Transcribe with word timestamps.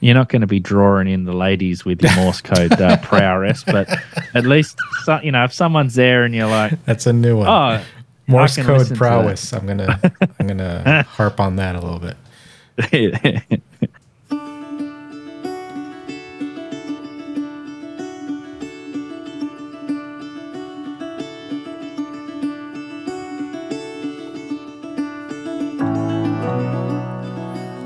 you're 0.00 0.14
not 0.14 0.28
going 0.28 0.40
to 0.40 0.46
be 0.46 0.60
drawing 0.60 1.08
in 1.08 1.24
the 1.24 1.32
ladies 1.32 1.84
with 1.84 2.02
your 2.02 2.14
Morse 2.16 2.40
code 2.40 2.72
uh, 2.80 2.96
prowess, 3.02 3.62
but 3.64 3.88
at 4.34 4.44
least 4.44 4.78
so, 5.04 5.20
you 5.22 5.30
know 5.32 5.44
if 5.44 5.52
someone's 5.52 5.94
there 5.94 6.24
and 6.24 6.34
you're 6.34 6.46
like, 6.48 6.82
That's 6.84 7.06
a 7.06 7.12
new 7.12 7.38
one. 7.38 7.48
oh, 7.48 7.84
Morse 8.26 8.56
code 8.56 8.78
listen 8.78 8.94
to 8.94 8.98
prowess. 8.98 9.52
I'm 9.52 9.66
gonna 9.66 10.00
I'm 10.38 10.46
gonna 10.46 11.02
harp 11.08 11.40
on 11.40 11.56
that 11.56 11.74
a 11.76 11.80
little 11.80 11.98
bit. 11.98 12.16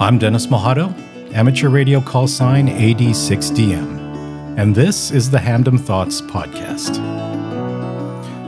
I'm 0.00 0.18
Dennis 0.18 0.46
Mojado, 0.48 0.92
amateur 1.34 1.68
radio 1.68 2.00
call 2.00 2.28
sign 2.28 2.68
AD6DM, 2.68 4.56
and 4.56 4.72
this 4.72 5.10
is 5.10 5.32
the 5.32 5.38
Hamdom 5.38 5.80
Thoughts 5.80 6.20
Podcast. 6.20 6.96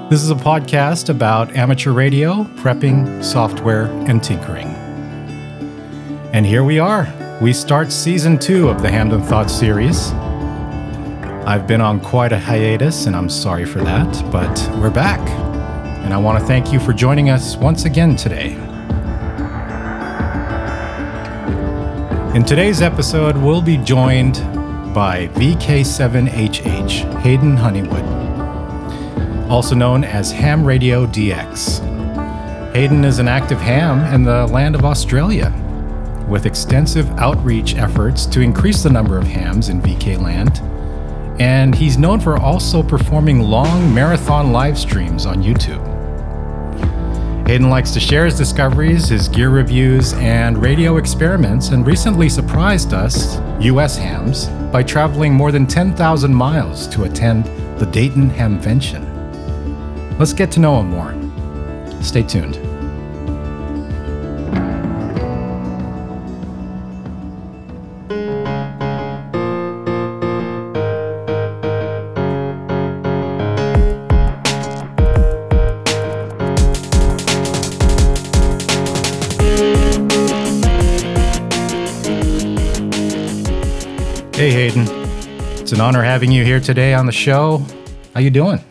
This 0.09 0.23
is 0.23 0.31
a 0.31 0.37
podcast 0.37 1.09
about 1.09 1.57
amateur 1.57 1.91
radio, 1.91 2.45
prepping, 2.55 3.25
software, 3.25 3.87
and 4.09 4.23
tinkering. 4.23 4.69
And 6.33 6.47
here 6.47 6.63
we 6.63 6.79
are. 6.79 7.13
We 7.43 7.53
start 7.53 7.91
season 7.91 8.39
two 8.39 8.69
of 8.69 8.83
the 8.83 8.89
Hamdom 8.89 9.27
Thoughts 9.27 9.53
series. 9.53 10.13
I've 11.45 11.67
been 11.67 11.81
on 11.81 11.99
quite 11.99 12.31
a 12.31 12.39
hiatus, 12.39 13.07
and 13.07 13.17
I'm 13.17 13.29
sorry 13.29 13.65
for 13.65 13.81
that, 13.81 14.31
but 14.31 14.81
we're 14.81 14.91
back. 14.91 15.19
And 16.05 16.15
I 16.15 16.19
want 16.19 16.39
to 16.39 16.47
thank 16.47 16.73
you 16.73 16.79
for 16.79 16.93
joining 16.93 17.31
us 17.31 17.57
once 17.57 17.85
again 17.85 18.15
today. 18.15 18.66
In 22.37 22.45
today's 22.45 22.83
episode, 22.83 23.35
we'll 23.35 23.63
be 23.63 23.79
joined 23.79 24.35
by 24.95 25.29
VK7HH 25.29 27.21
Hayden 27.23 27.57
Honeywood, 27.57 28.05
also 29.51 29.75
known 29.75 30.05
as 30.05 30.33
Ham 30.33 30.63
Radio 30.63 31.07
DX. 31.07 31.81
Hayden 32.75 33.07
is 33.07 33.21
an 33.21 33.27
active 33.27 33.59
ham 33.59 34.13
in 34.13 34.23
the 34.23 34.47
land 34.49 34.75
of 34.75 34.85
Australia, 34.85 35.51
with 36.29 36.45
extensive 36.45 37.09
outreach 37.13 37.75
efforts 37.77 38.27
to 38.27 38.43
increase 38.43 38.83
the 38.83 38.91
number 38.91 39.17
of 39.17 39.27
hams 39.27 39.71
in 39.71 39.81
VK 39.81 40.21
land. 40.21 40.61
And 41.41 41.75
he's 41.75 41.97
known 41.97 42.21
for 42.21 42.37
also 42.37 42.83
performing 42.83 43.41
long 43.41 43.95
marathon 43.95 44.53
live 44.53 44.79
streams 44.79 45.25
on 45.25 45.43
YouTube. 45.43 45.96
Hayden 47.47 47.71
likes 47.71 47.93
to 47.93 48.01
share 48.01 48.25
his 48.25 48.37
discoveries, 48.37 49.09
his 49.09 49.29
gear 49.29 49.51
reviews, 49.51 50.15
and 50.15 50.61
radio 50.61 50.97
experiments, 50.97 51.69
and 51.69 51.87
recently 51.87 52.29
surprised 52.29 52.93
us, 52.93 53.39
US 53.61 53.97
hams, 53.97 54.47
by 54.73 54.83
traveling 54.83 55.33
more 55.33 55.53
than 55.53 55.65
10,000 55.65 56.35
miles 56.35 56.89
to 56.89 57.05
attend 57.05 57.45
the 57.79 57.87
Dayton 57.87 58.31
Hamvention. 58.31 59.07
Let's 60.19 60.33
get 60.33 60.51
to 60.53 60.61
know 60.61 60.81
him 60.81 60.91
more. 60.91 61.15
Stay 62.03 62.25
tuned. 62.25 62.66
An 85.77 85.83
honor 85.83 86.03
having 86.03 86.33
you 86.33 86.43
here 86.43 86.59
today 86.59 86.95
on 86.95 87.05
the 87.05 87.13
show. 87.13 87.63
How 88.15 88.21
you 88.21 88.31
doing? 88.31 88.65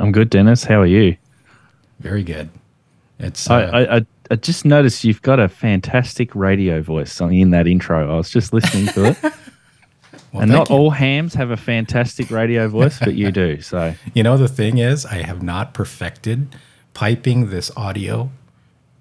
I'm 0.00 0.10
good, 0.10 0.28
Dennis. 0.28 0.64
How 0.64 0.80
are 0.80 0.86
you? 0.86 1.16
Very 2.00 2.24
good. 2.24 2.50
It's 3.20 3.48
I, 3.48 3.62
uh, 3.62 3.70
I, 3.70 3.96
I, 3.98 4.06
I 4.32 4.34
just 4.34 4.64
noticed 4.64 5.04
you've 5.04 5.22
got 5.22 5.38
a 5.38 5.48
fantastic 5.48 6.34
radio 6.34 6.82
voice 6.82 7.20
in 7.20 7.50
that 7.50 7.68
intro. 7.68 8.12
I 8.12 8.16
was 8.16 8.28
just 8.28 8.52
listening 8.52 8.88
to 8.88 9.04
it. 9.04 9.22
well, 10.32 10.42
and 10.42 10.50
not 10.50 10.68
you. 10.68 10.74
all 10.74 10.90
hams 10.90 11.32
have 11.34 11.52
a 11.52 11.56
fantastic 11.56 12.28
radio 12.28 12.66
voice, 12.66 12.98
but 12.98 13.14
you 13.14 13.30
do. 13.30 13.60
So 13.60 13.94
You 14.14 14.24
know, 14.24 14.36
the 14.36 14.48
thing 14.48 14.78
is, 14.78 15.06
I 15.06 15.22
have 15.22 15.44
not 15.44 15.74
perfected 15.74 16.56
piping 16.92 17.50
this 17.50 17.70
audio 17.76 18.32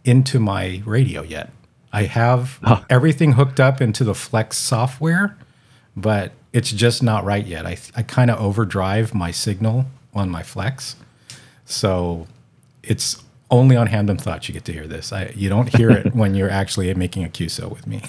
into 0.06 0.40
my 0.40 0.84
radio 0.85 1.23
yet. 1.23 1.50
I 1.91 2.03
have 2.03 2.59
everything 2.88 3.31
hooked 3.31 3.59
up 3.59 3.81
into 3.81 4.03
the 4.03 4.13
Flex 4.13 4.59
software, 4.59 5.35
but 5.95 6.31
it's 6.51 6.71
just 6.71 7.01
not 7.03 7.23
right 7.23 7.45
yet. 7.45 7.65
I, 7.65 7.77
I 7.95 8.03
kind 8.03 8.29
of 8.29 8.39
overdrive 8.39 9.13
my 9.13 9.31
signal 9.31 9.85
on 10.13 10.29
my 10.29 10.43
Flex. 10.43 10.95
So 11.65 12.27
it's 12.83 13.21
only 13.49 13.75
on 13.75 13.87
Hamdom 13.87 14.19
Thoughts 14.19 14.47
you 14.47 14.53
get 14.53 14.65
to 14.65 14.73
hear 14.73 14.87
this. 14.87 15.13
I, 15.13 15.33
you 15.35 15.49
don't 15.49 15.75
hear 15.75 15.91
it 15.91 16.13
when 16.15 16.35
you're 16.35 16.49
actually 16.49 16.93
making 16.93 17.23
a 17.23 17.29
QSO 17.29 17.69
with 17.69 17.87
me. 17.87 18.01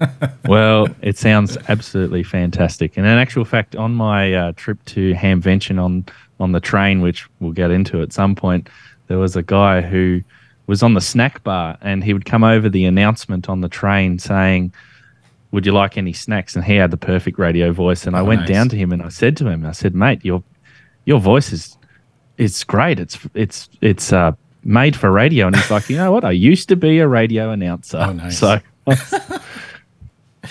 well, 0.46 0.88
it 1.02 1.18
sounds 1.18 1.56
absolutely 1.68 2.22
fantastic. 2.22 2.96
And 2.96 3.06
in 3.06 3.18
actual 3.18 3.44
fact, 3.44 3.74
on 3.74 3.94
my 3.94 4.32
uh, 4.32 4.52
trip 4.56 4.84
to 4.86 5.14
Hamvention 5.14 5.82
on 5.82 6.04
on 6.40 6.52
the 6.52 6.60
train, 6.60 7.00
which 7.00 7.26
we'll 7.40 7.50
get 7.50 7.72
into 7.72 8.00
at 8.00 8.12
some 8.12 8.36
point, 8.36 8.68
there 9.08 9.18
was 9.18 9.34
a 9.34 9.42
guy 9.42 9.80
who 9.80 10.22
was 10.68 10.84
on 10.84 10.94
the 10.94 11.00
snack 11.00 11.42
bar, 11.42 11.76
and 11.80 12.04
he 12.04 12.12
would 12.12 12.26
come 12.26 12.44
over 12.44 12.68
the 12.68 12.84
announcement 12.84 13.48
on 13.48 13.60
the 13.60 13.68
train 13.68 14.20
saying, 14.20 14.72
"Would 15.52 15.66
you 15.66 15.72
like 15.72 15.96
any 15.98 16.12
snacks?" 16.12 16.54
And 16.56 16.64
he 16.64 16.76
had 16.76 16.90
the 16.90 16.96
perfect 16.96 17.38
radio 17.38 17.72
voice. 17.72 18.06
And 18.06 18.16
I 18.16 18.20
Oh, 18.20 18.24
went 18.24 18.40
nice. 18.42 18.48
down 18.50 18.68
to 18.70 18.76
him 18.76 18.92
and 18.92 19.02
I 19.02 19.08
said 19.08 19.36
to 19.38 19.48
him, 19.48 19.64
"I 19.66 19.72
said, 19.72 19.94
mate, 19.94 20.24
your 20.24 20.42
your 21.04 21.20
voice 21.20 21.52
is 21.52 21.76
it's 22.36 22.62
great. 22.64 22.98
It's 23.00 23.18
it's 23.34 23.68
it's 23.80 24.12
uh, 24.12 24.32
made 24.64 24.94
for 24.96 25.10
radio." 25.10 25.46
And 25.46 25.56
he's 25.56 25.70
like, 25.70 25.88
"You 25.90 25.96
know 25.96 26.12
what? 26.12 26.24
I 26.24 26.30
used 26.32 26.68
to 26.68 26.76
be 26.76 26.98
a 27.00 27.08
radio 27.08 27.50
announcer." 27.50 27.98
Oh, 27.98 28.12
nice. 28.12 28.38
So. 28.38 28.60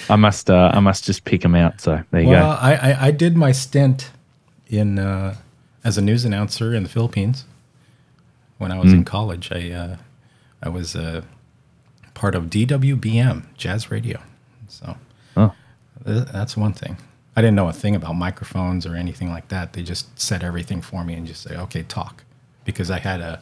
I 0.09 0.15
must 0.15 0.49
uh, 0.49 0.71
I 0.73 0.79
must 0.79 1.05
just 1.05 1.23
pick 1.25 1.43
him 1.43 1.55
out. 1.55 1.81
So 1.81 2.01
there 2.11 2.21
you 2.21 2.27
Well, 2.27 2.53
go. 2.55 2.59
I, 2.61 2.73
I, 2.91 3.05
I 3.07 3.11
did 3.11 3.35
my 3.35 3.51
stint 3.51 4.11
in 4.67 4.99
uh, 4.99 5.35
as 5.83 5.97
a 5.97 6.01
news 6.01 6.23
announcer 6.25 6.73
in 6.75 6.83
the 6.83 6.89
Philippines 6.89 7.45
when 8.57 8.71
I 8.71 8.77
was 8.79 8.91
Hmm. 8.91 8.97
in 8.99 9.05
college. 9.05 9.51
I 9.51 9.71
uh, 9.71 9.95
I 10.61 10.69
was 10.69 10.95
uh, 10.95 11.21
part 12.13 12.35
of 12.35 12.45
DWBM 12.45 13.43
Jazz 13.57 13.89
Radio, 13.89 14.19
so 14.67 14.95
Oh. 15.35 15.53
th- 16.05 16.27
that's 16.31 16.55
one 16.57 16.73
thing. 16.73 16.97
I 17.35 17.41
didn't 17.41 17.55
know 17.55 17.67
a 17.69 17.73
thing 17.73 17.95
about 17.95 18.13
microphones 18.15 18.85
or 18.85 18.95
anything 18.95 19.29
like 19.29 19.49
that. 19.49 19.73
They 19.73 19.83
just 19.83 20.19
set 20.19 20.43
everything 20.43 20.81
for 20.81 21.03
me 21.03 21.13
and 21.13 21.27
just 21.27 21.43
say, 21.43 21.55
"Okay, 21.55 21.83
talk," 21.83 22.23
because 22.65 22.89
I 22.89 22.99
had 22.99 23.21
a 23.21 23.39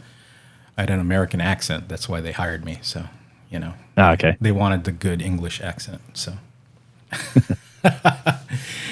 I 0.78 0.82
had 0.82 0.90
an 0.90 1.00
American 1.00 1.40
accent. 1.40 1.88
That's 1.88 2.10
why 2.10 2.20
they 2.22 2.34
hired 2.34 2.66
me. 2.66 2.80
So 2.82 3.06
you 3.50 3.60
know, 3.60 3.74
Ah, 3.96 4.12
okay. 4.14 4.36
they 4.42 4.52
wanted 4.52 4.84
the 4.84 4.92
good 4.92 5.22
English 5.22 5.62
accent. 5.62 6.02
So, 6.14 6.34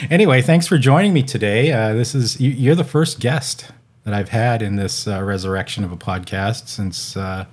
anyway, 0.09 0.41
thanks 0.41 0.67
for 0.67 0.77
joining 0.77 1.13
me 1.13 1.23
today. 1.23 1.71
Uh, 1.71 1.93
this 1.93 2.15
is 2.15 2.39
you, 2.39 2.51
you're 2.51 2.75
the 2.75 2.83
first 2.83 3.19
guest 3.19 3.71
that 4.03 4.13
I've 4.13 4.29
had 4.29 4.61
in 4.61 4.75
this 4.75 5.07
uh, 5.07 5.21
resurrection 5.23 5.83
of 5.83 5.91
a 5.91 5.97
podcast 5.97 6.67
since 6.67 7.17
uh, 7.17 7.45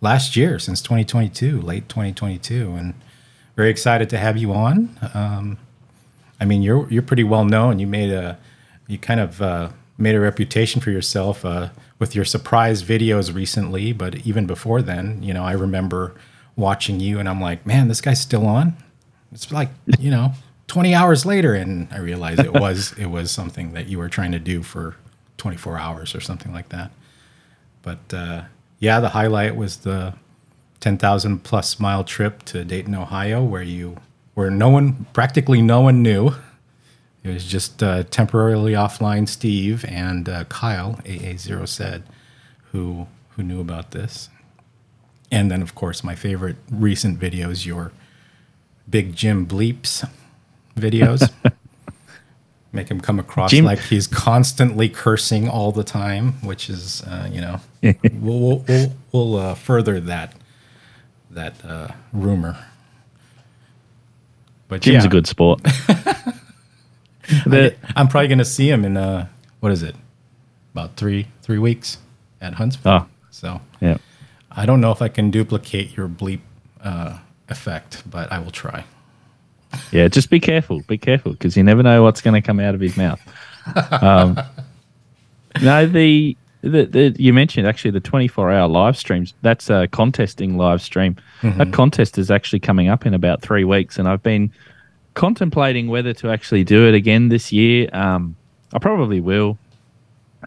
last 0.00 0.36
year, 0.36 0.58
since 0.58 0.80
2022, 0.82 1.60
late 1.60 1.88
2022, 1.88 2.74
and 2.74 2.94
very 3.58 3.70
excited 3.70 4.08
to 4.08 4.16
have 4.16 4.36
you 4.36 4.52
on. 4.52 4.96
Um, 5.14 5.58
I 6.40 6.44
mean, 6.44 6.62
you're 6.62 6.88
you're 6.92 7.02
pretty 7.02 7.24
well 7.24 7.44
known. 7.44 7.80
You 7.80 7.88
made 7.88 8.12
a 8.12 8.38
you 8.86 8.98
kind 8.98 9.18
of 9.18 9.42
uh, 9.42 9.70
made 9.98 10.14
a 10.14 10.20
reputation 10.20 10.80
for 10.80 10.92
yourself 10.92 11.44
uh, 11.44 11.70
with 11.98 12.14
your 12.14 12.24
surprise 12.24 12.84
videos 12.84 13.34
recently, 13.34 13.92
but 13.92 14.14
even 14.24 14.46
before 14.46 14.80
then, 14.80 15.20
you 15.24 15.34
know, 15.34 15.42
I 15.42 15.52
remember 15.54 16.14
watching 16.54 17.00
you, 17.00 17.18
and 17.18 17.28
I'm 17.28 17.40
like, 17.40 17.66
man, 17.66 17.88
this 17.88 18.00
guy's 18.00 18.20
still 18.20 18.46
on. 18.46 18.76
It's 19.32 19.50
like 19.50 19.70
you 19.98 20.12
know, 20.12 20.34
20 20.68 20.94
hours 20.94 21.26
later, 21.26 21.52
and 21.54 21.88
I 21.90 21.98
realized 21.98 22.38
it 22.38 22.52
was 22.52 22.92
it 22.96 23.06
was 23.06 23.32
something 23.32 23.72
that 23.72 23.88
you 23.88 23.98
were 23.98 24.08
trying 24.08 24.30
to 24.30 24.38
do 24.38 24.62
for 24.62 24.94
24 25.38 25.78
hours 25.78 26.14
or 26.14 26.20
something 26.20 26.52
like 26.52 26.68
that. 26.68 26.92
But 27.82 28.14
uh, 28.14 28.42
yeah, 28.78 29.00
the 29.00 29.08
highlight 29.08 29.56
was 29.56 29.78
the 29.78 30.14
10,000 30.80 31.42
plus 31.42 31.80
mile 31.80 32.04
trip 32.04 32.44
to 32.44 32.64
Dayton, 32.64 32.94
Ohio, 32.94 33.42
where 33.42 33.62
you 33.62 33.96
where 34.34 34.50
no 34.50 34.68
one 34.68 35.06
practically 35.12 35.60
no 35.60 35.80
one 35.80 36.02
knew. 36.02 36.32
It 37.24 37.34
was 37.34 37.44
just 37.44 37.82
uh, 37.82 38.04
temporarily 38.04 38.72
offline 38.72 39.28
Steve 39.28 39.84
and 39.88 40.28
uh, 40.28 40.44
Kyle 40.44 41.00
AA0 41.04 41.66
said, 41.66 42.04
who 42.70 43.08
who 43.30 43.42
knew 43.42 43.60
about 43.60 43.90
this. 43.90 44.28
And 45.30 45.50
then 45.50 45.60
of 45.60 45.74
course 45.74 46.04
my 46.04 46.14
favorite 46.14 46.56
recent 46.70 47.18
videos, 47.18 47.66
your 47.66 47.92
Big 48.88 49.14
Jim 49.14 49.46
bleeps 49.46 50.08
videos. 50.76 51.30
Make 52.72 52.88
him 52.90 53.00
come 53.00 53.18
across 53.18 53.50
Jim- 53.50 53.64
like 53.64 53.80
he's 53.80 54.06
constantly 54.06 54.88
cursing 54.88 55.48
all 55.48 55.72
the 55.72 55.82
time, 55.82 56.34
which 56.44 56.70
is, 56.70 57.02
uh, 57.02 57.28
you 57.30 57.40
know, 57.40 57.60
we'll 57.82 58.38
we'll, 58.38 58.64
we'll, 58.68 58.92
we'll 59.10 59.36
uh, 59.36 59.54
further 59.54 59.98
that 60.00 60.34
that 61.38 61.64
uh, 61.64 61.88
rumor. 62.12 62.56
But 64.68 64.82
Jim's 64.82 65.04
yeah, 65.04 65.08
a 65.08 65.10
good 65.10 65.26
sport. 65.26 65.60
The- 67.46 67.74
I'm 67.94 68.08
probably 68.08 68.28
going 68.28 68.38
to 68.38 68.44
see 68.44 68.70
him 68.70 68.86
in 68.86 68.96
uh, 68.96 69.26
what 69.60 69.70
is 69.70 69.82
it? 69.82 69.94
About 70.72 70.96
three 70.96 71.26
three 71.42 71.58
weeks 71.58 71.98
at 72.40 72.54
Huntsville. 72.54 72.92
oh, 72.92 73.06
So 73.30 73.60
yeah. 73.80 73.98
I 74.50 74.64
don't 74.64 74.80
know 74.80 74.92
if 74.92 75.02
I 75.02 75.08
can 75.08 75.30
duplicate 75.30 75.94
your 75.94 76.08
bleep 76.08 76.40
uh, 76.82 77.18
effect, 77.50 78.02
but 78.10 78.32
I 78.32 78.38
will 78.38 78.50
try. 78.50 78.84
Yeah, 79.92 80.08
just 80.08 80.30
be 80.30 80.40
careful. 80.40 80.80
Be 80.88 80.96
careful 80.96 81.32
because 81.32 81.54
you 81.54 81.62
never 81.62 81.82
know 81.82 82.02
what's 82.02 82.22
going 82.22 82.32
to 82.32 82.40
come 82.46 82.60
out 82.60 82.74
of 82.74 82.80
his 82.80 82.96
mouth. 82.96 83.20
Um, 84.00 84.40
no, 85.60 85.84
the, 85.84 86.34
the 86.62 86.86
the 86.86 87.16
you 87.18 87.32
mentioned 87.32 87.66
actually 87.66 87.92
the 87.92 88.00
24 88.00 88.50
hour 88.50 88.68
live 88.68 88.96
streams. 88.96 89.34
That's 89.42 89.70
a 89.70 89.88
contesting 89.88 90.56
live 90.56 90.82
stream. 90.82 91.16
That 91.42 91.72
contest 91.72 92.18
is 92.18 92.30
actually 92.30 92.60
coming 92.60 92.88
up 92.88 93.06
in 93.06 93.14
about 93.14 93.42
three 93.42 93.64
weeks, 93.64 93.98
and 93.98 94.08
I've 94.08 94.22
been 94.22 94.52
contemplating 95.14 95.88
whether 95.88 96.12
to 96.14 96.30
actually 96.30 96.64
do 96.64 96.86
it 96.88 96.94
again 96.94 97.28
this 97.28 97.52
year. 97.52 97.88
Um, 97.92 98.36
I 98.72 98.78
probably 98.78 99.20
will. 99.20 99.58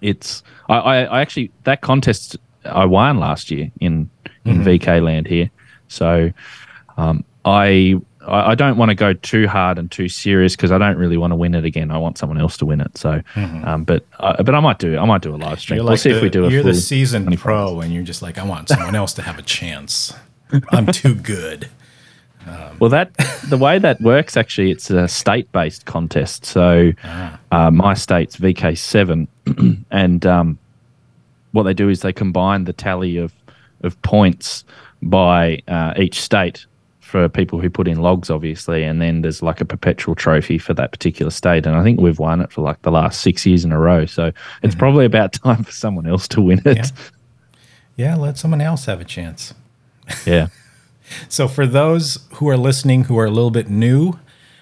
It's 0.01 0.43
I, 0.69 0.77
I, 0.77 1.03
I 1.03 1.21
actually 1.21 1.51
that 1.63 1.81
contest 1.81 2.37
I 2.65 2.85
won 2.85 3.17
last 3.17 3.51
year 3.51 3.71
in 3.79 4.09
in 4.45 4.63
VK 4.63 5.03
land 5.03 5.27
here, 5.27 5.49
so 5.87 6.31
um, 6.97 7.23
I 7.45 7.99
I 8.31 8.51
I 8.51 8.55
don't 8.55 8.77
want 8.77 8.89
to 8.89 8.95
go 8.95 9.13
too 9.13 9.47
hard 9.47 9.77
and 9.77 9.91
too 9.91 10.07
serious 10.07 10.55
because 10.55 10.71
I 10.71 10.77
don't 10.77 10.97
really 10.97 11.17
want 11.17 11.31
to 11.31 11.35
win 11.35 11.53
it 11.53 11.65
again. 11.65 11.91
I 11.91 11.97
want 11.97 12.17
someone 12.17 12.39
else 12.39 12.57
to 12.57 12.65
win 12.65 12.81
it. 12.81 12.97
So, 12.97 13.21
um, 13.35 13.83
but 13.83 14.05
uh, 14.19 14.41
but 14.43 14.55
I 14.55 14.59
might 14.59 14.79
do 14.79 14.97
I 14.97 15.05
might 15.05 15.21
do 15.21 15.35
a 15.35 15.37
live 15.37 15.59
stream. 15.59 15.77
You're 15.77 15.85
we'll 15.85 15.97
see 15.97 16.11
the, 16.11 16.17
if 16.17 16.23
we 16.23 16.29
do 16.29 16.49
You're 16.49 16.63
the 16.63 16.73
seasoned 16.73 17.25
24 17.25 17.43
pro, 17.43 17.79
and 17.81 17.93
you're 17.93 18.03
just 18.03 18.21
like, 18.21 18.37
I 18.37 18.43
want 18.43 18.69
someone 18.69 18.95
else 18.95 19.13
to 19.13 19.21
have 19.21 19.37
a 19.37 19.43
chance. 19.43 20.13
I'm 20.69 20.87
too 20.87 21.15
good. 21.15 21.69
Well, 22.79 22.89
that 22.89 23.13
the 23.49 23.57
way 23.57 23.77
that 23.77 24.01
works 24.01 24.35
actually, 24.35 24.71
it's 24.71 24.89
a 24.89 25.07
state-based 25.07 25.85
contest. 25.85 26.45
So 26.45 26.91
Ah. 27.03 27.39
uh, 27.51 27.69
my 27.71 27.93
state's 27.93 28.35
VK 28.37 28.75
seven, 28.77 29.27
and 29.91 30.25
um, 30.25 30.57
what 31.51 31.63
they 31.63 31.73
do 31.75 31.87
is 31.89 32.01
they 32.01 32.11
combine 32.13 32.63
the 32.63 32.73
tally 32.73 33.17
of 33.17 33.31
of 33.83 34.01
points 34.01 34.63
by 35.03 35.61
uh, 35.67 35.93
each 35.97 36.19
state 36.21 36.65
for 37.11 37.27
people 37.27 37.59
who 37.59 37.69
put 37.69 37.89
in 37.89 37.99
logs, 37.99 38.29
obviously, 38.29 38.83
and 38.83 39.01
then 39.01 39.21
there's 39.21 39.43
like 39.43 39.59
a 39.59 39.65
perpetual 39.65 40.15
trophy 40.15 40.57
for 40.57 40.73
that 40.73 40.91
particular 40.91 41.29
state. 41.29 41.65
And 41.65 41.75
I 41.75 41.83
think 41.83 41.99
we've 41.99 42.19
won 42.19 42.39
it 42.39 42.53
for 42.53 42.61
like 42.61 42.81
the 42.83 42.91
last 42.91 43.19
six 43.19 43.45
years 43.45 43.65
in 43.65 43.73
a 43.73 43.79
row. 43.79 44.05
So 44.05 44.31
it's 44.63 44.75
probably 44.75 45.05
about 45.05 45.33
time 45.43 45.65
for 45.65 45.73
someone 45.73 46.07
else 46.07 46.27
to 46.29 46.41
win 46.41 46.59
it. 46.59 46.77
Mm-hmm. 46.77 47.15
Yeah, 47.97 48.15
let 48.15 48.37
someone 48.37 48.61
else 48.61 48.85
have 48.85 49.01
a 49.01 49.05
chance. 49.05 49.53
yeah. 50.25 50.47
So, 51.27 51.49
for 51.49 51.67
those 51.67 52.19
who 52.35 52.47
are 52.47 52.55
listening 52.55 53.05
who 53.05 53.19
are 53.19 53.25
a 53.25 53.31
little 53.31 53.51
bit 53.51 53.69
new, 53.69 54.13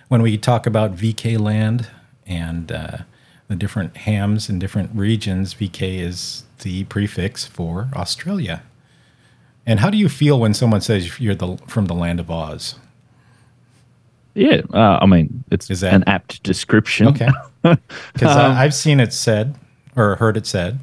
when 0.07 0.23
we 0.23 0.35
talk 0.35 0.65
about 0.65 0.95
VK 0.95 1.39
land 1.39 1.87
and 2.25 2.71
uh, 2.71 2.97
the 3.47 3.55
different 3.55 3.97
hams 3.97 4.49
in 4.49 4.57
different 4.57 4.89
regions, 4.95 5.53
VK 5.53 5.99
is 5.99 6.45
the 6.63 6.85
prefix 6.85 7.45
for 7.45 7.89
Australia. 7.93 8.63
And 9.69 9.79
how 9.79 9.91
do 9.91 9.97
you 9.99 10.09
feel 10.09 10.39
when 10.39 10.55
someone 10.55 10.81
says 10.81 11.19
you're 11.19 11.35
the 11.35 11.55
from 11.67 11.85
the 11.85 11.93
land 11.93 12.19
of 12.19 12.31
Oz? 12.31 12.73
Yeah, 14.33 14.61
uh, 14.73 14.97
I 15.01 15.05
mean, 15.05 15.43
it's 15.51 15.67
that- 15.67 15.93
an 15.93 16.03
apt 16.07 16.41
description. 16.41 17.07
Okay, 17.09 17.29
because 17.61 18.35
Um, 18.35 18.53
I've 18.57 18.73
seen 18.73 18.99
it 18.99 19.13
said 19.13 19.55
or 19.95 20.15
heard 20.15 20.37
it 20.37 20.47
said, 20.47 20.79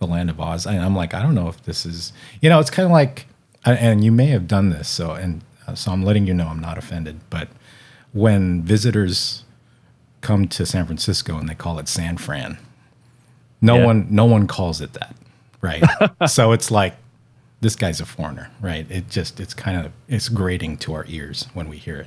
the 0.00 0.06
land 0.08 0.30
of 0.30 0.40
Oz, 0.40 0.66
and 0.66 0.80
I'm 0.80 0.96
like, 0.96 1.14
I 1.14 1.22
don't 1.22 1.34
know 1.36 1.48
if 1.48 1.62
this 1.62 1.86
is, 1.86 2.12
you 2.40 2.48
know, 2.50 2.58
it's 2.58 2.70
kind 2.70 2.86
of 2.86 2.92
like, 2.92 3.26
and 3.64 4.02
you 4.02 4.10
may 4.10 4.26
have 4.26 4.48
done 4.48 4.70
this, 4.70 4.88
so 4.88 5.12
and 5.12 5.42
uh, 5.68 5.74
so 5.76 5.92
I'm 5.92 6.02
letting 6.02 6.26
you 6.26 6.34
know 6.34 6.48
I'm 6.48 6.60
not 6.60 6.76
offended, 6.76 7.20
but 7.30 7.48
when 8.12 8.62
visitors 8.62 9.44
come 10.22 10.48
to 10.48 10.66
San 10.66 10.86
Francisco 10.86 11.38
and 11.38 11.48
they 11.48 11.54
call 11.54 11.78
it 11.78 11.86
San 11.88 12.16
Fran, 12.16 12.58
no 13.60 13.76
Yeah. 13.78 13.84
one, 13.86 14.06
no 14.10 14.24
one 14.24 14.46
calls 14.48 14.80
it 14.80 14.92
that, 14.94 15.14
right? 15.60 15.84
so 16.28 16.50
it's 16.52 16.70
like 16.72 16.96
this 17.64 17.74
guy's 17.74 18.00
a 18.00 18.04
foreigner, 18.06 18.50
right? 18.60 18.86
It 18.90 19.08
just, 19.08 19.40
it's 19.40 19.54
kind 19.54 19.84
of, 19.84 19.92
it's 20.06 20.28
grating 20.28 20.76
to 20.78 20.92
our 20.92 21.06
ears 21.08 21.48
when 21.54 21.68
we 21.68 21.78
hear 21.78 21.96
it. 21.96 22.06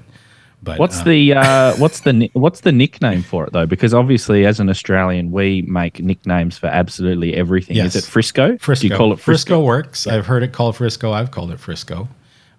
But 0.63 0.79
What's 0.79 1.01
uh, 1.01 1.03
the 1.03 1.33
uh, 1.33 1.75
what's 1.77 2.01
the 2.01 2.29
what's 2.33 2.61
the 2.61 2.71
nickname 2.71 3.21
for 3.21 3.45
it 3.45 3.53
though? 3.53 3.65
Because 3.65 3.93
obviously, 3.93 4.45
as 4.45 4.59
an 4.59 4.69
Australian, 4.69 5.31
we 5.31 5.61
make 5.63 5.99
nicknames 5.99 6.57
for 6.57 6.67
absolutely 6.67 7.35
everything. 7.35 7.75
Yes. 7.75 7.95
Is 7.95 8.03
it 8.03 8.09
Frisco? 8.09 8.57
Frisco. 8.57 8.81
Do 8.81 8.87
you 8.87 8.97
call 8.97 9.13
it 9.13 9.17
Frisco? 9.17 9.55
Frisco 9.55 9.63
works. 9.63 10.07
I've 10.07 10.25
heard 10.25 10.43
it 10.43 10.53
called 10.53 10.75
Frisco. 10.75 11.11
I've 11.11 11.31
called 11.31 11.51
it 11.51 11.59
Frisco. 11.59 12.09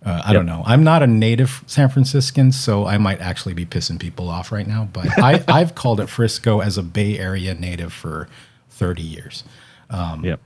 Uh, 0.05 0.23
I 0.25 0.33
don't 0.33 0.47
know. 0.47 0.63
I'm 0.65 0.85
not 0.85 1.03
a 1.03 1.09
native 1.09 1.65
San 1.67 1.89
Franciscan, 1.89 2.53
so 2.53 2.87
I 2.87 2.99
might 2.99 3.21
actually 3.21 3.55
be 3.55 3.67
pissing 3.67 3.99
people 3.99 4.29
off 4.29 4.53
right 4.53 4.67
now. 4.67 4.89
But 4.93 5.19
I, 5.19 5.43
I've 5.49 5.75
called 5.75 5.99
it 5.99 6.07
Frisco 6.09 6.61
as 6.61 6.79
a 6.79 6.85
Bay 6.85 7.19
Area 7.19 7.53
native 7.55 7.93
for 7.93 8.29
30 8.71 9.03
years. 9.03 9.43
Yep. 9.91 10.41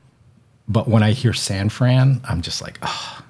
But 0.72 0.88
when 0.88 1.02
I 1.02 1.12
hear 1.12 1.32
San 1.32 1.68
Fran, 1.68 2.20
I'm 2.24 2.40
just 2.40 2.62
like, 2.62 2.78
oh, 2.82 3.22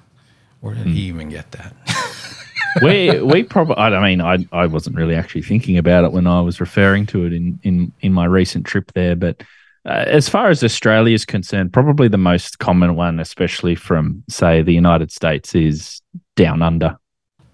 where 0.61 0.73
Hmm. 0.75 0.83
did 0.83 0.93
he 0.93 1.01
even 1.03 1.29
get 1.29 1.51
that? 1.51 1.75
we 2.81 3.19
we 3.21 3.43
probably. 3.43 3.75
I 3.75 4.01
mean, 4.01 4.21
I 4.21 4.47
I 4.51 4.65
wasn't 4.65 4.95
really 4.95 5.15
actually 5.15 5.41
thinking 5.43 5.77
about 5.77 6.05
it 6.05 6.11
when 6.11 6.25
I 6.25 6.41
was 6.41 6.59
referring 6.61 7.05
to 7.07 7.25
it 7.25 7.33
in 7.33 7.59
in 7.63 7.91
in 8.01 8.13
my 8.13 8.25
recent 8.25 8.65
trip 8.65 8.91
there, 8.93 9.15
but. 9.15 9.43
Uh, 9.85 10.05
as 10.07 10.29
far 10.29 10.49
as 10.49 10.63
Australia 10.63 11.13
is 11.13 11.25
concerned, 11.25 11.73
probably 11.73 12.07
the 12.07 12.17
most 12.17 12.57
common 12.59 12.95
one, 12.95 13.19
especially 13.19 13.75
from 13.75 14.23
say 14.29 14.61
the 14.61 14.71
United 14.73 15.11
States, 15.11 15.53
is 15.53 16.01
down 16.37 16.61
under. 16.61 16.95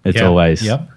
It's 0.04 0.16
Yeah. 0.16 0.26
always 0.26 0.62
Yep. 0.62 0.88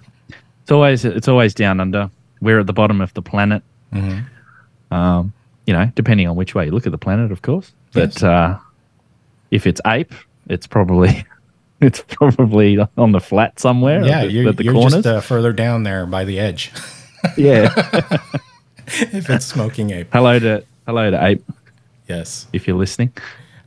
It's 0.62 0.70
always 0.70 1.04
it's 1.04 1.26
always 1.26 1.52
down 1.52 1.80
under. 1.80 2.08
We're 2.40 2.60
at 2.60 2.68
the 2.68 2.72
bottom 2.72 3.00
of 3.00 3.12
the 3.14 3.22
planet. 3.22 3.64
Mm-hmm. 3.92 4.94
Um, 4.94 5.32
you 5.66 5.72
know, 5.74 5.90
depending 5.96 6.28
on 6.28 6.36
which 6.36 6.54
way 6.54 6.66
you 6.66 6.70
look 6.70 6.86
at 6.86 6.92
the 6.92 6.98
planet, 6.98 7.32
of 7.32 7.42
course. 7.42 7.72
But 7.92 8.14
Yes. 8.14 8.22
uh, 8.22 8.56
if 9.50 9.66
it's 9.66 9.80
ape, 9.86 10.12
it's 10.48 10.66
probably 10.66 11.24
it's 11.80 12.02
probably 12.08 12.78
on 12.96 13.12
the 13.12 13.20
flat 13.20 13.58
somewhere. 13.58 14.04
Yeah, 14.04 14.20
at 14.20 14.26
the, 14.26 14.32
you're, 14.32 14.48
at 14.48 14.56
the 14.56 14.64
you're 14.64 14.72
corners. 14.74 14.94
just 14.94 15.06
uh, 15.06 15.20
further 15.20 15.52
down 15.52 15.82
there 15.82 16.06
by 16.06 16.24
the 16.24 16.38
edge 16.40 16.72
yeah. 17.36 17.72
if 18.86 19.30
it's 19.30 19.46
smoking 19.46 19.90
ape. 19.90 20.08
hello 20.12 20.38
to 20.38 20.64
hello 20.86 21.10
to 21.10 21.24
ape 21.24 21.42
Yes. 22.08 22.46
if 22.52 22.66
you're 22.68 22.76
listening. 22.76 23.12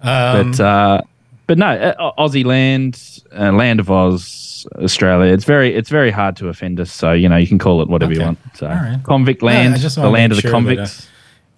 Um, 0.01 0.51
but 0.51 0.59
uh, 0.59 1.01
but 1.47 1.57
no, 1.57 1.67
uh, 1.67 2.11
Aussie 2.19 2.45
land, 2.45 3.21
uh, 3.35 3.51
land 3.51 3.79
of 3.79 3.89
Oz, 3.89 4.67
Australia. 4.75 5.33
It's 5.33 5.45
very 5.45 5.73
it's 5.73 5.89
very 5.89 6.11
hard 6.11 6.35
to 6.37 6.49
offend 6.49 6.79
us. 6.79 6.91
So 6.91 7.13
you 7.13 7.27
know 7.29 7.37
you 7.37 7.47
can 7.47 7.57
call 7.57 7.81
it 7.81 7.87
whatever 7.87 8.13
you 8.13 8.21
want. 8.21 8.39
So 8.53 8.67
right. 8.67 8.99
convict 9.03 9.41
land, 9.41 9.79
just 9.79 9.95
the 9.95 10.09
land 10.09 10.33
of 10.33 10.37
the 10.37 10.41
sure 10.43 10.51
that, 10.51 10.57
uh, 10.57 10.59
convicts. 10.59 11.07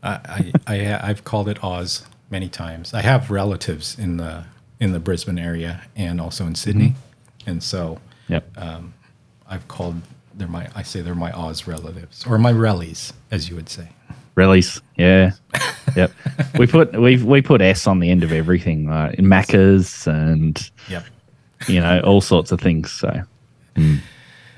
I, 0.02 0.52
I, 0.68 0.76
I 0.76 1.10
I've 1.10 1.26
called 1.26 1.50
it 1.50 1.62
Oz 1.64 2.06
many 2.30 2.50
times. 2.50 2.94
I 2.94 3.02
have 3.02 3.32
relatives 3.32 3.98
in 3.98 4.18
the 4.18 4.46
in 4.80 4.94
the 4.94 5.00
Brisbane 5.00 5.40
area 5.40 5.82
and 5.96 6.22
also 6.22 6.46
in 6.46 6.56
Sydney, 6.56 6.90
mm-hmm. 6.90 7.50
and 7.50 7.64
so 7.64 8.00
yep. 8.28 8.50
Um, 8.58 8.94
I've 9.48 9.68
called 9.68 10.02
they're 10.34 10.48
my 10.48 10.68
I 10.76 10.84
say 10.84 11.02
they're 11.02 11.16
my 11.16 11.32
Oz 11.32 11.68
relatives 11.68 12.26
or 12.26 12.38
my 12.38 12.54
rellies, 12.54 13.14
as 13.32 13.50
you 13.50 13.56
would 13.56 13.70
say. 13.70 13.90
Release, 14.36 14.80
yeah, 14.96 15.32
yep. 15.96 16.12
We 16.58 16.66
put 16.66 17.00
we 17.00 17.22
we 17.22 17.42
put 17.42 17.62
S 17.62 17.88
on 17.88 18.00
the 18.00 18.10
end 18.10 18.24
of 18.24 18.32
everything, 18.32 18.90
like 18.90 19.16
in 19.16 19.26
Macca's 19.26 20.08
and 20.08 20.72
Yep. 20.90 21.06
you 21.68 21.82
know 21.82 22.00
all 22.02 22.22
sorts 22.22 22.52
of 22.52 22.62
things. 22.62 22.92
So 22.92 23.22
mm. 23.76 24.00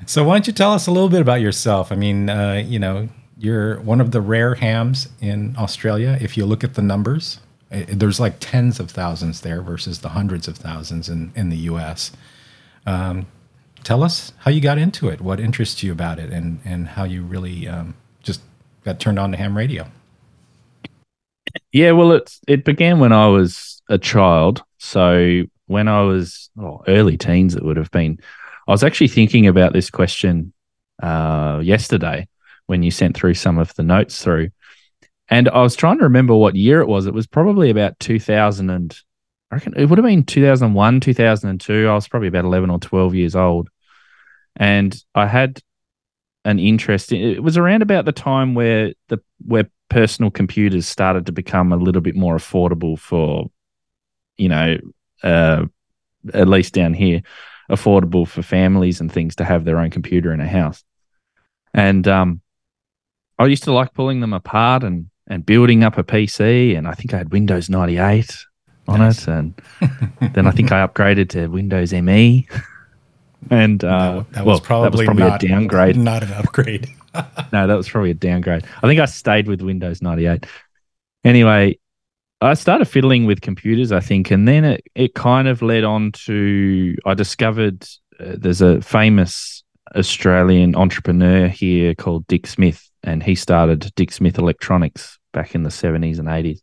So 0.06 0.24
why 0.24 0.34
don't 0.34 0.46
you 0.46 0.52
tell 0.52 0.72
us 0.72 0.86
a 0.86 0.90
little 0.90 1.08
bit 1.08 1.20
about 1.20 1.40
yourself? 1.40 1.92
I 1.92 1.96
mean, 1.96 2.28
uh, 2.28 2.62
you 2.64 2.78
know, 2.78 3.08
you're 3.38 3.80
one 3.80 4.00
of 4.00 4.10
the 4.10 4.20
rare 4.20 4.54
hams 4.54 5.08
in 5.20 5.54
Australia. 5.58 6.18
If 6.20 6.36
you 6.36 6.44
look 6.44 6.64
at 6.64 6.74
the 6.74 6.82
numbers, 6.82 7.40
there's 7.72 8.20
like 8.20 8.36
tens 8.38 8.78
of 8.78 8.90
thousands 8.90 9.40
there 9.40 9.62
versus 9.62 10.00
the 10.00 10.10
hundreds 10.10 10.46
of 10.46 10.56
thousands 10.56 11.08
in 11.08 11.32
in 11.34 11.48
the 11.48 11.56
U.S. 11.56 12.12
Um, 12.86 13.26
tell 13.82 14.02
us 14.02 14.32
how 14.38 14.50
you 14.50 14.60
got 14.60 14.78
into 14.78 15.08
it, 15.08 15.20
what 15.20 15.40
interests 15.40 15.82
you 15.82 15.92
about 15.92 16.18
it, 16.18 16.30
and 16.30 16.60
and 16.64 16.88
how 16.88 17.04
you 17.04 17.22
really 17.22 17.66
um, 17.66 17.94
just 18.22 18.42
got 18.84 19.00
turned 19.00 19.18
on 19.18 19.32
to 19.32 19.38
ham 19.38 19.56
radio. 19.56 19.86
yeah, 21.72 21.92
well, 21.92 22.12
it's 22.12 22.40
it 22.46 22.64
began 22.64 22.98
when 22.98 23.12
I 23.12 23.28
was 23.28 23.82
a 23.88 23.98
child. 23.98 24.62
So 24.78 25.44
when 25.66 25.88
I 25.88 26.02
was 26.02 26.50
oh, 26.60 26.82
early 26.86 27.16
teens, 27.16 27.54
it 27.54 27.64
would 27.64 27.76
have 27.76 27.90
been. 27.90 28.18
I 28.68 28.72
was 28.72 28.84
actually 28.84 29.08
thinking 29.08 29.46
about 29.46 29.72
this 29.72 29.90
question 29.90 30.52
uh, 31.02 31.60
yesterday 31.62 32.28
when 32.66 32.82
you 32.82 32.90
sent 32.90 33.16
through 33.16 33.34
some 33.34 33.58
of 33.58 33.74
the 33.74 33.82
notes 33.82 34.22
through, 34.22 34.50
and 35.28 35.48
I 35.48 35.62
was 35.62 35.76
trying 35.76 35.98
to 35.98 36.04
remember 36.04 36.34
what 36.34 36.56
year 36.56 36.80
it 36.80 36.88
was. 36.88 37.06
It 37.06 37.14
was 37.14 37.26
probably 37.26 37.70
about 37.70 37.98
two 38.00 38.18
thousand 38.20 38.70
and 38.70 38.96
I 39.50 39.56
reckon 39.56 39.74
it 39.76 39.86
would 39.86 39.98
have 39.98 40.06
been 40.06 40.24
two 40.24 40.42
thousand 40.44 40.74
one, 40.74 41.00
two 41.00 41.14
thousand 41.14 41.50
and 41.50 41.60
two. 41.60 41.88
I 41.88 41.94
was 41.94 42.08
probably 42.08 42.28
about 42.28 42.44
eleven 42.44 42.70
or 42.70 42.78
twelve 42.78 43.14
years 43.14 43.36
old, 43.36 43.68
and 44.56 44.96
I 45.14 45.26
had 45.26 45.60
an 46.44 46.58
interest 46.58 47.12
in 47.12 47.20
it 47.22 47.42
was 47.42 47.56
around 47.56 47.82
about 47.82 48.04
the 48.04 48.12
time 48.12 48.54
where 48.54 48.92
the 49.08 49.18
where 49.46 49.70
personal 49.88 50.30
computers 50.30 50.86
started 50.86 51.26
to 51.26 51.32
become 51.32 51.72
a 51.72 51.76
little 51.76 52.02
bit 52.02 52.16
more 52.16 52.36
affordable 52.36 52.98
for 52.98 53.50
you 54.36 54.48
know 54.48 54.78
uh 55.22 55.64
at 56.34 56.48
least 56.48 56.74
down 56.74 56.94
here 56.94 57.22
affordable 57.70 58.26
for 58.26 58.42
families 58.42 59.00
and 59.00 59.12
things 59.12 59.36
to 59.36 59.44
have 59.44 59.64
their 59.64 59.78
own 59.78 59.90
computer 59.90 60.32
in 60.32 60.40
a 60.40 60.48
house 60.48 60.82
And 61.74 62.06
um, 62.08 62.40
I 63.38 63.46
used 63.46 63.64
to 63.64 63.72
like 63.72 63.94
pulling 63.94 64.20
them 64.20 64.32
apart 64.32 64.84
and 64.84 65.06
and 65.28 65.44
building 65.44 65.84
up 65.84 65.98
a 65.98 66.04
PC. 66.04 66.76
And 66.76 66.86
I 66.86 66.92
think 66.92 67.14
I 67.14 67.18
had 67.18 67.32
Windows 67.32 67.68
98 67.68 68.36
on 68.88 68.98
nice. 68.98 69.22
it, 69.22 69.28
and 69.28 69.54
then 70.34 70.46
I 70.46 70.50
think 70.50 70.72
I 70.72 70.86
upgraded 70.86 71.30
to 71.30 71.46
Windows 71.48 71.92
ME. 71.92 72.46
And 73.50 73.82
uh, 73.82 74.18
that, 74.18 74.32
that 74.32 74.46
was 74.46 74.60
probably, 74.60 74.90
that 74.90 74.96
was 74.98 75.04
probably 75.04 75.24
not, 75.24 75.42
a 75.42 75.48
downgrade. 75.48 75.96
Not 75.98 76.22
an 76.22 76.32
upgrade. 76.32 76.88
no, 77.52 77.66
that 77.66 77.74
was 77.74 77.88
probably 77.88 78.10
a 78.10 78.14
downgrade. 78.14 78.64
I 78.82 78.86
think 78.86 79.00
I 79.00 79.06
stayed 79.06 79.48
with 79.48 79.62
Windows 79.62 80.00
98. 80.00 80.46
Anyway, 81.24 81.78
I 82.40 82.54
started 82.54 82.86
fiddling 82.86 83.26
with 83.26 83.40
computers, 83.40 83.92
I 83.92 84.00
think, 84.00 84.30
and 84.30 84.48
then 84.48 84.64
it, 84.64 84.84
it 84.94 85.14
kind 85.14 85.48
of 85.48 85.62
led 85.62 85.84
on 85.84 86.12
to 86.26 86.96
I 87.04 87.14
discovered 87.14 87.86
uh, 88.18 88.36
there's 88.38 88.62
a 88.62 88.80
famous 88.80 89.62
Australian 89.94 90.74
entrepreneur 90.74 91.48
here 91.48 91.94
called 91.94 92.26
Dick 92.26 92.46
Smith, 92.46 92.90
and 93.02 93.22
he 93.22 93.34
started 93.34 93.92
Dick 93.96 94.12
Smith 94.12 94.38
Electronics 94.38 95.18
back 95.32 95.54
in 95.54 95.62
the 95.62 95.70
70s 95.70 96.18
and 96.18 96.28
80s. 96.28 96.60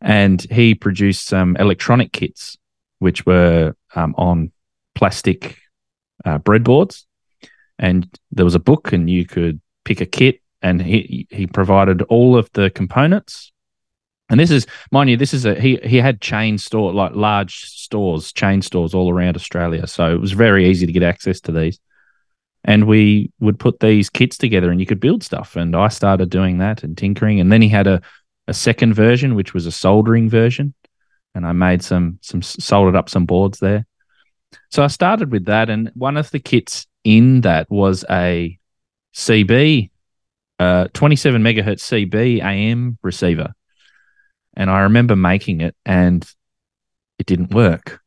And 0.00 0.40
he 0.50 0.74
produced 0.74 1.26
some 1.26 1.56
electronic 1.56 2.12
kits, 2.12 2.56
which 2.98 3.26
were 3.26 3.74
um, 3.94 4.14
on 4.16 4.52
plastic 4.94 5.58
uh, 6.24 6.38
breadboards. 6.38 7.04
And 7.78 8.08
there 8.30 8.44
was 8.44 8.54
a 8.54 8.60
book 8.60 8.92
and 8.92 9.10
you 9.10 9.26
could 9.26 9.60
pick 9.84 10.00
a 10.00 10.06
kit 10.06 10.40
and 10.62 10.80
he 10.80 11.26
he 11.30 11.46
provided 11.46 12.02
all 12.02 12.36
of 12.36 12.48
the 12.54 12.70
components. 12.70 13.52
And 14.30 14.40
this 14.40 14.50
is 14.50 14.66
mind 14.90 15.10
you 15.10 15.16
this 15.16 15.34
is 15.34 15.44
a 15.44 15.54
he 15.54 15.76
he 15.82 15.98
had 15.98 16.20
chain 16.20 16.56
store 16.56 16.92
like 16.92 17.14
large 17.14 17.64
stores 17.64 18.32
chain 18.32 18.62
stores 18.62 18.94
all 18.94 19.10
around 19.10 19.36
australia. 19.36 19.86
So 19.86 20.14
it 20.14 20.20
was 20.20 20.32
very 20.32 20.68
easy 20.68 20.86
to 20.86 20.92
get 20.92 21.02
access 21.02 21.40
to 21.42 21.52
these 21.52 21.78
and 22.64 22.86
we 22.86 23.30
would 23.40 23.58
put 23.58 23.80
these 23.80 24.08
kits 24.08 24.38
together 24.38 24.70
and 24.70 24.80
you 24.80 24.86
could 24.86 25.00
build 25.00 25.22
stuff 25.22 25.56
and 25.56 25.74
i 25.76 25.88
started 25.88 26.30
doing 26.30 26.58
that 26.58 26.82
and 26.82 26.96
tinkering 26.96 27.40
and 27.40 27.52
then 27.52 27.62
he 27.62 27.68
had 27.68 27.86
a, 27.86 28.00
a 28.48 28.54
second 28.54 28.94
version 28.94 29.34
which 29.34 29.54
was 29.54 29.66
a 29.66 29.72
soldering 29.72 30.28
version 30.28 30.74
and 31.34 31.46
i 31.46 31.52
made 31.52 31.82
some 31.82 32.18
some 32.22 32.42
soldered 32.42 32.96
up 32.96 33.08
some 33.08 33.26
boards 33.26 33.58
there 33.58 33.86
so 34.70 34.82
i 34.82 34.86
started 34.86 35.30
with 35.30 35.44
that 35.46 35.68
and 35.70 35.90
one 35.94 36.16
of 36.16 36.30
the 36.30 36.40
kits 36.40 36.86
in 37.04 37.42
that 37.42 37.70
was 37.70 38.04
a 38.10 38.58
CB, 39.14 39.90
uh, 40.58 40.88
27 40.92 41.42
megahertz 41.42 42.10
CB 42.10 42.42
AM 42.42 42.98
receiver. 43.02 43.54
And 44.54 44.70
I 44.70 44.80
remember 44.80 45.16
making 45.16 45.60
it 45.60 45.76
and 45.84 46.26
it 47.18 47.26
didn't 47.26 47.54
work. 47.54 48.00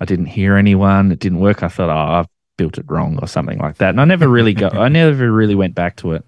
I 0.00 0.06
didn't 0.06 0.26
hear 0.26 0.56
anyone. 0.56 1.12
It 1.12 1.18
didn't 1.18 1.40
work. 1.40 1.62
I 1.62 1.68
thought, 1.68 1.90
oh, 1.90 2.20
I've 2.20 2.26
built 2.60 2.76
it 2.76 2.84
wrong 2.90 3.18
or 3.22 3.26
something 3.26 3.58
like 3.58 3.78
that. 3.78 3.88
And 3.88 4.00
I 4.02 4.04
never 4.04 4.28
really 4.28 4.52
got, 4.52 4.76
I 4.76 4.88
never 5.00 5.32
really 5.32 5.54
went 5.54 5.74
back 5.74 5.96
to 5.96 6.12
it. 6.12 6.22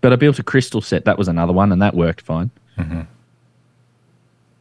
But 0.00 0.12
I 0.12 0.16
built 0.16 0.40
a 0.40 0.42
crystal 0.42 0.80
set. 0.80 1.04
That 1.04 1.18
was 1.18 1.28
another 1.28 1.52
one 1.52 1.70
and 1.70 1.80
that 1.82 1.94
worked 1.94 2.22
fine. 2.22 2.50
Mm-hmm. 2.76 3.02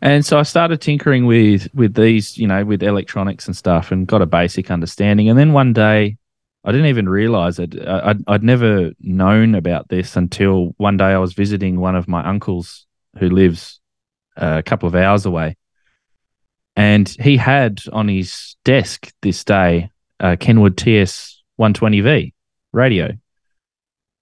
And 0.02 0.24
so 0.24 0.38
I 0.38 0.44
started 0.44 0.82
tinkering 0.82 1.26
with 1.26 1.68
with 1.74 1.96
these, 1.96 2.38
you 2.38 2.46
know, 2.46 2.64
with 2.64 2.84
electronics 2.84 3.48
and 3.48 3.58
stuff, 3.58 3.92
and 3.92 4.06
got 4.06 4.22
a 4.22 4.28
basic 4.28 4.70
understanding. 4.70 5.30
And 5.30 5.40
then 5.40 5.54
one 5.54 5.74
day, 5.74 6.18
I 6.64 6.72
didn't 6.72 6.88
even 6.88 7.10
realize 7.10 7.58
it. 7.58 7.76
I'd, 7.88 8.24
I'd 8.28 8.44
never 8.44 8.92
known 9.00 9.56
about 9.56 9.90
this 9.90 10.16
until 10.16 10.76
one 10.78 10.98
day 10.98 11.06
I 11.06 11.18
was 11.18 11.34
visiting 11.34 11.80
one 11.80 11.96
of 11.96 12.08
my 12.08 12.24
uncles 12.24 12.86
who 13.18 13.30
lives 13.30 13.80
a 14.38 14.62
couple 14.62 14.88
of 14.88 14.94
hours 14.94 15.26
away. 15.26 15.58
And 16.76 17.10
he 17.10 17.38
had 17.38 17.82
on 17.92 18.08
his 18.08 18.58
desk 18.64 19.12
this 19.22 19.44
day 19.44 19.90
a 20.20 20.38
Kenwood 20.38 20.78
TS 20.78 21.42
120V 21.60 22.34
radio. 22.74 23.12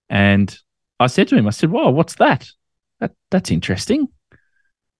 And 0.09 0.55
I 0.99 1.07
said 1.07 1.27
to 1.29 1.35
him, 1.35 1.47
I 1.47 1.51
said, 1.51 1.71
Whoa, 1.71 1.89
what's 1.89 2.15
that? 2.15 2.49
that 2.99 3.11
that's 3.31 3.51
interesting 3.51 4.07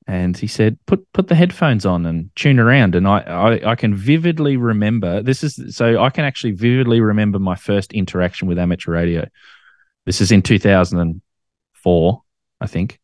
and 0.08 0.38
he 0.38 0.48
said, 0.48 0.78
"Put 0.86 1.12
put 1.14 1.28
the 1.28 1.36
headphones 1.36 1.86
on 1.86 2.06
and 2.06 2.30
tune 2.36 2.60
around." 2.60 2.96
And 2.96 3.08
I, 3.08 3.20
I, 3.20 3.72
I 3.72 3.76
can 3.76 3.96
vividly 3.96 4.58
remember 4.58 5.22
this 5.22 5.44
is 5.44 5.76
so 5.76 6.02
I 6.02 6.10
can 6.10 6.26
actually 6.26 6.52
vividly 6.52 7.00
remember 7.00 7.40
my 7.40 7.56
first 7.56 7.94
interaction 7.94 8.48
with 8.48 8.60
amateur 8.60 8.92
radio. 8.92 9.28
This 10.06 10.20
is 10.20 10.32
in 10.32 10.42
two 10.42 10.60
thousand 10.60 11.00
and 11.00 11.22
four, 11.74 12.24
I 12.60 12.68
think, 12.68 13.00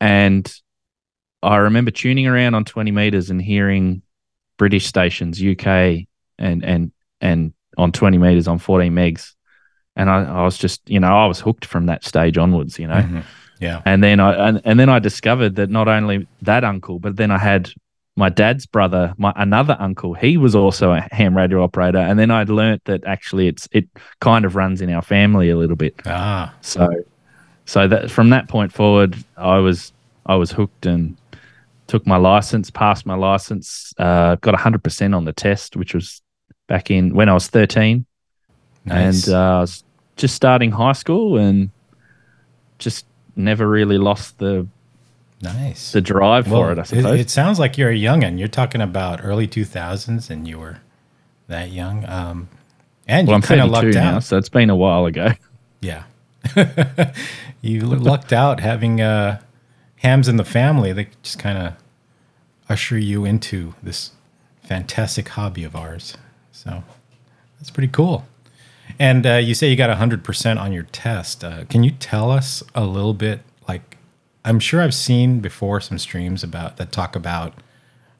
and 0.00 0.52
I 1.42 1.56
remember 1.56 1.90
tuning 1.90 2.26
around 2.26 2.54
on 2.54 2.64
twenty 2.64 2.90
meters 2.90 3.30
and 3.30 3.40
hearing 3.40 4.02
British 4.58 4.86
stations, 4.86 5.42
UK, 5.42 6.06
and 6.38 6.64
and 6.64 6.92
and 7.20 7.52
on 7.76 7.92
twenty 7.92 8.18
meters 8.18 8.48
on 8.48 8.58
fourteen 8.58 8.94
megs, 8.94 9.34
and 9.94 10.10
I, 10.10 10.24
I 10.24 10.44
was 10.44 10.58
just 10.58 10.88
you 10.88 11.00
know 11.00 11.08
I 11.08 11.26
was 11.26 11.40
hooked 11.40 11.64
from 11.64 11.86
that 11.86 12.04
stage 12.04 12.38
onwards, 12.38 12.78
you 12.78 12.86
know. 12.86 12.94
Mm-hmm 12.94 13.20
yeah. 13.60 13.82
And 13.84 14.02
then 14.02 14.20
I 14.20 14.48
and, 14.48 14.60
and 14.64 14.78
then 14.78 14.88
I 14.88 14.98
discovered 14.98 15.56
that 15.56 15.70
not 15.70 15.88
only 15.88 16.26
that 16.42 16.64
uncle, 16.64 16.98
but 16.98 17.16
then 17.16 17.30
I 17.30 17.38
had 17.38 17.70
my 18.16 18.28
dad's 18.28 18.66
brother, 18.66 19.14
my 19.18 19.32
another 19.36 19.76
uncle, 19.78 20.14
he 20.14 20.36
was 20.36 20.54
also 20.54 20.92
a 20.92 21.06
ham 21.12 21.36
radio 21.36 21.62
operator. 21.62 21.98
And 21.98 22.18
then 22.18 22.30
I'd 22.30 22.48
learnt 22.48 22.84
that 22.84 23.04
actually 23.04 23.48
it's 23.48 23.68
it 23.72 23.86
kind 24.20 24.44
of 24.44 24.56
runs 24.56 24.80
in 24.80 24.90
our 24.90 25.02
family 25.02 25.50
a 25.50 25.56
little 25.56 25.76
bit. 25.76 25.94
Ah. 26.06 26.54
So 26.60 26.88
so 27.64 27.88
that 27.88 28.10
from 28.10 28.30
that 28.30 28.48
point 28.48 28.72
forward, 28.72 29.16
I 29.36 29.58
was 29.58 29.92
I 30.26 30.36
was 30.36 30.50
hooked 30.50 30.86
and 30.86 31.16
took 31.86 32.06
my 32.06 32.16
license, 32.16 32.70
passed 32.70 33.06
my 33.06 33.14
license, 33.14 33.94
uh, 33.98 34.36
got 34.36 34.54
hundred 34.54 34.82
percent 34.82 35.14
on 35.14 35.24
the 35.24 35.32
test, 35.32 35.76
which 35.76 35.94
was 35.94 36.20
back 36.66 36.90
in 36.90 37.14
when 37.14 37.28
I 37.28 37.34
was 37.34 37.48
thirteen. 37.48 38.06
Nice. 38.84 39.26
And 39.26 39.34
uh, 39.34 39.56
I 39.56 39.60
was 39.60 39.84
just 40.16 40.34
starting 40.34 40.70
high 40.70 40.92
school 40.92 41.36
and 41.36 41.70
just 42.78 43.06
never 43.34 43.68
really 43.68 43.98
lost 43.98 44.38
the 44.38 44.66
nice 45.42 45.92
the 45.92 46.00
drive 46.00 46.50
well, 46.50 46.62
for 46.62 46.72
it. 46.72 46.78
I 46.78 46.82
suppose 46.84 47.14
it, 47.14 47.20
it, 47.20 47.30
sounds 47.30 47.58
like 47.58 47.76
you're 47.76 47.90
a 47.90 47.96
youngin. 47.96 48.38
You're 48.38 48.48
talking 48.48 48.80
about 48.80 49.20
early 49.22 49.46
2000s, 49.46 50.30
and 50.30 50.48
you 50.48 50.58
were 50.58 50.78
that 51.48 51.70
young. 51.70 52.08
Um, 52.08 52.48
and 53.06 53.28
well, 53.28 53.38
you 53.38 53.42
kind 53.42 53.60
of 53.60 53.70
lucked 53.70 53.94
now, 53.94 54.16
out. 54.16 54.24
So 54.24 54.38
it's 54.38 54.48
been 54.48 54.70
a 54.70 54.76
while 54.76 55.06
ago. 55.06 55.32
Yeah, 55.82 56.04
you 57.60 57.82
lucked 57.82 58.32
out 58.32 58.60
having 58.60 59.00
uh, 59.00 59.40
hams 59.96 60.26
in 60.26 60.36
the 60.36 60.44
family. 60.44 60.90
They 60.92 61.08
just 61.22 61.38
kind 61.38 61.58
of 61.58 61.74
usher 62.68 62.98
you 62.98 63.26
into 63.26 63.74
this 63.82 64.12
fantastic 64.62 65.28
hobby 65.28 65.64
of 65.64 65.76
ours. 65.76 66.16
So 66.56 66.82
that's 67.58 67.70
pretty 67.70 67.92
cool. 67.92 68.24
And 68.98 69.26
uh, 69.26 69.34
you 69.34 69.54
say 69.54 69.68
you 69.68 69.76
got 69.76 69.94
100% 69.96 70.58
on 70.58 70.72
your 70.72 70.84
test. 70.84 71.44
Uh, 71.44 71.64
can 71.66 71.84
you 71.84 71.90
tell 71.90 72.30
us 72.30 72.62
a 72.74 72.86
little 72.86 73.12
bit? 73.12 73.42
Like, 73.68 73.98
I'm 74.44 74.58
sure 74.58 74.80
I've 74.80 74.94
seen 74.94 75.40
before 75.40 75.82
some 75.82 75.98
streams 75.98 76.42
about 76.42 76.78
that 76.78 76.92
talk 76.92 77.14
about 77.14 77.52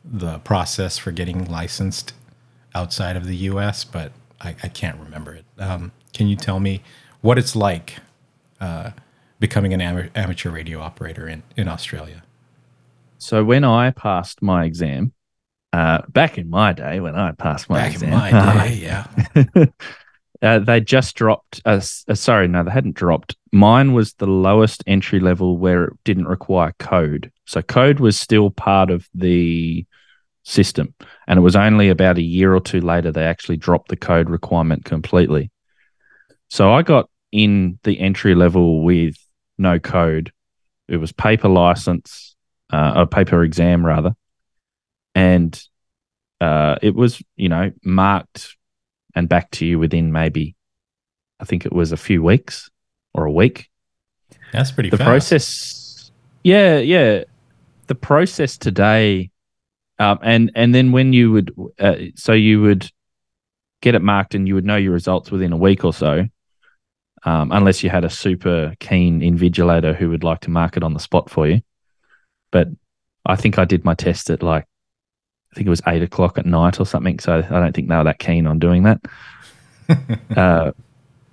the 0.04 0.38
process 0.40 0.98
for 0.98 1.12
getting 1.12 1.46
licensed 1.46 2.12
outside 2.74 3.16
of 3.16 3.26
the 3.26 3.36
US, 3.36 3.84
but 3.84 4.12
I, 4.40 4.54
I 4.62 4.68
can't 4.68 5.00
remember 5.00 5.34
it. 5.34 5.44
Um, 5.58 5.92
can 6.12 6.28
you 6.28 6.36
tell 6.36 6.60
me 6.60 6.82
what 7.22 7.38
it's 7.38 7.56
like 7.56 7.96
uh, 8.60 8.90
becoming 9.40 9.72
an 9.72 9.80
am- 9.80 10.10
amateur 10.14 10.50
radio 10.50 10.80
operator 10.80 11.26
in, 11.26 11.42
in 11.56 11.68
Australia? 11.68 12.22
So, 13.18 13.42
when 13.42 13.64
I 13.64 13.92
passed 13.92 14.42
my 14.42 14.66
exam, 14.66 15.12
uh, 15.72 16.02
back 16.08 16.38
in 16.38 16.48
my 16.48 16.72
day, 16.72 17.00
when 17.00 17.16
I 17.16 17.32
passed 17.32 17.68
my 17.68 17.78
back 17.78 17.92
exam, 17.92 18.12
in 18.12 18.18
my 18.18 18.30
day, 18.30 18.74
yeah. 18.74 19.66
Uh, 20.42 20.58
they 20.58 20.80
just 20.80 21.16
dropped. 21.16 21.62
Uh, 21.64 21.80
uh, 22.08 22.14
sorry, 22.14 22.48
no, 22.48 22.62
they 22.62 22.70
hadn't 22.70 22.94
dropped. 22.94 23.36
Mine 23.52 23.92
was 23.92 24.14
the 24.14 24.26
lowest 24.26 24.84
entry 24.86 25.20
level 25.20 25.56
where 25.56 25.84
it 25.84 25.94
didn't 26.04 26.26
require 26.26 26.74
code. 26.78 27.32
So 27.46 27.62
code 27.62 28.00
was 28.00 28.18
still 28.18 28.50
part 28.50 28.90
of 28.90 29.08
the 29.14 29.86
system, 30.42 30.94
and 31.26 31.38
it 31.38 31.42
was 31.42 31.56
only 31.56 31.88
about 31.88 32.18
a 32.18 32.22
year 32.22 32.54
or 32.54 32.60
two 32.60 32.80
later 32.80 33.10
they 33.10 33.24
actually 33.24 33.56
dropped 33.56 33.88
the 33.88 33.96
code 33.96 34.28
requirement 34.28 34.84
completely. 34.84 35.50
So 36.48 36.72
I 36.72 36.82
got 36.82 37.08
in 37.32 37.78
the 37.82 37.98
entry 37.98 38.34
level 38.34 38.84
with 38.84 39.16
no 39.58 39.78
code. 39.78 40.32
It 40.86 40.98
was 40.98 41.12
paper 41.12 41.48
license, 41.48 42.36
uh, 42.72 42.92
a 42.96 43.06
paper 43.06 43.42
exam 43.42 43.84
rather, 43.84 44.14
and 45.16 45.60
uh, 46.40 46.76
it 46.82 46.94
was 46.94 47.20
you 47.36 47.48
know 47.48 47.72
marked 47.82 48.54
and 49.16 49.28
back 49.28 49.50
to 49.52 49.66
you 49.66 49.78
within 49.78 50.12
maybe, 50.12 50.54
I 51.40 51.46
think 51.46 51.64
it 51.64 51.72
was 51.72 51.90
a 51.90 51.96
few 51.96 52.22
weeks 52.22 52.70
or 53.14 53.24
a 53.24 53.32
week. 53.32 53.70
That's 54.52 54.70
pretty. 54.70 54.90
Fast. 54.90 54.98
The 54.98 55.04
fast. 55.04 55.08
process, 55.08 56.12
yeah, 56.44 56.76
yeah, 56.76 57.24
the 57.86 57.94
process 57.94 58.58
today, 58.58 59.30
um, 59.98 60.18
and 60.22 60.52
and 60.54 60.74
then 60.74 60.92
when 60.92 61.14
you 61.14 61.32
would, 61.32 61.50
uh, 61.80 61.96
so 62.14 62.34
you 62.34 62.60
would 62.60 62.88
get 63.80 63.94
it 63.94 64.02
marked 64.02 64.34
and 64.34 64.46
you 64.46 64.54
would 64.54 64.66
know 64.66 64.76
your 64.76 64.92
results 64.92 65.30
within 65.30 65.52
a 65.52 65.56
week 65.56 65.82
or 65.82 65.94
so, 65.94 66.26
um, 67.24 67.52
unless 67.52 67.82
you 67.82 67.88
had 67.88 68.04
a 68.04 68.10
super 68.10 68.74
keen 68.80 69.20
invigilator 69.20 69.96
who 69.96 70.10
would 70.10 70.24
like 70.24 70.40
to 70.40 70.50
mark 70.50 70.76
it 70.76 70.82
on 70.82 70.92
the 70.92 71.00
spot 71.00 71.30
for 71.30 71.46
you. 71.46 71.62
But 72.50 72.68
I 73.24 73.36
think 73.36 73.58
I 73.58 73.64
did 73.64 73.82
my 73.82 73.94
test 73.94 74.28
at 74.28 74.42
like 74.42 74.66
think 75.56 75.66
it 75.66 75.70
was 75.70 75.82
eight 75.86 76.02
o'clock 76.02 76.38
at 76.38 76.46
night 76.46 76.78
or 76.78 76.86
something. 76.86 77.18
So 77.18 77.38
I 77.38 77.40
don't 77.42 77.74
think 77.74 77.88
they 77.88 77.96
were 77.96 78.04
that 78.04 78.18
keen 78.18 78.46
on 78.46 78.58
doing 78.58 78.84
that. 78.84 79.00
uh, 80.36 80.72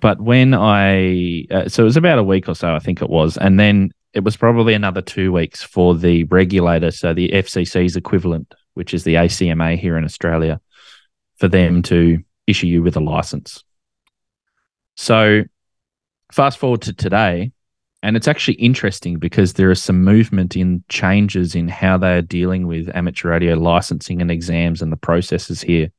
but 0.00 0.20
when 0.20 0.54
I, 0.54 1.46
uh, 1.50 1.68
so 1.68 1.82
it 1.82 1.86
was 1.86 1.96
about 1.96 2.18
a 2.18 2.24
week 2.24 2.48
or 2.48 2.54
so, 2.54 2.74
I 2.74 2.78
think 2.78 3.02
it 3.02 3.10
was. 3.10 3.36
And 3.36 3.60
then 3.60 3.92
it 4.12 4.24
was 4.24 4.36
probably 4.36 4.74
another 4.74 5.02
two 5.02 5.32
weeks 5.32 5.62
for 5.62 5.94
the 5.94 6.24
regulator, 6.24 6.90
so 6.90 7.12
the 7.12 7.30
FCC's 7.30 7.96
equivalent, 7.96 8.54
which 8.74 8.94
is 8.94 9.04
the 9.04 9.14
ACMA 9.14 9.76
here 9.76 9.96
in 9.96 10.04
Australia, 10.04 10.60
for 11.36 11.48
them 11.48 11.82
to 11.82 12.22
issue 12.46 12.66
you 12.66 12.82
with 12.82 12.96
a 12.96 13.00
license. 13.00 13.64
So 14.96 15.42
fast 16.32 16.58
forward 16.58 16.82
to 16.82 16.92
today, 16.92 17.52
and 18.04 18.18
it's 18.18 18.28
actually 18.28 18.54
interesting 18.56 19.18
because 19.18 19.54
there 19.54 19.70
is 19.70 19.82
some 19.82 20.04
movement 20.04 20.56
in 20.56 20.84
changes 20.90 21.54
in 21.54 21.68
how 21.68 21.96
they 21.96 22.18
are 22.18 22.22
dealing 22.22 22.66
with 22.66 22.94
amateur 22.94 23.30
radio 23.30 23.54
licensing 23.54 24.20
and 24.20 24.30
exams 24.30 24.82
and 24.82 24.92
the 24.92 24.96
processes 24.98 25.62
here. 25.62 25.90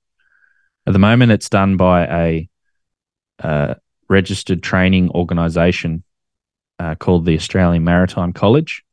At 0.86 0.94
the 0.94 1.00
moment, 1.00 1.32
it's 1.32 1.50
done 1.50 1.78
by 1.78 2.06
a 2.06 2.50
uh, 3.44 3.74
registered 4.08 4.62
training 4.62 5.10
organisation 5.10 6.04
uh, 6.78 6.94
called 6.94 7.26
the 7.26 7.36
Australian 7.36 7.84
Maritime 7.84 8.34
College, 8.34 8.84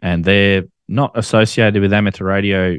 and 0.00 0.24
they're 0.24 0.66
not 0.86 1.10
associated 1.18 1.82
with 1.82 1.92
amateur 1.92 2.24
radio 2.24 2.78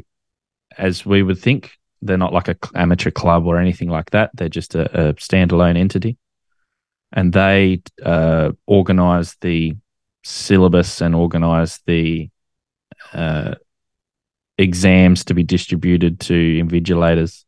as 0.78 1.04
we 1.04 1.22
would 1.22 1.38
think. 1.38 1.72
They're 2.00 2.16
not 2.16 2.32
like 2.32 2.48
a 2.48 2.56
amateur 2.74 3.10
club 3.10 3.46
or 3.46 3.58
anything 3.58 3.90
like 3.90 4.12
that. 4.12 4.30
They're 4.32 4.48
just 4.48 4.74
a, 4.74 5.10
a 5.10 5.14
standalone 5.14 5.76
entity 5.76 6.16
and 7.12 7.32
they 7.32 7.82
uh, 8.02 8.52
organise 8.66 9.36
the 9.40 9.76
syllabus 10.24 11.00
and 11.00 11.14
organise 11.14 11.80
the 11.86 12.30
uh, 13.12 13.54
exams 14.58 15.24
to 15.24 15.34
be 15.34 15.42
distributed 15.42 16.20
to 16.20 16.34
invigilators 16.34 17.44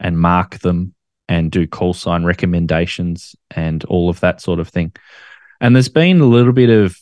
and 0.00 0.18
mark 0.18 0.58
them 0.60 0.94
and 1.28 1.50
do 1.50 1.66
call 1.66 1.94
sign 1.94 2.24
recommendations 2.24 3.34
and 3.50 3.84
all 3.84 4.08
of 4.08 4.20
that 4.20 4.40
sort 4.40 4.58
of 4.58 4.68
thing. 4.68 4.92
And 5.60 5.74
there's 5.74 5.88
been 5.88 6.20
a 6.20 6.26
little 6.26 6.52
bit 6.52 6.70
of, 6.70 6.96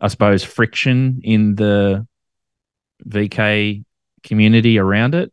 I 0.00 0.08
suppose, 0.08 0.44
friction 0.44 1.20
in 1.24 1.54
the 1.54 2.06
VK 3.08 3.84
community 4.22 4.78
around 4.78 5.14
it. 5.14 5.32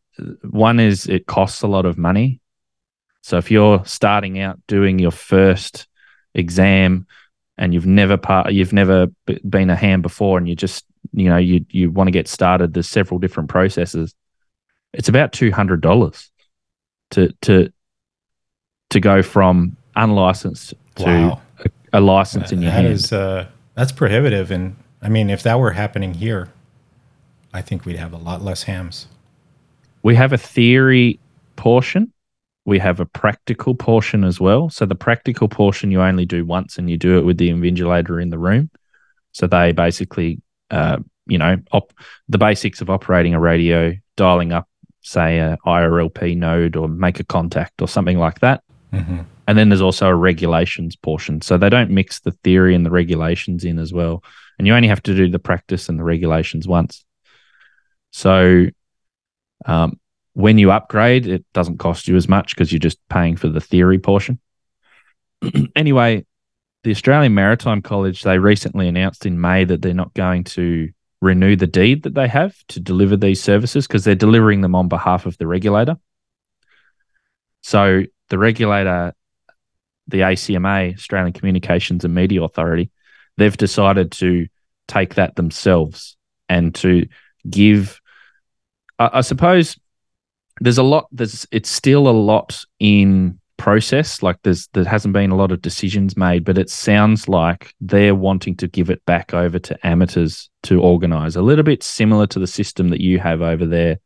One 0.50 0.80
is 0.80 1.08
it 1.08 1.26
costs 1.28 1.62
a 1.62 1.68
lot 1.68 1.86
of 1.86 1.98
money. 1.98 2.42
So 3.22 3.38
if 3.38 3.52
you're 3.52 3.84
starting 3.86 4.40
out 4.40 4.60
doing 4.68 4.98
your 4.98 5.12
first 5.12 5.89
exam 6.34 7.06
and 7.58 7.74
you've 7.74 7.86
never 7.86 8.18
part 8.18 8.52
you've 8.52 8.74
never 8.74 9.08
been 9.48 9.70
a 9.70 9.76
ham 9.76 10.02
before 10.02 10.38
and 10.38 10.48
you 10.48 10.56
just 10.56 10.86
you 11.12 11.30
know 11.30 11.38
you 11.38 11.66
you 11.70 11.92
want 11.92 12.08
to 12.08 12.12
get 12.12 12.28
started 12.28 12.74
there's 12.74 12.90
several 12.90 13.20
different 13.20 13.50
processes. 13.50 14.14
It's 14.94 15.10
about 15.10 15.32
$200 15.34 16.30
to 17.12 17.34
to 17.42 17.72
to 18.90 19.00
go 19.00 19.22
from 19.22 19.78
unlicensed 19.96 20.74
to 20.96 21.06
wow. 21.06 21.42
a, 21.60 22.00
a, 22.00 22.02
license 22.02 22.52
in 22.52 22.62
your 22.62 22.72
that 22.72 22.84
hand. 22.84 22.94
is, 22.94 23.14
uh, 23.14 23.48
that's 23.76 23.92
prohibitive 23.92 24.52
and 24.52 24.76
i 25.02 25.10
mean 25.10 25.30
if 25.30 25.44
that 25.44 25.60
were 25.60 25.72
happening 25.72 26.14
here 26.14 26.50
i 27.54 27.62
think 27.62 27.86
we'd 27.86 27.96
have 27.96 28.14
a 28.14 28.18
lot 28.18 28.42
less 28.42 28.64
hams. 28.64 29.08
We 30.02 30.16
have 30.16 30.32
a 30.32 30.38
theory 30.38 31.20
portion 31.56 32.14
we 32.70 32.80
have 32.80 33.00
a 33.00 33.06
practical 33.06 33.74
portion 33.74 34.24
as 34.24 34.40
well. 34.40 34.70
So 34.70 34.86
the 34.86 34.96
practical 34.96 35.50
portion 35.50 35.92
you 35.92 36.02
only 36.02 36.26
do 36.26 36.46
once, 36.46 36.78
and 36.78 36.90
you 36.90 36.98
do 36.98 37.18
it 37.18 37.26
with 37.26 37.38
the 37.38 37.50
invigilator 37.50 38.22
in 38.22 38.30
the 38.30 38.38
room. 38.38 38.70
So 39.32 39.48
they 39.48 39.72
basically, 39.72 40.42
uh, 40.70 41.00
you 41.26 41.40
know, 41.40 41.58
op- 41.72 41.94
the 42.30 42.38
basics 42.38 42.80
of 42.80 42.90
operating 42.90 43.34
a 43.34 43.40
radio, 43.40 43.94
dialing 44.16 44.52
up, 44.52 44.70
say, 45.02 45.40
a 45.40 45.58
IRLP 45.66 46.38
node, 46.38 46.76
or 46.76 46.88
make 46.88 47.20
a 47.20 47.24
contact, 47.24 47.82
or 47.82 47.88
something 47.88 48.20
like 48.20 48.40
that. 48.42 48.64
Mm-hmm. 48.94 49.22
And 49.48 49.58
then 49.58 49.70
there's 49.70 49.82
also 49.82 50.08
a 50.08 50.16
regulations 50.16 50.96
portion. 50.96 51.42
So 51.42 51.58
they 51.58 51.70
don't 51.70 51.90
mix 51.90 52.20
the 52.20 52.32
theory 52.44 52.76
and 52.76 52.86
the 52.86 52.92
regulations 52.92 53.66
in 53.66 53.80
as 53.80 53.92
well. 53.92 54.24
And 54.60 54.68
you 54.68 54.76
only 54.76 54.90
have 54.90 55.02
to 55.04 55.16
do 55.16 55.28
the 55.28 55.40
practice 55.40 55.90
and 55.90 55.98
the 55.98 56.04
regulations 56.04 56.68
once. 56.68 57.04
So 58.12 58.68
um, 59.66 60.00
when 60.34 60.58
you 60.58 60.72
upgrade, 60.72 61.28
it 61.28 61.46
doesn't 61.54 61.80
cost 61.80 62.08
you 62.08 62.16
as 62.16 62.28
much 62.28 62.56
because 62.56 62.72
you're 62.72 62.80
just 62.80 63.00
paying 63.10 63.36
for 63.36 63.50
the 63.50 63.62
theory 63.62 64.00
portion. 64.00 64.40
anyway, 65.76 66.26
the 66.84 66.92
Australian 66.92 67.34
Maritime 67.34 67.82
College, 67.82 68.22
they 68.22 68.40
recently 68.40 68.88
announced 68.88 69.26
in 69.26 69.42
May 69.42 69.66
that 69.66 69.82
they're 69.82 69.94
not 69.94 70.14
going 70.14 70.46
to 70.46 70.90
renew 71.22 71.56
the 71.56 71.68
deed 71.68 72.04
that 72.04 72.14
they 72.14 72.28
have 72.28 72.56
to 72.70 72.80
deliver 72.80 73.18
these 73.18 73.44
services 73.44 73.88
because 73.88 74.04
they're 74.04 74.16
delivering 74.16 74.62
them 74.62 74.76
on 74.76 74.88
behalf 74.88 75.26
of 75.26 75.38
the 75.38 75.48
regulator. 75.48 75.98
So 77.62 78.04
the 78.30 78.38
regulator, 78.38 79.14
the 80.08 80.22
ACMA, 80.22 80.96
Australian 80.96 81.34
Communications 81.34 82.06
and 82.06 82.16
Media 82.16 82.42
Authority, 82.44 82.92
they've 83.38 83.56
decided 83.56 84.12
to 84.14 84.48
take 84.88 85.16
that 85.16 85.36
themselves 85.36 86.16
and 86.48 86.74
to 86.76 87.08
give, 87.50 88.00
I, 88.98 89.10
I 89.14 89.22
suppose, 89.22 89.78
there's 90.62 90.78
a 90.78 90.84
lot 90.84 91.08
there's 91.12 91.48
it's 91.52 91.70
still 91.70 92.08
a 92.08 92.12
lot 92.12 92.64
in 92.80 93.40
process 93.58 94.24
like 94.24 94.38
there's 94.44 94.68
there 94.74 94.86
hasn't 94.86 95.14
been 95.14 95.32
a 95.32 95.36
lot 95.36 95.52
of 95.52 95.62
decisions 95.62 96.16
made 96.16 96.46
but 96.46 96.58
it 96.58 96.70
sounds 96.70 97.28
like 97.28 97.74
they're 97.82 98.16
wanting 98.16 98.56
to 98.56 98.68
give 98.70 98.90
it 98.90 99.04
back 99.06 99.34
over 99.34 99.60
to 99.60 99.78
amateurs 99.86 100.50
to 100.64 100.82
organize 100.82 101.36
a 101.36 101.42
little 101.42 101.64
bit 101.64 101.84
similar 101.84 102.26
to 102.26 102.40
the 102.40 102.48
system 102.48 102.88
that 102.88 103.02
you 103.02 103.20
have 103.20 103.42
over 103.42 103.66
there 103.66 104.00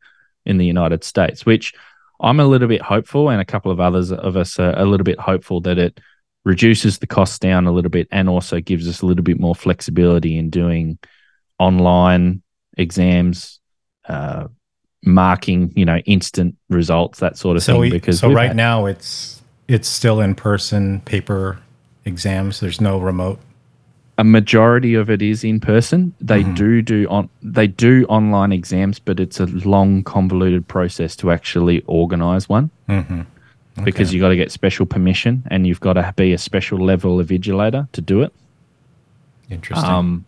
in 0.44 0.58
the 0.58 0.66
United 0.66 1.04
States 1.04 1.46
which 1.46 1.72
I'm 2.20 2.40
a 2.40 2.46
little 2.46 2.68
bit 2.68 2.82
hopeful 2.82 3.30
and 3.30 3.40
a 3.40 3.44
couple 3.44 3.70
of 3.70 3.78
others 3.78 4.10
of 4.10 4.36
us 4.36 4.58
are 4.58 4.76
a 4.76 4.84
little 4.84 5.04
bit 5.04 5.20
hopeful 5.20 5.60
that 5.62 5.78
it 5.78 6.00
reduces 6.44 6.98
the 6.98 7.06
costs 7.06 7.38
down 7.38 7.66
a 7.66 7.72
little 7.72 7.90
bit 7.90 8.08
and 8.10 8.28
also 8.28 8.60
gives 8.60 8.88
us 8.88 9.02
a 9.02 9.06
little 9.06 9.24
bit 9.24 9.40
more 9.40 9.54
flexibility 9.54 10.36
in 10.36 10.50
doing 10.50 10.98
online 11.58 12.42
exams 12.76 13.60
uh, 14.08 14.48
marking, 15.06 15.72
you 15.76 15.84
know, 15.84 15.98
instant 15.98 16.56
results, 16.68 17.20
that 17.20 17.36
sort 17.36 17.56
of 17.56 17.62
so 17.62 17.74
thing. 17.74 17.80
We, 17.80 17.90
because 17.90 18.20
so 18.20 18.32
right 18.32 18.48
had, 18.48 18.56
now 18.56 18.86
it's 18.86 19.42
it's 19.68 19.88
still 19.88 20.20
in 20.20 20.34
person 20.34 21.00
paper 21.00 21.58
exams. 22.04 22.60
There's 22.60 22.80
no 22.80 22.98
remote. 22.98 23.38
A 24.16 24.24
majority 24.24 24.94
of 24.94 25.10
it 25.10 25.22
is 25.22 25.42
in 25.42 25.58
person. 25.58 26.14
They 26.20 26.42
mm-hmm. 26.42 26.54
do 26.54 26.82
do 26.82 27.08
on 27.08 27.28
they 27.42 27.66
do 27.66 28.06
online 28.08 28.52
exams, 28.52 28.98
but 28.98 29.18
it's 29.18 29.40
a 29.40 29.46
long, 29.46 30.02
convoluted 30.04 30.66
process 30.68 31.16
to 31.16 31.30
actually 31.30 31.82
organize 31.86 32.48
one. 32.48 32.70
Mm-hmm. 32.88 33.20
Okay. 33.76 33.84
Because 33.84 34.14
you've 34.14 34.20
got 34.20 34.28
to 34.28 34.36
get 34.36 34.52
special 34.52 34.86
permission, 34.86 35.42
and 35.50 35.66
you've 35.66 35.80
got 35.80 35.94
to 35.94 36.14
be 36.16 36.32
a 36.32 36.38
special 36.38 36.78
level 36.78 37.18
of 37.18 37.26
vigilator 37.26 37.90
to 37.90 38.00
do 38.00 38.22
it. 38.22 38.32
Interesting. 39.50 39.90
Um, 39.90 40.24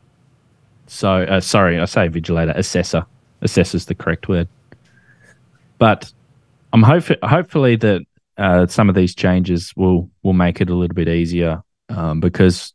so 0.89 1.23
uh, 1.23 1.41
sorry, 1.41 1.79
I 1.79 1.85
say 1.85 2.09
vigilator, 2.09 2.57
assessor. 2.57 3.07
Assessor 3.43 3.77
is 3.77 3.87
the 3.87 3.95
correct 3.95 4.29
word. 4.29 4.49
But 5.79 6.13
I'm 6.73 6.83
hope 6.83 7.05
hopefully 7.23 7.77
that 7.77 8.03
uh, 8.37 8.67
some 8.67 8.89
of 8.89 8.95
these 8.95 9.15
changes 9.15 9.73
will 9.77 10.11
will 10.23 10.33
make 10.33 10.61
it 10.61 10.71
a 10.71 10.75
little 10.75 10.95
bit 10.95 11.09
easier 11.09 11.63
um, 11.89 12.21
because 12.21 12.75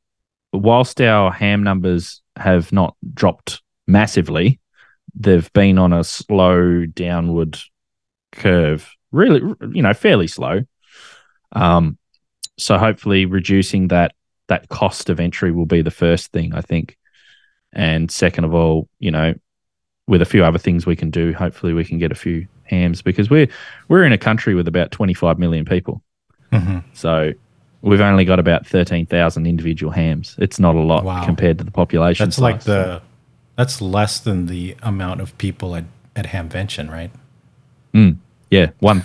whilst 0.53 0.99
our 1.01 1.31
ham 1.31 1.63
numbers 1.63 2.21
have 2.35 2.71
not 2.71 2.95
dropped 3.13 3.61
massively, 3.87 4.59
they've 5.15 5.51
been 5.53 5.77
on 5.77 5.93
a 5.93 6.03
slow 6.03 6.85
downward 6.85 7.59
curve, 8.31 8.91
really, 9.11 9.41
you 9.71 9.81
know, 9.81 9.93
fairly 9.93 10.27
slow. 10.27 10.61
Um, 11.51 11.97
so 12.57 12.77
hopefully, 12.77 13.25
reducing 13.25 13.89
that 13.89 14.13
that 14.47 14.69
cost 14.69 15.09
of 15.09 15.19
entry 15.19 15.51
will 15.51 15.65
be 15.65 15.81
the 15.81 15.91
first 15.91 16.31
thing 16.31 16.53
I 16.53 16.61
think, 16.61 16.97
and 17.73 18.09
second 18.11 18.45
of 18.45 18.53
all, 18.53 18.89
you 18.99 19.11
know, 19.11 19.33
with 20.07 20.21
a 20.21 20.25
few 20.25 20.43
other 20.43 20.57
things 20.57 20.85
we 20.85 20.95
can 20.95 21.09
do, 21.09 21.33
hopefully 21.33 21.73
we 21.73 21.85
can 21.85 21.97
get 21.97 22.11
a 22.11 22.15
few 22.15 22.47
hams 22.71 23.03
because 23.03 23.29
we're 23.29 23.47
we're 23.88 24.03
in 24.03 24.12
a 24.12 24.17
country 24.17 24.55
with 24.55 24.67
about 24.67 24.91
25 24.91 25.38
million 25.38 25.65
people. 25.65 26.01
Mm-hmm. 26.51 26.79
So 26.93 27.34
we've 27.81 28.01
only 28.01 28.25
got 28.25 28.39
about 28.39 28.65
13,000 28.65 29.45
individual 29.45 29.91
hams. 29.91 30.36
It's 30.39 30.60
not 30.60 30.75
a 30.75 30.79
lot 30.79 31.03
wow. 31.03 31.23
compared 31.23 31.60
to 31.60 31.63
the 31.63 31.71
population. 31.71 32.25
That's 32.25 32.38
size. 32.38 32.41
like 32.41 32.62
the 32.62 33.01
that's 33.55 33.81
less 33.81 34.19
than 34.19 34.47
the 34.47 34.75
amount 34.81 35.21
of 35.21 35.38
people 35.38 35.75
at 35.75 35.86
at 36.15 36.25
Hamvention, 36.25 36.89
right? 36.89 37.12
Mm, 37.93 38.17
yeah, 38.49 38.71
one 38.79 39.03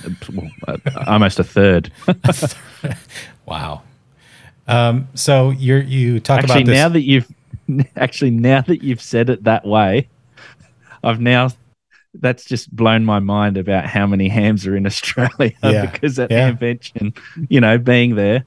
uh, 0.67 0.77
almost 1.07 1.39
a 1.39 1.45
third. 1.45 1.93
wow. 3.47 3.83
Um, 4.69 5.09
so 5.15 5.51
you're 5.51 5.83
you 5.83 6.21
talk 6.21 6.39
actually, 6.39 6.63
about 6.63 6.67
this. 6.67 6.75
now 6.75 6.89
that 6.89 7.03
you've 7.03 7.29
actually 7.97 8.31
now 8.31 8.61
that 8.63 8.83
you've 8.83 9.03
said 9.03 9.31
it 9.31 9.45
that 9.45 9.65
way, 9.65 10.09
I've 11.03 11.21
now 11.21 11.51
that's 12.21 12.45
just 12.45 12.75
blown 12.75 13.05
my 13.05 13.19
mind 13.19 13.57
about 13.57 13.87
how 13.87 14.07
many 14.07 14.29
hams 14.29 14.67
are 14.67 14.77
in 14.77 14.87
Australia 14.87 15.53
yeah. 15.63 15.87
because 15.87 16.19
at 16.19 16.31
yeah. 16.31 16.53
Hamvention, 16.53 17.17
you 17.49 17.61
know, 17.61 17.79
being 17.79 18.15
there. 18.15 18.45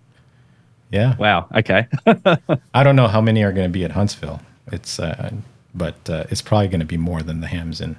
Yeah. 0.92 1.16
Wow. 1.18 1.48
Okay. 1.56 1.88
I 2.74 2.84
don't 2.84 2.96
know 2.96 3.08
how 3.08 3.22
many 3.22 3.44
are 3.44 3.52
going 3.52 3.68
to 3.68 3.74
be 3.74 3.84
at 3.86 3.92
Huntsville. 3.92 4.42
It's, 4.72 5.00
uh, 5.00 5.32
but 5.76 6.10
uh, 6.10 6.26
it's 6.30 6.42
probably 6.42 6.68
going 6.68 6.80
to 6.80 6.86
be 6.86 6.98
more 6.98 7.22
than 7.22 7.42
the 7.42 7.48
hams 7.48 7.80
in 7.82 7.96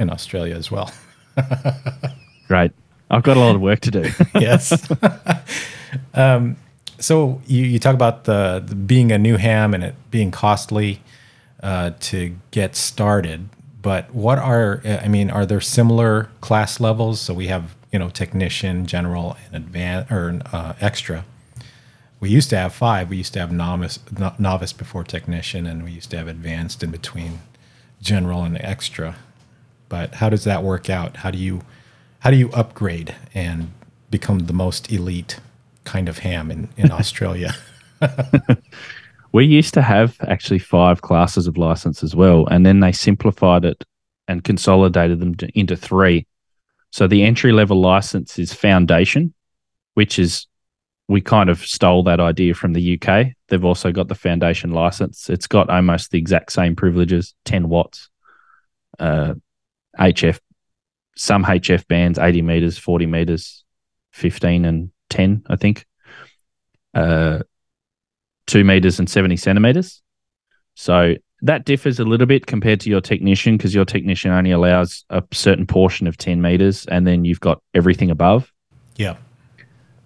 in 0.00 0.10
Australia 0.10 0.56
as 0.56 0.70
well. 0.70 0.90
Great. 2.48 2.72
I've 3.10 3.22
got 3.22 3.36
a 3.36 3.40
lot 3.40 3.54
of 3.54 3.60
work 3.60 3.80
to 3.80 3.90
do. 3.90 4.10
yes. 4.34 4.90
um, 6.14 6.56
so 6.98 7.40
you, 7.46 7.64
you 7.64 7.78
talk 7.78 7.94
about 7.94 8.24
the, 8.24 8.62
the 8.64 8.74
being 8.74 9.12
a 9.12 9.18
new 9.18 9.36
ham 9.36 9.74
and 9.74 9.84
it 9.84 9.94
being 10.10 10.30
costly 10.30 11.02
uh, 11.62 11.90
to 12.00 12.36
get 12.50 12.76
started. 12.76 13.48
But 13.80 14.14
what 14.14 14.38
are 14.38 14.82
I 14.84 15.08
mean, 15.08 15.30
are 15.30 15.46
there 15.46 15.60
similar 15.60 16.30
class 16.40 16.80
levels? 16.80 17.20
So 17.20 17.34
we 17.34 17.46
have 17.46 17.74
you 17.92 17.98
know 17.98 18.10
technician, 18.10 18.86
general, 18.86 19.36
and 19.46 19.56
advanced 19.64 20.12
or 20.12 20.40
uh, 20.52 20.74
extra. 20.80 21.24
We 22.18 22.28
used 22.28 22.50
to 22.50 22.56
have 22.56 22.74
five. 22.74 23.08
We 23.08 23.16
used 23.16 23.32
to 23.32 23.40
have 23.40 23.50
novice, 23.50 23.98
no, 24.18 24.34
novice 24.38 24.74
before 24.74 25.04
technician, 25.04 25.66
and 25.66 25.82
we 25.84 25.92
used 25.92 26.10
to 26.10 26.18
have 26.18 26.28
advanced 26.28 26.82
in 26.82 26.90
between 26.90 27.40
general 28.02 28.44
and 28.44 28.58
extra. 28.58 29.16
But 29.88 30.16
how 30.16 30.28
does 30.28 30.44
that 30.44 30.62
work 30.62 30.90
out? 30.90 31.18
How 31.18 31.30
do 31.30 31.38
you 31.38 31.62
how 32.20 32.30
do 32.30 32.36
you 32.36 32.50
upgrade 32.52 33.14
and 33.34 33.72
become 34.10 34.40
the 34.40 34.52
most 34.52 34.92
elite 34.92 35.40
kind 35.84 36.08
of 36.08 36.18
ham 36.18 36.50
in, 36.50 36.68
in 36.76 36.90
Australia? 36.92 37.54
we 39.32 39.44
used 39.44 39.74
to 39.74 39.82
have 39.82 40.16
actually 40.22 40.58
five 40.58 41.02
classes 41.02 41.46
of 41.46 41.56
license 41.56 42.02
as 42.02 42.14
well, 42.14 42.46
and 42.46 42.64
then 42.64 42.80
they 42.80 42.92
simplified 42.92 43.64
it 43.64 43.84
and 44.28 44.44
consolidated 44.44 45.20
them 45.20 45.34
to, 45.36 45.58
into 45.58 45.76
three. 45.76 46.26
So 46.90 47.06
the 47.06 47.22
entry 47.22 47.52
level 47.52 47.80
license 47.80 48.38
is 48.38 48.52
foundation, 48.52 49.32
which 49.94 50.18
is 50.18 50.46
we 51.08 51.20
kind 51.20 51.50
of 51.50 51.58
stole 51.58 52.04
that 52.04 52.20
idea 52.20 52.54
from 52.54 52.72
the 52.72 53.00
UK. 53.00 53.28
They've 53.48 53.64
also 53.64 53.90
got 53.90 54.06
the 54.06 54.14
foundation 54.14 54.70
license. 54.70 55.28
It's 55.28 55.48
got 55.48 55.68
almost 55.68 56.12
the 56.12 56.18
exact 56.18 56.52
same 56.52 56.76
privileges 56.76 57.34
10 57.46 57.68
watts, 57.68 58.08
uh, 59.00 59.34
HF, 59.98 60.38
some 61.16 61.44
HF 61.44 61.86
bands, 61.88 62.18
80 62.18 62.42
meters, 62.42 62.78
40 62.78 63.06
meters, 63.06 63.64
15 64.12 64.64
and 64.64 64.90
10, 65.08 65.42
I 65.48 65.56
think, 65.56 65.84
uh, 66.94 67.40
two 68.50 68.64
meters 68.64 68.98
and 68.98 69.08
70 69.08 69.36
centimeters. 69.36 70.02
So 70.74 71.14
that 71.42 71.64
differs 71.64 72.00
a 72.00 72.04
little 72.04 72.26
bit 72.26 72.46
compared 72.46 72.80
to 72.80 72.90
your 72.90 73.00
technician 73.00 73.56
because 73.56 73.74
your 73.74 73.84
technician 73.84 74.30
only 74.30 74.50
allows 74.50 75.04
a 75.10 75.22
certain 75.32 75.66
portion 75.66 76.06
of 76.06 76.16
10 76.16 76.42
meters 76.42 76.84
and 76.86 77.06
then 77.06 77.24
you've 77.24 77.40
got 77.40 77.62
everything 77.74 78.10
above. 78.10 78.52
Yeah. 78.96 79.16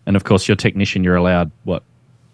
And 0.07 0.17
of 0.17 0.25
course, 0.25 0.47
your 0.47 0.57
technician, 0.57 1.03
you're 1.03 1.17
allowed 1.17 1.51
what 1.65 1.83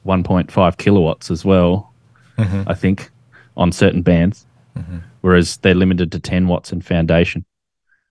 1.5 0.05 0.77
kilowatts 0.77 1.31
as 1.31 1.44
well, 1.44 1.94
mm-hmm. 2.37 2.68
I 2.68 2.75
think, 2.75 3.11
on 3.57 3.70
certain 3.70 4.03
bands, 4.03 4.46
mm-hmm. 4.77 4.99
whereas 5.20 5.59
they're 5.59 5.75
limited 5.75 6.11
to 6.12 6.18
10 6.18 6.49
watts 6.49 6.73
in 6.73 6.81
foundation. 6.81 7.44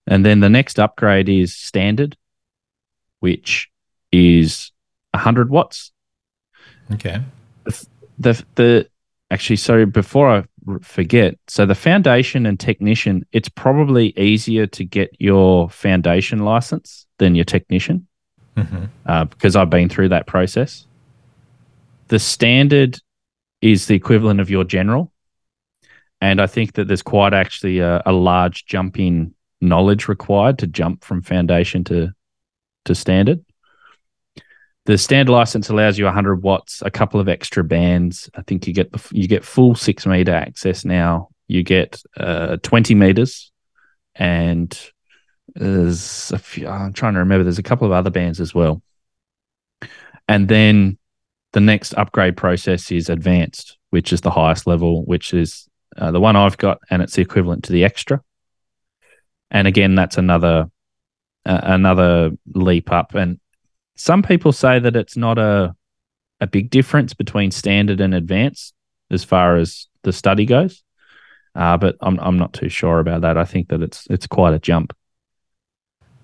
And 0.06 0.24
then 0.24 0.40
the 0.40 0.48
next 0.48 0.78
upgrade 0.78 1.28
is 1.28 1.54
standard, 1.54 2.16
which 3.20 3.70
is 4.10 4.72
100 5.12 5.50
watts. 5.50 5.92
Okay. 6.92 7.20
The, 8.20 8.44
the, 8.54 8.88
actually, 9.30 9.56
sorry, 9.56 9.86
before 9.86 10.30
I 10.30 10.44
forget, 10.82 11.38
so 11.48 11.66
the 11.66 11.74
foundation 11.74 12.46
and 12.46 12.60
technician, 12.60 13.26
it's 13.32 13.48
probably 13.48 14.16
easier 14.18 14.66
to 14.68 14.84
get 14.84 15.10
your 15.18 15.68
foundation 15.70 16.40
license 16.40 17.06
than 17.18 17.34
your 17.34 17.44
technician 17.44 18.06
mm-hmm. 18.56 18.84
uh, 19.06 19.24
because 19.24 19.56
I've 19.56 19.70
been 19.70 19.88
through 19.88 20.10
that 20.10 20.26
process. 20.26 20.86
The 22.08 22.18
standard 22.18 22.98
is 23.62 23.86
the 23.86 23.94
equivalent 23.94 24.40
of 24.40 24.50
your 24.50 24.64
general. 24.64 25.12
And 26.20 26.40
I 26.40 26.46
think 26.46 26.74
that 26.74 26.86
there's 26.86 27.02
quite 27.02 27.32
actually 27.32 27.78
a, 27.78 28.02
a 28.04 28.12
large 28.12 28.66
jump 28.66 28.98
in 28.98 29.34
knowledge 29.60 30.08
required 30.08 30.58
to 30.58 30.66
jump 30.66 31.04
from 31.04 31.22
foundation 31.22 31.84
to, 31.84 32.12
to 32.84 32.94
standard. 32.94 33.44
The 34.90 34.98
standard 34.98 35.30
license 35.30 35.68
allows 35.68 35.98
you 35.98 36.04
100 36.06 36.42
watts, 36.42 36.82
a 36.84 36.90
couple 36.90 37.20
of 37.20 37.28
extra 37.28 37.62
bands. 37.62 38.28
I 38.34 38.42
think 38.42 38.66
you 38.66 38.74
get 38.74 38.90
you 39.12 39.28
get 39.28 39.44
full 39.44 39.76
six 39.76 40.04
meter 40.04 40.34
access 40.34 40.84
now. 40.84 41.28
You 41.46 41.62
get 41.62 42.02
uh, 42.16 42.56
20 42.64 42.96
meters, 42.96 43.52
and 44.16 44.76
there's 45.54 46.32
a 46.32 46.38
few, 46.38 46.66
I'm 46.66 46.92
trying 46.92 47.12
to 47.12 47.20
remember. 47.20 47.44
There's 47.44 47.60
a 47.60 47.62
couple 47.62 47.86
of 47.86 47.92
other 47.92 48.10
bands 48.10 48.40
as 48.40 48.52
well. 48.52 48.82
And 50.26 50.48
then 50.48 50.98
the 51.52 51.60
next 51.60 51.94
upgrade 51.94 52.36
process 52.36 52.90
is 52.90 53.08
advanced, 53.08 53.78
which 53.90 54.12
is 54.12 54.22
the 54.22 54.30
highest 54.32 54.66
level, 54.66 55.04
which 55.04 55.32
is 55.32 55.68
uh, 55.98 56.10
the 56.10 56.20
one 56.20 56.34
I've 56.34 56.58
got, 56.58 56.78
and 56.90 57.00
it's 57.00 57.14
the 57.14 57.22
equivalent 57.22 57.62
to 57.62 57.72
the 57.72 57.84
extra. 57.84 58.22
And 59.52 59.68
again, 59.68 59.94
that's 59.94 60.18
another 60.18 60.68
uh, 61.46 61.60
another 61.62 62.32
leap 62.52 62.90
up. 62.90 63.14
And 63.14 63.38
some 64.00 64.22
people 64.22 64.50
say 64.50 64.78
that 64.78 64.96
it's 64.96 65.16
not 65.16 65.38
a 65.38 65.74
a 66.40 66.46
big 66.46 66.70
difference 66.70 67.12
between 67.12 67.50
standard 67.50 68.00
and 68.00 68.14
advanced 68.14 68.72
as 69.10 69.24
far 69.24 69.56
as 69.56 69.88
the 70.04 70.12
study 70.12 70.46
goes. 70.46 70.82
Uh, 71.54 71.76
but 71.76 71.96
I'm 72.00 72.18
I'm 72.20 72.38
not 72.38 72.54
too 72.54 72.70
sure 72.70 72.98
about 72.98 73.20
that. 73.22 73.36
I 73.36 73.44
think 73.44 73.68
that 73.68 73.82
it's 73.82 74.06
it's 74.08 74.26
quite 74.26 74.54
a 74.54 74.58
jump. 74.58 74.96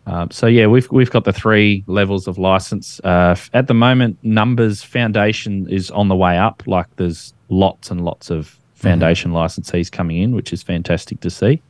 Um, 0.07 0.31
so 0.31 0.47
yeah, 0.47 0.69
we've 0.69 0.91
we've 0.91 1.11
got 1.11 1.25
the 1.25 1.35
three 1.35 1.85
levels 1.87 2.27
of 2.27 2.39
license. 2.39 2.99
Uh, 3.05 3.37
at 3.53 3.67
the 3.67 3.75
moment, 3.75 4.19
numbers 4.23 4.83
foundation 4.83 5.69
is 5.69 5.91
on 5.91 6.09
the 6.09 6.17
way 6.17 6.39
up. 6.39 6.63
Like 6.67 6.87
there's 6.97 7.35
lots 7.51 7.91
and 7.91 8.05
lots 8.05 8.31
of 8.31 8.47
mm-hmm. 8.47 8.89
foundation 8.89 9.33
mm-hmm. 9.33 9.61
licensees 9.61 9.93
coming 9.93 10.19
in, 10.19 10.35
which 10.35 10.53
is 10.53 10.63
fantastic 10.63 11.21
to 11.21 11.31
see. 11.31 11.61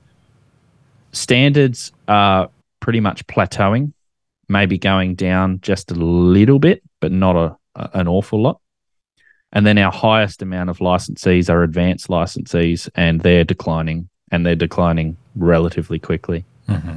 Standards 1.12 1.92
are 2.06 2.50
pretty 2.78 3.00
much 3.00 3.26
plateauing, 3.26 3.92
maybe 4.48 4.78
going 4.78 5.14
down 5.14 5.60
just 5.60 5.90
a 5.90 5.94
little 5.94 6.58
bit, 6.58 6.82
but 7.00 7.12
not 7.12 7.36
a, 7.36 7.56
a 7.74 7.90
an 7.94 8.08
awful 8.08 8.42
lot. 8.42 8.60
And 9.52 9.66
then 9.66 9.78
our 9.78 9.92
highest 9.92 10.42
amount 10.42 10.70
of 10.70 10.78
licensees 10.78 11.48
are 11.48 11.62
advanced 11.62 12.08
licensees, 12.08 12.88
and 12.94 13.20
they're 13.20 13.44
declining, 13.44 14.08
and 14.30 14.44
they're 14.44 14.54
declining 14.56 15.16
relatively 15.34 15.98
quickly. 15.98 16.44
Mm-hmm 16.68 16.96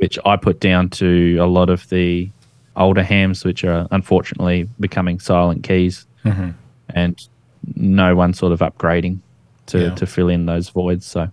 which 0.00 0.18
I 0.24 0.36
put 0.36 0.60
down 0.60 0.88
to 0.90 1.36
a 1.36 1.44
lot 1.44 1.68
of 1.68 1.86
the 1.90 2.30
older 2.74 3.02
hams, 3.02 3.44
which 3.44 3.64
are 3.64 3.86
unfortunately 3.90 4.66
becoming 4.80 5.20
silent 5.20 5.62
keys, 5.62 6.06
mm-hmm. 6.24 6.52
and 6.88 7.28
no 7.74 8.16
one 8.16 8.32
sort 8.32 8.52
of 8.52 8.60
upgrading 8.60 9.18
to, 9.66 9.78
yeah. 9.78 9.94
to 9.96 10.06
fill 10.06 10.30
in 10.30 10.46
those 10.46 10.70
voids. 10.70 11.04
So 11.04 11.30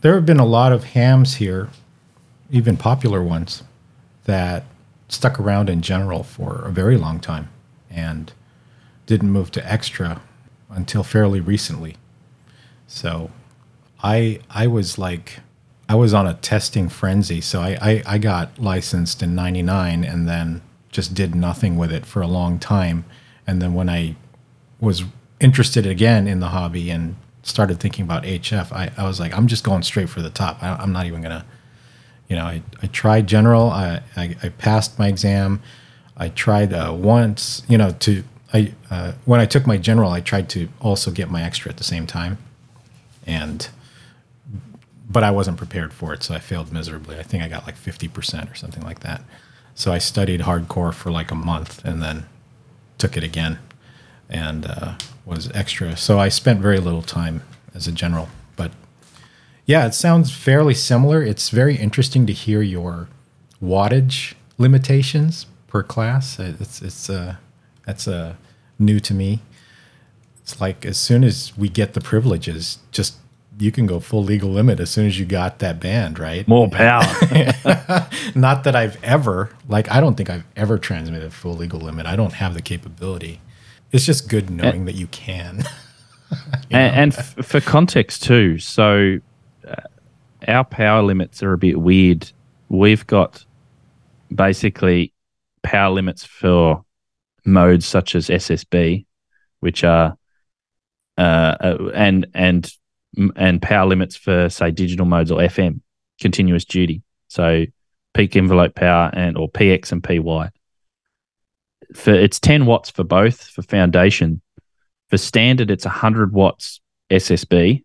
there 0.00 0.14
have 0.14 0.24
been 0.24 0.40
a 0.40 0.46
lot 0.46 0.72
of 0.72 0.84
hams 0.84 1.34
here, 1.34 1.68
even 2.50 2.78
popular 2.78 3.22
ones, 3.22 3.62
that 4.26 4.64
stuck 5.08 5.40
around 5.40 5.68
in 5.70 5.82
general 5.82 6.22
for 6.22 6.62
a 6.64 6.70
very 6.70 6.96
long 6.96 7.18
time 7.18 7.48
and 7.90 8.32
didn't 9.06 9.30
move 9.30 9.50
to 9.52 9.72
extra 9.72 10.20
until 10.70 11.02
fairly 11.02 11.40
recently. 11.40 11.96
So 12.86 13.30
I 14.02 14.40
I 14.50 14.66
was 14.66 14.98
like 14.98 15.40
I 15.88 15.94
was 15.94 16.12
on 16.12 16.26
a 16.26 16.34
testing 16.34 16.88
frenzy. 16.88 17.40
So 17.40 17.60
I, 17.60 17.78
I, 17.80 18.02
I 18.06 18.18
got 18.18 18.58
licensed 18.58 19.22
in 19.22 19.34
99 19.34 20.04
and 20.04 20.28
then 20.28 20.62
just 20.90 21.14
did 21.14 21.34
nothing 21.34 21.76
with 21.76 21.92
it 21.92 22.04
for 22.04 22.22
a 22.22 22.26
long 22.26 22.58
time. 22.58 23.04
And 23.46 23.62
then 23.62 23.74
when 23.74 23.88
I 23.88 24.16
was 24.80 25.04
interested 25.38 25.86
again 25.86 26.26
in 26.26 26.40
the 26.40 26.48
hobby 26.48 26.90
and 26.90 27.16
started 27.42 27.78
thinking 27.78 28.04
about 28.04 28.24
HF, 28.24 28.72
I, 28.72 28.90
I 28.96 29.06
was 29.06 29.20
like, 29.20 29.32
I'm 29.36 29.46
just 29.46 29.62
going 29.62 29.82
straight 29.82 30.08
for 30.08 30.22
the 30.22 30.30
top. 30.30 30.60
I, 30.60 30.82
am 30.82 30.92
not 30.92 31.06
even 31.06 31.22
to, 31.22 31.44
you 32.28 32.36
know, 32.36 32.44
I, 32.44 32.62
I 32.82 32.86
tried 32.88 33.26
general. 33.26 33.70
I, 33.70 34.02
I, 34.16 34.36
I 34.42 34.48
passed 34.48 34.98
my 34.98 35.08
exam. 35.08 35.62
I 36.16 36.28
tried 36.28 36.72
uh, 36.72 36.92
once, 36.96 37.62
you 37.68 37.78
know, 37.78 37.90
to, 38.00 38.24
I, 38.52 38.72
uh, 38.90 39.12
when 39.24 39.40
I 39.40 39.46
took 39.46 39.66
my 39.66 39.76
general, 39.76 40.10
I 40.10 40.20
tried 40.20 40.48
to 40.50 40.68
also 40.80 41.10
get 41.10 41.30
my 41.30 41.42
extra 41.42 41.70
at 41.70 41.76
the 41.76 41.84
same 41.84 42.06
time. 42.06 42.38
And 43.26 43.68
but 45.08 45.22
I 45.22 45.30
wasn't 45.30 45.56
prepared 45.56 45.92
for 45.92 46.12
it, 46.12 46.22
so 46.22 46.34
I 46.34 46.40
failed 46.40 46.72
miserably. 46.72 47.18
I 47.18 47.22
think 47.22 47.42
I 47.42 47.48
got 47.48 47.64
like 47.64 47.76
50% 47.76 48.50
or 48.50 48.54
something 48.54 48.82
like 48.82 49.00
that. 49.00 49.22
So 49.74 49.92
I 49.92 49.98
studied 49.98 50.40
hardcore 50.40 50.92
for 50.92 51.10
like 51.12 51.30
a 51.30 51.34
month 51.34 51.84
and 51.84 52.02
then 52.02 52.26
took 52.98 53.16
it 53.16 53.22
again 53.22 53.58
and 54.28 54.66
uh, 54.66 54.94
was 55.24 55.50
extra. 55.52 55.96
So 55.96 56.18
I 56.18 56.28
spent 56.28 56.60
very 56.60 56.80
little 56.80 57.02
time 57.02 57.42
as 57.74 57.86
a 57.86 57.92
general. 57.92 58.28
Yeah, 59.66 59.86
it 59.86 59.94
sounds 59.94 60.32
fairly 60.32 60.74
similar. 60.74 61.22
It's 61.22 61.50
very 61.50 61.76
interesting 61.76 62.24
to 62.26 62.32
hear 62.32 62.62
your 62.62 63.08
wattage 63.62 64.34
limitations 64.58 65.46
per 65.66 65.82
class. 65.82 66.38
It's 66.38 66.80
it's 66.80 67.10
uh, 67.10 67.36
that's 67.84 68.06
uh, 68.06 68.36
new 68.78 69.00
to 69.00 69.12
me. 69.12 69.40
It's 70.40 70.60
like 70.60 70.86
as 70.86 70.98
soon 70.98 71.24
as 71.24 71.52
we 71.58 71.68
get 71.68 71.94
the 71.94 72.00
privileges, 72.00 72.78
just 72.92 73.16
you 73.58 73.72
can 73.72 73.86
go 73.86 74.00
full 74.00 74.22
legal 74.22 74.50
limit 74.50 74.80
as 74.80 74.90
soon 74.90 75.06
as 75.06 75.18
you 75.18 75.24
got 75.24 75.58
that 75.60 75.80
band, 75.80 76.18
right? 76.18 76.46
More 76.46 76.68
power. 76.68 77.02
Not 78.34 78.64
that 78.64 78.76
I've 78.76 79.02
ever, 79.02 79.50
like, 79.68 79.90
I 79.90 80.00
don't 80.00 80.14
think 80.14 80.28
I've 80.30 80.44
ever 80.56 80.78
transmitted 80.78 81.32
full 81.32 81.54
legal 81.54 81.80
limit. 81.80 82.06
I 82.06 82.16
don't 82.16 82.34
have 82.34 82.54
the 82.54 82.62
capability. 82.62 83.40
It's 83.92 84.04
just 84.04 84.28
good 84.28 84.50
knowing 84.50 84.80
and, 84.80 84.88
that 84.88 84.94
you 84.94 85.06
can. 85.06 85.64
you 86.30 86.76
and, 86.76 86.96
and 86.96 87.14
f- 87.14 87.46
for 87.46 87.60
context, 87.60 88.22
too, 88.24 88.58
so 88.58 89.16
uh, 89.16 89.18
our 90.46 90.64
power 90.64 91.02
limits 91.02 91.42
are 91.42 91.52
a 91.52 91.58
bit 91.58 91.78
weird. 91.78 92.30
We've 92.68 93.06
got 93.06 93.44
basically 94.34 95.12
power 95.62 95.90
limits 95.90 96.24
for 96.24 96.84
modes 97.44 97.86
such 97.86 98.14
as 98.14 98.28
SSB, 98.28 99.06
which 99.60 99.84
are 99.84 100.16
uh, 101.18 101.56
uh, 101.60 101.90
and 101.94 102.26
and 102.34 102.70
and 103.36 103.62
power 103.62 103.86
limits 103.86 104.16
for 104.16 104.48
say 104.48 104.70
digital 104.70 105.06
modes 105.06 105.30
or 105.30 105.40
FM, 105.40 105.80
continuous 106.20 106.64
duty. 106.64 107.02
So 107.28 107.64
peak 108.14 108.36
envelope 108.36 108.74
power 108.74 109.10
and 109.12 109.36
or 109.36 109.48
PX 109.50 109.92
and 109.92 110.02
PY. 110.02 110.50
For 111.94 112.12
it's 112.12 112.40
10 112.40 112.66
watts 112.66 112.90
for 112.90 113.04
both 113.04 113.40
for 113.42 113.62
foundation. 113.62 114.42
For 115.08 115.18
standard, 115.18 115.70
it's 115.70 115.84
100 115.84 116.32
watts 116.32 116.80
SSB 117.10 117.84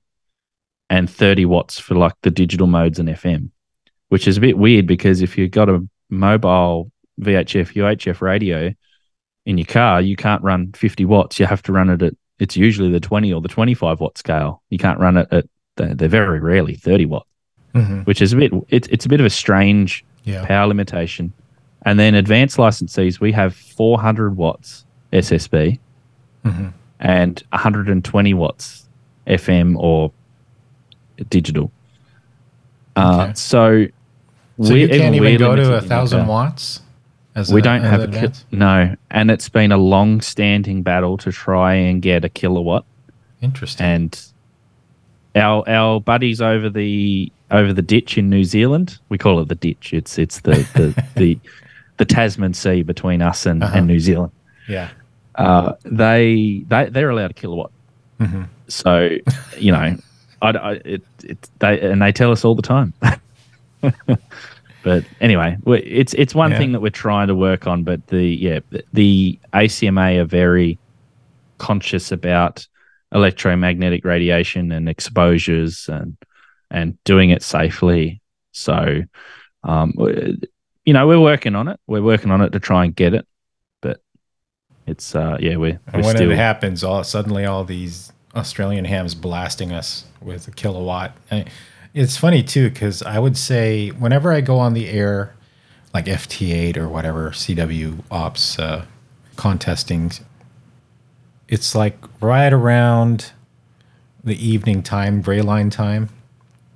and 0.92 1.10
30 1.10 1.46
watts 1.46 1.80
for 1.80 1.96
like 1.96 2.14
the 2.22 2.30
digital 2.30 2.68
modes 2.68 3.00
and 3.00 3.08
FM, 3.08 3.50
which 4.10 4.28
is 4.28 4.36
a 4.36 4.42
bit 4.42 4.58
weird 4.58 4.86
because 4.86 5.22
if 5.22 5.38
you've 5.38 5.52
got 5.52 5.70
a 5.70 5.88
mobile 6.10 6.92
VHF, 7.22 7.74
UHF 7.76 8.20
radio 8.20 8.74
in 9.46 9.58
your 9.58 9.66
car, 9.66 10.02
you 10.02 10.18
can't 10.18 10.44
run 10.44 10.74
50 10.74 11.06
watts. 11.06 11.40
You 11.40 11.46
have 11.46 11.64
to 11.64 11.72
run 11.72 11.90
it 11.90 12.02
at, 12.02 12.14
it's 12.40 12.58
usually 12.58 12.92
the 12.92 13.00
20 13.00 13.32
or 13.32 13.40
the 13.40 13.48
25 13.48 14.02
watt 14.02 14.18
scale. 14.18 14.62
You 14.70 14.78
can't 14.78 15.00
run 15.00 15.16
it 15.16 15.30
at, 15.32 15.46
they're 15.78 16.10
very 16.10 16.42
rarely 16.42 16.76
30 16.76 17.06
watts, 17.06 17.30
mm-hmm. 17.74 18.02
which 18.02 18.22
is 18.22 18.34
a 18.34 18.36
bit, 18.36 18.52
it's, 18.68 18.90
it's 18.90 19.06
a 19.06 19.10
bit 19.10 19.22
of 19.22 19.26
a 19.26 19.30
strange 19.30 20.04
yeah. 20.26 20.46
power 20.46 20.68
limitation. 20.68 21.32
And 21.84 21.98
then 21.98 22.16
advanced 22.16 22.58
licensees, 22.58 23.22
we 23.22 23.32
have 23.32 23.56
400 23.56 24.36
watts 24.36 24.86
SSB 25.14 25.80
mm-hmm. 26.44 26.68
and 27.00 27.44
120 27.52 28.34
watts 28.34 28.90
FM 29.26 29.78
or 29.78 30.12
digital. 31.30 31.72
Uh, 32.96 33.22
okay. 33.22 33.34
So, 33.36 33.88
so 34.62 34.74
we, 34.74 34.82
you 34.82 34.88
can't 34.88 35.16
even, 35.16 35.28
even 35.28 35.38
go 35.38 35.56
to 35.56 35.76
a 35.76 35.82
thousand 35.82 36.28
watts. 36.28 36.82
we 37.52 37.62
a, 37.62 37.64
don't 37.64 37.84
have 37.84 38.14
a 38.14 38.28
ki- 38.28 38.40
no, 38.52 38.96
and 39.10 39.32
it's 39.32 39.50
been 39.50 39.72
a 39.72 39.78
long-standing 39.78 40.84
battle 40.84 41.18
to 41.18 41.32
try 41.32 41.74
and 41.74 42.02
get 42.02 42.26
a 42.26 42.30
kilowatt. 42.30 42.86
Interesting. 43.42 43.86
And 43.86 44.32
our 45.36 45.68
our 45.68 46.02
buddies 46.02 46.42
over 46.42 46.70
the 46.70 47.32
over 47.50 47.74
the 47.74 47.82
ditch 47.82 48.18
in 48.18 48.30
New 48.30 48.44
Zealand, 48.44 49.00
we 49.10 49.18
call 49.18 49.40
it 49.40 49.48
the 49.48 49.56
ditch. 49.56 49.94
It's 49.94 50.18
it's 50.18 50.42
the 50.42 50.68
the 50.74 51.06
the, 51.16 51.40
the 51.98 52.06
Tasman 52.06 52.54
Sea 52.54 52.84
between 52.84 53.22
us 53.22 53.46
and, 53.46 53.64
uh-huh. 53.64 53.78
and 53.78 53.88
New 53.88 54.00
Zealand. 54.00 54.32
Yeah. 54.68 54.90
Uh, 55.36 55.74
they 55.84 56.64
they 56.68 56.90
they're 56.90 57.10
allowed 57.10 57.32
a 57.32 57.34
kilowatt. 57.34 57.72
Mm-hmm. 58.20 58.44
So 58.68 59.10
you 59.58 59.72
know 59.72 59.98
I, 60.42 60.50
I, 60.50 60.72
it, 60.86 61.04
it, 61.24 61.50
they, 61.60 61.80
and 61.80 62.02
they 62.02 62.12
tell 62.12 62.32
us 62.32 62.44
all 62.44 62.56
the 62.56 62.62
time. 62.62 62.94
but 64.84 65.04
anyway, 65.20 65.58
it's 65.66 66.14
it's 66.14 66.34
one 66.34 66.52
yeah. 66.52 66.58
thing 66.58 66.72
that 66.72 66.80
we're 66.82 66.90
trying 66.90 67.28
to 67.28 67.36
work 67.36 67.68
on. 67.68 67.84
But 67.84 68.08
the 68.08 68.24
yeah, 68.24 68.60
the 68.94 69.40
ACMA 69.54 70.20
are 70.22 70.26
very 70.26 70.80
conscious 71.58 72.12
about 72.12 72.68
electromagnetic 73.14 74.04
radiation 74.04 74.72
and 74.72 74.90
exposures 74.90 75.88
and 75.90 76.18
and 76.70 77.02
doing 77.04 77.30
it 77.30 77.44
safely. 77.44 78.22
So, 78.54 79.04
um, 79.64 79.94
you 79.98 80.94
know, 80.94 81.08
we're 81.08 81.20
working 81.20 81.56
on 81.56 81.68
it. 81.68 81.80
We're 81.88 82.02
working 82.02 82.32
on 82.32 82.42
it 82.42 82.52
to 82.52 82.60
try 82.60 82.86
and 82.86 82.96
get 82.96 83.14
it. 83.14 83.28
But 83.82 84.02
it's 84.88 85.14
uh, 85.14 85.38
yeah, 85.40 85.58
we're, 85.58 85.74
we're 85.74 85.80
and 85.94 86.04
when 86.04 86.16
still... 86.16 86.32
it 86.32 86.38
happens, 86.38 86.84
all 86.84 87.04
suddenly 87.04 87.46
all 87.46 87.64
these 87.64 88.12
Australian 88.36 88.86
hams 88.86 89.14
blasting 89.14 89.72
us 89.72 90.06
with 90.22 90.48
a 90.48 90.52
kilowatt. 90.52 91.16
It's 91.94 92.18
funny 92.18 92.44
too 92.44 92.70
because 92.70 93.02
I 93.04 93.20
would 93.20 93.38
say 93.38 93.90
whenever 93.90 94.32
I 94.32 94.42
go 94.42 94.60
on 94.60 94.74
the 94.74 94.90
air, 94.90 95.36
like 95.94 96.06
FT8 96.06 96.78
or 96.78 96.88
whatever 96.88 97.32
CW 97.32 98.04
ops 98.10 98.58
uh, 98.58 98.86
contesting, 99.36 100.12
it's 101.50 101.76
like 101.76 101.98
right 102.22 102.54
around 102.54 103.34
the 104.24 104.36
evening 104.36 104.84
time, 104.84 105.22
gray 105.22 105.42
line 105.42 105.70
time. 105.70 106.10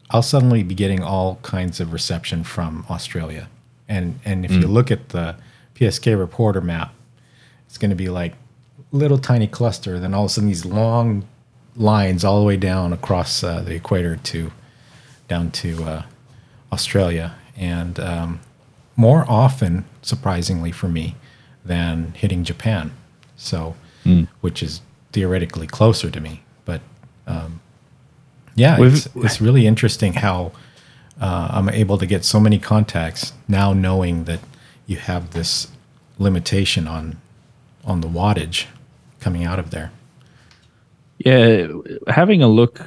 I'll 0.10 0.22
suddenly 0.22 0.64
be 0.64 0.76
getting 0.76 1.02
all 1.02 1.40
kinds 1.44 1.80
of 1.80 1.94
reception 1.94 2.44
from 2.44 2.86
Australia, 2.90 3.50
and 3.88 4.20
and 4.26 4.46
if 4.46 4.52
mm. 4.52 4.62
you 4.62 4.68
look 4.68 4.92
at 4.92 5.10
the 5.10 5.36
PSK 5.76 6.18
reporter 6.18 6.62
map, 6.62 6.94
it's 7.68 7.78
going 7.78 7.90
to 7.90 7.96
be 7.96 8.10
like 8.10 8.34
little 8.92 9.18
tiny 9.18 9.48
cluster. 9.48 10.00
Then 10.00 10.14
all 10.14 10.26
of 10.26 10.32
a 10.32 10.34
sudden 10.34 10.50
these 10.50 10.66
long 10.66 11.26
lines 11.76 12.24
all 12.24 12.40
the 12.40 12.46
way 12.46 12.58
down 12.58 12.94
across 12.94 13.44
uh, 13.44 13.62
the 13.62 13.76
equator 13.76 14.16
to 14.16 14.52
down 15.28 15.52
to 15.52 15.84
uh, 15.84 16.04
Australia, 16.72 17.36
and 17.58 18.00
um, 18.00 18.40
more 18.96 19.26
often, 19.28 19.86
surprisingly 20.02 20.72
for 20.72 20.88
me, 20.88 21.16
than 21.64 22.14
hitting 22.16 22.44
Japan. 22.44 22.92
So, 23.36 23.76
mm. 24.04 24.28
which 24.42 24.62
is 24.62 24.82
theoretically 25.12 25.68
closer 25.68 26.10
to 26.12 26.22
me, 26.22 26.44
but 26.64 26.82
um, 27.28 27.60
yeah, 28.56 28.78
it's, 28.80 29.08
it's, 29.16 29.42
really 29.42 29.68
interesting 29.68 30.14
how 30.14 30.54
uh, 31.20 31.50
I'm 31.52 31.70
able 31.70 31.98
to 31.98 32.06
get 32.06 32.24
so 32.24 32.40
many 32.40 32.60
contacts 32.60 33.34
now, 33.48 33.74
knowing 33.74 34.24
that 34.26 34.40
you 34.86 34.98
have 34.98 35.32
this 35.32 35.68
limitation 36.18 36.88
on 36.88 37.20
on 37.84 38.02
the 38.02 38.08
wattage 38.08 38.66
coming 39.20 39.44
out 39.44 39.60
of 39.60 39.72
there. 39.72 39.92
Yeah, 41.18 41.68
having 42.08 42.42
a 42.42 42.48
look 42.48 42.82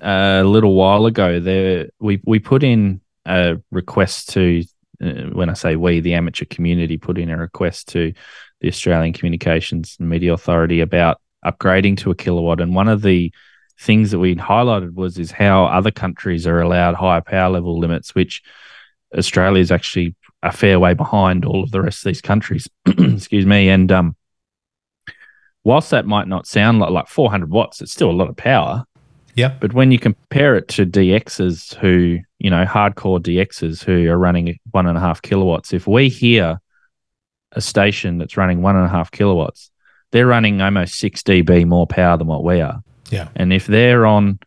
a 0.00 0.42
little 0.44 0.74
while 0.74 1.06
ago, 1.06 1.38
there 1.40 1.88
we 2.00 2.20
we 2.24 2.38
put 2.38 2.62
in 2.64 3.00
a 3.24 3.58
request 3.70 4.30
to 4.30 4.64
uh, 5.02 5.30
when 5.32 5.48
I 5.48 5.54
say 5.54 5.76
we, 5.76 6.00
the 6.00 6.14
amateur 6.14 6.44
community, 6.44 6.96
put 6.96 7.18
in 7.18 7.30
a 7.30 7.36
request 7.36 7.88
to 7.88 8.12
the 8.60 8.68
Australian 8.68 9.12
Communications 9.12 9.96
and 9.98 10.08
Media 10.08 10.32
Authority 10.32 10.80
about 10.80 11.20
upgrading 11.44 11.98
to 11.98 12.10
a 12.10 12.14
kilowatt, 12.14 12.60
and 12.60 12.74
one 12.74 12.88
of 12.88 13.02
the 13.02 13.32
things 13.78 14.10
that 14.10 14.18
we 14.18 14.34
highlighted 14.36 14.94
was 14.94 15.18
is 15.18 15.30
how 15.30 15.64
other 15.64 15.90
countries 15.90 16.46
are 16.46 16.60
allowed 16.60 16.94
higher 16.94 17.20
power 17.20 17.50
level 17.50 17.78
limits, 17.78 18.14
which 18.14 18.42
Australia 19.16 19.60
is 19.60 19.70
actually 19.70 20.14
a 20.42 20.52
fair 20.52 20.80
way 20.80 20.94
behind 20.94 21.44
all 21.44 21.62
of 21.62 21.70
the 21.70 21.80
rest 21.80 22.04
of 22.04 22.10
these 22.10 22.20
countries. 22.20 22.68
Excuse 22.86 23.46
me, 23.46 23.68
and 23.68 23.90
um, 23.92 24.16
whilst 25.64 25.90
that 25.90 26.06
might 26.06 26.28
not 26.28 26.46
sound 26.46 26.78
like 26.78 26.90
like 26.90 27.08
400 27.08 27.50
watts, 27.50 27.80
it's 27.80 27.92
still 27.92 28.10
a 28.10 28.12
lot 28.12 28.28
of 28.28 28.36
power. 28.36 28.84
Yeah. 29.34 29.54
But 29.60 29.72
when 29.72 29.90
you 29.90 29.98
compare 29.98 30.56
it 30.56 30.68
to 30.68 30.84
DXs 30.84 31.74
who, 31.76 32.18
you 32.38 32.50
know, 32.50 32.64
hardcore 32.64 33.20
DXs 33.20 33.82
who 33.82 34.10
are 34.10 34.18
running 34.18 34.58
one 34.72 34.86
and 34.86 34.98
a 34.98 35.00
half 35.00 35.22
kilowatts, 35.22 35.72
if 35.72 35.86
we 35.86 36.08
hear 36.08 36.60
a 37.52 37.60
station 37.60 38.18
that's 38.18 38.36
running 38.36 38.62
one 38.62 38.76
and 38.76 38.84
a 38.84 38.90
half 38.90 39.10
kilowatts, 39.10 39.70
they're 40.10 40.26
running 40.26 40.60
almost 40.60 40.96
6 40.96 41.22
dB 41.22 41.66
more 41.66 41.86
power 41.86 42.18
than 42.18 42.26
what 42.26 42.44
we 42.44 42.60
are. 42.60 42.82
Yeah. 43.10 43.28
And 43.34 43.52
if 43.52 43.66
they're 43.66 44.04
on 44.04 44.38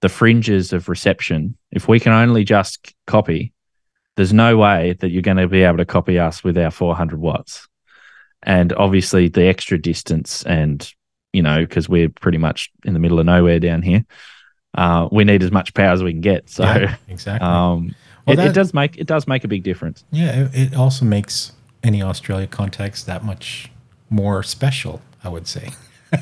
the 0.00 0.08
fringes 0.08 0.72
of 0.72 0.88
reception, 0.88 1.56
if 1.70 1.88
we 1.88 2.00
can 2.00 2.12
only 2.12 2.44
just 2.44 2.94
copy, 3.06 3.52
there's 4.16 4.32
no 4.32 4.56
way 4.56 4.94
that 5.00 5.10
you're 5.10 5.22
going 5.22 5.36
to 5.36 5.48
be 5.48 5.62
able 5.62 5.78
to 5.78 5.84
copy 5.84 6.18
us 6.18 6.42
with 6.42 6.56
our 6.56 6.70
400 6.70 7.20
watts 7.20 7.68
and 8.42 8.72
obviously 8.74 9.28
the 9.28 9.44
extra 9.44 9.78
distance 9.78 10.42
and 10.44 10.92
you 11.32 11.42
know 11.42 11.60
because 11.60 11.88
we're 11.88 12.08
pretty 12.08 12.38
much 12.38 12.70
in 12.84 12.94
the 12.94 13.00
middle 13.00 13.18
of 13.18 13.26
nowhere 13.26 13.60
down 13.60 13.82
here 13.82 14.04
uh, 14.74 15.08
we 15.10 15.24
need 15.24 15.42
as 15.42 15.50
much 15.50 15.74
power 15.74 15.92
as 15.92 16.02
we 16.02 16.12
can 16.12 16.20
get. 16.20 16.48
So 16.48 16.62
yeah, 16.62 16.96
exactly. 17.08 17.46
um, 17.46 17.94
well, 18.26 18.34
it, 18.34 18.36
that, 18.36 18.46
it, 18.48 18.54
does 18.54 18.72
make 18.72 18.96
it 18.98 19.06
does 19.06 19.26
make 19.26 19.44
a 19.44 19.48
big 19.48 19.62
difference. 19.62 20.04
Yeah 20.10 20.44
it, 20.44 20.72
it 20.72 20.76
also 20.76 21.04
makes 21.04 21.52
any 21.82 22.02
australia 22.02 22.46
context 22.46 23.06
that 23.06 23.24
much 23.24 23.70
more 24.10 24.42
special 24.42 25.00
i 25.24 25.28
would 25.28 25.46
say. 25.46 25.70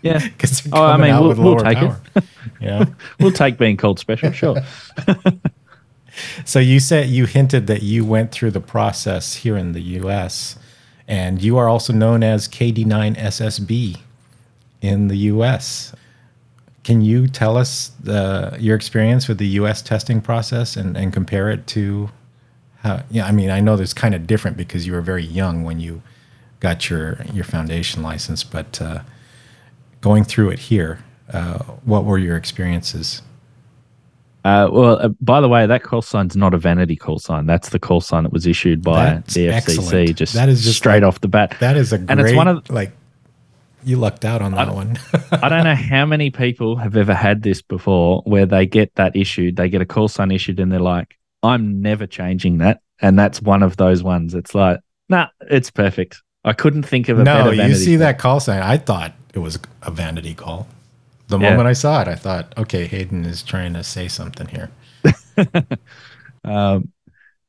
Yeah. 0.00 0.20
Because 0.26 0.66
oh, 0.72 0.84
i 0.84 0.96
mean 0.96 1.12
we'll, 1.20 1.34
we'll 1.34 1.58
take 1.58 1.78
power. 1.78 2.00
it 2.14 2.24
yeah. 2.60 2.84
We'll 3.18 3.32
take 3.32 3.58
being 3.58 3.76
called 3.76 3.98
special 3.98 4.32
sure. 4.32 4.56
So 6.44 6.58
you 6.58 6.80
said 6.80 7.08
you 7.08 7.26
hinted 7.26 7.66
that 7.68 7.82
you 7.82 8.04
went 8.04 8.32
through 8.32 8.52
the 8.52 8.60
process 8.60 9.34
here 9.34 9.56
in 9.56 9.72
the 9.72 9.80
us 9.80 10.56
and 11.08 11.42
you 11.42 11.56
are 11.56 11.68
also 11.68 11.92
known 11.92 12.22
as 12.22 12.46
KD9SSB 12.46 13.98
in 14.82 15.08
the 15.08 15.16
US. 15.16 15.94
Can 16.84 17.00
you 17.00 17.26
tell 17.26 17.56
us 17.56 17.90
the, 18.02 18.56
your 18.60 18.76
experience 18.76 19.26
with 19.26 19.38
the 19.38 19.48
US 19.48 19.82
testing 19.82 20.20
process 20.20 20.76
and, 20.76 20.96
and 20.96 21.12
compare 21.12 21.50
it 21.50 21.66
to 21.68 22.10
how? 22.82 23.02
Yeah, 23.10 23.26
I 23.26 23.32
mean, 23.32 23.50
I 23.50 23.60
know 23.60 23.76
there's 23.76 23.94
kind 23.94 24.14
of 24.14 24.26
different 24.26 24.56
because 24.56 24.86
you 24.86 24.92
were 24.92 25.00
very 25.00 25.24
young 25.24 25.64
when 25.64 25.80
you 25.80 26.02
got 26.60 26.88
your 26.90 27.18
your 27.32 27.44
foundation 27.44 28.02
license, 28.02 28.44
but 28.44 28.80
uh, 28.80 29.00
going 30.00 30.24
through 30.24 30.50
it 30.50 30.58
here, 30.60 31.00
uh, 31.32 31.58
what 31.84 32.04
were 32.04 32.18
your 32.18 32.36
experiences? 32.36 33.22
Uh, 34.44 34.68
well, 34.70 34.98
uh, 35.00 35.08
by 35.20 35.40
the 35.40 35.48
way, 35.48 35.66
that 35.66 35.82
call 35.82 36.00
sign's 36.00 36.36
not 36.36 36.54
a 36.54 36.58
vanity 36.58 36.96
call 36.96 37.18
sign. 37.18 37.46
That's 37.46 37.70
the 37.70 37.78
call 37.78 38.00
sign 38.00 38.22
that 38.22 38.32
was 38.32 38.46
issued 38.46 38.82
by 38.82 39.04
That's 39.04 39.34
the 39.34 39.48
FCC. 39.48 39.54
Excellent. 39.54 40.16
Just 40.16 40.34
that 40.34 40.48
is 40.48 40.64
just 40.64 40.78
straight 40.78 41.02
like, 41.02 41.08
off 41.08 41.20
the 41.20 41.28
bat. 41.28 41.56
That 41.60 41.76
is 41.76 41.92
a 41.92 41.98
great, 41.98 42.10
and 42.10 42.20
it's 42.20 42.34
one 42.34 42.48
of 42.48 42.70
like 42.70 42.92
you 43.84 43.96
lucked 43.96 44.24
out 44.24 44.40
on 44.40 44.52
that 44.52 44.68
I, 44.68 44.72
one. 44.72 44.98
I 45.32 45.48
don't 45.48 45.64
know 45.64 45.74
how 45.74 46.06
many 46.06 46.30
people 46.30 46.76
have 46.76 46.96
ever 46.96 47.14
had 47.14 47.42
this 47.42 47.62
before, 47.62 48.22
where 48.24 48.46
they 48.46 48.66
get 48.66 48.94
that 48.94 49.16
issued, 49.16 49.56
they 49.56 49.68
get 49.68 49.80
a 49.80 49.86
call 49.86 50.08
sign 50.08 50.30
issued, 50.30 50.60
and 50.60 50.70
they're 50.70 50.78
like, 50.78 51.18
"I'm 51.42 51.82
never 51.82 52.06
changing 52.06 52.58
that," 52.58 52.80
and 53.00 53.18
that's 53.18 53.42
one 53.42 53.62
of 53.62 53.76
those 53.76 54.02
ones. 54.02 54.34
It's 54.34 54.54
like, 54.54 54.80
nah, 55.08 55.28
it's 55.50 55.70
perfect. 55.70 56.22
I 56.44 56.52
couldn't 56.52 56.84
think 56.84 57.08
of 57.08 57.18
a 57.18 57.24
no, 57.24 57.50
better 57.50 57.68
you 57.68 57.74
see 57.74 57.96
that 57.96 58.18
call 58.18 58.40
sign. 58.40 58.62
I 58.62 58.78
thought 58.78 59.12
it 59.34 59.40
was 59.40 59.58
a 59.82 59.90
vanity 59.90 60.34
call. 60.34 60.68
The 61.28 61.38
Yeah. 61.38 61.50
moment 61.50 61.68
I 61.68 61.72
saw 61.74 62.00
it, 62.02 62.08
I 62.08 62.14
thought, 62.14 62.52
okay, 62.56 62.86
Hayden 62.86 63.24
is 63.24 63.42
trying 63.42 63.74
to 63.74 63.84
say 63.84 64.08
something 64.08 64.48
here. 64.48 64.70
Um, 66.44 66.92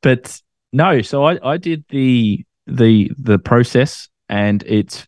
but 0.01 0.41
no, 0.73 1.01
so 1.01 1.25
I, 1.25 1.39
I 1.43 1.57
did 1.57 1.85
the 1.89 2.45
the 2.67 3.11
the 3.17 3.39
process, 3.39 4.09
and 4.29 4.63
it's 4.65 5.07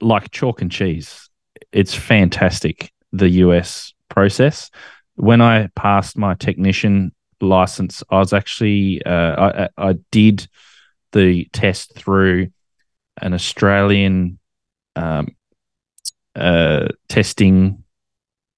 like 0.00 0.30
chalk 0.30 0.62
and 0.62 0.70
cheese. 0.70 1.28
It's 1.72 1.94
fantastic. 1.94 2.92
The 3.12 3.28
US 3.30 3.92
process. 4.08 4.70
When 5.16 5.40
I 5.40 5.68
passed 5.76 6.18
my 6.18 6.34
technician 6.34 7.12
license, 7.40 8.02
I 8.10 8.18
was 8.18 8.32
actually 8.32 9.02
uh, 9.04 9.68
I, 9.78 9.90
I 9.90 9.94
did 10.10 10.48
the 11.12 11.46
test 11.52 11.94
through 11.94 12.48
an 13.22 13.34
Australian 13.34 14.38
um, 14.96 15.28
uh, 16.36 16.88
testing. 17.08 17.82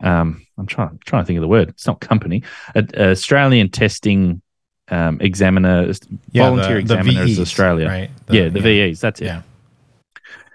Um, 0.02 0.46
I'm 0.58 0.66
trying 0.66 0.98
trying 1.04 1.22
to 1.22 1.26
think 1.26 1.38
of 1.38 1.42
the 1.42 1.48
word. 1.48 1.68
It's 1.70 1.86
not 1.86 2.00
company. 2.00 2.42
Australian 2.74 3.70
testing 3.70 4.42
um, 4.88 5.18
examiner, 5.20 5.92
volunteer 6.32 6.78
examiners 6.78 7.30
VEs, 7.30 7.40
Australia. 7.40 7.88
right? 7.88 8.10
yeah, 8.30 8.48
the 8.48 8.60
VEs. 8.60 9.00
That's 9.00 9.20
it. 9.20 9.26
Yeah. 9.26 9.42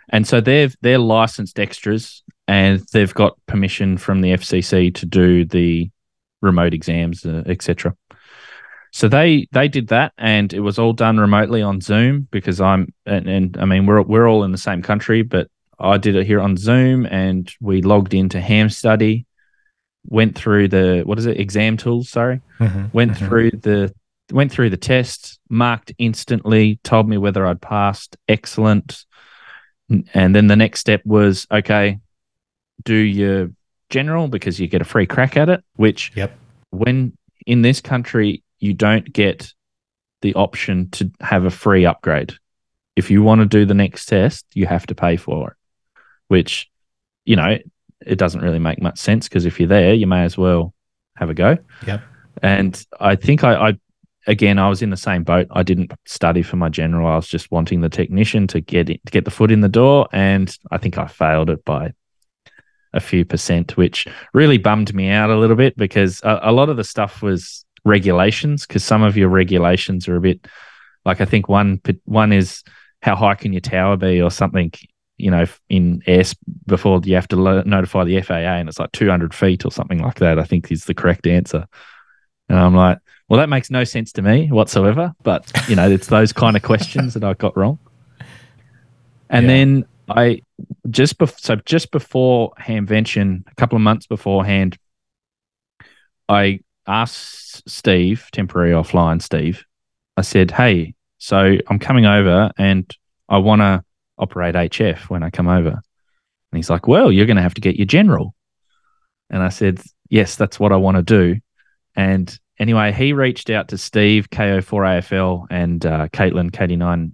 And 0.09 0.27
so 0.27 0.41
they've 0.41 0.75
they're 0.81 0.99
licensed 0.99 1.59
extras, 1.59 2.23
and 2.47 2.79
they've 2.91 3.13
got 3.13 3.37
permission 3.45 3.97
from 3.97 4.21
the 4.21 4.31
FCC 4.33 4.93
to 4.95 5.05
do 5.05 5.45
the 5.45 5.89
remote 6.41 6.73
exams, 6.73 7.25
uh, 7.25 7.43
etc. 7.45 7.95
So 8.91 9.07
they 9.07 9.47
they 9.51 9.67
did 9.67 9.87
that, 9.87 10.13
and 10.17 10.53
it 10.53 10.59
was 10.59 10.77
all 10.77 10.93
done 10.93 11.17
remotely 11.17 11.61
on 11.61 11.79
Zoom 11.79 12.27
because 12.31 12.59
I'm 12.59 12.93
and, 13.05 13.27
and 13.27 13.57
I 13.57 13.65
mean 13.65 13.85
we're 13.85 14.01
we're 14.01 14.27
all 14.27 14.43
in 14.43 14.51
the 14.51 14.57
same 14.57 14.81
country, 14.81 15.21
but 15.21 15.47
I 15.81 15.97
did 15.97 16.15
it 16.15 16.25
here 16.27 16.39
on 16.39 16.55
Zoom, 16.57 17.05
and 17.05 17.51
we 17.59 17.81
logged 17.81 18.13
into 18.13 18.39
Ham 18.39 18.69
Study, 18.69 19.25
went 20.05 20.35
through 20.37 20.67
the 20.69 21.01
what 21.05 21.17
is 21.19 21.25
it 21.25 21.39
exam 21.39 21.77
tools? 21.77 22.09
Sorry, 22.09 22.41
Mhm, 22.59 22.93
went 22.93 23.11
mhm. 23.13 23.17
through 23.27 23.51
the 23.51 23.93
went 24.31 24.51
through 24.51 24.69
the 24.69 24.77
test, 24.77 25.39
marked 25.49 25.91
instantly, 25.97 26.79
told 26.83 27.09
me 27.09 27.17
whether 27.17 27.45
I'd 27.45 27.59
passed. 27.61 28.15
Excellent. 28.29 29.03
And 30.13 30.33
then 30.33 30.47
the 30.47 30.55
next 30.55 30.79
step 30.79 31.01
was 31.05 31.45
okay, 31.51 31.99
do 32.83 32.93
your 32.95 33.49
general 33.89 34.29
because 34.29 34.57
you 34.57 34.67
get 34.69 34.81
a 34.81 34.85
free 34.85 35.05
crack 35.05 35.35
at 35.35 35.49
it. 35.49 35.61
Which 35.75 36.13
Yep. 36.15 36.31
when 36.69 37.11
in 37.45 37.61
this 37.61 37.81
country 37.81 38.41
you 38.59 38.73
don't 38.73 39.11
get 39.11 39.51
the 40.21 40.33
option 40.35 40.89
to 40.91 41.11
have 41.19 41.43
a 41.43 41.49
free 41.49 41.85
upgrade. 41.85 42.33
If 42.95 43.11
you 43.11 43.23
want 43.23 43.41
to 43.41 43.45
do 43.47 43.65
the 43.65 43.73
next 43.73 44.05
test, 44.05 44.45
you 44.53 44.65
have 44.67 44.85
to 44.87 44.95
pay 44.95 45.17
for 45.17 45.51
it. 45.51 45.57
Which, 46.31 46.71
you 47.25 47.35
know, 47.35 47.57
it 48.05 48.17
doesn't 48.17 48.41
really 48.41 48.57
make 48.57 48.81
much 48.81 48.97
sense 48.97 49.27
because 49.27 49.45
if 49.45 49.59
you're 49.59 49.67
there, 49.67 49.93
you 49.93 50.07
may 50.07 50.23
as 50.23 50.37
well 50.37 50.73
have 51.17 51.29
a 51.29 51.33
go. 51.33 51.57
Yep. 51.85 52.01
And 52.41 52.85
I 53.01 53.17
think 53.17 53.43
I, 53.43 53.69
I 53.69 53.79
again 54.27 54.57
I 54.57 54.69
was 54.69 54.81
in 54.81 54.91
the 54.91 54.97
same 54.97 55.23
boat. 55.23 55.47
I 55.51 55.63
didn't 55.63 55.91
study 56.05 56.41
for 56.41 56.55
my 56.55 56.69
general. 56.69 57.05
I 57.05 57.17
was 57.17 57.27
just 57.27 57.51
wanting 57.51 57.81
the 57.81 57.89
technician 57.89 58.47
to 58.47 58.61
get 58.61 58.89
it, 58.89 59.05
to 59.05 59.11
get 59.11 59.25
the 59.25 59.31
foot 59.31 59.51
in 59.51 59.59
the 59.59 59.67
door, 59.67 60.07
and 60.13 60.57
I 60.71 60.77
think 60.77 60.97
I 60.97 61.07
failed 61.07 61.49
it 61.49 61.65
by 61.65 61.91
a 62.93 63.01
few 63.01 63.25
percent, 63.25 63.75
which 63.75 64.07
really 64.33 64.57
bummed 64.57 64.93
me 64.93 65.09
out 65.09 65.29
a 65.29 65.37
little 65.37 65.57
bit 65.57 65.75
because 65.75 66.21
a, 66.23 66.39
a 66.43 66.51
lot 66.53 66.69
of 66.69 66.77
the 66.77 66.85
stuff 66.85 67.21
was 67.21 67.65
regulations. 67.83 68.65
Because 68.65 68.85
some 68.85 69.03
of 69.03 69.17
your 69.17 69.27
regulations 69.27 70.07
are 70.07 70.15
a 70.15 70.21
bit 70.21 70.47
like 71.03 71.19
I 71.19 71.25
think 71.25 71.49
one 71.49 71.81
one 72.05 72.31
is 72.31 72.63
how 73.01 73.17
high 73.17 73.35
can 73.35 73.51
your 73.51 73.61
tower 73.61 73.97
be 73.97 74.21
or 74.21 74.31
something. 74.31 74.71
You 75.21 75.31
know, 75.31 75.45
in 75.69 76.01
air 76.07 76.23
before 76.67 76.99
you 77.03 77.15
have 77.15 77.27
to 77.29 77.35
lo- 77.35 77.63
notify 77.65 78.03
the 78.03 78.21
FAA, 78.21 78.33
and 78.59 78.67
it's 78.69 78.79
like 78.79 78.91
200 78.91 79.33
feet 79.33 79.65
or 79.65 79.71
something 79.71 79.99
like 79.99 80.15
that. 80.15 80.39
I 80.39 80.43
think 80.43 80.71
is 80.71 80.85
the 80.85 80.93
correct 80.93 81.27
answer. 81.27 81.65
And 82.49 82.59
I'm 82.59 82.75
like, 82.75 82.97
well, 83.29 83.39
that 83.39 83.47
makes 83.49 83.71
no 83.71 83.83
sense 83.85 84.11
to 84.13 84.21
me 84.21 84.47
whatsoever. 84.51 85.13
But 85.23 85.49
you 85.69 85.75
know, 85.75 85.89
it's 85.89 86.07
those 86.07 86.33
kind 86.33 86.57
of 86.57 86.63
questions 86.63 87.13
that 87.13 87.23
I 87.23 87.33
got 87.33 87.55
wrong. 87.55 87.79
And 89.29 89.45
Yeah. 89.45 89.47
then 89.53 89.85
I 90.09 90.41
just 90.89 91.17
bef- 91.17 91.39
so 91.39 91.55
just 91.65 91.91
before 91.91 92.51
Hamvention, 92.59 93.43
a 93.49 93.55
couple 93.55 93.77
of 93.77 93.81
months 93.81 94.07
beforehand, 94.07 94.77
I 96.27 96.59
asked 96.87 97.69
Steve, 97.69 98.27
temporary 98.31 98.71
offline 98.71 99.21
Steve, 99.21 99.63
I 100.17 100.21
said, 100.21 100.51
Hey, 100.51 100.95
so 101.17 101.57
I'm 101.67 101.79
coming 101.79 102.05
over 102.05 102.51
and 102.57 102.91
I 103.29 103.37
want 103.37 103.61
to 103.61 103.83
operate 104.21 104.55
HF 104.55 105.09
when 105.09 105.23
I 105.23 105.29
come 105.29 105.49
over. 105.49 105.69
And 105.69 106.57
he's 106.57 106.69
like, 106.69 106.87
Well, 106.87 107.11
you're 107.11 107.25
going 107.25 107.37
to 107.37 107.43
have 107.43 107.55
to 107.55 107.61
get 107.61 107.75
your 107.75 107.87
general. 107.87 108.33
And 109.29 109.43
I 109.43 109.49
said, 109.49 109.81
Yes, 110.09 110.35
that's 110.37 110.59
what 110.59 110.71
I 110.71 110.77
want 110.77 110.97
to 110.97 111.03
do. 111.03 111.39
And 111.95 112.39
anyway, 112.59 112.93
he 112.93 113.11
reached 113.11 113.49
out 113.49 113.69
to 113.69 113.77
Steve, 113.77 114.29
KO4AFL, 114.29 115.47
and 115.49 115.85
uh, 115.85 116.07
Caitlin, 116.09 116.51
KD9 116.51 117.13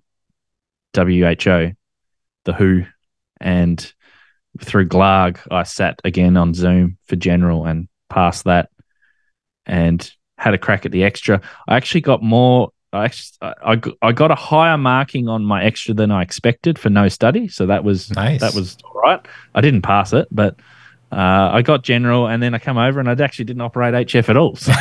WHO, 0.96 1.76
the 2.46 2.54
Who. 2.54 2.84
And 3.40 3.94
through 4.62 4.88
GLAARG, 4.88 5.40
I 5.50 5.64
sat 5.64 6.00
again 6.04 6.38
on 6.38 6.54
Zoom 6.54 6.98
for 7.06 7.16
general 7.16 7.66
and 7.66 7.88
passed 8.10 8.46
that 8.46 8.70
and 9.66 10.10
had 10.38 10.54
a 10.54 10.58
crack 10.58 10.86
at 10.86 10.92
the 10.92 11.04
extra. 11.04 11.42
I 11.68 11.76
actually 11.78 12.02
got 12.02 12.24
more. 12.24 12.72
I 12.94 13.06
actually, 13.06 13.38
I, 13.42 13.54
I 13.74 13.82
I 14.02 14.12
got 14.12 14.32
a 14.32 14.36
higher 14.36 14.78
marking 14.78 15.28
on 15.28 15.44
my 15.44 15.64
extra 15.64 15.94
than 15.94 16.12
I 16.12 16.22
expected 16.22 16.80
for 16.80 16.90
no 16.90 17.10
study, 17.10 17.48
so 17.48 17.66
that 17.66 17.84
was 17.84 18.12
Nice. 18.12 18.40
that 18.42 18.54
was 18.54 18.78
all 18.84 19.02
right. 19.02 19.20
I 19.56 19.62
didn't 19.62 19.82
pass 19.82 20.14
it, 20.14 20.28
but 20.32 20.56
uh, 21.12 21.50
I 21.54 21.62
got 21.62 21.84
general, 21.84 22.28
and 22.28 22.42
then 22.42 22.54
I 22.54 22.60
come 22.60 22.78
over 22.78 23.00
and 23.00 23.10
I 23.10 23.24
actually 23.24 23.46
didn't 23.46 23.62
operate 23.62 23.94
HF 23.94 24.30
at 24.30 24.38
all. 24.38 24.56
So, 24.56 24.74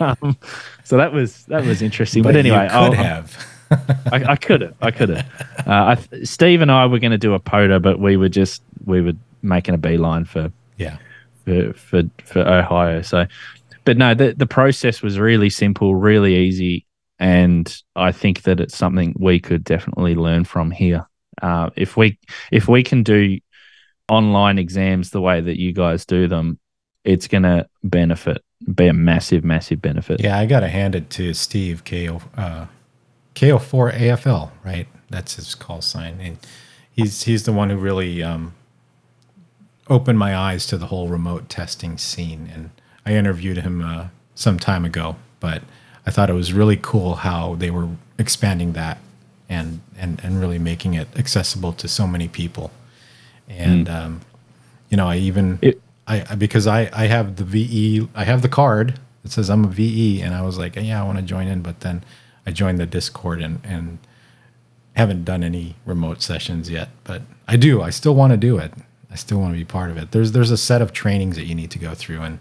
um, 0.00 0.36
so 0.84 0.96
that 0.96 1.12
was 1.12 1.44
that 1.44 1.64
was 1.64 1.82
interesting. 1.82 2.22
But, 2.22 2.34
you 2.34 2.40
anyway, 2.40 2.68
could 2.68 2.76
I'll- 2.76 2.92
have. 2.92 3.46
I, 3.70 4.24
I 4.30 4.36
could 4.36 4.62
have. 4.62 4.74
I 4.80 4.90
could 4.90 5.10
have. 5.10 5.26
Uh, 5.66 5.96
I, 5.96 6.24
Steve 6.24 6.62
and 6.62 6.72
I 6.72 6.86
were 6.86 6.98
going 6.98 7.10
to 7.10 7.18
do 7.18 7.34
a 7.34 7.38
POTA, 7.38 7.80
but 7.80 7.98
we 8.00 8.16
were 8.16 8.30
just 8.30 8.62
we 8.86 9.02
were 9.02 9.12
making 9.42 9.74
a 9.74 9.78
beeline 9.78 10.24
for 10.24 10.50
yeah. 10.78 10.96
for 11.44 11.74
for, 11.74 12.02
for 12.24 12.40
Ohio. 12.40 13.02
So, 13.02 13.26
but 13.84 13.98
no, 13.98 14.14
the 14.14 14.32
the 14.32 14.46
process 14.46 15.02
was 15.02 15.18
really 15.18 15.50
simple, 15.50 15.94
really 15.94 16.34
easy, 16.34 16.86
and 17.18 17.82
I 17.96 18.12
think 18.12 18.42
that 18.42 18.60
it's 18.60 18.76
something 18.76 19.14
we 19.18 19.40
could 19.40 19.64
definitely 19.64 20.14
learn 20.14 20.44
from 20.44 20.70
here. 20.70 21.08
Uh, 21.40 21.70
if 21.76 21.96
we 21.96 22.18
if 22.50 22.68
we 22.68 22.82
can 22.82 23.02
do 23.02 23.38
online 24.08 24.58
exams 24.58 25.10
the 25.10 25.20
way 25.20 25.40
that 25.40 25.60
you 25.60 25.72
guys 25.72 26.06
do 26.06 26.28
them, 26.28 26.58
it's 27.04 27.28
going 27.28 27.42
to 27.42 27.66
benefit, 27.84 28.42
be 28.74 28.86
a 28.86 28.92
massive, 28.92 29.44
massive 29.44 29.80
benefit. 29.80 30.20
Yeah, 30.20 30.38
I 30.38 30.46
got 30.46 30.60
to 30.60 30.68
hand 30.68 30.94
it 30.94 31.10
to 31.10 31.34
Steve 31.34 31.84
KO 31.84 32.20
uh, 32.36 32.66
KO4 33.34 33.96
AFL, 33.98 34.50
right? 34.64 34.88
That's 35.10 35.36
his 35.36 35.54
call 35.54 35.80
sign, 35.80 36.20
and 36.20 36.38
he's 36.90 37.22
he's 37.22 37.44
the 37.44 37.52
one 37.52 37.70
who 37.70 37.76
really 37.76 38.22
um, 38.22 38.54
opened 39.88 40.18
my 40.18 40.36
eyes 40.36 40.66
to 40.66 40.76
the 40.76 40.86
whole 40.86 41.08
remote 41.08 41.48
testing 41.48 41.98
scene. 41.98 42.50
And 42.52 42.70
I 43.06 43.14
interviewed 43.14 43.58
him 43.58 43.82
uh, 43.82 44.08
some 44.34 44.58
time 44.58 44.84
ago, 44.84 45.16
but 45.40 45.62
I 46.08 46.10
thought 46.10 46.30
it 46.30 46.38
was 46.42 46.54
really 46.54 46.78
cool 46.80 47.16
how 47.16 47.54
they 47.56 47.70
were 47.70 47.86
expanding 48.18 48.72
that 48.72 48.96
and 49.46 49.80
and 49.98 50.18
and 50.24 50.40
really 50.40 50.58
making 50.58 50.94
it 50.94 51.06
accessible 51.18 51.74
to 51.74 51.86
so 51.86 52.06
many 52.06 52.28
people. 52.28 52.70
And 53.46 53.88
um, 53.90 54.20
you 54.88 54.96
know, 54.96 55.06
I 55.06 55.16
even 55.18 55.58
It- 55.60 55.82
I 56.06 56.34
because 56.36 56.66
I 56.66 56.88
I 56.94 57.08
have 57.08 57.36
the 57.36 57.44
VE 57.44 58.08
I 58.14 58.24
have 58.24 58.40
the 58.40 58.48
card 58.48 58.98
that 59.22 59.32
says 59.32 59.50
I'm 59.50 59.64
a 59.66 59.68
VE 59.68 60.22
and 60.22 60.34
I 60.34 60.40
was 60.40 60.56
like 60.56 60.76
yeah 60.76 60.98
I 61.02 61.04
want 61.04 61.18
to 61.18 61.24
join 61.34 61.46
in 61.46 61.60
but 61.60 61.80
then 61.80 62.02
I 62.46 62.52
joined 62.52 62.78
the 62.78 62.86
Discord 62.86 63.42
and 63.42 63.60
and 63.62 63.98
haven't 64.94 65.24
done 65.26 65.44
any 65.44 65.74
remote 65.84 66.22
sessions 66.22 66.70
yet 66.70 66.88
but 67.04 67.20
I 67.46 67.56
do 67.56 67.82
I 67.82 67.90
still 67.90 68.14
want 68.14 68.30
to 68.32 68.38
do 68.38 68.56
it. 68.56 68.72
I 69.10 69.16
still 69.16 69.38
want 69.42 69.52
to 69.52 69.58
be 69.58 69.64
part 69.66 69.90
of 69.90 69.98
it. 69.98 70.12
There's 70.12 70.32
there's 70.32 70.50
a 70.50 70.56
set 70.56 70.80
of 70.80 70.94
trainings 70.94 71.36
that 71.36 71.44
you 71.44 71.54
need 71.54 71.70
to 71.72 71.78
go 71.78 71.92
through 71.94 72.22
and 72.22 72.38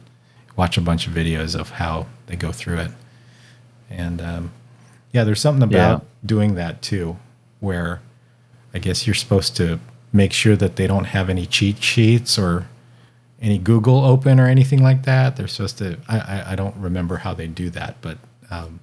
watch 0.55 0.77
a 0.77 0.81
bunch 0.81 1.05
of 1.07 1.11
videos 1.13 1.53
of 1.59 1.71
how 1.71 2.05
they 2.27 2.37
go 2.37 2.53
through 2.53 2.79
it 2.85 2.91
and 3.89 4.21
um, 4.21 4.51
yeah 5.11 5.23
there's 5.23 5.41
something 5.41 5.63
about 5.63 6.05
doing 6.25 6.55
that 6.55 6.81
too 6.81 7.17
where 7.59 8.01
I 8.73 8.79
guess 8.79 9.07
you're 9.07 9.13
supposed 9.15 9.55
to 9.57 9.79
make 10.13 10.31
sure 10.33 10.55
that 10.55 10.75
they 10.75 10.87
don't 10.87 11.05
have 11.05 11.29
any 11.29 11.45
cheat 11.45 11.81
sheets 11.81 12.37
or 12.37 12.67
any 13.41 13.57
Google 13.57 14.03
open 14.05 14.39
or 14.39 14.47
anything 14.47 14.81
like 14.83 15.03
that. 15.03 15.35
They're 15.35 15.47
supposed 15.47 15.77
to. 15.79 15.97
I 16.07 16.19
I, 16.19 16.51
I 16.51 16.55
don't 16.55 16.75
remember 16.77 17.17
how 17.17 17.33
they 17.33 17.47
do 17.47 17.69
that, 17.71 17.97
but 18.01 18.17
um, 18.51 18.79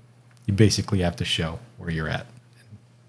you 0.46 0.54
basically 0.54 1.00
have 1.00 1.16
to 1.16 1.24
show 1.24 1.58
where 1.78 1.90
you're 1.90 2.08
at. 2.08 2.26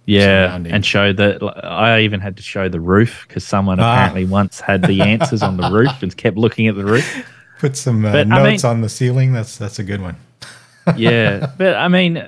Yeah, 0.08 0.56
and 0.56 0.86
show 0.86 1.14
that 1.14 1.42
I 1.66 2.02
even 2.02 2.20
had 2.20 2.38
to 2.38 2.44
show 2.44 2.70
the 2.70 2.80
roof 2.80 3.26
because 3.28 3.44
someone 3.46 3.80
Ah. 3.80 3.94
apparently 3.94 4.26
once 4.26 4.60
had 4.60 4.84
the 4.84 5.02
answers 5.02 5.42
on 5.42 5.58
the 5.58 5.70
roof 5.72 6.04
and 6.04 6.16
kept 6.16 6.38
looking 6.38 6.68
at 6.68 6.76
the 6.76 6.86
roof. 6.86 7.26
Put 7.60 7.76
some 7.78 8.06
uh, 8.06 8.24
notes 8.24 8.64
mean- 8.64 8.70
on 8.72 8.82
the 8.82 8.90
ceiling. 8.90 9.34
That's 9.34 9.58
that's 9.58 9.80
a 9.80 9.84
good 9.84 10.02
one. 10.02 10.18
Yeah, 10.96 11.52
but 11.58 11.76
I 11.76 11.88
mean, 11.88 12.24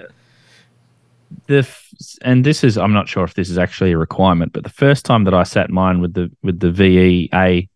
the 1.47 1.57
f- 1.59 1.91
and 2.21 2.45
this 2.45 2.63
is 2.63 2.77
I'm 2.77 2.93
not 2.93 3.07
sure 3.07 3.23
if 3.23 3.33
this 3.33 3.49
is 3.49 3.57
actually 3.57 3.91
a 3.91 3.97
requirement, 3.97 4.53
but 4.53 4.63
the 4.63 4.69
first 4.69 5.05
time 5.05 5.23
that 5.25 5.33
I 5.33 5.43
sat 5.43 5.69
mine 5.69 5.99
with 6.01 6.13
the 6.13 6.31
with 6.43 6.59
the 6.59 6.71
VEA 6.71 7.69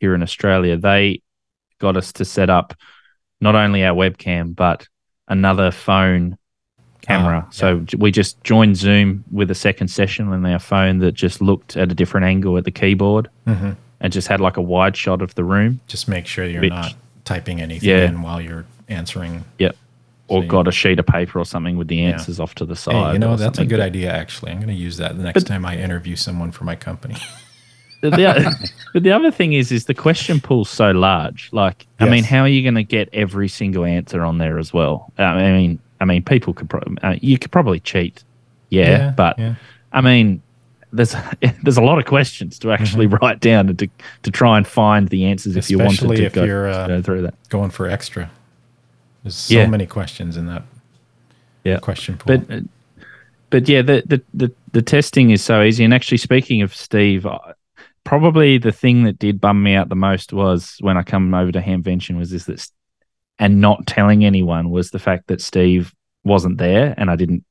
here 0.00 0.14
in 0.14 0.22
Australia, 0.22 0.76
they 0.76 1.22
got 1.78 1.96
us 1.96 2.12
to 2.14 2.24
set 2.24 2.50
up 2.50 2.74
not 3.40 3.54
only 3.54 3.84
our 3.84 3.94
webcam 3.94 4.54
but 4.54 4.86
another 5.28 5.70
phone 5.70 6.36
camera. 7.02 7.44
Ah, 7.46 7.50
so 7.50 7.84
we 7.96 8.10
just 8.10 8.42
joined 8.44 8.76
Zoom 8.76 9.24
with 9.30 9.50
a 9.50 9.54
second 9.54 9.88
session 9.88 10.28
on 10.28 10.44
our 10.44 10.58
phone 10.58 10.98
that 10.98 11.12
just 11.12 11.40
looked 11.40 11.76
at 11.76 11.90
a 11.92 11.94
different 11.94 12.26
angle 12.26 12.58
at 12.58 12.64
the 12.64 12.70
keyboard 12.70 13.28
Mhm. 13.46 13.76
and 14.00 14.12
just 14.12 14.26
had 14.28 14.40
like 14.40 14.56
a 14.56 14.62
wide 14.62 14.96
shot 14.96 15.22
of 15.22 15.34
the 15.36 15.44
room. 15.44 15.80
Just 15.86 16.08
make 16.08 16.26
sure 16.26 16.44
you're 16.44 16.60
Which- 16.60 16.70
not 16.70 16.94
typing 17.24 17.60
anything 17.60 17.88
Yeah. 17.88 18.06
in 18.08 18.22
while 18.22 18.40
you're 18.40 18.64
answering. 18.88 19.44
Yep. 19.58 19.76
Or 20.28 20.42
So 20.42 20.48
got 20.48 20.68
a 20.68 20.72
sheet 20.72 20.98
of 20.98 21.06
paper 21.06 21.38
or 21.38 21.44
something 21.44 21.76
with 21.76 21.88
the 21.88 22.02
answers 22.02 22.38
off 22.38 22.54
to 22.56 22.64
the 22.64 22.76
side. 22.76 22.94
Hey, 22.94 23.12
you 23.14 23.18
know 23.18 23.36
that's 23.36 23.58
a 23.58 23.64
good 23.64 23.80
idea. 23.80 24.12
Actually, 24.12 24.52
I'm 24.52 24.58
going 24.58 24.68
to 24.68 24.74
use 24.74 24.98
that 24.98 25.16
the 25.16 25.22
next 25.22 25.46
time 25.46 25.64
I 25.64 25.76
interview 25.76 26.16
someone 26.16 26.52
for 26.52 26.64
my 26.64 26.76
company. 26.76 27.16
the, 28.02 28.10
but 28.92 29.02
the 29.02 29.10
other 29.10 29.30
thing 29.30 29.54
is, 29.54 29.72
is 29.72 29.86
the 29.86 29.94
question 29.94 30.40
pool's 30.40 30.70
so 30.70 30.90
large. 30.90 31.48
Like, 31.52 31.86
I 31.98 32.08
mean, 32.08 32.24
how 32.24 32.40
are 32.40 32.48
you 32.48 32.62
going 32.62 32.74
to 32.74 32.84
get 32.84 33.08
every 33.12 33.48
single 33.48 33.84
answer 33.84 34.22
on 34.24 34.38
there 34.38 34.58
as 34.58 34.72
well? 34.72 35.12
Uh, 35.18 35.22
I 35.22 35.52
mean, 35.52 35.78
I 36.00 36.04
mean, 36.04 36.22
people 36.22 36.54
could, 36.54 36.70
pro- 36.70 36.82
uh, 37.02 37.16
you 37.20 37.38
could 37.38 37.50
probably 37.50 37.80
cheat, 37.80 38.22
yeah, 38.70 39.12
but 39.16 39.38
yeah. 39.38 39.54
I 39.92 40.00
mean, 40.00 40.42
there's 40.92 41.14
there's 41.62 41.76
a 41.76 41.82
lot 41.82 41.98
of 41.98 42.04
questions 42.06 42.58
to 42.60 42.70
actually 42.70 43.06
write 43.06 43.40
down 43.40 43.68
and 43.68 43.78
to 43.78 43.88
to 44.22 44.30
try 44.30 44.56
and 44.56 44.66
find 44.66 45.08
the 45.08 45.24
answers 45.24 45.56
if 45.56 45.70
you 45.70 45.78
wanted 45.78 45.98
Mm-hmm. 46.00 46.14
To 46.14 46.24
if 46.24 46.32
go, 46.32 46.44
you're, 46.44 46.68
uh, 46.68 46.86
go 46.86 47.02
through 47.02 47.22
that. 47.22 47.34
going 47.48 47.70
for 47.70 47.88
extra. 47.88 48.30
There's 49.28 49.36
so 49.36 49.54
Yeah. 49.58 49.66
many 49.66 49.84
questions 49.84 50.38
in 50.38 50.46
that 50.46 50.62
Yeah, 51.62 51.78
question 51.80 52.16
pool. 52.16 52.38
but 52.38 52.62
but 53.50 53.68
yeah, 53.68 53.82
the, 53.82 54.02
the 54.06 54.22
the 54.32 54.52
the 54.72 54.80
testing 54.80 55.30
is 55.32 55.42
so 55.42 55.62
easy. 55.62 55.84
And 55.84 55.92
actually, 55.92 56.16
speaking 56.16 56.62
of 56.62 56.74
Steve, 56.74 57.26
I- 57.26 57.52
probably 58.04 58.56
the 58.56 58.72
thing 58.72 59.02
that 59.02 59.18
did 59.18 59.38
bum 59.38 59.62
me 59.62 59.74
out 59.74 59.90
the 59.90 59.94
most 59.94 60.32
was 60.32 60.78
when 60.80 60.96
I 60.96 61.02
come 61.02 61.34
over 61.34 61.52
to 61.52 61.60
Hamvention 61.60 62.16
was 62.16 62.30
this 62.30 62.46
that, 62.46 62.70
and 63.38 63.60
not 63.60 63.86
telling 63.86 64.24
anyone 64.24 64.70
was 64.70 64.90
the 64.92 64.98
fact 64.98 65.26
that 65.26 65.42
Steve 65.42 65.92
wasn't 66.24 66.56
there, 66.56 66.94
and 66.96 67.10
I 67.10 67.16
didn't 67.16 67.44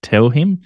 tell 0.00 0.30
him 0.30 0.62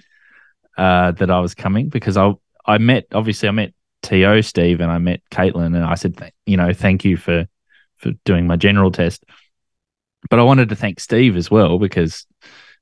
uh, 0.77 1.11
that 1.11 1.29
I 1.29 1.41
was 1.41 1.53
coming 1.55 1.89
because 1.89 2.15
I 2.15 2.33
I 2.65 2.77
met 2.77 3.07
obviously 3.11 3.49
I 3.49 3.51
met 3.51 3.73
To 4.03 4.41
Steve 4.43 4.79
and 4.79 4.91
I 4.91 4.97
met 4.97 5.19
Caitlin, 5.29 5.75
and 5.75 5.83
I 5.83 5.95
said 5.95 6.15
th- 6.15 6.31
you 6.45 6.55
know 6.55 6.71
thank 6.71 7.03
you 7.03 7.17
for 7.17 7.47
for 7.97 8.11
doing 8.23 8.47
my 8.47 8.55
general 8.55 8.91
test, 8.91 9.25
but 10.29 10.39
I 10.39 10.43
wanted 10.43 10.69
to 10.69 10.75
thank 10.75 10.99
Steve 10.99 11.35
as 11.35 11.49
well 11.51 11.79
because 11.79 12.25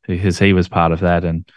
because 0.08 0.38
he 0.40 0.54
was 0.54 0.68
part 0.68 0.92
of 0.92 1.00
that 1.00 1.24
and 1.24 1.50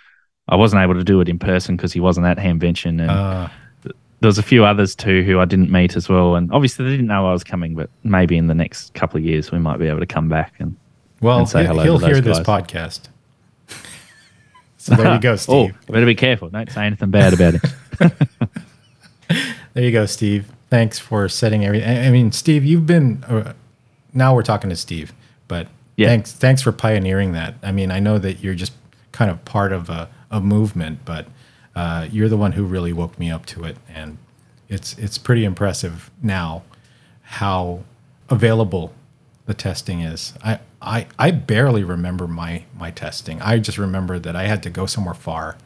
I 0.49 0.57
wasn't 0.57 0.83
able 0.83 0.95
to 0.95 1.05
do 1.05 1.21
it 1.21 1.29
in 1.29 1.39
person 1.39 1.77
because 1.77 1.93
he 1.93 2.01
wasn't 2.01 2.27
at 2.27 2.39
Hamvention 2.39 3.01
and 3.01 3.11
uh, 3.11 3.49
there 3.83 4.29
was 4.29 4.39
a 4.39 4.43
few 4.43 4.65
others 4.65 4.95
too 4.95 5.23
who 5.23 5.39
I 5.39 5.45
didn't 5.45 5.71
meet 5.71 5.97
as 5.97 6.09
well 6.09 6.37
and 6.37 6.51
obviously 6.53 6.85
they 6.85 6.93
didn't 6.93 7.07
know 7.07 7.29
I 7.29 7.33
was 7.33 7.45
coming 7.45 7.75
but 7.75 7.91
maybe 8.05 8.37
in 8.37 8.47
the 8.47 8.55
next 8.55 8.95
couple 8.95 9.19
of 9.19 9.25
years 9.25 9.53
we 9.53 9.59
might 9.59 9.79
be 9.79 9.87
able 9.87 10.01
to 10.01 10.07
come 10.07 10.29
back 10.29 10.55
and 10.59 10.77
well, 11.21 11.39
and 11.39 11.49
say 11.49 11.67
hello 11.67 11.83
he'll 11.83 11.99
hear 11.99 12.21
this 12.21 12.39
podcast. 12.41 13.09
so 14.79 14.95
there 14.95 15.15
you 15.15 15.21
go, 15.21 15.33
oh 15.33 15.37
Steve. 15.37 15.77
I 15.89 15.93
better 15.93 16.07
be 16.07 16.15
careful 16.15 16.49
don't 16.49 16.71
say 16.71 16.87
anything 16.87 17.11
bad 17.11 17.35
about 17.35 17.55
him 17.55 18.11
There 19.79 19.85
you 19.85 19.93
go, 19.93 20.07
Steve. 20.07 20.51
Thanks 20.71 20.99
for 20.99 21.29
setting 21.29 21.65
everything. 21.65 21.99
I 21.99 22.11
mean, 22.11 22.33
Steve, 22.33 22.65
you've 22.65 22.87
been. 22.87 23.23
Uh, 23.25 23.53
now 24.13 24.35
we're 24.35 24.43
talking 24.43 24.71
to 24.71 24.77
Steve, 24.77 25.13
Yeah. 25.99 26.09
thanks, 26.09 26.33
thanks 26.33 26.63
for 26.63 26.71
pioneering 26.71 27.33
that. 27.33 27.57
I 27.63 27.73
mean, 27.73 27.91
I 27.91 27.99
know 27.99 28.19
that 28.19 28.41
you're 28.41 28.55
just 28.55 28.73
kind 29.11 29.31
of 29.31 29.45
part 29.45 29.73
of 29.73 29.91
a, 29.91 30.09
a 30.31 30.41
movement, 30.41 31.01
but 31.05 31.27
uh, 31.75 32.07
you're 32.11 32.29
the 32.29 32.37
one 32.37 32.53
who 32.53 32.65
really 32.65 32.93
woke 32.93 33.19
me 33.19 33.31
up 33.33 33.47
to 33.47 33.65
it, 33.65 33.77
and 33.89 34.19
it's 34.69 34.97
it's 34.99 35.19
pretty 35.19 35.45
impressive 35.45 36.11
now 36.23 36.63
how 37.23 37.83
available 38.31 38.93
the 39.47 39.55
testing 39.55 40.01
is. 40.01 40.35
I, 40.45 40.61
I 40.81 41.07
I 41.19 41.31
barely 41.33 41.83
remember 41.83 42.29
my 42.29 42.65
my 42.77 42.91
testing. 42.93 43.43
I 43.43 43.59
just 43.59 43.79
remember 43.79 44.19
that 44.21 44.37
I 44.37 44.47
had 44.47 44.63
to 44.65 44.71
go 44.71 44.87
somewhere 44.87 45.15
far 45.15 45.57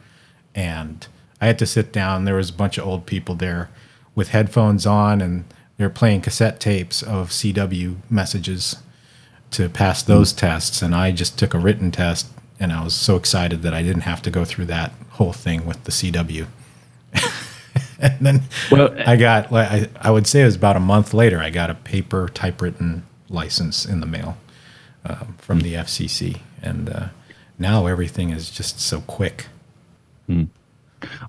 and 0.55 1.05
I 1.41 1.47
had 1.47 1.59
to 1.59 1.65
sit 1.65 1.91
down. 1.91 2.25
There 2.25 2.35
was 2.35 2.49
a 2.49 2.53
bunch 2.53 2.77
of 2.77 2.87
old 2.87 3.05
people 3.05 3.35
there 3.35 3.69
with 4.15 4.29
headphones 4.29 4.85
on 4.85 5.21
and 5.21 5.45
they're 5.77 5.89
playing 5.89 6.21
cassette 6.21 6.59
tapes 6.59 7.03
of 7.03 7.29
CW 7.29 7.97
messages 8.09 8.77
to 9.53 9.69
pass 9.69 10.03
those 10.03 10.33
tests 10.33 10.81
and 10.81 10.93
I 10.95 11.11
just 11.11 11.37
took 11.37 11.53
a 11.53 11.59
written 11.59 11.91
test 11.91 12.27
and 12.59 12.71
I 12.71 12.83
was 12.83 12.93
so 12.93 13.15
excited 13.15 13.61
that 13.61 13.73
I 13.73 13.81
didn't 13.83 14.01
have 14.01 14.21
to 14.23 14.31
go 14.31 14.45
through 14.45 14.65
that 14.65 14.91
whole 15.11 15.33
thing 15.33 15.65
with 15.65 15.83
the 15.83 15.91
CW. 15.91 16.47
and 17.99 18.19
then 18.19 18.43
Well, 18.71 18.95
I 19.05 19.15
got 19.15 19.51
I, 19.51 19.89
I 19.99 20.11
would 20.11 20.27
say 20.27 20.41
it 20.41 20.45
was 20.45 20.55
about 20.55 20.75
a 20.75 20.81
month 20.81 21.13
later 21.13 21.39
I 21.39 21.49
got 21.49 21.69
a 21.69 21.75
paper 21.75 22.29
typewritten 22.33 23.05
license 23.29 23.85
in 23.85 23.99
the 23.99 24.05
mail 24.05 24.37
um, 25.05 25.35
from 25.39 25.61
the 25.61 25.73
FCC 25.73 26.39
and 26.61 26.89
uh, 26.89 27.07
now 27.59 27.85
everything 27.85 28.31
is 28.31 28.49
just 28.49 28.79
so 28.79 29.01
quick. 29.01 29.47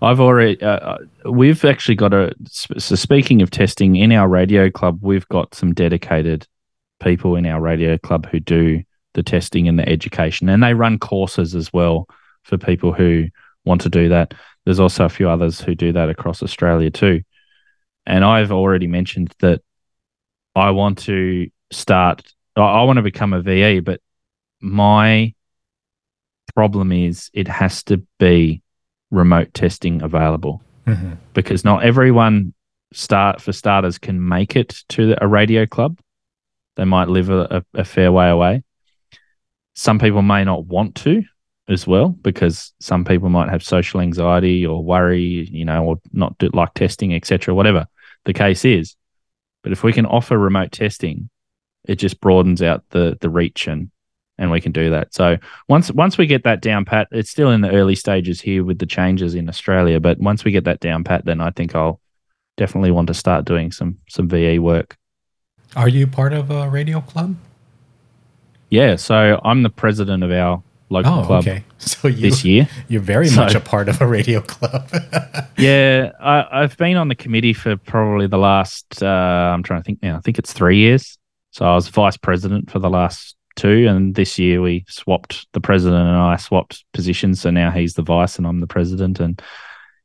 I've 0.01 0.21
already 0.21 0.61
uh, 0.63 0.69
uh, 0.69 0.99
we've 1.31 1.65
actually 1.65 1.97
got 1.97 2.15
a 2.15 2.33
so 2.49 2.95
speaking 2.95 3.43
of 3.43 3.51
testing 3.51 3.97
in 3.97 4.13
our 4.13 4.29
radio 4.29 4.71
club 4.71 4.99
we've 5.03 5.29
got 5.29 5.55
some 5.55 5.75
dedicated 5.75 6.47
people 7.01 7.37
in 7.37 7.47
our 7.47 7.61
radio 7.61 7.99
club 7.99 8.27
who 8.27 8.41
do 8.41 8.83
the 9.15 9.23
testing 9.23 9.69
and 9.69 9.79
the 9.79 9.89
education 9.89 10.49
and 10.49 10.63
they 10.63 10.75
run 10.75 10.99
courses 10.99 11.55
as 11.55 11.73
well 11.73 12.07
for 12.43 12.59
people 12.59 12.93
who 12.93 13.27
want 13.65 13.81
to 13.81 13.89
do 13.89 14.09
that 14.09 14.35
there's 14.65 14.81
also 14.81 15.05
a 15.05 15.09
few 15.11 15.29
others 15.29 15.61
who 15.61 15.75
do 15.75 15.93
that 15.93 16.09
across 16.09 16.43
Australia 16.43 16.91
too 16.91 17.23
and 18.07 18.25
I've 18.25 18.53
already 18.53 18.87
mentioned 18.87 19.33
that 19.41 19.63
I 20.55 20.71
want 20.71 20.99
to 21.01 21.49
start 21.71 22.23
I, 22.57 22.83
want 22.85 22.97
to 22.99 23.03
become 23.03 23.33
a 23.33 23.41
VE 23.43 23.81
but 23.81 24.01
my 24.61 25.35
problem 26.55 26.93
is 26.93 27.31
it 27.33 27.49
has 27.49 27.83
to 27.85 28.03
be 28.19 28.63
remote 29.11 29.53
testing 29.55 30.03
available 30.03 30.63
Mhm. 30.87 31.17
because 31.33 31.65
not 31.65 31.83
everyone 31.83 32.53
start 32.93 33.41
for 33.41 33.53
starters 33.53 33.99
can 33.99 34.27
make 34.29 34.55
it 34.55 34.83
to 34.91 35.17
a 35.23 35.27
radio 35.27 35.67
club. 35.67 35.99
They 36.77 36.85
might 36.85 37.09
live 37.09 37.31
a, 37.31 37.65
a, 37.75 37.85
fair 37.85 38.11
way 38.11 38.29
away. 38.29 38.65
Some 39.75 39.99
people 39.99 40.23
may 40.23 40.45
not 40.45 40.67
want 40.67 40.97
to 40.97 41.23
as 41.69 41.87
well 41.87 42.09
because 42.09 42.73
some 42.81 43.05
people 43.05 43.29
might 43.29 43.49
have 43.49 43.63
social 43.63 44.01
anxiety 44.01 44.67
or 44.67 44.85
worry, 44.85 45.49
you 45.51 45.65
know, 45.65 45.85
or 45.85 45.97
not 46.13 46.37
do, 46.39 46.51
like 46.53 46.75
testing, 46.75 47.15
etc. 47.15 47.55
Whatever 47.55 47.87
the 48.25 48.33
case 48.33 48.65
is, 48.65 48.97
but 49.63 49.73
if 49.73 49.83
we 49.83 49.93
can 49.93 50.07
offer 50.07 50.37
remote 50.37 50.73
testing, 50.73 51.31
it 51.85 51.97
just 51.97 52.21
broadens 52.21 52.63
out 52.63 52.85
the 52.91 53.17
the 53.21 53.31
reach 53.31 53.67
and 53.67 53.91
and 54.37 54.51
we 54.51 54.61
can 54.61 54.73
do 54.73 54.91
that. 54.91 55.15
So 55.15 55.39
once 55.69 55.91
once 55.93 56.19
we 56.19 56.27
get 56.27 56.45
that 56.45 56.61
down 56.61 56.85
pat, 56.85 57.09
it's 57.13 57.31
still 57.31 57.51
in 57.51 57.61
the 57.61 57.71
early 57.71 57.95
stages 57.95 58.41
here 58.41 58.65
with 58.65 58.79
the 58.79 58.87
changes 58.87 59.35
in 59.35 59.49
Australia, 59.49 60.01
but 60.01 60.19
once 60.19 60.45
we 60.45 60.51
get 60.51 60.65
that 60.65 60.81
down 60.81 61.05
pat, 61.05 61.25
then 61.25 61.41
I 61.41 61.51
think 61.51 61.75
I'll 61.75 62.01
definitely 62.57 62.91
want 62.91 63.09
to 63.09 63.15
start 63.15 63.45
doing 63.45 63.73
some 63.73 63.99
some 64.09 64.29
VE 64.29 64.59
work. 64.59 64.97
Are 65.77 65.89
you 65.89 66.07
part 66.07 66.33
of 66.33 66.51
a 66.51 66.69
radio 66.69 67.01
club? 67.01 67.37
Yeah, 68.71 68.97
so 68.97 69.41
I'm 69.45 69.63
the 69.63 69.71
president 69.71 70.23
of 70.23 70.31
our 70.31 70.63
local 70.91 71.21
Oh, 71.21 71.25
club 71.27 71.43
okay. 71.43 71.65
So 71.79 72.09
you 72.09 72.17
this 72.23 72.45
year. 72.45 72.69
you're 72.89 73.01
very 73.03 73.29
So- 73.29 73.43
much 73.43 73.55
a 73.55 73.61
part 73.61 73.89
of 73.89 74.01
a 74.01 74.07
radio 74.07 74.41
club. 74.41 74.89
Yeah, 75.57 76.11
I, 76.21 76.63
I've 76.63 76.77
been 76.77 76.97
on 76.97 77.07
the 77.07 77.15
committee 77.15 77.53
for 77.53 77.77
probably 77.77 78.27
the 78.27 78.39
last. 78.39 79.01
Uh, 79.01 79.07
I'm 79.07 79.63
trying 79.63 79.81
to 79.81 79.85
think 79.85 80.03
now. 80.03 80.17
I 80.17 80.21
think 80.21 80.37
it's 80.39 80.53
three 80.53 80.79
years. 80.79 81.17
So 81.53 81.65
I 81.65 81.75
was 81.77 81.87
vice 81.89 82.17
president 82.17 82.73
for 82.73 82.81
the 82.81 82.91
last 82.91 83.37
two, 83.55 83.87
and 83.87 84.17
this 84.17 84.37
year 84.37 84.61
we 84.61 84.85
swapped. 84.89 85.47
The 85.53 85.61
president 85.61 86.09
and 86.09 86.17
I 86.17 86.37
swapped 86.37 86.85
positions, 86.93 87.41
so 87.41 87.51
now 87.51 87.71
he's 87.71 87.95
the 87.95 88.03
vice 88.03 88.37
and 88.37 88.49
I'm 88.49 88.59
the 88.59 88.67
president. 88.67 89.21
And 89.21 89.41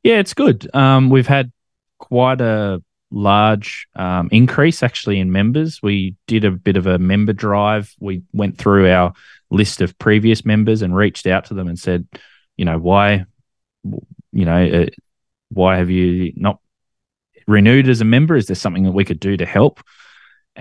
yeah, 0.03 0.19
it's 0.19 0.35
good. 0.35 0.69
Um, 0.75 1.09
we've 1.09 1.25
had 1.27 1.51
quite 1.97 2.41
a 2.41 2.83
large 3.11 3.87
um, 3.95 4.29
increase 4.31 4.83
actually 4.83 5.19
in 5.19 5.31
members. 5.31 5.81
We 5.81 6.15
did 6.27 6.45
a 6.45 6.51
bit 6.51 6.77
of 6.77 6.85
a 6.85 6.99
member 6.99 7.33
drive. 7.33 7.93
We 7.99 8.23
went 8.33 8.57
through 8.57 8.89
our 8.89 9.13
list 9.49 9.81
of 9.81 9.97
previous 9.97 10.45
members 10.45 10.81
and 10.81 10.95
reached 10.95 11.25
out 11.25 11.45
to 11.45 11.53
them 11.53 11.67
and 11.67 11.79
said, 11.79 12.07
you 12.57 12.65
know, 12.65 12.77
why, 12.77 13.25
you 14.31 14.45
know, 14.45 14.83
uh, 14.83 14.85
why 15.49 15.77
have 15.77 15.89
you 15.89 16.33
not 16.35 16.59
renewed 17.47 17.89
as 17.89 18.01
a 18.01 18.05
member? 18.05 18.35
Is 18.35 18.45
there 18.45 18.55
something 18.55 18.83
that 18.83 18.91
we 18.91 19.05
could 19.05 19.19
do 19.19 19.37
to 19.37 19.45
help? 19.45 19.81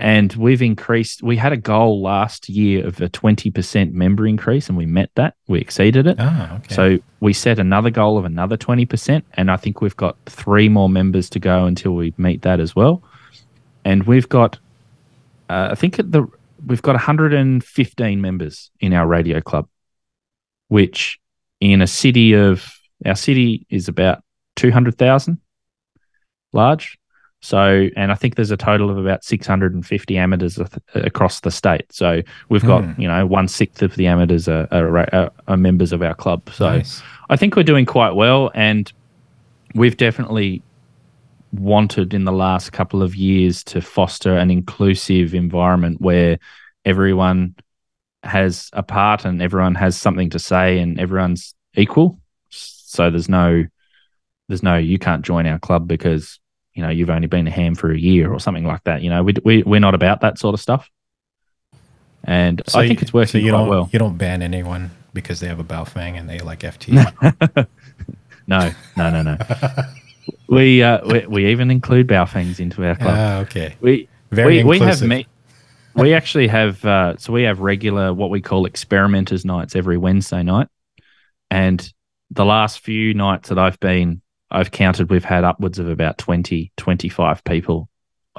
And 0.01 0.31
we've 0.33 0.61
increased. 0.61 1.21
We 1.21 1.35
had 1.35 1.51
a 1.51 1.57
goal 1.57 2.01
last 2.01 2.47
year 2.47 2.87
of 2.87 3.01
a 3.01 3.09
twenty 3.09 3.51
percent 3.51 3.93
member 3.93 4.25
increase, 4.25 4.69
and 4.69 4.77
we 4.77 4.85
met 4.85 5.09
that. 5.15 5.35
We 5.49 5.59
exceeded 5.59 6.07
it. 6.07 6.15
ah, 6.19 6.55
okay. 6.55 6.73
So 6.73 6.99
we 7.19 7.33
set 7.33 7.59
another 7.59 7.89
goal 7.89 8.17
of 8.17 8.23
another 8.23 8.55
20%. 8.55 9.23
And 9.33 9.51
I 9.51 9.57
think 9.57 9.81
we've 9.81 9.97
got 9.97 10.15
three 10.25 10.69
more 10.69 10.87
members 10.87 11.29
to 11.31 11.39
go 11.39 11.65
until 11.65 11.95
we 11.95 12.13
meet 12.17 12.43
that 12.43 12.61
as 12.61 12.73
well. 12.73 13.03
And 13.83 14.03
we've 14.03 14.29
got, 14.29 14.57
uh, 15.49 15.67
I 15.71 15.75
think 15.75 15.99
at 15.99 16.13
the, 16.13 16.25
we've 16.65 16.81
got 16.81 16.93
115 16.93 18.21
members 18.21 18.71
in 18.79 18.93
our 18.93 19.05
radio 19.05 19.41
club, 19.41 19.67
which 20.69 21.19
in 21.59 21.81
a 21.81 21.87
city 21.87 22.33
of 22.33 22.71
our 23.05 23.15
city 23.15 23.65
is 23.69 23.89
about 23.89 24.23
two 24.55 24.71
hundred 24.71 24.97
thousand 24.97 25.39
large. 26.53 26.97
So, 27.41 27.87
and 27.95 28.11
I 28.11 28.15
think 28.15 28.35
there's 28.35 28.51
a 28.51 28.57
total 28.57 28.89
of 28.89 28.97
about 28.97 29.23
650 29.23 30.17
amateurs 30.17 30.59
across 30.93 31.39
the 31.39 31.51
state. 31.51 31.85
So 31.89 32.21
we've 32.49 32.65
got, 32.65 32.83
mm. 32.83 32.99
you 32.99 33.07
know, 33.07 33.25
one 33.25 33.47
sixth 33.47 33.81
of 33.81 33.95
the 33.95 34.07
amateurs 34.07 34.49
are, 34.49 34.67
are, 34.71 35.31
are, 35.47 35.57
members 35.57 35.93
of 35.93 36.01
our 36.01 36.13
club. 36.13 36.49
So 36.51 36.69
nice. 36.69 37.01
I 37.29 37.37
think 37.37 37.55
we're 37.55 37.63
doing 37.63 37.85
quite 37.85 38.11
well. 38.11 38.51
And 38.53 38.91
we've 39.73 39.95
definitely 39.95 40.61
wanted 41.53 42.13
in 42.13 42.25
the 42.25 42.31
last 42.33 42.73
couple 42.73 43.01
of 43.01 43.15
years 43.15 43.63
to 43.63 43.81
foster 43.81 44.37
an 44.37 44.51
inclusive 44.51 45.33
environment 45.33 46.01
where 46.01 46.39
everyone 46.83 47.55
has 48.23 48.69
a 48.73 48.83
part 48.83 49.23
and 49.23 49.41
everyone 49.41 49.75
has 49.75 49.95
something 49.95 50.29
to 50.31 50.39
say 50.39 50.79
and 50.79 50.99
everyone's 50.99 51.55
equal. 51.75 52.19
So 52.49 53.09
there's 53.09 53.29
no, 53.29 53.63
there's 54.49 54.63
no, 54.63 54.75
you 54.77 54.99
can't 54.99 55.23
join 55.23 55.47
our 55.47 55.59
club 55.59 55.87
because 55.87 56.39
you 56.79 56.85
know 56.85 56.91
you've 56.91 57.09
only 57.09 57.27
been 57.27 57.45
a 57.45 57.51
ham 57.51 57.75
for 57.75 57.91
a 57.91 57.99
year 57.99 58.31
or 58.31 58.39
something 58.39 58.63
like 58.63 58.81
that. 58.85 59.01
You 59.01 59.09
know, 59.09 59.21
we, 59.21 59.33
we 59.43 59.63
we're 59.63 59.81
not 59.81 59.93
about 59.93 60.21
that 60.21 60.39
sort 60.39 60.53
of 60.53 60.61
stuff. 60.61 60.89
And 62.23 62.61
so 62.67 62.79
I 62.79 62.87
think 62.87 63.01
it's 63.01 63.11
working 63.11 63.27
so 63.27 63.37
you 63.37 63.51
quite 63.51 63.59
don't, 63.59 63.69
well. 63.69 63.89
You 63.91 63.99
don't 63.99 64.17
ban 64.17 64.41
anyone 64.41 64.91
because 65.13 65.41
they 65.41 65.47
have 65.47 65.59
a 65.59 65.63
Baofeng 65.65 66.17
and 66.17 66.29
they 66.29 66.39
like 66.39 66.61
FT. 66.61 66.93
no, 68.47 68.71
no, 68.95 69.09
no, 69.09 69.21
no. 69.23 69.37
we, 70.47 70.81
uh, 70.81 71.05
we 71.05 71.27
we 71.27 71.51
even 71.51 71.69
include 71.69 72.07
Baofengs 72.07 72.61
into 72.61 72.85
our 72.87 72.95
club. 72.95 73.17
Uh, 73.17 73.41
okay. 73.41 73.75
We 73.81 74.07
Very 74.31 74.63
we, 74.63 74.79
we 74.79 74.79
have 74.79 75.01
me. 75.01 75.27
we 75.95 76.13
actually 76.13 76.47
have 76.47 76.85
uh, 76.85 77.17
so 77.17 77.33
we 77.33 77.43
have 77.43 77.59
regular 77.59 78.13
what 78.13 78.29
we 78.29 78.39
call 78.39 78.65
experimenters 78.65 79.43
nights 79.43 79.75
every 79.75 79.97
Wednesday 79.97 80.43
night, 80.43 80.69
and 81.51 81.91
the 82.31 82.45
last 82.45 82.79
few 82.79 83.13
nights 83.13 83.49
that 83.49 83.59
I've 83.59 83.81
been 83.81 84.21
I've 84.51 84.71
counted 84.71 85.09
we've 85.09 85.25
had 85.25 85.43
upwards 85.43 85.79
of 85.79 85.89
about 85.89 86.17
20, 86.17 86.71
25 86.77 87.43
people 87.43 87.89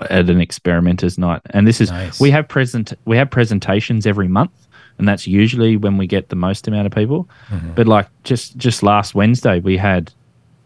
at 0.08 0.30
an 0.30 0.40
experimenters 0.40 1.18
night. 1.18 1.42
And 1.50 1.66
this 1.66 1.80
is 1.80 1.90
nice. 1.90 2.20
we 2.20 2.30
have 2.30 2.48
present 2.48 2.92
we 3.04 3.16
have 3.16 3.30
presentations 3.30 4.06
every 4.06 4.28
month 4.28 4.68
and 4.98 5.08
that's 5.08 5.26
usually 5.26 5.76
when 5.76 5.96
we 5.96 6.06
get 6.06 6.28
the 6.28 6.36
most 6.36 6.68
amount 6.68 6.86
of 6.86 6.92
people. 6.92 7.28
Mm-hmm. 7.48 7.72
But 7.74 7.86
like 7.86 8.08
just 8.22 8.56
just 8.56 8.82
last 8.82 9.14
Wednesday 9.14 9.60
we 9.60 9.76
had 9.76 10.12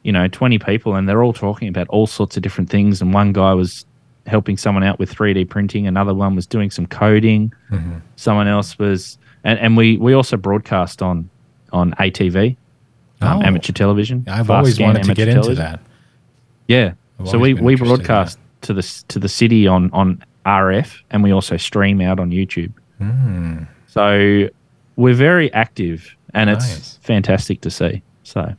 you 0.02 0.12
know 0.12 0.28
20 0.28 0.58
people 0.58 0.94
and 0.94 1.08
they're 1.08 1.22
all 1.22 1.32
talking 1.32 1.68
about 1.68 1.88
all 1.88 2.06
sorts 2.06 2.36
of 2.36 2.42
different 2.42 2.70
things 2.70 3.00
and 3.00 3.12
one 3.12 3.32
guy 3.32 3.54
was 3.54 3.86
helping 4.26 4.56
someone 4.56 4.82
out 4.82 4.98
with 4.98 5.14
3D 5.14 5.48
printing, 5.50 5.86
another 5.86 6.14
one 6.14 6.34
was 6.34 6.46
doing 6.46 6.70
some 6.70 6.86
coding, 6.86 7.52
mm-hmm. 7.70 7.98
someone 8.16 8.48
else 8.48 8.78
was 8.78 9.18
and, 9.42 9.58
and 9.58 9.76
we 9.76 9.96
we 9.96 10.12
also 10.12 10.36
broadcast 10.36 11.02
on 11.02 11.28
on 11.72 11.92
ATV 11.92 12.56
um, 13.20 13.38
oh. 13.38 13.46
amateur 13.46 13.72
television. 13.72 14.24
I've 14.28 14.50
always 14.50 14.78
wanted 14.78 15.04
to 15.04 15.14
get 15.14 15.26
television. 15.26 15.50
into 15.50 15.62
that. 15.62 15.80
Yeah. 16.68 16.92
I've 17.20 17.28
so 17.28 17.38
we, 17.38 17.54
we 17.54 17.76
broadcast 17.76 18.38
to 18.62 18.74
the 18.74 18.82
to 19.08 19.18
the 19.18 19.28
city 19.28 19.66
on 19.66 19.90
on 19.92 20.22
RF, 20.44 21.02
and 21.10 21.22
we 21.22 21.32
also 21.32 21.56
stream 21.56 22.00
out 22.00 22.18
on 22.18 22.30
YouTube. 22.30 22.72
Mm. 23.00 23.66
So 23.86 24.48
we're 24.96 25.14
very 25.14 25.52
active, 25.52 26.16
and 26.32 26.50
nice. 26.50 26.76
it's 26.76 26.96
fantastic 27.02 27.60
to 27.62 27.70
see. 27.70 28.02
So. 28.22 28.54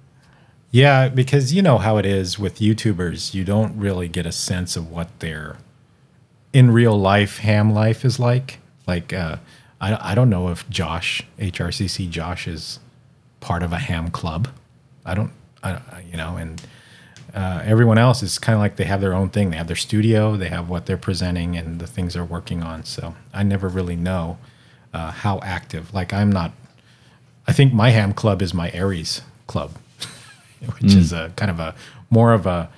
Yeah, 0.71 1.07
because 1.07 1.53
you 1.53 1.61
know 1.61 1.77
how 1.77 1.97
it 1.97 2.05
is 2.05 2.37
with 2.37 2.59
YouTubers. 2.59 3.33
You 3.33 3.45
don't 3.45 3.77
really 3.77 4.09
get 4.09 4.25
a 4.25 4.31
sense 4.31 4.75
of 4.75 4.91
what 4.91 5.19
their 5.19 5.55
in 6.51 6.71
real 6.71 6.99
life 6.99 7.39
ham 7.39 7.73
life 7.73 8.03
is 8.03 8.19
like. 8.19 8.59
Like, 8.87 9.13
uh, 9.13 9.37
I, 9.79 10.11
I 10.11 10.15
don't 10.15 10.29
know 10.29 10.49
if 10.49 10.69
Josh, 10.69 11.25
HRCC 11.39 12.09
Josh, 12.09 12.47
is 12.47 12.79
part 13.45 13.61
of 13.61 13.71
a 13.71 13.77
ham 13.77 14.09
club. 14.09 14.47
I 15.05 15.13
don't, 15.13 15.31
I, 15.63 15.79
you 16.09 16.17
know, 16.17 16.35
and 16.35 16.59
uh, 17.31 17.61
everyone 17.63 17.99
else 17.99 18.23
is 18.23 18.39
kind 18.39 18.55
of 18.55 18.59
like 18.59 18.77
they 18.77 18.85
have 18.85 19.01
their 19.01 19.13
own 19.13 19.29
thing. 19.29 19.51
They 19.51 19.57
have 19.57 19.67
their 19.67 19.75
studio, 19.75 20.35
they 20.35 20.49
have 20.49 20.67
what 20.67 20.87
they're 20.87 20.97
presenting, 20.97 21.55
and 21.55 21.79
the 21.79 21.85
things 21.85 22.15
they're 22.15 22.25
working 22.25 22.63
on. 22.63 22.85
So 22.85 23.13
I 23.35 23.43
never 23.43 23.69
really 23.69 23.95
know 23.95 24.39
uh, 24.95 25.11
how 25.11 25.39
active. 25.43 25.93
Like 25.93 26.11
I'm 26.11 26.31
not. 26.31 26.53
I 27.47 27.53
think 27.53 27.71
my 27.71 27.91
ham 27.91 28.13
club 28.13 28.41
is 28.41 28.51
my 28.51 28.71
ARES 28.71 29.21
club, 29.45 29.73
which 30.79 30.93
mm. 30.93 30.97
is 30.97 31.13
a 31.13 31.31
kind 31.35 31.51
of 31.51 31.59
a 31.59 31.75
more 32.09 32.33
of 32.33 32.47
a 32.47 32.71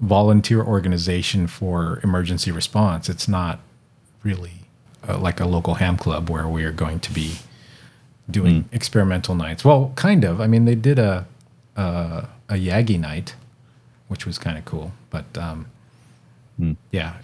volunteer 0.00 0.60
organization 0.60 1.46
for 1.46 2.00
emergency 2.02 2.50
response. 2.50 3.08
It's 3.08 3.28
not 3.28 3.60
really 4.24 4.64
uh, 5.08 5.18
like 5.18 5.38
a 5.38 5.46
local 5.46 5.74
ham 5.74 5.96
club 5.96 6.28
where 6.28 6.48
we 6.48 6.64
are 6.64 6.72
going 6.72 6.98
to 6.98 7.12
be 7.12 7.36
doing 8.30 8.64
mm. 8.64 8.72
experimental 8.72 9.34
nights. 9.34 9.64
Well, 9.64 9.92
kind 9.96 10.24
of. 10.24 10.40
I 10.40 10.46
mean, 10.46 10.64
they 10.64 10.74
did 10.74 10.98
a 10.98 11.26
a, 11.76 12.28
a 12.48 12.54
Yagi 12.54 12.98
night, 12.98 13.34
which 14.08 14.26
was 14.26 14.38
kind 14.38 14.58
of 14.58 14.64
cool. 14.64 14.92
But 15.10 15.24
um, 15.36 15.66
mm. 16.60 16.76
yeah, 16.90 17.16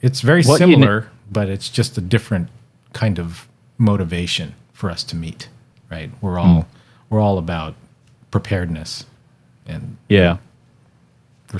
it's 0.00 0.20
very 0.20 0.42
what 0.42 0.58
similar, 0.58 1.08
but 1.30 1.48
it's 1.48 1.68
just 1.68 1.98
a 1.98 2.00
different 2.00 2.48
kind 2.92 3.18
of 3.18 3.46
motivation 3.78 4.54
for 4.72 4.90
us 4.90 5.04
to 5.04 5.16
meet. 5.16 5.48
Right? 5.90 6.10
We're 6.20 6.38
all 6.38 6.62
mm. 6.62 6.66
we're 7.10 7.20
all 7.20 7.38
about 7.38 7.74
preparedness 8.30 9.04
and 9.66 9.96
yeah. 10.08 10.38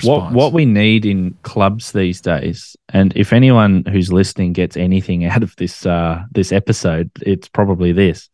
What 0.03 0.33
what 0.33 0.53
we 0.53 0.65
need 0.65 1.05
in 1.05 1.35
clubs 1.43 1.93
these 1.93 2.19
days, 2.19 2.75
and 2.89 3.15
if 3.15 3.31
anyone 3.31 3.85
who's 3.89 4.11
listening 4.11 4.51
gets 4.51 4.75
anything 4.75 5.23
out 5.31 5.43
of 5.43 5.55
this 5.55 5.85
uh, 5.85 6.23
this 6.31 6.51
episode, 6.51 7.09
it's 7.21 7.47
probably 7.47 7.93
this 7.93 8.29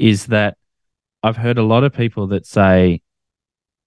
is 0.00 0.26
that 0.26 0.56
I've 1.22 1.36
heard 1.36 1.58
a 1.58 1.62
lot 1.62 1.84
of 1.84 1.92
people 1.92 2.28
that 2.28 2.46
say, 2.46 3.02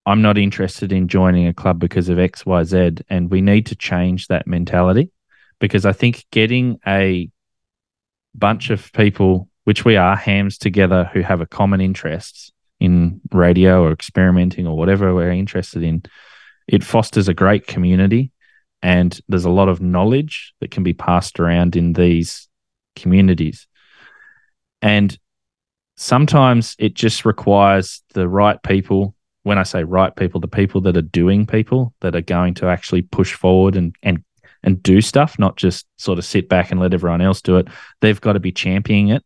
I'm 0.05 0.21
not 0.21 0.37
interested 0.37 0.91
in 0.91 1.07
joining 1.07 1.47
a 1.47 1.53
club 1.53 1.79
because 1.79 2.09
of 2.09 2.17
XYZ. 2.17 3.01
And 3.09 3.31
we 3.31 3.41
need 3.41 3.65
to 3.67 3.75
change 3.75 4.27
that 4.27 4.45
mentality 4.45 5.11
because 5.59 5.85
I 5.85 5.93
think 5.93 6.25
getting 6.31 6.79
a 6.85 7.29
bunch 8.35 8.69
of 8.69 8.91
people, 8.93 9.49
which 9.63 9.85
we 9.85 9.95
are, 9.95 10.15
hams 10.15 10.57
together 10.57 11.09
who 11.13 11.21
have 11.21 11.41
a 11.41 11.47
common 11.47 11.81
interests 11.81 12.51
in 12.79 13.21
radio 13.31 13.81
or 13.81 13.91
experimenting 13.91 14.67
or 14.67 14.77
whatever 14.77 15.15
we're 15.15 15.31
interested 15.31 15.83
in, 15.83 16.03
it 16.67 16.83
fosters 16.83 17.27
a 17.27 17.33
great 17.33 17.65
community. 17.65 18.31
And 18.83 19.17
there's 19.29 19.45
a 19.45 19.49
lot 19.49 19.69
of 19.69 19.81
knowledge 19.81 20.53
that 20.59 20.69
can 20.69 20.83
be 20.83 20.93
passed 20.93 21.39
around 21.39 21.75
in 21.75 21.93
these 21.93 22.49
communities. 22.95 23.67
And 24.81 25.17
sometimes 25.95 26.75
it 26.79 26.93
just 26.93 27.25
requires 27.25 28.03
the 28.13 28.27
right 28.27 28.61
people. 28.63 29.15
When 29.43 29.57
I 29.57 29.63
say 29.63 29.83
right 29.83 30.15
people, 30.15 30.39
the 30.39 30.47
people 30.47 30.81
that 30.81 30.95
are 30.95 31.01
doing 31.01 31.45
people 31.45 31.93
that 31.99 32.15
are 32.15 32.21
going 32.21 32.53
to 32.55 32.67
actually 32.67 33.01
push 33.01 33.33
forward 33.33 33.75
and 33.75 33.95
and 34.01 34.23
and 34.63 34.81
do 34.81 35.01
stuff, 35.01 35.37
not 35.37 35.57
just 35.57 35.85
sort 35.97 36.17
of 36.17 36.25
sit 36.25 36.47
back 36.47 36.71
and 36.71 36.79
let 36.79 36.93
everyone 36.93 37.21
else 37.21 37.41
do 37.41 37.57
it. 37.57 37.67
They've 37.99 38.21
got 38.21 38.33
to 38.33 38.39
be 38.39 38.53
championing 38.53 39.09
it 39.09 39.23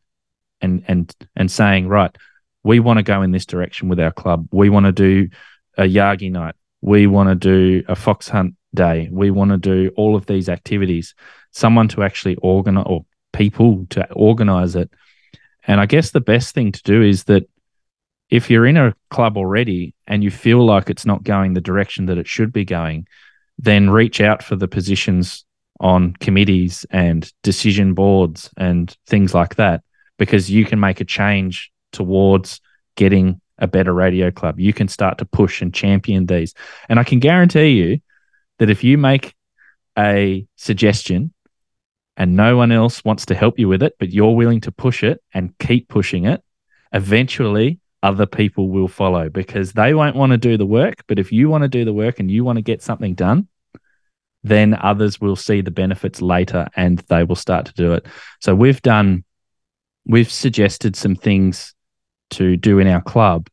and 0.61 0.84
and 0.88 1.13
and 1.36 1.51
saying, 1.51 1.88
right, 1.88 2.15
we 2.63 2.80
want 2.80 2.97
to 2.97 3.03
go 3.03 3.22
in 3.22 3.32
this 3.32 3.45
direction 3.45 3.89
with 3.89 3.99
our 3.99 4.11
club. 4.11 4.47
We 4.51 4.70
want 4.70 4.88
to 4.88 4.91
do 4.91 5.30
a 5.78 5.84
Yagi 5.84 6.32
night. 6.32 6.55
We 6.82 7.07
want 7.07 7.30
to 7.30 7.36
do 7.36 7.84
a 7.88 7.95
fox 7.95 8.28
hunt 8.28 8.55
day. 8.74 9.09
We 9.11 9.32
want 9.32 9.51
to 9.51 9.57
do 9.57 9.91
all 9.95 10.15
of 10.15 10.26
these 10.26 10.49
activities. 10.49 11.13
Someone 11.51 11.88
to 11.89 12.03
actually 12.03 12.36
organize 12.38 12.86
or 12.88 13.05
people 13.34 13.86
to 13.91 14.11
organize 14.13 14.76
it 14.76 14.89
and 15.68 15.80
I 15.80 15.86
guess 15.86 16.11
the 16.11 16.22
best 16.22 16.55
thing 16.55 16.72
to 16.72 16.82
do 16.84 17.01
is 17.01 17.26
that 17.26 17.47
if 18.30 18.49
you're 18.49 18.65
in 18.65 18.78
a 18.78 18.95
club 19.09 19.38
already 19.38 19.93
and 20.07 20.24
you 20.24 20.32
feel 20.32 20.65
like 20.65 20.89
it's 20.89 21.05
not 21.05 21.24
going 21.24 21.53
the 21.53 21.61
direction 21.61 22.07
that 22.07 22.18
it 22.18 22.28
should 22.28 22.51
be 22.51 22.65
going, 22.65 23.07
then 23.57 23.89
reach 23.89 24.20
out 24.22 24.43
for 24.43 24.55
the 24.55 24.68
positions 24.68 25.45
on 25.80 26.13
committees 26.13 26.86
and 26.89 27.32
decision 27.43 27.93
boards 27.93 28.49
and 28.57 28.97
things 29.05 29.34
like 29.34 29.55
that, 29.55 29.84
because 30.18 30.49
you 30.49 30.65
can 30.65 30.80
make 30.80 30.99
a 30.99 31.05
change 31.05 31.72
towards 31.91 32.59
getting 32.95 33.39
a 33.59 33.68
better 33.68 33.93
radio 33.93 34.32
club. 34.32 34.59
You 34.59 34.74
can 34.74 34.88
start 34.88 35.20
to 35.20 35.26
push 35.26 35.61
and 35.61 35.74
champion 35.74 36.26
these. 36.26 36.53
And 36.89 36.99
I 36.99 37.03
can 37.03 37.20
guarantee 37.20 37.70
you 37.70 37.99
that 38.59 38.70
if 38.70 38.84
you 38.84 38.97
make 38.97 39.36
a 39.97 40.45
suggestion 40.55 41.34
and 42.18 42.36
no 42.36 42.57
one 42.57 42.72
else 42.72 43.05
wants 43.05 43.28
to 43.28 43.36
help 43.36 43.59
you 43.59 43.70
with 43.70 43.84
it, 43.84 43.93
but 43.99 44.09
you're 44.09 44.36
willing 44.36 44.61
to 44.61 44.72
push 44.72 45.03
it 45.03 45.24
and 45.34 45.55
keep 45.59 45.88
pushing 45.88 46.26
it, 46.26 46.41
eventually 46.91 47.80
other 48.01 48.26
people 48.26 48.70
will 48.70 48.88
follow 48.88 49.30
because 49.30 49.74
they 49.74 49.93
won't 49.93 50.15
want 50.15 50.32
to 50.32 50.38
do 50.38 50.57
the 50.57 50.65
work. 50.65 51.03
But 51.07 51.20
if 51.20 51.32
you 51.32 51.47
want 51.47 51.61
to 51.61 51.68
do 51.68 51.86
the 51.86 51.93
work 51.93 52.20
and 52.20 52.30
you 52.30 52.43
want 52.43 52.57
to 52.57 52.63
get 52.63 52.82
something 52.82 53.13
done, 53.13 53.47
then 54.43 54.74
others 54.82 55.22
will 55.22 55.36
see 55.36 55.61
the 55.61 55.72
benefits 55.72 56.22
later 56.22 56.68
and 56.76 56.99
they 57.09 57.24
will 57.24 57.36
start 57.36 57.68
to 57.68 57.74
do 57.74 57.93
it. 57.93 58.07
So 58.39 58.55
we've 58.55 58.82
done, 58.82 59.24
we've 60.05 60.32
suggested 60.32 60.95
some 60.95 61.15
things 61.15 61.76
to 62.32 62.57
do 62.57 62.80
in 62.80 62.88
our 62.88 63.01
club. 63.01 63.47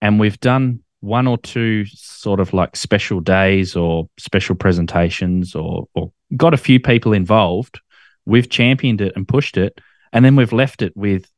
And 0.00 0.18
we've 0.18 0.40
done 0.40 0.80
one 1.00 1.26
or 1.26 1.38
two 1.38 1.84
sort 1.86 2.40
of 2.40 2.52
like 2.52 2.76
special 2.76 3.20
days 3.20 3.76
or 3.76 4.08
special 4.18 4.54
presentations 4.54 5.54
or, 5.54 5.88
or 5.94 6.12
got 6.34 6.54
a 6.54 6.58
few 6.58 6.80
people 6.80 7.12
involved. 7.12 7.80
We've 8.24 8.48
championed 8.48 9.00
it 9.00 9.12
and 9.14 9.28
pushed 9.28 9.56
it, 9.56 9.80
and 10.12 10.24
then 10.24 10.34
we've 10.34 10.52
left 10.52 10.82
it 10.82 10.96
with 10.96 11.30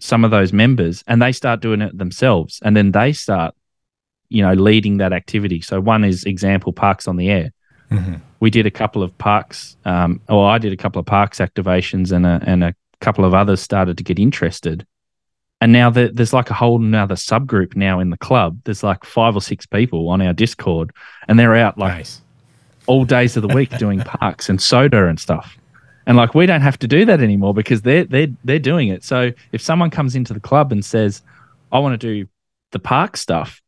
some 0.00 0.24
of 0.24 0.30
those 0.30 0.52
members 0.52 1.02
and 1.06 1.20
they 1.20 1.32
start 1.32 1.60
doing 1.60 1.80
it 1.80 1.96
themselves 1.96 2.60
and 2.62 2.76
then 2.76 2.92
they 2.92 3.12
start 3.12 3.54
you 4.28 4.42
know 4.42 4.52
leading 4.52 4.98
that 4.98 5.12
activity 5.12 5.60
so 5.60 5.80
one 5.80 6.04
is 6.04 6.24
example 6.24 6.72
parks 6.72 7.08
on 7.08 7.16
the 7.16 7.30
air 7.30 7.52
Mm-hmm. 7.90 8.16
we 8.38 8.50
did 8.50 8.66
a 8.66 8.70
couple 8.70 9.02
of 9.02 9.16
parks 9.16 9.78
um, 9.86 10.20
or 10.28 10.46
i 10.46 10.58
did 10.58 10.74
a 10.74 10.76
couple 10.76 11.00
of 11.00 11.06
parks 11.06 11.38
activations 11.38 12.12
and 12.12 12.26
a, 12.26 12.38
and 12.44 12.62
a 12.62 12.74
couple 13.00 13.24
of 13.24 13.32
others 13.32 13.62
started 13.62 13.96
to 13.96 14.04
get 14.04 14.18
interested 14.18 14.86
and 15.62 15.72
now 15.72 15.88
there, 15.88 16.08
there's 16.12 16.34
like 16.34 16.50
a 16.50 16.54
whole 16.54 16.76
another 16.82 17.14
subgroup 17.14 17.76
now 17.76 17.98
in 17.98 18.10
the 18.10 18.18
club 18.18 18.60
there's 18.64 18.82
like 18.82 19.06
five 19.06 19.34
or 19.34 19.40
six 19.40 19.64
people 19.64 20.10
on 20.10 20.20
our 20.20 20.34
discord 20.34 20.92
and 21.28 21.38
they're 21.38 21.54
out 21.54 21.78
like 21.78 21.96
nice. 21.96 22.20
All 22.88 23.04
days 23.04 23.36
of 23.36 23.42
the 23.42 23.54
week 23.54 23.70
doing 23.78 24.00
parks 24.00 24.48
and 24.48 24.58
SOTA 24.58 25.08
and 25.08 25.20
stuff. 25.20 25.56
And 26.06 26.16
like 26.16 26.34
we 26.34 26.46
don't 26.46 26.62
have 26.62 26.78
to 26.80 26.88
do 26.88 27.04
that 27.04 27.20
anymore 27.20 27.54
because 27.54 27.82
they're 27.82 28.04
they're 28.04 28.28
they're 28.42 28.58
doing 28.58 28.88
it. 28.88 29.04
So 29.04 29.30
if 29.52 29.60
someone 29.60 29.90
comes 29.90 30.16
into 30.16 30.32
the 30.32 30.40
club 30.40 30.72
and 30.72 30.84
says, 30.84 31.22
I 31.70 31.78
want 31.78 32.00
to 32.00 32.06
do 32.06 32.28
the 32.72 32.78
park 32.78 33.16
stuff, 33.16 33.62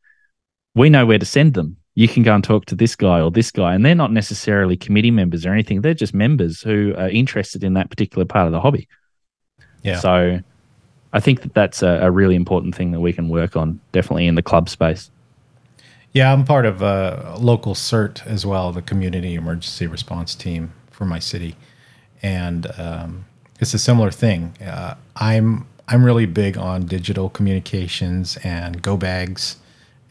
we 0.75 0.89
know 0.89 1.05
where 1.05 1.19
to 1.19 1.25
send 1.25 1.53
them. 1.53 1.77
You 1.93 2.07
can 2.07 2.23
go 2.23 2.33
and 2.33 2.43
talk 2.43 2.65
to 2.65 2.75
this 2.75 2.95
guy 2.95 3.21
or 3.21 3.29
this 3.31 3.51
guy. 3.51 3.75
And 3.75 3.85
they're 3.85 3.95
not 3.95 4.11
necessarily 4.11 4.75
committee 4.75 5.11
members 5.11 5.45
or 5.45 5.53
anything. 5.53 5.81
They're 5.81 5.93
just 5.93 6.13
members 6.13 6.61
who 6.61 6.93
are 6.97 7.09
interested 7.09 7.63
in 7.63 7.73
that 7.75 7.89
particular 7.89 8.25
part 8.25 8.47
of 8.47 8.53
the 8.53 8.61
hobby. 8.61 8.87
Yeah. 9.83 9.99
So 9.99 10.39
I 11.13 11.19
think 11.19 11.41
that 11.41 11.53
that's 11.53 11.83
a, 11.83 11.99
a 12.03 12.11
really 12.11 12.35
important 12.35 12.75
thing 12.75 12.91
that 12.91 13.01
we 13.01 13.13
can 13.13 13.29
work 13.29 13.55
on, 13.55 13.79
definitely 13.91 14.27
in 14.27 14.35
the 14.35 14.41
club 14.41 14.69
space. 14.69 15.11
Yeah, 16.13 16.33
I'm 16.33 16.43
part 16.43 16.65
of 16.65 16.81
a 16.81 17.35
local 17.39 17.73
CERT 17.73 18.25
as 18.27 18.45
well, 18.45 18.73
the 18.73 18.81
Community 18.81 19.35
Emergency 19.35 19.87
Response 19.87 20.35
Team 20.35 20.73
for 20.89 21.05
my 21.05 21.19
city, 21.19 21.55
and 22.21 22.67
um, 22.77 23.25
it's 23.61 23.73
a 23.73 23.79
similar 23.79 24.11
thing. 24.11 24.53
Uh, 24.59 24.95
I'm 25.15 25.67
I'm 25.87 26.03
really 26.03 26.25
big 26.25 26.57
on 26.57 26.85
digital 26.85 27.29
communications 27.29 28.37
and 28.43 28.81
go 28.81 28.97
bags, 28.97 29.55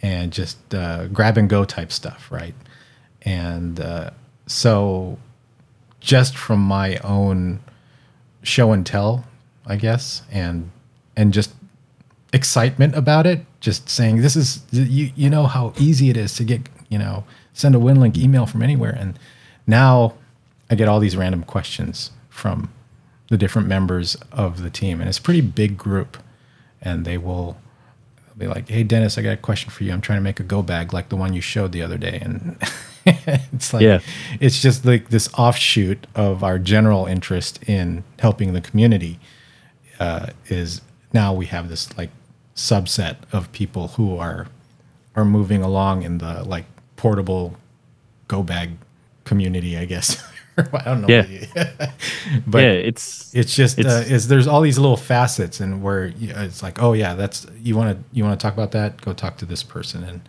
and 0.00 0.32
just 0.32 0.74
uh, 0.74 1.06
grab 1.08 1.36
and 1.36 1.50
go 1.50 1.66
type 1.66 1.92
stuff, 1.92 2.32
right? 2.32 2.54
And 3.22 3.78
uh, 3.78 4.12
so, 4.46 5.18
just 6.00 6.34
from 6.34 6.60
my 6.60 6.96
own 6.98 7.60
show 8.42 8.72
and 8.72 8.86
tell, 8.86 9.26
I 9.66 9.76
guess, 9.76 10.22
and 10.32 10.70
and 11.14 11.34
just 11.34 11.52
excitement 12.32 12.94
about 12.94 13.26
it 13.26 13.44
just 13.60 13.88
saying 13.88 14.22
this 14.22 14.36
is 14.36 14.62
you 14.72 15.10
you 15.16 15.28
know 15.28 15.46
how 15.46 15.72
easy 15.78 16.10
it 16.10 16.16
is 16.16 16.34
to 16.36 16.44
get 16.44 16.68
you 16.88 16.98
know 16.98 17.24
send 17.52 17.74
a 17.74 17.78
winlink 17.78 18.16
email 18.16 18.46
from 18.46 18.62
anywhere. 18.62 18.94
And 18.98 19.18
now 19.66 20.14
i 20.70 20.74
get 20.76 20.88
all 20.88 21.00
these 21.00 21.16
random 21.16 21.42
questions 21.42 22.10
from 22.28 22.72
the 23.28 23.36
different 23.36 23.66
members 23.68 24.16
of 24.32 24.62
the 24.62 24.70
team 24.70 25.00
and 25.00 25.08
it's 25.08 25.18
a 25.18 25.22
pretty 25.22 25.40
big 25.40 25.76
group. 25.76 26.18
And 26.82 27.04
they 27.04 27.18
will 27.18 27.56
be 28.38 28.46
like 28.46 28.68
hey 28.70 28.82
dennis 28.84 29.18
i 29.18 29.22
got 29.22 29.32
a 29.32 29.36
question 29.36 29.70
for 29.70 29.84
you. 29.84 29.92
I'm 29.92 30.00
trying 30.00 30.18
to 30.18 30.22
make 30.22 30.40
a 30.40 30.44
go 30.44 30.62
bag 30.62 30.92
like 30.94 31.08
the 31.10 31.16
one 31.16 31.34
you 31.34 31.40
showed 31.42 31.72
the 31.72 31.82
other 31.82 31.98
day. 31.98 32.18
And 32.22 32.56
it's 33.52 33.74
like 33.74 33.82
Yeah. 33.82 34.00
it's 34.40 34.62
just 34.62 34.84
like 34.84 35.10
this 35.10 35.28
offshoot 35.34 36.06
of 36.14 36.42
our 36.44 36.58
general 36.58 37.06
interest 37.06 37.62
in 37.68 38.04
helping 38.20 38.52
the 38.52 38.60
community 38.60 39.18
uh, 39.98 40.28
is 40.46 40.80
now 41.12 41.34
we 41.34 41.46
have 41.46 41.68
this 41.68 41.94
like 41.98 42.10
subset 42.60 43.16
of 43.32 43.50
people 43.52 43.88
who 43.88 44.18
are 44.18 44.46
are 45.16 45.24
moving 45.24 45.62
along 45.62 46.02
in 46.02 46.18
the 46.18 46.44
like 46.44 46.66
portable 46.96 47.56
go 48.28 48.42
bag 48.42 48.72
community, 49.24 49.76
I 49.78 49.86
guess. 49.86 50.22
I 50.58 50.84
don't 50.84 51.00
know. 51.00 51.08
Yeah. 51.08 51.92
but 52.46 52.58
yeah, 52.58 52.72
it's 52.72 53.34
it's 53.34 53.54
just 53.54 53.78
uh, 53.78 54.04
is 54.06 54.28
there's 54.28 54.46
all 54.46 54.60
these 54.60 54.78
little 54.78 54.98
facets 54.98 55.58
and 55.58 55.82
where 55.82 56.12
it's 56.18 56.62
like 56.62 56.82
oh 56.82 56.92
yeah 56.92 57.14
that's 57.14 57.46
you 57.62 57.76
want 57.76 57.96
to 57.96 58.04
you 58.12 58.24
want 58.24 58.38
to 58.38 58.44
talk 58.44 58.52
about 58.52 58.72
that 58.72 59.00
go 59.00 59.14
talk 59.14 59.38
to 59.38 59.46
this 59.46 59.62
person 59.62 60.04
and 60.04 60.20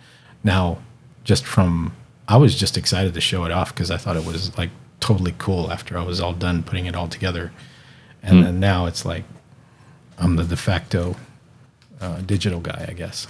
now 0.43 0.77
just 1.25 1.45
from 1.45 1.93
I 2.29 2.37
was 2.37 2.55
just 2.57 2.77
excited 2.77 3.13
to 3.13 3.21
show 3.21 3.43
it 3.43 3.51
off 3.51 3.73
because 3.73 3.91
I 3.91 3.97
thought 3.97 4.15
it 4.15 4.25
was 4.25 4.57
like 4.57 4.69
totally 5.01 5.35
cool 5.37 5.69
after 5.69 5.97
I 5.97 6.03
was 6.03 6.21
all 6.21 6.33
done 6.33 6.63
putting 6.63 6.85
it 6.85 6.95
all 6.95 7.09
together 7.09 7.51
and 8.23 8.41
then 8.45 8.59
now 8.59 8.85
it's 8.85 9.03
like 9.03 9.25
I'm 10.17 10.37
the 10.37 10.45
de 10.45 10.55
facto 10.55 11.17
uh, 12.01 12.19
digital 12.21 12.59
guy 12.59 12.85
I 12.89 12.93
guess 12.93 13.27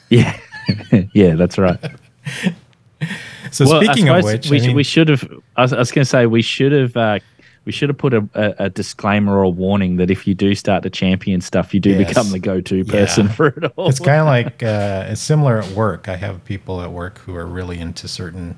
yeah, 0.10 0.38
yeah, 1.14 1.34
that's 1.34 1.56
right. 1.58 1.78
so 3.50 3.64
Well, 3.66 3.82
speaking 3.82 4.08
of 4.08 4.24
which 4.24 4.50
we, 4.50 4.58
I 4.60 4.66
mean, 4.66 4.76
we 4.76 4.84
should 4.84 5.08
have. 5.08 5.28
I 5.56 5.62
was, 5.62 5.72
was 5.72 5.90
going 5.92 6.02
to 6.04 6.08
say 6.08 6.26
we 6.26 6.42
should 6.42 6.72
have. 6.72 6.96
Uh, 6.96 7.18
we 7.66 7.72
should 7.72 7.90
have 7.90 7.98
put 7.98 8.14
a, 8.14 8.26
a, 8.34 8.64
a 8.66 8.70
disclaimer 8.70 9.36
or 9.38 9.42
a 9.42 9.48
warning 9.48 9.96
that 9.96 10.10
if 10.10 10.26
you 10.26 10.34
do 10.34 10.54
start 10.54 10.82
to 10.82 10.90
champion 10.90 11.40
stuff, 11.42 11.74
you 11.74 11.78
do 11.80 11.90
Yes. 11.90 12.08
become 12.08 12.30
the 12.30 12.38
go-to 12.38 12.84
person 12.84 13.26
Yeah. 13.26 13.32
for 13.32 13.46
it 13.48 13.64
all. 13.76 13.88
it's 13.88 14.00
kind 14.00 14.20
of 14.20 14.26
like 14.26 14.62
uh, 14.62 15.06
it's 15.10 15.20
similar 15.20 15.58
at 15.60 15.70
work. 15.72 16.08
I 16.08 16.16
have 16.16 16.42
people 16.44 16.80
at 16.80 16.90
work 16.90 17.18
who 17.18 17.34
are 17.36 17.46
really 17.46 17.78
into 17.78 18.08
certain 18.08 18.56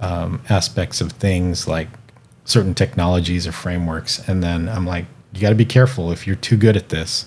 um, 0.00 0.40
aspects 0.48 1.00
of 1.00 1.12
things, 1.12 1.66
like 1.66 1.88
certain 2.44 2.74
technologies 2.74 3.46
or 3.46 3.52
frameworks, 3.52 4.26
and 4.28 4.42
then 4.42 4.68
I'm 4.68 4.86
like, 4.86 5.06
you 5.34 5.40
got 5.40 5.50
to 5.50 5.54
be 5.56 5.64
careful. 5.66 6.12
If 6.12 6.26
you're 6.26 6.36
too 6.36 6.56
good 6.56 6.76
at 6.76 6.90
this, 6.90 7.26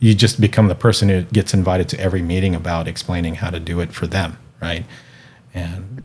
you 0.00 0.14
just 0.14 0.40
become 0.40 0.68
the 0.68 0.74
person 0.74 1.08
who 1.10 1.22
gets 1.24 1.52
invited 1.54 1.88
to 1.90 2.00
every 2.00 2.22
meeting 2.22 2.54
about 2.54 2.88
explaining 2.88 3.36
how 3.36 3.50
to 3.50 3.60
do 3.60 3.80
it 3.80 3.92
for 3.92 4.06
them, 4.06 4.38
right? 4.60 4.84
And 5.54 6.02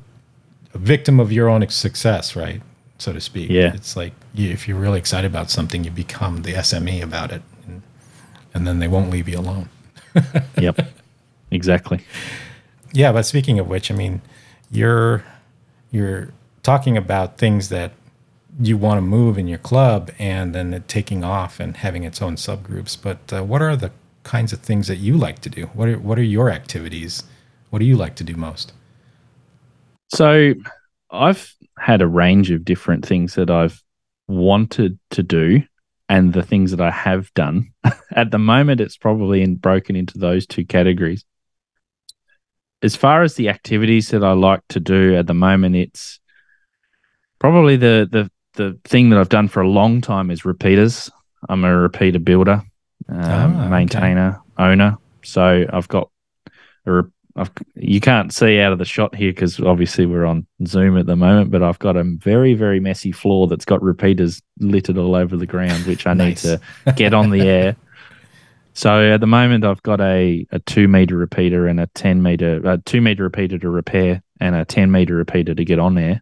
a 0.73 0.77
victim 0.77 1.19
of 1.19 1.31
your 1.31 1.49
own 1.49 1.67
success, 1.69 2.35
right, 2.35 2.61
so 2.97 3.13
to 3.13 3.21
speak. 3.21 3.49
Yeah. 3.49 3.73
it's 3.73 3.95
like 3.95 4.13
you, 4.33 4.51
if 4.51 4.67
you're 4.67 4.77
really 4.77 4.99
excited 4.99 5.31
about 5.31 5.49
something, 5.49 5.85
you 5.85 5.91
become 5.91 6.41
the 6.41 6.53
SME 6.53 7.01
about 7.01 7.31
it, 7.31 7.41
and, 7.65 7.81
and 8.53 8.67
then 8.67 8.79
they 8.79 8.89
won't 8.89 9.09
leave 9.09 9.29
you 9.29 9.39
alone. 9.39 9.69
yep, 10.59 10.77
exactly. 11.49 12.01
Yeah, 12.91 13.13
but 13.13 13.23
speaking 13.23 13.59
of 13.59 13.67
which, 13.67 13.89
I 13.91 13.95
mean, 13.95 14.21
you're 14.69 15.23
you're 15.91 16.29
talking 16.63 16.97
about 16.97 17.37
things 17.37 17.69
that 17.69 17.93
you 18.59 18.77
want 18.77 18.97
to 18.97 19.01
move 19.01 19.37
in 19.37 19.47
your 19.47 19.57
club, 19.57 20.11
and 20.17 20.55
then 20.55 20.83
taking 20.87 21.23
off 21.23 21.59
and 21.59 21.77
having 21.77 22.03
its 22.03 22.21
own 22.21 22.35
subgroups. 22.35 22.97
But 23.01 23.33
uh, 23.33 23.43
what 23.43 23.61
are 23.61 23.75
the 23.75 23.91
kinds 24.23 24.53
of 24.53 24.59
things 24.59 24.87
that 24.87 24.97
you 24.97 25.17
like 25.17 25.39
to 25.39 25.49
do? 25.49 25.67
What 25.67 25.87
are 25.89 25.99
what 25.99 26.17
are 26.19 26.23
your 26.23 26.49
activities? 26.49 27.23
What 27.69 27.79
do 27.79 27.85
you 27.85 27.97
like 27.97 28.15
to 28.15 28.23
do 28.23 28.35
most? 28.35 28.73
So 30.13 30.53
I've 31.11 31.53
had 31.77 32.01
a 32.01 32.07
range 32.07 32.51
of 32.51 32.63
different 32.63 33.05
things 33.05 33.35
that 33.35 33.49
I've 33.49 33.81
wanted 34.27 34.99
to 35.11 35.23
do 35.23 35.63
and 36.07 36.33
the 36.33 36.43
things 36.43 36.71
that 36.71 36.81
I 36.81 36.91
have 36.91 37.33
done. 37.33 37.73
At 38.11 38.31
the 38.31 38.37
moment, 38.37 38.81
it's 38.81 38.97
probably 38.97 39.41
in, 39.41 39.55
broken 39.55 39.95
into 39.95 40.17
those 40.17 40.45
two 40.45 40.65
categories. 40.65 41.25
As 42.81 42.95
far 42.95 43.23
as 43.23 43.35
the 43.35 43.49
activities 43.49 44.09
that 44.09 44.23
I 44.23 44.33
like 44.33 44.61
to 44.69 44.79
do 44.79 45.15
at 45.15 45.25
the 45.25 45.33
moment, 45.33 45.75
it's 45.75 46.19
probably 47.39 47.77
the 47.77 48.07
the 48.11 48.29
the 48.55 48.77
thing 48.83 49.09
that 49.09 49.19
I've 49.19 49.29
done 49.29 49.47
for 49.47 49.61
a 49.61 49.67
long 49.69 50.01
time 50.01 50.31
is 50.31 50.45
repeaters. 50.45 51.09
I'm 51.47 51.63
a 51.63 51.75
repeater 51.75 52.19
builder, 52.19 52.63
um, 53.09 53.59
okay. 53.59 53.69
maintainer, 53.69 54.41
owner. 54.57 54.97
So 55.23 55.65
I've 55.71 55.87
got 55.87 56.09
a 56.85 56.91
re- 56.91 57.09
I've, 57.37 57.51
you 57.75 57.99
can't 57.99 58.33
see 58.33 58.59
out 58.61 58.71
of 58.71 58.79
the 58.79 58.85
shot 58.85 59.13
here 59.13 59.31
because 59.31 59.59
obviously 59.59 60.05
we're 60.05 60.25
on 60.25 60.47
Zoom 60.65 60.97
at 60.97 61.05
the 61.05 61.17
moment, 61.17 61.51
but 61.51 61.61
I've 61.61 61.79
got 61.79 61.97
a 61.97 62.03
very, 62.03 62.53
very 62.53 62.79
messy 62.79 63.11
floor 63.11 63.47
that's 63.47 63.65
got 63.65 63.81
repeaters 63.81 64.41
littered 64.59 64.97
all 64.97 65.15
over 65.15 65.35
the 65.35 65.45
ground, 65.45 65.85
which 65.85 66.07
I 66.07 66.13
Nice. 66.13 66.45
need 66.45 66.59
to 66.85 66.93
get 66.95 67.13
on 67.13 67.31
the 67.31 67.41
air. 67.41 67.75
So 68.73 69.13
at 69.13 69.19
the 69.19 69.27
moment, 69.27 69.65
I've 69.65 69.83
got 69.83 69.99
a, 69.99 70.45
a 70.51 70.59
two 70.59 70.87
meter 70.87 71.17
repeater 71.17 71.67
and 71.67 71.79
a 71.79 71.87
10 71.87 72.23
meter, 72.23 72.61
a 72.63 72.77
two 72.77 73.01
meter 73.01 73.23
repeater 73.23 73.57
to 73.59 73.69
repair 73.69 74.23
and 74.39 74.55
a 74.55 74.63
10 74.63 74.89
meter 74.91 75.15
repeater 75.15 75.53
to 75.55 75.65
get 75.65 75.79
on 75.79 75.95
there. 75.95 76.21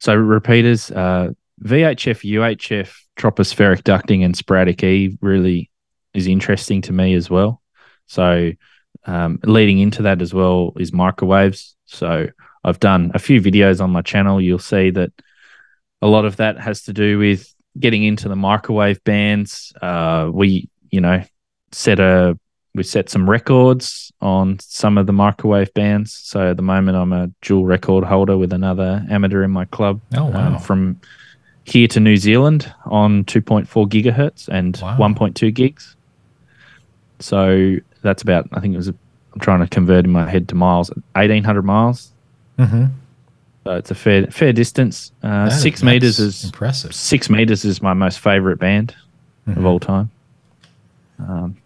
So 0.00 0.14
repeaters, 0.14 0.90
uh, 0.90 1.30
VHF, 1.62 2.24
UHF, 2.24 2.94
tropospheric 3.16 3.82
ducting, 3.82 4.24
and 4.24 4.36
sporadic 4.36 4.82
E 4.82 5.16
really 5.20 5.70
is 6.12 6.26
interesting 6.26 6.82
to 6.82 6.92
me 6.92 7.14
as 7.14 7.30
well. 7.30 7.60
So 8.06 8.52
um, 9.06 9.38
leading 9.44 9.78
into 9.78 10.02
that 10.02 10.22
as 10.22 10.32
well 10.32 10.72
is 10.78 10.92
microwaves. 10.92 11.76
So 11.86 12.28
I've 12.62 12.80
done 12.80 13.12
a 13.14 13.18
few 13.18 13.40
videos 13.40 13.80
on 13.80 13.90
my 13.90 14.02
channel. 14.02 14.40
You'll 14.40 14.58
see 14.58 14.90
that 14.90 15.12
a 16.00 16.06
lot 16.06 16.24
of 16.24 16.36
that 16.36 16.58
has 16.58 16.82
to 16.84 16.92
do 16.92 17.18
with 17.18 17.52
getting 17.78 18.04
into 18.04 18.28
the 18.28 18.36
microwave 18.36 19.02
bands. 19.04 19.72
Uh, 19.80 20.30
we, 20.32 20.68
you 20.90 21.00
know, 21.00 21.22
set 21.72 22.00
a 22.00 22.38
we 22.74 22.82
set 22.82 23.08
some 23.08 23.28
records 23.30 24.12
on 24.20 24.58
some 24.58 24.98
of 24.98 25.06
the 25.06 25.12
microwave 25.12 25.72
bands. 25.74 26.12
So 26.12 26.50
at 26.50 26.56
the 26.56 26.62
moment, 26.62 26.96
I'm 26.96 27.12
a 27.12 27.28
dual 27.42 27.64
record 27.66 28.04
holder 28.04 28.36
with 28.36 28.52
another 28.52 29.04
amateur 29.10 29.42
in 29.44 29.50
my 29.52 29.64
club 29.66 30.00
Oh 30.16 30.26
wow! 30.26 30.54
um, 30.54 30.58
from 30.58 31.00
here 31.64 31.86
to 31.88 32.00
New 32.00 32.16
Zealand 32.16 32.72
on 32.86 33.24
2.4 33.24 33.66
gigahertz 33.88 34.48
and 34.48 34.76
Wow. 34.82 34.96
1.2 34.98 35.54
gigs. 35.54 35.94
So 37.20 37.76
that's 38.02 38.22
about, 38.22 38.48
I 38.52 38.60
think 38.60 38.74
it 38.74 38.76
was, 38.76 38.88
I'm 38.88 39.40
trying 39.40 39.60
to 39.60 39.66
convert 39.68 40.04
in 40.04 40.10
my 40.10 40.28
head 40.28 40.48
to 40.48 40.54
miles, 40.54 40.90
1800 41.14 41.62
miles. 41.62 42.10
mm-hmm. 42.58 42.86
So 43.64 43.70
it's 43.76 43.90
a 43.90 43.94
fair 43.94 44.26
fair 44.26 44.52
distance. 44.52 45.10
Uh, 45.22 45.46
That 45.46 45.52
is- 45.54 45.62
six 45.62 45.82
meters 45.82 46.18
is 46.18 46.44
impressive. 46.44 46.94
six 46.94 47.30
meters 47.30 47.64
is 47.64 47.80
my 47.80 47.94
most 47.94 48.18
favorite 48.20 48.58
band 48.58 48.94
Mhm. 49.48 49.56
of 49.56 49.64
all 49.64 49.80
time. 49.80 50.10
Um, 51.18 51.56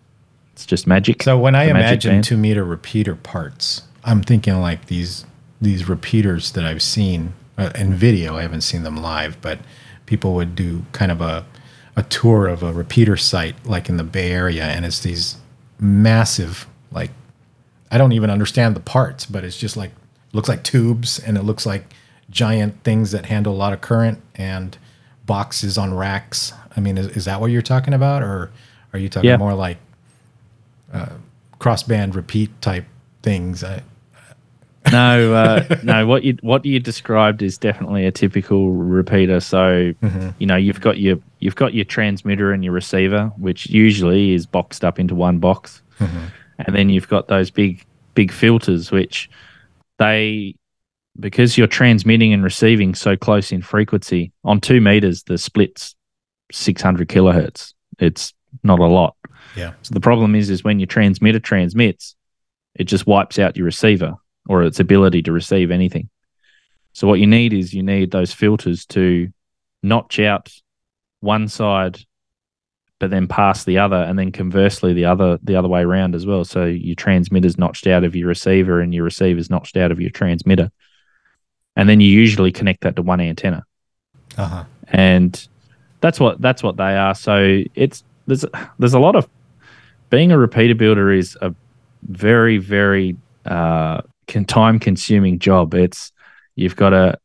it's 0.59 0.67
just 0.67 0.89
magic. 0.89 1.23
So 1.23 1.39
when 1.39 1.55
I 1.55 1.65
imagine 1.71 2.21
two 2.21 2.37
meter 2.37 2.65
repeater 2.65 3.15
parts, 3.15 3.83
I'm 4.03 4.23
thinking 4.23 4.61
like 4.61 4.87
these 4.87 5.25
these 5.61 5.89
repeaters 5.89 6.51
that 6.53 6.65
I've 6.65 6.83
seen 6.83 7.33
uh, 7.57 7.71
in 7.77 7.95
video. 7.95 8.37
I 8.37 8.43
haven't 8.43 8.63
seen 8.63 8.83
them 8.83 8.97
live, 8.97 9.41
but 9.41 9.61
people 10.07 10.35
would 10.35 10.57
do 10.57 10.85
kind 10.91 11.13
of 11.13 11.21
a 11.21 11.47
a 11.95 12.03
tour 12.03 12.49
of 12.49 12.65
a 12.65 12.73
repeater 12.73 13.17
site 13.17 13.55
like 13.65 13.89
in 13.89 13.99
the 13.99 14.03
Bay 14.03 14.33
Area, 14.33 14.65
and 14.65 14.85
it's 14.85 14.99
these 14.99 15.37
massive 15.79 16.67
like 16.91 17.13
I 17.93 17.97
don't 17.97 18.11
even 18.11 18.29
understand 18.29 18.75
the 18.75 18.81
parts, 18.81 19.27
but 19.27 19.45
it's 19.45 19.57
just 19.57 19.77
like 19.77 19.93
looks 20.33 20.49
like 20.49 20.65
tubes 20.65 21.21
and 21.21 21.37
it 21.39 21.43
looks 21.43 21.67
like 21.67 21.85
giant 22.31 22.83
things 22.83 23.13
that 23.13 23.27
handle 23.27 23.55
a 23.55 23.57
lot 23.57 23.73
of 23.73 23.81
current 23.81 24.21
and 24.35 24.77
boxes 25.25 25.79
on 25.79 25.95
racks. 25.95 26.53
I 26.77 26.81
mean, 26.81 26.99
is, 26.99 27.07
is 27.17 27.25
that 27.27 27.41
what 27.41 27.53
you're 27.53 27.63
talking 27.63 27.95
about, 27.95 28.25
or 28.25 28.51
are 28.93 28.99
you 28.99 29.09
talking 29.09 29.31
Yeah. 29.31 29.37
more 29.37 29.55
like 29.55 29.79
uh, 30.93 31.11
crossband 31.61 32.15
repeat 32.15 32.51
type 32.61 32.85
things? 33.23 33.65
I, 33.65 33.83
no, 34.91 35.35
uh, 35.35 35.77
no. 35.83 36.07
What 36.07 36.25
you 36.25 36.39
what 36.41 36.65
you 36.65 36.81
described 36.81 37.43
is 37.43 37.59
definitely 37.59 38.07
a 38.07 38.13
typical 38.13 38.71
repeater. 38.71 39.41
So 39.41 39.93
you 40.39 40.47
know 40.47 40.57
you've 40.57 40.81
got 40.81 40.99
your 40.99 41.19
you've 41.41 41.57
got 41.57 41.75
your 41.75 41.85
transmitter 41.85 42.53
and 42.53 42.65
your 42.65 42.73
receiver, 42.73 43.33
which 43.37 43.67
usually 43.67 44.33
is 44.33 44.47
boxed 44.47 44.85
up 44.85 44.99
into 44.99 45.15
one 45.15 45.39
box, 45.39 45.83
and 46.59 46.75
then 46.75 46.89
you've 46.89 47.09
got 47.09 47.29
those 47.29 47.51
big 47.51 47.85
big 48.15 48.33
filters, 48.33 48.91
which 48.91 49.29
they 49.99 50.55
because 51.21 51.59
you're 51.59 51.67
transmitting 51.67 52.33
and 52.33 52.45
receiving 52.45 52.95
so 52.95 53.17
close 53.17 53.51
in 53.51 53.61
frequency 53.61 54.33
on 54.45 54.61
two 54.61 54.81
meters, 54.81 55.25
the 55.25 55.37
split's 55.37 55.97
six 56.53 56.81
hundred 56.81 57.09
kilohertz. 57.09 57.75
It's 57.99 58.33
not 58.63 58.79
a 58.79 58.87
lot. 58.87 59.17
Yeah. 59.57 59.73
So 59.83 59.93
the 59.95 60.01
problem 60.01 60.35
is, 60.35 60.51
is 60.51 60.65
when 60.65 60.79
your 60.79 60.87
transmitter 60.87 61.41
transmits, 61.41 62.15
it 62.75 62.85
just 62.85 63.07
wipes 63.07 63.39
out 63.39 63.57
your 63.57 63.67
receiver 63.67 64.15
or 64.49 64.63
its 64.63 64.81
ability 64.81 65.23
to 65.23 65.33
receive 65.33 65.71
anything. 65.71 66.09
So 66.93 67.07
what 67.07 67.21
you 67.21 67.27
need 67.27 67.53
is 67.53 67.75
you 67.75 67.83
need 67.83 68.11
those 68.11 68.33
filters 68.33 68.87
to 68.87 69.29
notch 69.83 70.19
out 70.19 70.51
one 71.21 71.49
side, 71.49 71.99
but 72.99 73.11
then 73.11 73.29
pass 73.29 73.65
the 73.65 73.79
other, 73.79 73.97
and 73.97 74.19
then 74.19 74.33
conversely 74.33 74.93
the 74.93 75.05
other 75.05 75.39
the 75.43 75.55
other 75.57 75.69
way 75.69 75.83
around 75.83 76.15
as 76.15 76.27
well. 76.27 76.45
So 76.45 76.65
your 76.65 76.97
transmitter's 76.97 77.59
notched 77.59 77.87
out 77.87 78.05
of 78.05 78.17
your 78.17 78.29
receiver, 78.29 78.81
and 78.81 78.93
your 78.95 79.05
receiver's 79.05 79.51
notched 79.51 79.77
out 79.77 79.93
of 79.93 80.01
your 80.01 80.11
transmitter, 80.11 80.71
and 81.77 81.89
then 81.89 82.01
you 82.01 82.09
usually 82.11 82.51
connect 82.53 82.81
that 82.83 82.97
to 82.97 83.03
one 83.03 83.21
antenna 83.21 83.65
Uh 84.37 84.47
huh. 84.47 84.65
and 84.89 85.49
that's 86.01 86.19
what 86.19 86.41
that's 86.41 86.63
what 86.63 86.77
they 86.77 86.97
are. 86.97 87.15
So 87.15 87.63
it's 87.75 88.03
there's 88.27 88.45
there's 88.79 88.95
a 88.95 89.01
lot 89.01 89.15
of 89.15 89.29
being 90.11 90.33
a 90.33 90.39
repeater 90.39 90.75
builder 90.75 91.11
is 91.11 91.37
a 91.41 91.55
very 92.03 92.59
very 92.59 93.17
uh, 93.45 94.03
time 94.47 94.79
consuming 94.79 95.39
job. 95.39 95.75
It's 95.75 96.13
you've 96.57 96.77
got 96.77 96.91
to 96.91 97.19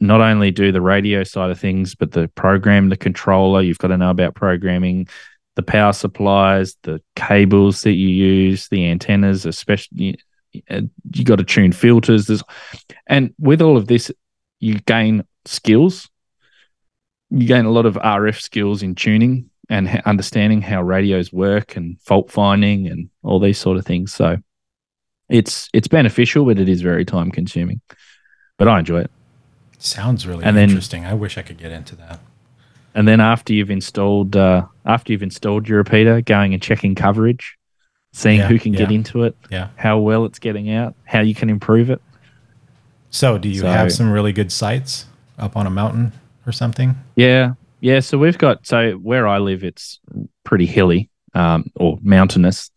not 0.00 0.20
only 0.20 0.50
do 0.50 0.72
the 0.72 0.80
radio 0.80 1.24
side 1.24 1.50
of 1.50 1.58
things, 1.58 1.94
but 1.94 2.12
the 2.12 2.28
program, 2.28 2.88
the 2.88 2.96
controller. 2.96 3.62
You've 3.62 3.78
got 3.78 3.88
to 3.88 3.96
know 3.96 4.10
about 4.10 4.34
programming, 4.34 5.08
the 5.54 5.62
power 5.62 5.92
supplies, 5.92 6.76
the 6.82 7.00
cables 7.16 7.82
that 7.82 7.92
you 7.92 8.08
use, 8.08 8.68
the 8.68 8.90
antennas, 8.90 9.46
especially. 9.46 10.18
You 10.52 11.24
got 11.24 11.36
to 11.36 11.44
tune 11.44 11.72
filters. 11.72 12.26
There's, 12.26 12.42
and 13.08 13.34
with 13.40 13.60
all 13.60 13.76
of 13.76 13.88
this, 13.88 14.12
you 14.60 14.78
gain 14.80 15.24
skills 15.46 16.08
you 17.34 17.48
gain 17.48 17.64
a 17.64 17.70
lot 17.70 17.86
of 17.86 17.94
RF 17.96 18.40
skills 18.40 18.82
in 18.82 18.94
tuning 18.94 19.50
and 19.70 19.88
understanding 20.04 20.60
how 20.62 20.82
radios 20.82 21.32
work 21.32 21.76
and 21.76 22.00
fault 22.00 22.30
finding 22.30 22.86
and 22.86 23.08
all 23.22 23.38
these 23.40 23.58
sort 23.58 23.76
of 23.76 23.84
things. 23.86 24.12
So 24.12 24.36
it's 25.28 25.68
it's 25.72 25.88
beneficial, 25.88 26.44
but 26.44 26.58
it 26.58 26.68
is 26.68 26.82
very 26.82 27.04
time 27.04 27.30
consuming. 27.30 27.80
But 28.58 28.68
I 28.68 28.78
enjoy 28.78 29.00
it. 29.00 29.10
Sounds 29.78 30.26
really 30.26 30.44
And 30.44 30.56
then- 30.56 30.68
interesting. 30.70 31.04
I 31.04 31.14
wish 31.14 31.36
I 31.38 31.42
could 31.42 31.58
get 31.58 31.72
into 31.72 31.96
that. 31.96 32.20
And 32.94 33.08
then 33.08 33.20
after 33.20 33.52
you've 33.52 33.70
installed 33.70 34.36
uh, 34.36 34.66
after 34.86 35.12
you've 35.12 35.22
installed 35.22 35.68
your 35.68 35.78
repeater, 35.78 36.20
going 36.20 36.54
and 36.54 36.62
checking 36.62 36.94
coverage, 36.94 37.56
seeing 38.12 38.38
Yeah, 38.38 38.46
who 38.48 38.58
can 38.58 38.72
get 38.72 38.92
into 38.92 39.24
it, 39.24 39.36
Yeah. 39.50 39.68
how 39.76 39.98
well 39.98 40.24
it's 40.26 40.38
getting 40.38 40.70
out, 40.70 40.94
how 41.04 41.20
you 41.20 41.34
can 41.34 41.50
improve 41.50 41.90
it. 41.90 42.00
So, 43.10 43.38
do 43.38 43.48
you 43.48 43.60
So- 43.60 43.66
have 43.68 43.92
some 43.92 44.10
really 44.10 44.32
good 44.32 44.52
sites 44.52 45.06
up 45.38 45.56
on 45.56 45.66
a 45.66 45.70
mountain 45.70 46.12
or 46.46 46.52
something? 46.52 46.94
Yeah, 47.16 47.54
yeah. 47.84 48.00
So 48.00 48.16
we've 48.16 48.38
got 48.38 48.66
so 48.66 48.92
where 48.92 49.28
I 49.28 49.36
live, 49.36 49.62
it's 49.62 50.00
pretty 50.42 50.64
hilly 50.64 51.10
um, 51.34 51.70
or 51.76 51.98
mountainous 52.00 52.70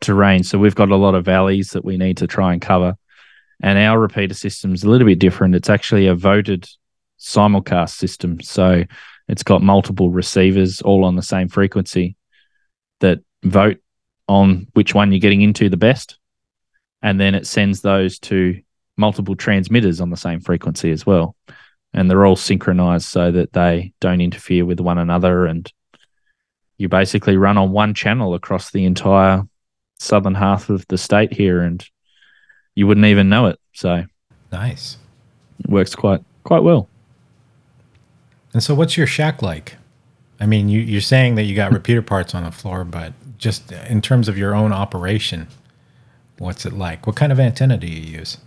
terrain. 0.00 0.42
So 0.42 0.58
we've 0.58 0.74
got 0.74 0.88
a 0.88 0.96
lot 0.96 1.14
of 1.14 1.26
valleys 1.26 1.72
that 1.72 1.84
we 1.84 1.98
need 1.98 2.16
to 2.16 2.26
try 2.26 2.54
and 2.54 2.62
cover. 2.62 2.96
And 3.62 3.78
our 3.78 3.98
repeater 3.98 4.32
system 4.32 4.72
is 4.72 4.82
a 4.82 4.88
little 4.88 5.06
bit 5.06 5.18
different. 5.18 5.54
It's 5.54 5.68
actually 5.68 6.06
a 6.06 6.14
voted 6.14 6.66
simulcast 7.20 7.90
system. 7.90 8.40
So 8.40 8.84
it's 9.28 9.42
got 9.42 9.60
multiple 9.60 10.08
receivers 10.08 10.80
all 10.80 11.04
on 11.04 11.14
the 11.14 11.22
same 11.22 11.50
frequency 11.50 12.16
that 13.00 13.18
vote 13.42 13.82
on 14.28 14.68
which 14.72 14.94
one 14.94 15.12
you're 15.12 15.20
getting 15.20 15.42
into 15.42 15.68
the 15.68 15.76
best. 15.76 16.16
And 17.02 17.20
then 17.20 17.34
it 17.34 17.46
sends 17.46 17.82
those 17.82 18.18
to 18.20 18.62
multiple 18.96 19.36
transmitters 19.36 20.00
on 20.00 20.08
the 20.08 20.16
same 20.16 20.40
frequency 20.40 20.90
as 20.90 21.04
well 21.04 21.36
and 21.94 22.10
they're 22.10 22.26
all 22.26 22.36
synchronized 22.36 23.06
so 23.06 23.30
that 23.30 23.52
they 23.52 23.92
don't 24.00 24.20
interfere 24.20 24.64
with 24.66 24.80
one 24.80 24.98
another 24.98 25.46
and 25.46 25.72
you 26.76 26.88
basically 26.88 27.36
run 27.36 27.56
on 27.56 27.70
one 27.70 27.94
channel 27.94 28.34
across 28.34 28.70
the 28.72 28.84
entire 28.84 29.42
southern 29.98 30.34
half 30.34 30.68
of 30.68 30.84
the 30.88 30.98
state 30.98 31.32
here 31.32 31.62
and 31.62 31.88
you 32.74 32.86
wouldn't 32.86 33.06
even 33.06 33.28
know 33.28 33.46
it 33.46 33.58
so 33.72 34.04
Nice. 34.52 34.98
it 35.60 35.70
works 35.70 35.94
quite 35.94 36.22
quite 36.42 36.62
well 36.62 36.88
And 38.52 38.62
so, 38.62 38.74
what's 38.74 38.96
your 38.96 39.06
shack 39.06 39.40
like? 39.42 39.76
I 40.40 40.46
mean, 40.46 40.68
you, 40.68 40.80
you're 40.80 41.00
saying 41.00 41.36
that 41.36 41.44
you 41.44 41.54
got 41.56 41.72
repeater 41.80 42.02
parts 42.02 42.34
on 42.34 42.44
the 42.44 42.50
floor, 42.52 42.84
but 42.84 43.12
just 43.38 43.72
in 43.72 44.00
terms 44.00 44.28
of 44.28 44.36
your 44.36 44.54
own 44.54 44.72
operation, 44.72 45.46
what's 46.38 46.66
it 46.66 46.72
like? 46.72 47.06
What 47.06 47.16
kind 47.16 47.32
of 47.32 47.40
antenna 47.40 47.76
do 47.78 47.86
you 47.86 48.00
use? 48.18 48.38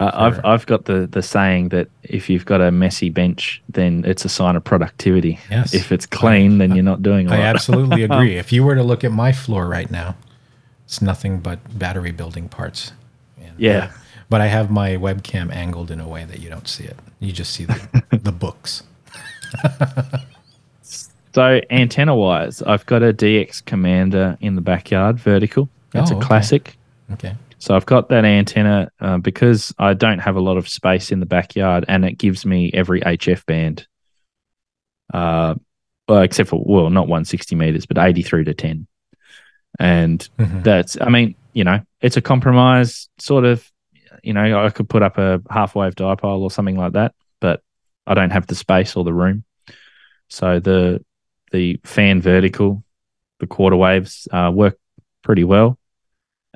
Uh, 0.00 0.10
I've 0.12 0.44
I've 0.44 0.66
got 0.66 0.84
the 0.86 1.06
the 1.06 1.22
saying 1.22 1.68
that 1.70 1.88
if 2.02 2.28
you've 2.28 2.44
got 2.44 2.60
a 2.60 2.70
messy 2.70 3.10
bench 3.10 3.62
then 3.68 4.04
it's 4.06 4.24
a 4.24 4.28
sign 4.28 4.56
of 4.56 4.64
productivity 4.64 5.38
Yes. 5.50 5.72
if 5.74 5.92
it's 5.92 6.04
clean 6.06 6.58
then 6.58 6.74
you're 6.74 6.82
not 6.84 7.02
doing 7.02 7.28
a 7.28 7.34
I 7.34 7.38
lot 7.38 7.46
absolutely 7.46 8.02
agree. 8.08 8.36
if 8.36 8.52
you 8.52 8.64
were 8.64 8.74
to 8.74 8.82
look 8.82 9.04
at 9.04 9.12
my 9.12 9.32
floor 9.32 9.66
right 9.68 9.90
now, 9.90 10.16
it's 10.84 11.00
nothing 11.00 11.38
but 11.40 11.58
battery 11.78 12.10
building 12.12 12.48
parts. 12.48 12.92
And, 13.40 13.54
Yeah. 13.58 13.84
uh, 13.84 13.98
but 14.28 14.40
I 14.40 14.46
have 14.48 14.70
my 14.70 14.90
webcam 14.96 15.52
angled 15.54 15.90
in 15.90 16.00
a 16.00 16.08
way 16.08 16.24
that 16.24 16.40
you 16.40 16.48
don't 16.50 16.66
see 16.68 16.84
it. 16.84 16.96
You 17.20 17.32
just 17.32 17.52
see 17.52 17.64
the, 17.66 18.02
the 18.10 18.32
books. 18.44 18.82
So 21.32 21.60
antenna 21.70 22.14
wise, 22.14 22.62
I've 22.62 22.86
got 22.86 23.02
a 23.02 23.12
DX 23.12 23.64
Commander 23.64 24.36
in 24.40 24.54
the 24.54 24.60
backyard, 24.60 25.18
vertical. 25.18 25.68
That's 25.90 26.10
Oh, 26.10 26.14
a 26.14 26.18
okay. 26.18 26.26
classic. 26.26 26.76
Okay. 27.12 27.34
So 27.64 27.74
I've 27.74 27.86
got 27.86 28.10
that 28.10 28.26
antenna 28.26 28.90
uh, 29.00 29.16
because 29.16 29.72
I 29.78 29.94
don't 29.94 30.18
have 30.18 30.36
a 30.36 30.40
lot 30.40 30.58
of 30.58 30.68
space 30.68 31.10
in 31.10 31.20
the 31.20 31.24
backyard, 31.24 31.86
and 31.88 32.04
it 32.04 32.18
gives 32.18 32.44
me 32.44 32.70
every 32.74 33.00
HF 33.00 33.46
band. 33.46 33.86
Uh, 35.14 35.54
well, 36.06 36.20
except 36.20 36.50
for 36.50 36.62
well, 36.62 36.90
not 36.90 37.08
160 37.08 37.56
meters, 37.56 37.86
but 37.86 37.96
83 37.96 38.44
to 38.44 38.52
10, 38.52 38.86
and 39.80 40.28
Mhm. 40.38 40.62
that's. 40.62 40.98
I 41.00 41.08
mean, 41.08 41.36
you 41.54 41.64
know, 41.64 41.80
it's 42.02 42.18
a 42.18 42.20
compromise 42.20 43.08
sort 43.18 43.46
of. 43.46 43.66
You 44.22 44.34
know, 44.34 44.62
I 44.62 44.68
could 44.68 44.90
put 44.90 45.02
up 45.02 45.16
a 45.16 45.40
half 45.48 45.74
wave 45.74 45.94
dipole 45.94 46.40
or 46.40 46.50
something 46.50 46.76
like 46.76 46.92
that, 46.92 47.14
but 47.40 47.62
I 48.06 48.12
don't 48.12 48.32
have 48.32 48.46
the 48.46 48.54
space 48.54 48.94
or 48.94 49.04
the 49.04 49.14
room. 49.14 49.42
So 50.28 50.60
the 50.60 51.02
the 51.50 51.80
fan 51.82 52.20
vertical, 52.20 52.84
the 53.40 53.46
quarter 53.46 53.76
waves 53.76 54.28
uh, 54.30 54.52
work 54.54 54.76
pretty 55.22 55.44
well. 55.44 55.78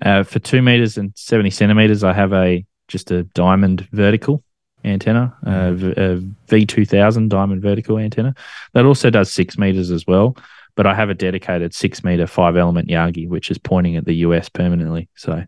Uh, 0.00 0.22
for 0.22 0.38
two 0.38 0.62
meters 0.62 0.96
and 0.96 1.12
70 1.16 1.50
centimeters, 1.50 2.04
I 2.04 2.12
have 2.12 2.32
a 2.32 2.64
just 2.86 3.10
a 3.10 3.24
diamond 3.24 3.86
vertical 3.92 4.42
antenna, 4.84 5.36
uh, 5.44 5.72
v- 5.72 5.92
a 5.96 6.16
V2000 6.48 7.28
diamond 7.28 7.62
vertical 7.62 7.98
antenna. 7.98 8.34
That 8.74 8.84
also 8.84 9.10
does 9.10 9.32
six 9.32 9.58
meters 9.58 9.90
as 9.90 10.06
well, 10.06 10.36
but 10.76 10.86
I 10.86 10.94
have 10.94 11.10
a 11.10 11.14
dedicated 11.14 11.74
six 11.74 12.04
meter 12.04 12.26
five 12.26 12.56
element 12.56 12.88
Yagi, 12.88 13.28
which 13.28 13.50
is 13.50 13.58
pointing 13.58 13.96
at 13.96 14.04
the 14.04 14.14
US 14.14 14.48
permanently. 14.48 15.08
So 15.16 15.44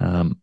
um, 0.00 0.40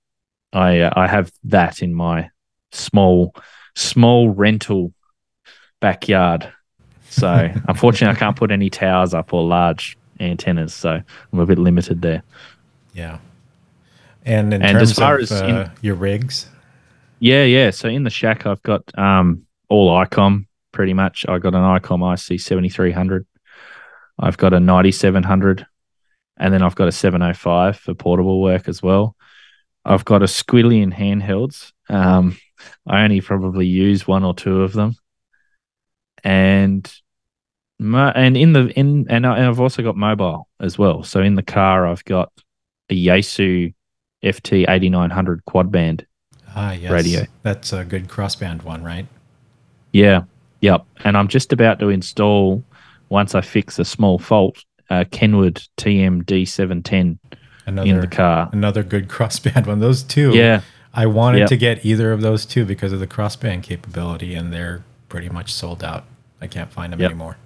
I 0.54 0.82
uh, 0.82 0.94
I 0.96 1.08
have 1.08 1.32
that 1.46 1.82
in 1.82 1.94
my 1.94 2.30
small 2.72 3.36
small 3.76 4.30
rental 4.30 4.94
backyard. 5.80 6.52
So 7.10 7.52
unfortunately, 7.68 8.16
I 8.16 8.20
can't 8.20 8.36
put 8.36 8.52
any 8.52 8.70
towers 8.70 9.14
up 9.14 9.34
or 9.34 9.44
large 9.44 9.98
antennas, 10.20 10.74
so 10.74 11.02
I'm 11.32 11.40
a 11.40 11.46
bit 11.46 11.60
limited 11.60 12.02
there. 12.02 12.24
Yeah. 12.98 13.20
And 14.26 14.54
in 14.54 14.62
And 14.64 14.78
as 14.78 14.90
terms 14.90 15.00
far 15.00 15.16
of 15.16 15.22
as 15.22 15.32
uh, 15.32 15.46
in- 15.46 15.72
your 15.82 15.96
rigs, 15.96 16.48
Yeah, 17.20 17.44
yeah. 17.44 17.70
So 17.70 17.88
in 17.88 18.04
the 18.04 18.10
shack, 18.10 18.46
I've 18.46 18.62
got 18.64 18.84
um 18.98 19.44
all 19.70 19.90
ICOM 20.04 20.48
pretty 20.72 20.94
much. 20.94 21.26
I've 21.30 21.42
got 21.42 21.54
an 21.56 21.62
ICOM 21.62 22.02
IC 22.14 22.42
seventy 22.42 22.70
three 22.70 22.92
hundred. 22.92 23.26
I've 24.20 24.38
got 24.38 24.52
a 24.54 24.60
9700, 24.60 25.68
and 26.38 26.52
then 26.52 26.64
I've 26.64 26.74
got 26.74 26.88
a 26.88 26.92
705 26.92 27.78
for 27.78 27.94
portable 27.94 28.42
work 28.42 28.68
as 28.68 28.82
well. 28.82 29.16
I've 29.86 30.06
got 30.06 30.24
a 30.24 30.26
squillion 30.26 30.92
handhelds. 30.92 31.72
Um, 31.88 32.36
I 32.88 33.04
only 33.04 33.22
probably 33.22 33.68
use 33.68 34.08
one 34.08 34.24
or 34.24 34.34
two 34.34 34.64
of 34.64 34.74
them, 34.74 34.96
and 36.24 36.92
my, 37.80 38.12
and 38.14 38.36
in 38.36 38.54
the 38.54 38.68
in 38.78 39.06
and, 39.08 39.26
I, 39.28 39.38
and 39.38 39.46
I've 39.46 39.60
also 39.60 39.84
got 39.84 39.96
mobile 39.96 40.48
as 40.60 40.80
well. 40.80 41.04
So 41.04 41.22
in 41.22 41.36
the 41.36 41.44
car, 41.44 41.86
I've 41.86 42.04
got 42.04 42.32
a 42.90 42.96
Yaesu 43.06 43.74
FT 44.24 44.66
8900 44.68 45.46
quad 45.46 45.72
band 45.72 46.06
Ah, 46.56 46.72
yes. 46.74 46.92
Radio. 46.92 47.26
That's 47.44 47.72
a 47.74 47.84
good 47.84 48.08
crossband 48.08 48.64
one, 48.64 48.84
right? 48.84 49.06
Yeah. 49.94 50.24
Yep. 50.62 50.86
And 51.04 51.16
I'm 51.16 51.28
just 51.28 51.54
about 51.54 51.80
to 51.80 51.90
install, 51.90 52.64
once 53.10 53.36
I 53.36 53.42
fix 53.42 53.78
a 53.78 53.86
small 53.86 54.18
fault, 54.18 54.64
uh, 54.90 55.04
Kenwood 55.12 55.62
TM 55.78 56.24
D710 56.24 57.20
Another 57.68 57.90
in 57.90 58.00
the 58.00 58.08
car. 58.08 58.50
another 58.54 58.82
good 58.82 59.08
crossband 59.10 59.68
one. 59.68 59.80
Those 59.82 60.02
two. 60.02 60.34
Yeah. 60.36 60.62
I 60.94 61.06
wanted 61.06 61.40
Yep. 61.40 61.50
to 61.50 61.58
get 61.58 61.86
either 61.86 62.12
of 62.12 62.22
those 62.22 62.44
two 62.46 62.66
because 62.66 62.92
of 62.92 63.00
the 63.00 63.06
crossband 63.08 63.62
capability, 63.62 64.34
and 64.34 64.52
they're 64.52 64.84
pretty 65.10 65.30
much 65.30 65.54
sold 65.54 65.84
out. 65.84 66.06
I 66.42 66.48
can't 66.48 66.72
find 66.72 66.92
them 66.92 67.00
Yep. 67.02 67.12
anymore. 67.12 67.38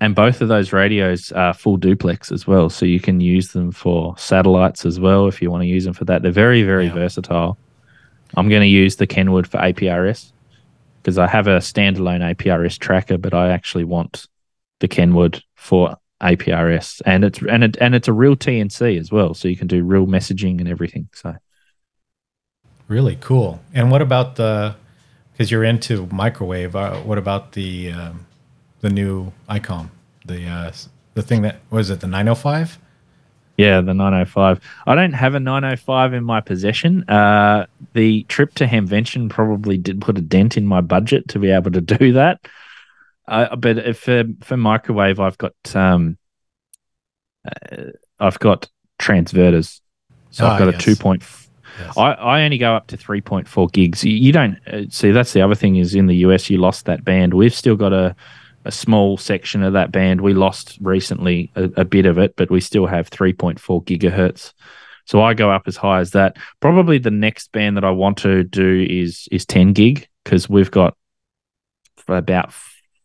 And 0.00 0.14
both 0.14 0.42
of 0.42 0.48
those 0.48 0.72
radios 0.72 1.32
are 1.32 1.54
full 1.54 1.78
duplex 1.78 2.30
as 2.30 2.46
well. 2.46 2.68
So 2.68 2.84
you 2.84 3.00
can 3.00 3.20
use 3.20 3.52
them 3.52 3.72
for 3.72 4.16
satellites 4.18 4.84
as 4.84 5.00
well 5.00 5.26
if 5.26 5.40
you 5.40 5.50
want 5.50 5.62
to 5.62 5.66
use 5.68 5.84
them 5.84 5.94
for 5.94 6.04
that. 6.04 6.22
They're 6.22 6.30
very, 6.32 6.62
very 6.62 6.86
Yeah. 6.86 6.94
versatile. 6.94 7.56
I'm 8.36 8.48
going 8.48 8.60
to 8.60 8.68
use 8.68 8.96
the 8.96 9.06
Kenwood 9.06 9.46
for 9.46 9.58
APRS 9.58 10.32
because 11.02 11.16
I 11.16 11.26
have 11.26 11.46
a 11.46 11.58
standalone 11.58 12.20
APRS 12.20 12.78
tracker, 12.78 13.16
but 13.16 13.32
I 13.32 13.50
actually 13.50 13.84
want 13.84 14.26
the 14.80 14.88
Kenwood 14.88 15.42
for 15.54 15.96
APRS, 16.22 17.00
and 17.06 17.24
it's 17.24 17.40
and 17.42 17.62
it 17.62 17.76
and 17.80 17.94
it's 17.94 18.08
a 18.08 18.12
real 18.12 18.36
TNC 18.36 18.98
as 18.98 19.12
well, 19.12 19.34
so 19.34 19.48
you 19.48 19.56
can 19.56 19.66
do 19.66 19.84
real 19.84 20.06
messaging 20.06 20.58
and 20.60 20.68
everything. 20.68 21.08
So 21.14 21.36
Really 22.88 23.16
cool. 23.20 23.60
And 23.74 23.90
what 23.90 24.00
about 24.02 24.36
the? 24.36 24.76
Because 25.32 25.50
you're 25.50 25.64
into 25.64 26.06
microwave. 26.10 26.74
Uh, 26.74 26.96
what 27.00 27.18
about 27.18 27.52
the 27.52 27.92
um, 27.92 28.26
the 28.80 28.90
new 28.90 29.32
ICOM? 29.48 29.90
The 30.24 30.46
uh, 30.46 30.72
the 31.14 31.22
thing 31.22 31.42
that 31.42 31.60
was 31.70 31.90
it 31.90 32.00
the 32.00 32.06
905? 32.06 32.78
yeah, 33.56 33.80
the 33.80 33.94
905. 33.94 34.60
I 34.86 34.94
don't 34.94 35.14
have 35.14 35.34
a 35.34 35.40
905 35.40 36.12
in 36.12 36.24
my 36.24 36.40
possession. 36.42 37.08
Uh, 37.08 37.66
the 37.94 38.24
trip 38.24 38.54
to 38.56 38.66
Hamvention 38.66 39.30
probably 39.30 39.78
did 39.78 40.00
put 40.02 40.18
a 40.18 40.20
dent 40.20 40.58
in 40.58 40.66
my 40.66 40.82
budget 40.82 41.28
to 41.28 41.38
be 41.38 41.50
able 41.50 41.70
to 41.70 41.80
do 41.80 42.12
that. 42.12 42.40
Uh, 43.26 43.56
but 43.56 43.78
if 43.78 43.98
for 44.00 44.24
for 44.42 44.56
microwave, 44.56 45.18
I've 45.18 45.38
got 45.38 45.54
um, 45.74 46.18
uh, 47.44 47.84
I've 48.20 48.38
got 48.38 48.68
transverters. 48.98 49.80
So 50.30 50.46
Ah, 50.46 50.52
I've 50.52 50.58
got 50.58 50.72
yes. 50.72 50.82
a 50.82 50.84
two 50.84 50.96
point. 50.96 51.24
Yes. 51.80 51.96
I, 51.96 52.12
I 52.12 52.44
only 52.44 52.56
go 52.56 52.74
up 52.74 52.86
to 52.86 52.96
3.4 52.96 53.70
gigs. 53.72 54.02
You, 54.02 54.12
you 54.12 54.32
don't 54.32 54.56
uh, 54.66 54.82
see 54.88 55.10
that's 55.10 55.32
the 55.34 55.42
other 55.42 55.54
thing 55.54 55.76
is 55.76 55.94
in 55.94 56.06
the 56.06 56.16
US 56.16 56.48
you 56.48 56.58
lost 56.58 56.86
that 56.86 57.04
band. 57.04 57.34
We've 57.34 57.54
still 57.54 57.76
got 57.76 57.92
a 57.92 58.16
a 58.66 58.72
small 58.72 59.16
section 59.16 59.62
of 59.62 59.72
that 59.74 59.92
band. 59.92 60.20
We 60.20 60.34
lost 60.34 60.78
recently 60.80 61.50
a, 61.56 61.64
a 61.76 61.84
bit 61.84 62.04
of 62.06 62.18
it, 62.18 62.34
but 62.36 62.50
we 62.50 62.60
still 62.60 62.86
have 62.86 63.08
3.4 63.10 63.58
gigahertz. 63.84 64.52
So 65.04 65.22
I 65.22 65.34
go 65.34 65.50
up 65.50 65.62
as 65.68 65.76
high 65.76 66.00
as 66.00 66.10
that. 66.10 66.36
Probably 66.60 66.98
the 66.98 67.10
next 67.12 67.52
band 67.52 67.76
that 67.76 67.84
I 67.84 67.90
want 67.90 68.18
to 68.18 68.42
do 68.42 68.84
is 68.88 69.28
is 69.30 69.46
10 69.46 69.72
gig 69.72 70.08
because 70.24 70.48
we've 70.48 70.70
got 70.70 70.96
about 72.08 72.52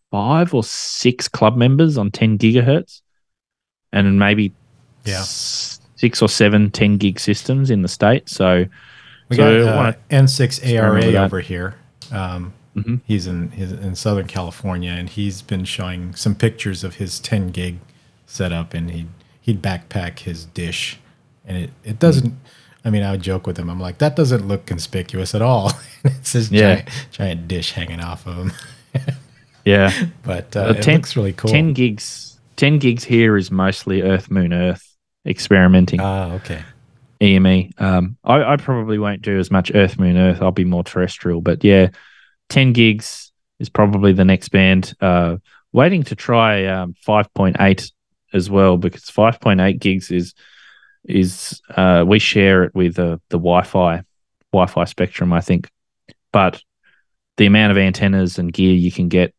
five 0.10 0.54
or 0.54 0.64
six 0.64 1.28
club 1.28 1.56
members 1.56 1.98
on 1.98 2.12
10 2.12 2.38
gigahertz, 2.38 3.02
and 3.94 4.18
maybe 4.20 4.52
Yeah. 5.06 5.22
six 5.22 6.22
or 6.22 6.30
seven 6.30 6.72
10 6.72 6.98
gig 6.98 7.20
systems 7.20 7.70
in 7.70 7.82
the 7.84 7.88
state. 7.88 8.30
So 8.30 8.66
We 9.30 9.38
So 9.38 9.66
got 9.66 9.76
wanna 9.76 9.90
uh, 9.90 9.94
N6 10.10 10.74
ARA 10.76 11.06
over 11.24 11.40
here. 11.40 11.76
Um, 12.12 12.54
Mhm. 12.76 13.02
He's 13.06 13.28
in 13.28 13.52
he's 13.52 13.72
in 13.72 13.96
Southern 13.96 14.28
California, 14.28 14.92
and 14.92 15.10
he's 15.10 15.42
been 15.42 15.66
showing 15.66 16.16
some 16.16 16.36
pictures 16.36 16.84
of 16.84 16.96
his 16.96 17.20
10 17.20 17.50
gig 17.50 17.80
setup, 18.26 18.74
and 18.74 18.92
he 18.92 19.08
he'd 19.42 19.62
backpack 19.62 20.20
his 20.20 20.46
dish, 20.46 21.00
and 21.46 21.58
it 21.58 21.70
it 21.84 22.00
doesn't. 22.00 22.34
I 22.84 22.90
mean, 22.90 23.04
I 23.04 23.12
would 23.12 23.22
joke 23.22 23.46
with 23.46 23.58
him. 23.58 23.70
I'm 23.70 23.80
like, 23.80 24.00
that 24.00 24.16
doesn't 24.16 24.48
look 24.48 24.66
conspicuous 24.66 25.36
at 25.36 25.42
all. 25.44 25.72
it's 26.04 26.34
this 26.34 26.50
Yeah. 26.50 26.76
giant, 26.78 26.90
giant 27.12 27.48
dish 27.48 27.74
hanging 27.74 28.00
off 28.00 28.26
of 28.26 28.38
him. 28.38 28.52
yeah, 29.66 29.92
But 30.24 30.56
uh, 30.56 30.62
Uh, 30.70 30.74
it 30.78 30.82
10 30.82 30.96
looks 30.96 31.16
really 31.16 31.34
cool. 31.34 31.52
10 31.52 31.74
gigs 31.74 32.40
10 32.56 32.80
gigs 32.80 33.04
here 33.04 33.38
is 33.38 33.52
mostly 33.52 34.02
earth 34.02 34.32
moon 34.32 34.54
earth 34.54 34.96
experimenting 35.28 36.00
Ah, 36.02 36.34
okay. 36.34 36.64
eme 37.22 37.70
um 37.78 38.18
I, 38.24 38.54
I 38.54 38.58
probably 38.58 38.98
won't 38.98 39.22
do 39.22 39.38
as 39.40 39.52
much 39.52 39.72
earth 39.76 40.00
moon 40.00 40.18
earth 40.18 40.42
i'll 40.42 40.52
be 40.52 40.66
more 40.66 40.84
terrestrial 40.84 41.42
but 41.42 41.64
yeah 41.64 41.90
10 42.52 42.74
gigs 42.74 43.32
is 43.60 43.70
probably 43.70 44.12
the 44.14 44.26
next 44.26 44.50
band 44.50 44.94
uh 45.02 45.38
waiting 45.74 46.04
to 46.04 46.16
try 46.16 46.66
um 46.66 46.94
5.8 47.08 47.92
as 48.34 48.50
well 48.50 48.78
because 48.78 49.04
5.8 49.06 49.80
gigs 49.80 50.12
is 50.12 50.34
is 51.06 51.62
uh 51.76 52.04
we 52.06 52.20
share 52.20 52.66
it 52.66 52.76
with 52.76 53.00
uh, 53.00 53.18
the 53.30 53.38
wi-fi 53.38 54.04
wi-fi 54.52 54.84
spectrum 54.86 55.32
i 55.34 55.42
think 55.42 55.70
but 56.32 56.62
the 57.38 57.46
amount 57.46 57.72
of 57.72 57.78
antennas 57.78 58.38
and 58.38 58.52
gear 58.54 58.74
you 58.74 58.92
can 58.92 59.08
get 59.08 59.34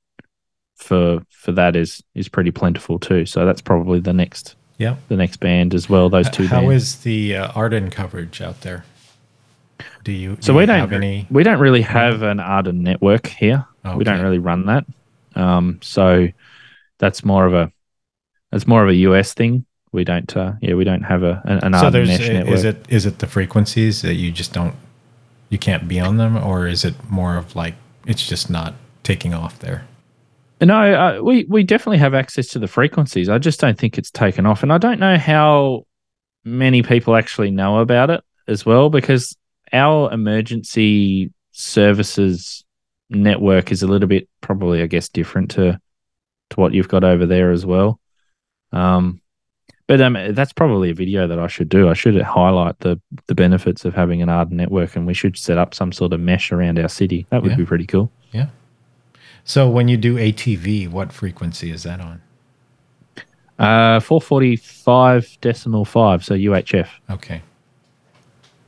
for 0.76 1.20
for 1.30 1.52
that 1.52 1.76
is 1.76 2.02
is 2.14 2.28
pretty 2.28 2.50
plentiful 2.50 2.98
too 2.98 3.26
so 3.26 3.44
that's 3.44 3.60
probably 3.62 4.00
the 4.00 4.12
next 4.12 4.56
Yeah. 4.78 4.96
the 5.08 5.16
next 5.16 5.38
band 5.38 5.74
as 5.74 5.88
well 5.88 6.08
those 6.08 6.30
two 6.30 6.46
How 6.48 6.60
bands 6.62 6.82
is 6.82 6.96
the 7.02 7.36
uh, 7.36 7.52
AREDN 7.52 7.92
coverage 7.92 8.40
out 8.40 8.62
there? 8.62 8.84
Do 10.04 10.12
you 10.12 10.36
So 10.40 10.52
do 10.52 10.56
we 10.56 10.62
you 10.62 10.66
don't 10.66 10.80
have 10.80 10.92
any? 10.92 11.26
we 11.30 11.42
don't 11.42 11.58
really 11.60 11.82
have 11.82 12.22
an 12.22 12.38
AREDN 12.38 12.80
network 12.80 13.26
here. 13.26 13.66
We 13.96 14.04
don't 14.04 14.20
really 14.20 14.38
run 14.38 14.66
that. 14.66 14.84
Um, 15.34 15.78
so 15.82 16.28
that's 16.98 17.24
more 17.24 17.46
of 17.46 17.54
a 17.54 17.72
that's 18.50 18.66
more 18.66 18.82
of 18.82 18.88
a 18.90 18.94
US 18.94 19.34
thing. 19.34 19.64
We 19.92 20.04
don't 20.04 20.34
uh, 20.36 20.52
yeah 20.60 20.74
we 20.74 20.84
don't 20.84 21.02
have 21.02 21.22
a 21.22 21.42
an, 21.44 21.58
an 21.64 21.72
so 21.74 21.90
AREDN 21.90 22.06
mesh 22.06 22.28
network. 22.28 22.54
is 22.54 22.64
it 22.64 22.86
is 22.88 23.06
it 23.06 23.18
the 23.18 23.26
frequencies 23.26 24.02
that 24.02 24.14
you 24.14 24.30
just 24.30 24.52
don't 24.52 24.74
you 25.48 25.58
can't 25.58 25.86
be 25.86 26.00
on 26.00 26.16
them, 26.16 26.36
or 26.36 26.66
is 26.66 26.84
it 26.84 26.94
more 27.10 27.36
of 27.36 27.54
like 27.54 27.74
it's 28.06 28.26
just 28.26 28.48
not 28.48 28.74
taking 29.02 29.34
off 29.34 29.58
there? 29.58 29.84
No, 30.62 30.76
uh, 30.94 31.20
we 31.22 31.44
we 31.48 31.64
definitely 31.64 31.98
have 31.98 32.14
access 32.14 32.46
to 32.48 32.58
the 32.58 32.68
frequencies. 32.68 33.28
I 33.28 33.38
just 33.38 33.58
don't 33.60 33.76
think 33.78 33.98
it's 33.98 34.10
taken 34.10 34.46
off, 34.46 34.62
and 34.62 34.72
I 34.72 34.78
don't 34.78 35.00
know 35.00 35.18
how 35.18 35.86
many 36.44 36.82
people 36.82 37.16
actually 37.16 37.50
know 37.50 37.78
about 37.80 38.10
it 38.10 38.22
as 38.48 38.64
well 38.64 38.88
because 38.90 39.36
our 39.72 40.12
emergency 40.12 41.30
services 41.52 42.64
network 43.10 43.70
is 43.72 43.82
a 43.82 43.86
little 43.86 44.08
bit 44.08 44.28
probably, 44.40 44.82
I 44.82 44.86
guess, 44.86 45.08
different 45.08 45.50
to 45.52 45.78
to 46.50 46.60
what 46.60 46.74
you've 46.74 46.88
got 46.88 47.04
over 47.04 47.24
there 47.26 47.50
as 47.50 47.64
well. 47.64 47.98
Um, 48.72 49.20
but 49.86 50.00
um, 50.00 50.16
that's 50.30 50.52
probably 50.52 50.90
a 50.90 50.94
video 50.94 51.26
that 51.26 51.38
I 51.38 51.46
should 51.46 51.68
do. 51.68 51.88
I 51.88 51.94
should 51.94 52.20
highlight 52.22 52.78
the 52.80 53.00
the 53.26 53.34
benefits 53.34 53.84
of 53.84 53.94
having 53.94 54.22
an 54.22 54.28
AREDN 54.28 54.52
network, 54.52 54.96
and 54.96 55.06
we 55.06 55.14
should 55.14 55.36
set 55.36 55.58
up 55.58 55.74
some 55.74 55.92
sort 55.92 56.12
of 56.12 56.20
mesh 56.20 56.52
around 56.52 56.78
our 56.78 56.88
city. 56.88 57.26
That 57.30 57.42
would 57.42 57.52
Yeah. 57.52 57.56
be 57.58 57.66
pretty 57.66 57.86
cool. 57.86 58.10
Yeah. 58.32 58.46
So 59.44 59.68
when 59.68 59.88
you 59.88 59.96
do 59.96 60.16
ATV, 60.16 60.88
what 60.88 61.12
frequency 61.12 61.70
is 61.70 61.82
that 61.82 62.00
on? 62.00 62.20
Uh, 63.58 64.00
445 64.00 65.38
decimal 65.40 65.84
five, 65.84 66.24
so 66.24 66.34
UHF. 66.34 66.88
Okay. 67.10 67.42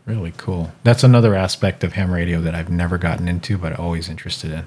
Really 0.06 0.34
cool. 0.36 0.72
That's 0.82 1.02
another 1.02 1.34
aspect 1.34 1.82
of 1.82 1.94
ham 1.94 2.10
radio 2.10 2.40
that 2.42 2.54
I've 2.54 2.70
never 2.70 2.98
gotten 2.98 3.26
into, 3.26 3.56
but 3.56 3.78
always 3.78 4.08
interested 4.08 4.50
in. 4.52 4.66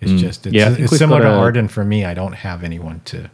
It's 0.00 0.20
just 0.20 0.46
it's, 0.46 0.54
Mm. 0.54 0.58
Yeah, 0.58 0.84
it's 0.84 0.96
similar 0.96 1.20
to 1.22 1.28
a- 1.28 1.38
AREDN 1.38 1.70
for 1.70 1.84
me. 1.84 2.04
I 2.04 2.14
don't 2.14 2.32
have 2.32 2.62
anyone 2.64 3.00
to 3.06 3.30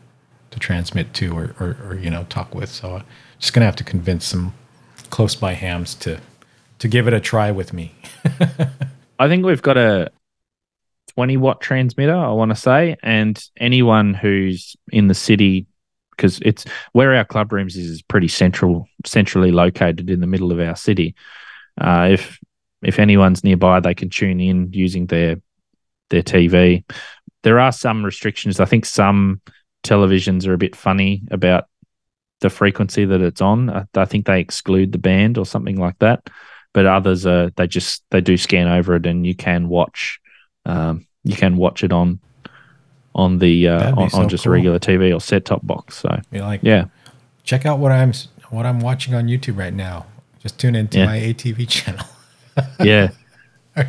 to 0.51 0.59
transmit 0.61 1.13
to 1.15 1.37
or, 1.37 1.55
or, 1.61 1.77
or 1.85 1.95
you 1.97 2.11
know 2.11 2.25
talk 2.29 2.55
with, 2.55 2.69
so 2.71 2.97
I'm 2.97 3.05
just 3.39 3.53
gonna 3.53 3.67
have 3.67 3.77
to 3.77 3.85
convince 3.85 4.25
some 4.27 4.55
close 5.11 5.35
by 5.35 5.53
hams 5.55 5.95
to 5.97 6.19
to 6.81 6.89
give 6.89 7.07
it 7.09 7.15
a 7.15 7.21
try 7.21 7.51
with 7.51 7.73
me. 7.73 7.95
I 9.19 9.29
think 9.29 9.47
we've 9.47 9.63
got 9.63 9.79
a 9.79 10.11
20 11.15 11.37
watt 11.39 11.61
transmitter, 11.63 12.15
I 12.15 12.33
want 12.33 12.51
to 12.51 12.57
say, 12.57 12.97
and 13.03 13.43
anyone 13.57 14.13
who's 14.13 14.77
in 14.93 15.07
the 15.09 15.15
city, 15.15 15.67
because 16.17 16.39
it's 16.43 16.65
where 16.93 17.15
our 17.15 17.25
club 17.25 17.53
rooms 17.53 17.77
is, 17.77 17.91
is 17.91 18.03
pretty 18.03 18.29
central, 18.29 18.89
centrally 19.05 19.53
located 19.53 20.11
in 20.11 20.21
the 20.21 20.27
middle 20.27 20.53
of 20.53 20.61
our 20.61 20.77
city. 20.77 21.15
Uh, 21.81 22.09
if 22.13 22.39
if 22.83 22.99
anyone's 22.99 23.45
nearby, 23.45 23.81
they 23.81 23.95
can 23.95 24.11
tune 24.11 24.41
in 24.41 24.73
using 24.73 25.07
their 25.07 25.37
their 26.11 26.23
TV. 26.23 26.85
There 27.43 27.61
are 27.61 27.73
some 27.73 28.05
restrictions. 28.05 28.61
I 28.61 28.65
think 28.65 28.85
some 28.85 29.41
televisions 29.85 30.47
are 30.47 30.55
a 30.55 30.59
bit 30.59 30.77
funny 30.77 31.23
about 31.31 31.67
the 32.41 32.51
frequency 32.51 33.05
that 33.05 33.21
it's 33.21 33.41
on. 33.41 33.71
I, 33.71 33.87
I 33.95 34.05
think 34.05 34.27
they 34.27 34.41
exclude 34.41 34.93
the 34.93 34.99
band 34.99 35.39
or 35.39 35.47
something 35.47 35.77
like 35.77 35.99
that. 36.01 36.29
But 36.75 36.87
others 36.87 37.27
are 37.27 37.51
they 37.57 37.67
just 37.67 38.05
they 38.11 38.21
do 38.21 38.37
scan 38.37 38.69
over 38.69 38.97
it, 38.97 39.07
and 39.07 39.27
you 39.27 39.35
can 39.35 39.69
watch 39.69 40.21
um, 40.67 41.07
you 41.25 41.37
can 41.37 41.57
watch 41.57 41.83
it 41.83 41.93
on 41.93 42.21
on 43.17 43.39
the 43.39 43.67
uh, 43.69 43.95
on, 43.97 44.11
so 44.11 44.19
on 44.19 44.29
just 44.29 44.45
cool. 44.45 44.53
a 44.53 44.55
regular 44.55 44.79
TV 44.79 45.13
or 45.15 45.21
set 45.21 45.45
top 45.45 45.67
box. 45.67 45.97
So 45.97 46.21
You're 46.31 46.43
like, 46.45 46.61
yeah, 46.63 46.85
check 47.43 47.67
out 47.67 47.79
what 47.81 47.91
I'm 47.91 48.13
what 48.51 48.67
I'm 48.67 48.79
watching 48.79 49.15
on 49.15 49.27
YouTube 49.27 49.59
right 49.59 49.75
now. 49.75 50.07
Just 50.39 50.61
tune 50.61 50.77
into 50.77 50.99
Yeah. 50.99 51.07
my 51.07 51.19
ATV 51.19 51.67
channel. 51.69 52.07
yeah. 52.81 53.09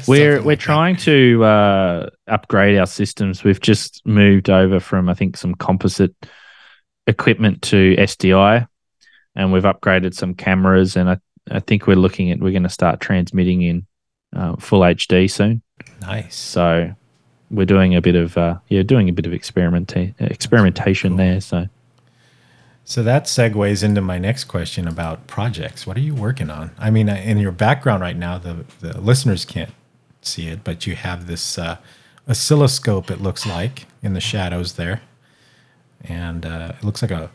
We're 0.07 0.41
we're 0.41 0.55
that. 0.55 0.59
trying 0.59 0.95
to 0.97 1.43
uh, 1.45 2.09
upgrade 2.27 2.77
our 2.77 2.85
systems. 2.87 3.43
We've 3.43 3.61
just 3.61 4.05
moved 4.05 4.49
over 4.49 4.79
from 4.79 5.07
I 5.07 5.13
think 5.13 5.37
some 5.37 5.55
composite 5.55 6.13
equipment 7.05 7.61
to 7.63 7.95
SDI, 7.95 8.67
and 9.35 9.53
we've 9.53 9.63
upgraded 9.63 10.13
some 10.13 10.33
cameras. 10.33 10.97
And 10.97 11.09
I 11.09 11.17
I 11.49 11.59
think 11.61 11.87
we're 11.87 11.95
looking 11.95 12.31
at 12.31 12.39
we're 12.39 12.51
going 12.51 12.63
to 12.63 12.69
start 12.69 12.99
transmitting 12.99 13.61
in 13.61 13.87
uh, 14.35 14.57
full 14.57 14.81
HD 14.81 15.31
soon. 15.31 15.61
Nice. 16.01 16.35
So 16.35 16.93
we're 17.49 17.65
doing 17.65 17.95
a 17.95 18.01
bit 18.01 18.15
of 18.15 18.37
uh, 18.37 18.57
yeah 18.67 18.83
doing 18.83 19.09
a 19.09 19.13
bit 19.13 19.25
of 19.25 19.31
experimenta- 19.31 20.13
experimentation 20.19 21.11
cool. 21.11 21.17
there. 21.17 21.41
So 21.41 21.67
So 22.85 23.03
that 23.03 23.25
segues 23.25 23.83
into 23.83 24.01
my 24.01 24.17
next 24.17 24.45
question 24.45 24.87
about 24.87 25.27
projects. 25.27 25.85
What 25.85 25.97
are 25.97 26.01
you 26.01 26.15
working 26.15 26.49
on? 26.49 26.71
I 26.79 26.89
mean, 26.89 27.09
in 27.09 27.37
your 27.37 27.51
background 27.51 28.01
right 28.01 28.15
now, 28.15 28.37
the, 28.37 28.65
the 28.79 28.99
listeners 29.01 29.43
can't 29.45 29.71
see 30.21 30.47
it, 30.47 30.63
but 30.63 30.87
you 30.87 30.95
have 30.95 31.27
this 31.27 31.57
uh, 31.57 31.77
oscilloscope, 32.29 33.11
it 33.11 33.21
looks 33.21 33.45
like, 33.45 33.87
in 34.01 34.13
the 34.13 34.21
shadows 34.21 34.73
there. 34.73 35.01
And 36.03 36.45
uh, 36.45 36.73
it 36.77 36.83
looks 36.83 37.01
like 37.01 37.11
a 37.11 37.29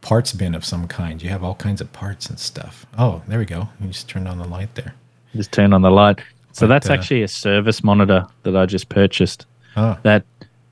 parts 0.00 0.32
bin 0.32 0.54
of 0.54 0.64
some 0.64 0.88
kind. 0.88 1.22
You 1.22 1.30
have 1.30 1.44
all 1.44 1.54
kinds 1.54 1.80
of 1.80 1.92
parts 1.92 2.28
and 2.28 2.38
stuff. 2.38 2.86
Oh, 2.98 3.22
there 3.28 3.38
we 3.38 3.44
go. 3.44 3.68
You 3.80 3.88
just 3.88 4.08
turned 4.08 4.26
on 4.28 4.38
the 4.38 4.48
light 4.48 4.74
there. 4.74 4.94
just 5.34 5.52
turn 5.52 5.72
on 5.72 5.82
the 5.82 5.90
light. 5.90 6.20
So 6.54 6.66
But, 6.66 6.74
that's 6.74 6.88
uh, 6.90 6.92
actually 6.92 7.22
a 7.22 7.28
service 7.28 7.82
monitor 7.82 8.26
that 8.44 8.56
I 8.56 8.64
just 8.64 8.88
purchased. 8.88 9.46
Oh, 9.76 9.98
that 10.04 10.24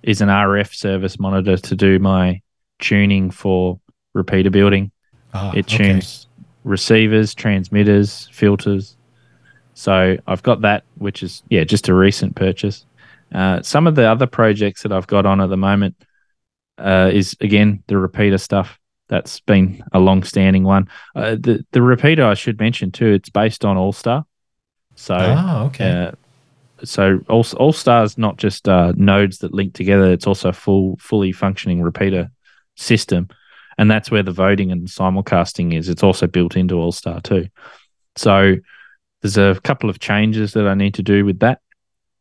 is 0.04 0.20
an 0.20 0.28
RF 0.28 0.72
service 0.74 1.18
monitor 1.18 1.56
to 1.56 1.74
do 1.74 1.98
my 1.98 2.40
tuning 2.78 3.30
for 3.30 3.80
repeater 4.14 4.50
building. 4.50 4.92
ah, 5.34 5.50
It 5.50 5.66
okay. 5.66 5.76
tunes 5.76 6.28
receivers, 6.64 7.34
transmitters, 7.34 8.28
filters. 8.32 8.96
So 9.74 10.16
I've 10.28 10.42
got 10.44 10.60
that, 10.60 10.84
which 10.98 11.24
is 11.24 11.42
yeah, 11.48 11.64
just 11.64 11.88
a 11.88 11.94
recent 11.94 12.36
purchase. 12.36 12.86
Uh, 13.34 13.60
some 13.62 13.88
of 13.88 13.96
the 13.96 14.04
other 14.04 14.26
projects 14.26 14.82
that 14.82 14.92
I've 14.92 15.08
got 15.08 15.26
on 15.26 15.40
at 15.40 15.48
the 15.48 15.56
moment 15.56 15.96
uh, 16.78 17.10
is 17.12 17.36
again 17.40 17.82
the 17.88 17.98
repeater 17.98 18.38
stuff. 18.38 18.78
That's 19.08 19.40
been 19.40 19.82
a 19.92 19.98
long-standing 19.98 20.62
one. 20.62 20.88
Uh, 21.16 21.32
the 21.32 21.66
the 21.72 21.82
repeater 21.82 22.24
I 22.24 22.34
should 22.34 22.60
mention 22.60 22.92
too. 22.92 23.08
It's 23.08 23.30
based 23.30 23.64
on 23.64 23.76
All 23.76 23.92
Star. 23.92 24.24
So 25.02 25.16
Oh, 25.16 25.64
okay. 25.66 25.90
uh, 25.90 26.12
so 26.84 27.18
all 27.28 27.44
all 27.56 27.72
stars 27.72 28.16
not 28.16 28.36
just 28.36 28.68
uh, 28.68 28.92
nodes 28.96 29.38
that 29.38 29.52
link 29.52 29.74
together. 29.74 30.12
It's 30.12 30.28
also 30.28 30.50
a 30.50 30.52
full 30.52 30.96
fully 31.00 31.32
functioning 31.32 31.82
repeater 31.82 32.30
system, 32.76 33.26
and 33.78 33.90
that's 33.90 34.12
where 34.12 34.22
the 34.22 34.30
voting 34.30 34.70
and 34.70 34.86
simulcasting 34.86 35.76
is. 35.76 35.88
It's 35.88 36.04
also 36.04 36.28
built 36.28 36.56
into 36.56 36.76
All 36.76 36.92
Star 36.92 37.20
too. 37.20 37.48
So 38.14 38.54
there's 39.22 39.36
a 39.38 39.58
couple 39.64 39.90
of 39.90 39.98
changes 39.98 40.52
that 40.52 40.68
I 40.68 40.74
need 40.74 40.94
to 40.94 41.02
do 41.02 41.24
with 41.24 41.40
that. 41.40 41.60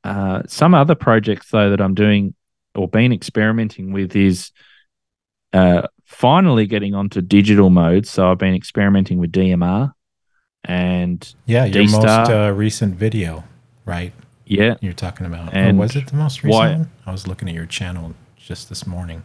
Uh, 0.04 0.42
some 0.48 0.74
other 0.74 0.96
projects 0.96 1.52
though 1.52 1.70
that 1.70 1.82
I'm 1.82 1.94
doing 1.94 2.34
or 2.74 2.88
been 2.88 3.14
experimenting 3.14 3.94
with 3.94 4.16
is 4.16 4.52
uh, 5.54 5.88
finally 6.06 6.66
getting 6.66 6.96
onto 6.96 7.22
digital 7.22 7.70
mode. 7.70 8.08
So 8.08 8.32
I've 8.32 8.40
been 8.40 8.56
experimenting 8.56 9.20
with 9.20 9.32
DMR, 9.32 9.92
and 10.66 11.34
yeah, 11.46 11.66
your 11.66 11.84
most 11.84 11.94
D-Star. 11.94 12.32
uh, 12.32 12.52
recent 12.52 12.96
video, 12.96 13.44
right? 13.86 14.14
yeah, 14.46 14.76
You're 14.82 14.94
talking 14.94 15.26
about. 15.26 15.54
And 15.54 15.78
or 15.78 15.82
was 15.82 15.96
it 15.96 16.08
the 16.08 16.16
most 16.16 16.44
recent 16.44 16.80
one? 16.80 16.92
I 17.06 17.12
was 17.12 17.28
looking 17.28 17.48
at 17.48 17.56
your 17.56 17.66
channel 17.66 18.14
just 18.36 18.70
this 18.70 18.86
morning. 18.86 19.24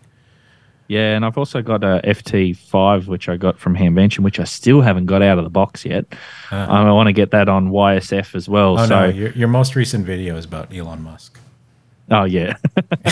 Yeah, 0.88 1.16
and 1.16 1.24
I've 1.24 1.36
also 1.36 1.62
got 1.62 1.82
a 1.82 2.00
FT5, 2.04 3.08
which 3.08 3.28
I 3.28 3.36
got 3.36 3.58
from 3.58 3.74
Hamvention, 3.74 4.20
which 4.20 4.38
I 4.38 4.44
still 4.44 4.82
haven't 4.82 5.06
got 5.06 5.20
out 5.20 5.36
of 5.36 5.42
the 5.42 5.50
box 5.50 5.84
yet. 5.84 6.04
Uh, 6.52 6.66
I 6.68 6.90
want 6.92 7.08
to 7.08 7.12
get 7.12 7.32
that 7.32 7.48
on 7.48 7.70
YSF 7.70 8.36
as 8.36 8.48
well. 8.48 8.78
oh 8.78 8.86
so, 8.86 9.00
no, 9.00 9.06
your, 9.06 9.30
your 9.32 9.48
most 9.48 9.74
recent 9.74 10.06
video 10.06 10.36
is 10.36 10.44
about 10.44 10.72
Elon 10.72 11.02
Musk. 11.02 11.40
oh 12.12 12.22
yeah, 12.22 12.54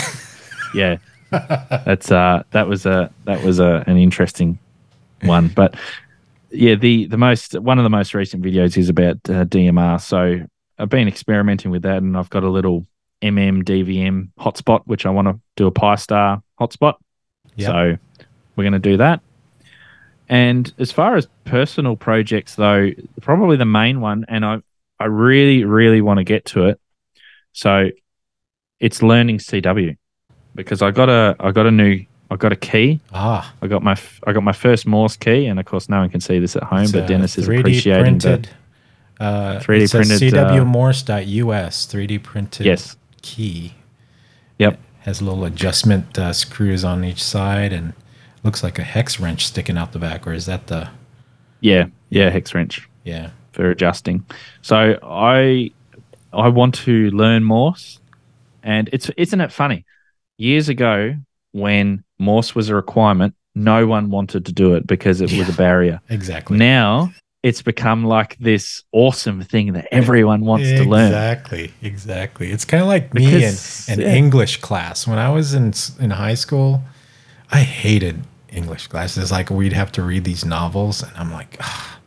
yeah, 0.73 0.97
that's 1.31 2.11
uh, 2.11 2.43
that 2.51 2.67
was 2.69 2.85
a 2.85 3.11
that 3.25 3.43
was 3.43 3.59
a 3.59 3.83
an 3.87 3.97
interesting 3.97 4.57
one, 5.23 5.49
but 5.49 5.75
yeah, 6.55 6.75
the 6.75 7.07
the 7.07 7.17
most 7.17 7.59
one 7.59 7.77
of 7.79 7.83
the 7.83 7.89
most 7.89 8.13
recent 8.13 8.43
videos 8.43 8.77
is 8.77 8.89
about 8.89 9.17
uh, 9.29 9.45
DMR. 9.45 10.01
So 10.01 10.39
I've 10.77 10.89
been 10.89 11.07
experimenting 11.07 11.71
with 11.71 11.83
that, 11.83 11.97
and 11.97 12.17
I've 12.17 12.29
got 12.29 12.43
a 12.43 12.49
little 12.49 12.85
MM 13.21 13.63
DVM 13.63 14.29
hotspot, 14.39 14.81
which 14.85 15.05
I 15.05 15.09
want 15.09 15.27
to 15.27 15.39
do 15.55 15.67
a 15.67 15.71
Pi-Star 15.71 16.43
hotspot. 16.59 16.95
Yep. 17.55 17.67
So 17.67 17.97
we're 18.55 18.63
going 18.63 18.73
to 18.73 18.79
do 18.79 18.97
that. 18.97 19.21
And 20.27 20.71
as 20.79 20.91
far 20.91 21.15
as 21.15 21.27
personal 21.43 21.95
projects, 21.95 22.55
though, 22.55 22.89
probably 23.21 23.57
the 23.57 23.65
main 23.65 24.01
one, 24.01 24.25
and 24.27 24.43
I, 24.43 24.61
I 24.99 25.05
really, 25.05 25.63
really 25.63 26.01
want 26.01 26.17
to 26.17 26.23
get 26.23 26.45
to 26.45 26.65
it. 26.67 26.79
So 27.53 27.89
it's 28.79 29.03
learning 29.03 29.37
CW 29.37 29.97
because 30.55 30.81
I 30.81 30.91
got 30.91 31.09
a, 31.09 31.35
I 31.39 31.51
got 31.51 31.67
a 31.67 31.71
new, 31.71 32.05
I 32.31 32.35
got 32.37 32.51
a 32.51 32.55
key. 32.55 32.99
Ah, 33.13 33.53
I 33.61 33.67
got 33.67 33.83
my, 33.83 33.95
I 34.25 34.33
got 34.33 34.43
my 34.43 34.51
first 34.51 34.85
Morse 34.87 35.15
key, 35.15 35.45
and 35.45 35.59
of 35.59 35.65
course, 35.65 35.89
no 35.89 35.99
one 35.99 36.09
can 36.09 36.21
see 36.21 36.39
this 36.39 36.55
at 36.55 36.63
home, 36.63 36.83
it's 36.83 36.91
but 36.91 37.07
Dennis 37.07 37.37
is 37.37 37.47
appreciating 37.47 38.19
printed. 38.19 38.49
that. 39.19 39.23
Uh, 39.23 39.59
3D 39.61 39.81
it 39.83 39.87
says 39.89 40.07
printed, 40.07 40.33
uh, 40.33 40.49
CWMorse.us 40.49 41.85
3D 41.87 42.21
printed 42.23 42.65
Yes. 42.65 42.97
key. 43.21 43.75
Yep. 44.57 44.79
Has 45.01 45.21
little 45.21 45.45
adjustment 45.45 46.17
uh, 46.17 46.33
screws 46.33 46.83
on 46.83 47.03
each 47.05 47.23
side 47.23 47.71
and 47.71 47.93
looks 48.43 48.63
like 48.63 48.79
a 48.79 48.83
hex 48.83 49.19
wrench 49.19 49.45
sticking 49.45 49.77
out 49.77 49.91
the 49.91 49.99
back. 49.99 50.25
Or 50.27 50.33
is 50.33 50.47
that 50.47 50.67
the? 50.67 50.89
Yeah. 51.61 51.85
Yeah. 52.09 52.29
Hex 52.29 52.53
wrench. 52.55 52.89
Yeah. 53.03 53.29
for 53.51 53.69
adjusting. 53.69 54.25
So 54.61 54.97
I 55.03 55.71
I 56.33 56.47
want 56.49 56.73
to 56.85 57.09
learn 57.11 57.43
Morse, 57.43 57.99
and 58.63 58.89
it's 58.91 59.09
isn't 59.15 59.39
it 59.39 59.51
funny? 59.51 59.85
Years 60.37 60.67
ago, 60.69 61.15
when 61.51 62.03
Morse 62.17 62.55
was 62.55 62.69
a 62.69 62.75
requirement, 62.75 63.35
no 63.55 63.87
one 63.87 64.09
wanted 64.09 64.45
to 64.45 64.51
do 64.51 64.73
it 64.75 64.85
because 64.85 65.21
it 65.21 65.31
was 65.31 65.49
a 65.49 65.53
barrier. 65.53 66.01
Exactly. 66.09 66.57
Now 66.57 67.11
it's 67.43 67.61
become 67.61 68.03
like 68.03 68.37
this 68.39 68.83
awesome 68.91 69.41
thing 69.43 69.73
that 69.73 69.87
everyone 69.91 70.41
wants 70.41 70.67
to 70.67 70.83
learn. 70.83 71.07
Exactly, 71.07 71.71
exactly. 71.81 72.51
It's 72.51 72.65
kind 72.65 72.81
of 72.81 72.87
like 72.89 73.11
Because, 73.11 73.87
me 73.87 73.93
in, 73.93 73.99
in 74.01 74.07
yeah. 74.07 74.15
English 74.15 74.57
class. 74.61 75.07
When 75.07 75.19
I 75.19 75.29
was 75.29 75.53
in 75.53 75.73
in 75.99 76.09
high 76.09 76.33
school, 76.33 76.81
I 77.51 77.59
hated 77.59 78.23
English 78.49 78.87
classes. 78.87 79.31
Like 79.31 79.49
we'd 79.49 79.73
have 79.73 79.91
to 79.93 80.03
read 80.03 80.23
these 80.23 80.43
novels, 80.43 81.03
and 81.03 81.11
I'm 81.15 81.31
like, 81.31 81.57
"Ah, 81.59 81.99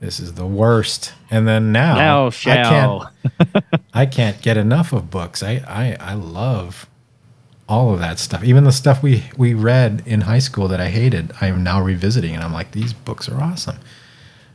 this 0.00 0.18
is 0.18 0.34
the 0.34 0.46
worst. 0.46 1.12
And 1.30 1.46
then 1.46 1.70
now, 1.70 1.94
Thou 1.94 2.26
I 2.26 2.30
can't, 2.30 3.84
I 3.94 4.04
can't 4.06 4.42
get 4.42 4.56
enough 4.56 4.92
of 4.92 5.10
books. 5.10 5.44
I, 5.44 5.62
I 5.68 5.96
I 6.00 6.14
love 6.14 6.88
all 7.72 7.94
of 7.94 8.00
that 8.00 8.18
stuff. 8.18 8.44
Even 8.44 8.64
the 8.64 8.72
stuff 8.72 9.02
we 9.02 9.24
we 9.38 9.54
read 9.54 10.02
in 10.04 10.20
high 10.20 10.40
school 10.40 10.68
that 10.68 10.78
I 10.80 10.88
hated, 10.88 11.32
I 11.40 11.46
am 11.46 11.62
now 11.64 11.80
revisiting, 11.82 12.34
and 12.34 12.44
I'm 12.44 12.52
like, 12.52 12.72
these 12.72 12.92
books 12.92 13.30
are 13.30 13.40
awesome. 13.42 13.78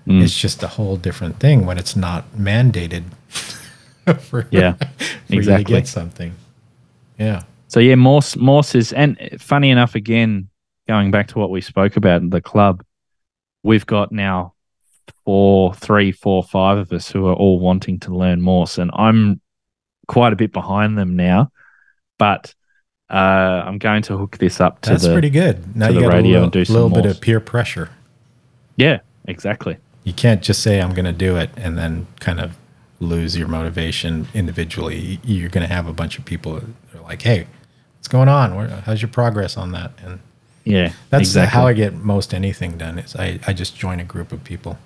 Mm. 0.05 0.21
It's 0.21 0.37
just 0.37 0.61
a 0.61 0.67
whole 0.67 0.97
different 0.97 1.39
thing 1.39 1.65
when 1.65 1.79
it's 1.79 1.95
not 1.95 2.31
mandated 2.37 3.05
for, 4.19 4.47
Yeah, 4.51 4.73
for 5.27 5.33
you 5.33 5.39
exactly. 5.39 5.63
to 5.65 5.71
get 5.81 5.87
something. 5.87 6.35
Yeah. 7.17 7.43
So 7.67 7.79
yeah, 7.79 7.95
Morse 7.95 8.35
Morse 8.37 8.75
is 8.75 8.93
and 8.93 9.17
funny 9.39 9.71
enough, 9.71 9.95
again, 9.95 10.49
going 10.87 11.09
back 11.09 11.27
to 11.29 11.39
what 11.39 11.49
we 11.49 11.59
spoke 11.61 11.97
about 11.97 12.21
in 12.21 12.29
the 12.29 12.39
club, 12.39 12.83
we've 13.63 13.85
got 13.85 14.11
now 14.11 14.53
four, 15.25 15.73
three, 15.73 16.11
four, 16.11 16.43
five 16.43 16.77
of 16.77 16.91
us 16.93 17.09
who 17.09 17.25
are 17.25 17.33
all 17.33 17.59
wanting 17.59 17.99
to 18.01 18.15
learn 18.15 18.41
Morse, 18.41 18.77
and 18.77 18.91
I'm 18.93 19.41
quite 20.07 20.33
a 20.33 20.37
bit 20.37 20.53
behind 20.53 20.99
them 20.99 21.15
now, 21.15 21.51
but 22.19 22.53
uh, 23.09 23.63
I'm 23.65 23.77
going 23.77 24.01
to 24.03 24.17
hook 24.17 24.37
this 24.37 24.59
up 24.59 24.81
to 24.81 24.91
That's 24.91 25.03
the 25.03 25.13
pretty 25.13 25.29
good. 25.29 25.75
Now 25.75 25.89
you 25.89 26.01
got 26.01 26.13
radio 26.13 26.31
a 26.31 26.33
little, 26.33 26.43
and 26.43 26.51
do 26.51 26.65
some 26.65 26.73
little 26.75 26.89
bit 26.89 27.05
of 27.05 27.21
peer 27.21 27.39
pressure. 27.39 27.89
yeah, 28.75 28.99
exactly. 29.25 29.77
You 30.03 30.13
can't 30.13 30.41
just 30.41 30.61
say 30.63 30.81
I'm 30.81 30.93
going 30.93 31.05
to 31.05 31.11
do 31.13 31.35
it 31.35 31.49
and 31.57 31.77
then 31.77 32.07
kind 32.21 32.39
of 32.39 32.57
lose 32.99 33.37
your 33.37 33.47
motivation 33.47 34.27
individually. 34.33 35.19
You're 35.23 35.49
going 35.49 35.67
to 35.67 35.73
have 35.73 35.85
a 35.87 35.93
bunch 35.93 36.17
of 36.17 36.25
people 36.25 36.53
that 36.55 36.63
are 36.95 37.01
like, 37.03 37.21
"Hey, 37.21 37.47
what's 37.97 38.07
going 38.07 38.29
on? 38.29 38.55
Where, 38.55 38.67
how's 38.85 39.01
your 39.01 39.09
progress 39.09 39.57
on 39.57 39.71
that?" 39.73 39.91
And 40.03 40.19
Yeah, 40.63 40.93
that's 41.09 41.21
exactly. 41.29 41.53
how 41.59 41.67
I 41.67 41.73
get 41.73 41.93
most 41.93 42.33
anything 42.33 42.77
done. 42.77 42.99
Is 42.99 43.15
I, 43.15 43.39
I 43.47 43.53
just 43.53 43.77
join 43.77 43.99
a 43.99 44.05
group 44.05 44.31
of 44.31 44.43
people, 44.43 44.77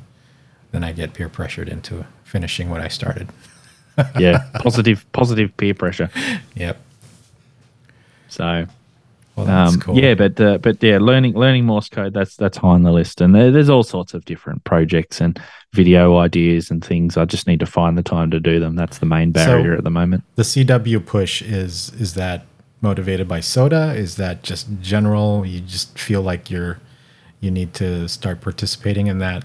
then 0.72 0.84
I 0.84 0.92
get 0.92 1.14
peer 1.14 1.30
pressured 1.30 1.70
into 1.70 2.06
finishing 2.24 2.70
what 2.70 2.82
I 2.82 2.88
started. 2.88 3.30
yeah, 4.18 4.48
positive 4.56 5.06
positive 5.12 5.56
peer 5.58 5.74
pressure. 5.76 6.10
Yep. 6.56 6.80
So 8.32 8.66
Well, 9.36 9.50
um, 9.50 9.80
cool. 9.80 9.98
Yeah, 9.98 10.16
but 10.16 10.40
uh, 10.40 10.58
but 10.58 10.82
yeah, 10.82 10.98
learning 11.00 11.34
learning 11.34 11.66
Morse 11.66 11.90
code 11.90 12.14
that's 12.14 12.36
that's 12.38 12.58
high 12.58 12.70
on 12.70 12.84
the 12.84 12.92
list, 12.92 13.22
and 13.22 13.36
there, 13.36 13.52
there's 13.52 13.70
all 13.70 13.84
sorts 13.84 14.14
of 14.14 14.24
different 14.26 14.64
projects 14.64 15.22
and 15.22 15.40
video 15.74 16.18
ideas 16.18 16.72
and 16.72 16.84
things. 16.84 17.18
I 17.18 17.26
just 17.26 17.46
need 17.46 17.60
to 17.60 17.66
find 17.66 17.98
the 17.98 18.04
time 18.04 18.32
to 18.32 18.40
do 18.40 18.60
them. 18.60 18.76
That's 18.76 18.98
the 19.00 19.06
main 19.06 19.32
barrier 19.32 19.74
at 19.76 19.84
the 19.84 19.90
moment. 19.90 20.24
the 20.36 20.44
CW 20.44 21.06
push 21.06 21.42
is 21.42 21.92
is 22.00 22.14
that 22.16 22.46
motivated 22.82 23.28
by 23.28 23.40
SOTA? 23.40 23.96
Is 23.96 24.16
that 24.16 24.44
just 24.44 24.68
general? 24.82 25.46
You 25.46 25.60
just 25.60 26.00
feel 26.00 26.22
like 26.22 26.50
you're 26.50 26.80
you 27.42 27.52
need 27.52 27.74
to 27.76 28.08
start 28.08 28.40
participating 28.42 29.08
in 29.08 29.18
that 29.20 29.44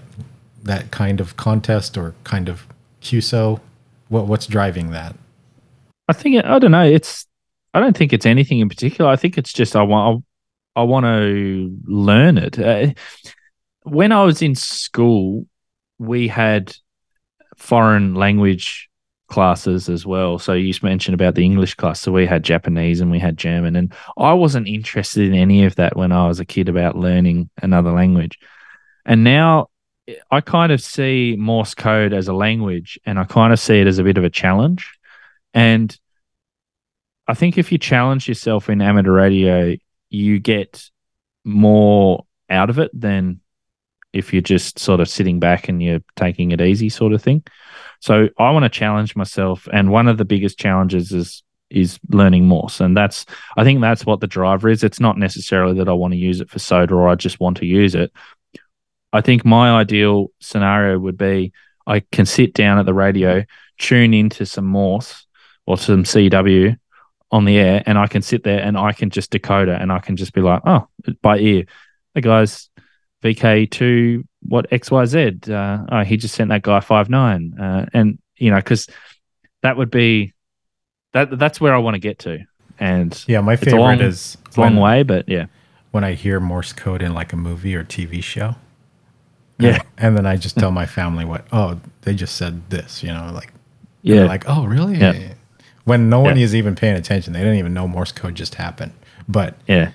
that 0.63 0.91
kind 0.91 1.19
of 1.19 1.35
contest 1.35 1.97
or 1.97 2.15
kind 2.23 2.47
of 2.49 2.65
QSO? 3.01 3.59
What 4.07 4.27
what's 4.27 4.47
driving 4.47 4.91
that? 4.91 5.15
I 6.07 6.13
think 6.13 6.43
I 6.43 6.57
don't 6.59 6.71
know. 6.71 6.85
It's 6.85 7.26
I 7.77 7.79
don't 7.79 7.95
think 7.95 8.11
it's 8.11 8.25
anything 8.25 8.57
in 8.57 8.69
particular. 8.69 9.07
I 9.07 9.17
think 9.17 9.37
it's 9.37 9.53
just 9.53 9.75
I 9.75 9.83
want 9.83 10.23
I, 10.75 10.81
I 10.81 10.83
want 10.83 11.05
to 11.05 11.77
learn 11.85 12.39
it. 12.39 12.57
Uh, 12.57 12.93
when 13.83 14.11
I 14.11 14.23
was 14.23 14.41
in 14.41 14.55
school, 14.55 15.45
we 15.99 16.27
had 16.27 16.75
foreign 17.55 18.15
language 18.15 18.89
classes 19.27 19.89
as 19.89 20.07
well. 20.07 20.39
So 20.39 20.53
you 20.53 20.73
mentioned 20.81 21.13
about 21.13 21.35
the 21.35 21.45
English 21.45 21.75
class. 21.75 22.01
So 22.01 22.11
we 22.11 22.25
had 22.25 22.41
Japanese 22.41 22.99
and 22.99 23.11
we 23.11 23.19
had 23.19 23.37
German, 23.37 23.75
and 23.75 23.93
I 24.17 24.33
wasn't 24.33 24.67
interested 24.67 25.27
in 25.27 25.35
any 25.35 25.63
of 25.63 25.75
that 25.75 25.95
when 25.95 26.11
I 26.11 26.27
was 26.27 26.39
a 26.39 26.45
kid 26.45 26.69
about 26.69 26.97
learning 26.97 27.51
another 27.61 27.91
language. 27.91 28.39
And 29.05 29.23
now 29.23 29.69
I 30.31 30.41
kind 30.41 30.71
of 30.71 30.81
see 30.81 31.35
Morse 31.37 31.75
code 31.75 32.11
as 32.11 32.27
a 32.27 32.33
language, 32.33 32.99
and 33.05 33.19
I 33.19 33.25
kind 33.25 33.53
of 33.53 33.59
see 33.59 33.79
it 33.79 33.85
as 33.85 33.99
a 33.99 34.03
bit 34.03 34.17
of 34.17 34.23
a 34.23 34.31
challenge. 34.31 34.97
And 35.53 35.95
I 37.27 37.33
think 37.33 37.57
if 37.57 37.71
you 37.71 37.77
challenge 37.77 38.27
yourself 38.27 38.69
in 38.69 38.81
amateur 38.81 39.11
radio, 39.11 39.75
you 40.09 40.39
get 40.39 40.89
more 41.43 42.25
out 42.49 42.69
of 42.69 42.79
it 42.79 42.91
than 42.93 43.41
if 44.13 44.33
you're 44.33 44.41
just 44.41 44.79
sort 44.79 44.99
of 44.99 45.09
sitting 45.09 45.39
back 45.39 45.67
and 45.67 45.83
you're 45.83 46.03
taking 46.15 46.51
it 46.51 46.61
easy, 46.61 46.89
sort 46.89 47.13
of 47.13 47.21
thing. 47.21 47.43
So 47.99 48.29
I 48.37 48.51
want 48.51 48.63
to 48.63 48.69
challenge 48.69 49.15
myself, 49.15 49.67
and 49.71 49.91
one 49.91 50.07
of 50.07 50.17
the 50.17 50.25
biggest 50.25 50.57
challenges 50.57 51.11
is 51.11 51.43
is 51.69 51.99
learning 52.09 52.47
Morse, 52.47 52.79
and 52.79 52.95
that's 52.95 53.25
I 53.57 53.63
think 53.63 53.81
that's 53.81 54.05
what 54.05 54.21
the 54.21 54.27
driver 54.27 54.69
is. 54.69 54.83
It's 54.83 54.99
not 54.99 55.17
necessarily 55.17 55.77
that 55.79 55.89
I 55.89 55.93
want 55.93 56.13
to 56.13 56.17
use 56.17 56.39
it 56.39 56.49
for 56.49 56.59
SOTA 56.59 56.91
or 56.95 57.09
I 57.09 57.15
just 57.15 57.39
want 57.39 57.57
to 57.57 57.65
use 57.65 57.95
it. 57.95 58.11
I 59.11 59.21
think 59.21 59.43
my 59.43 59.71
ideal 59.71 60.31
scenario 60.39 60.97
would 60.99 61.17
be 61.17 61.51
I 61.85 62.01
can 62.11 62.25
sit 62.25 62.53
down 62.53 62.77
at 62.77 62.85
the 62.85 62.93
radio, 62.93 63.43
tune 63.79 64.13
into 64.13 64.45
some 64.45 64.65
Morse 64.65 65.25
or 65.65 65.77
some 65.77 66.03
CW 66.03 66.77
on 67.31 67.45
the 67.45 67.57
air, 67.57 67.83
and 67.85 67.97
I 67.97 68.07
can 68.07 68.21
sit 68.21 68.43
there 68.43 68.59
and 68.59 68.77
I 68.77 68.93
can 68.93 69.09
just 69.09 69.31
decode 69.31 69.69
it 69.69 69.81
and 69.81 69.91
I 69.91 69.99
can 69.99 70.15
just 70.15 70.33
be 70.33 70.41
like, 70.41 70.61
oh, 70.65 70.87
by 71.21 71.39
ear, 71.39 71.65
the 72.13 72.21
guy's 72.21 72.69
VK2, 73.23 74.23
what 74.43 74.69
XYZ? 74.69 75.49
Uh, 75.49 75.85
oh, 75.91 76.03
he 76.03 76.17
just 76.17 76.35
sent 76.35 76.49
that 76.49 76.61
guy 76.61 76.79
five 76.79 77.09
nine, 77.09 77.53
uh, 77.59 77.85
and 77.93 78.19
you 78.37 78.51
know, 78.51 78.57
because 78.57 78.87
that 79.61 79.77
would 79.77 79.91
be 79.91 80.33
that. 81.13 81.37
That's 81.37 81.59
where 81.59 81.73
I 81.73 81.79
want 81.79 81.95
to 81.95 81.99
get 81.99 82.19
to. 82.19 82.39
And 82.79 83.23
yeah, 83.27 83.41
my 83.41 83.55
favorite 83.55 83.79
long, 83.79 83.99
is 84.01 84.37
long 84.55 84.75
way, 84.77 85.03
but 85.03 85.27
yeah, 85.27 85.47
when 85.91 86.03
I 86.03 86.13
hear 86.13 86.39
Morse 86.39 86.73
code 86.73 87.01
in 87.01 87.13
like 87.13 87.33
a 87.33 87.37
movie 87.37 87.75
or 87.75 87.83
TV 87.83 88.23
show. 88.23 88.55
Yeah, 89.59 89.73
and, 89.73 89.83
and 89.97 90.17
then 90.17 90.25
I 90.25 90.37
just 90.37 90.57
tell 90.57 90.71
my 90.81 90.85
family 90.85 91.25
what. 91.25 91.45
Oh, 91.51 91.79
they 92.01 92.13
just 92.13 92.35
said 92.35 92.69
this. 92.69 93.01
You 93.03 93.09
know, 93.09 93.31
like 93.33 93.51
yeah, 94.01 94.25
like 94.25 94.43
oh 94.47 94.65
really? 94.65 94.97
Yeah. 94.97 95.33
When 95.87 96.09
no 96.09 96.19
one 96.19 96.37
Yeah. 96.37 96.43
is 96.43 96.53
even 96.53 96.75
paying 96.75 96.95
attention, 96.97 97.31
they 97.33 97.39
didn't 97.39 97.55
even 97.59 97.73
know 97.73 97.87
Morse 97.87 98.11
code 98.11 98.35
just 98.35 98.55
happened. 98.55 98.91
But 99.27 99.55
yeah, 99.67 99.91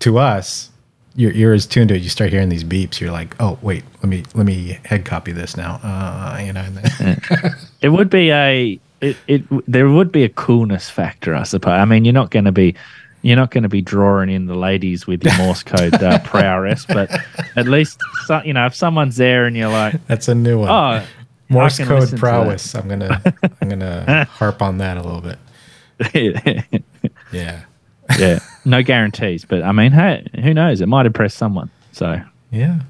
to 0.00 0.18
us, 0.18 0.70
your 1.14 1.32
ear 1.32 1.52
is 1.52 1.66
tuned 1.66 1.90
to 1.90 1.94
it. 1.96 2.02
You 2.02 2.08
start 2.08 2.30
hearing 2.30 2.48
these 2.48 2.64
beeps. 2.64 2.98
You're 2.98 3.12
like, 3.12 3.36
oh 3.40 3.58
wait, 3.62 3.84
let 4.02 4.08
me 4.08 4.22
let 4.34 4.46
me 4.46 4.78
head 4.86 5.04
copy 5.04 5.32
this 5.32 5.56
now. 5.56 5.80
Uh, 5.82 6.40
you 6.44 6.52
know. 6.52 6.64
It 7.82 7.90
would 7.90 8.08
be 8.08 8.30
a 8.30 8.80
it, 9.02 9.16
it 9.28 9.42
there 9.70 9.88
would 9.90 10.10
be 10.10 10.24
a 10.24 10.30
coolness 10.30 10.88
factor, 10.88 11.34
I 11.34 11.42
suppose. 11.42 11.72
I 11.78 11.84
mean, 11.84 12.04
you're 12.06 12.14
not 12.14 12.30
going 12.30 12.46
to 12.46 12.52
be 12.52 12.74
you're 13.20 13.36
not 13.36 13.50
going 13.50 13.62
to 13.64 13.68
be 13.68 13.82
drawing 13.82 14.30
in 14.30 14.46
the 14.46 14.54
ladies 14.54 15.06
with 15.06 15.22
your 15.24 15.36
Morse 15.36 15.62
code 15.62 15.94
uh, 16.02 16.18
prowess, 16.20 16.86
but 16.86 17.10
at 17.56 17.66
least 17.68 17.98
so, 18.26 18.40
you 18.44 18.54
know 18.54 18.64
if 18.66 18.74
someone's 18.74 19.16
there 19.16 19.44
and 19.46 19.54
you're 19.56 19.68
like, 19.70 20.06
that's 20.06 20.28
a 20.28 20.34
new 20.34 20.58
one. 20.60 20.68
oh, 20.70 21.06
Morse 21.54 21.78
code 21.78 22.08
to 22.08 22.16
prowess. 22.16 22.74
I'm 22.74 22.88
gonna 22.88 23.22
I'm 23.60 23.68
gonna 23.68 24.24
harp 24.30 24.60
on 24.62 24.78
that 24.78 24.96
a 24.96 25.02
little 25.02 25.20
bit. 25.20 25.38
Yeah. 27.32 27.64
yeah, 28.18 28.38
no 28.64 28.82
guarantees, 28.82 29.44
but 29.44 29.62
I 29.62 29.72
mean, 29.72 29.92
hey, 29.92 30.26
who 30.42 30.52
knows? 30.54 30.80
It 30.80 30.86
might 30.86 31.06
impress 31.06 31.34
someone. 31.34 31.70
So 31.92 32.20
Yeah. 32.50 32.80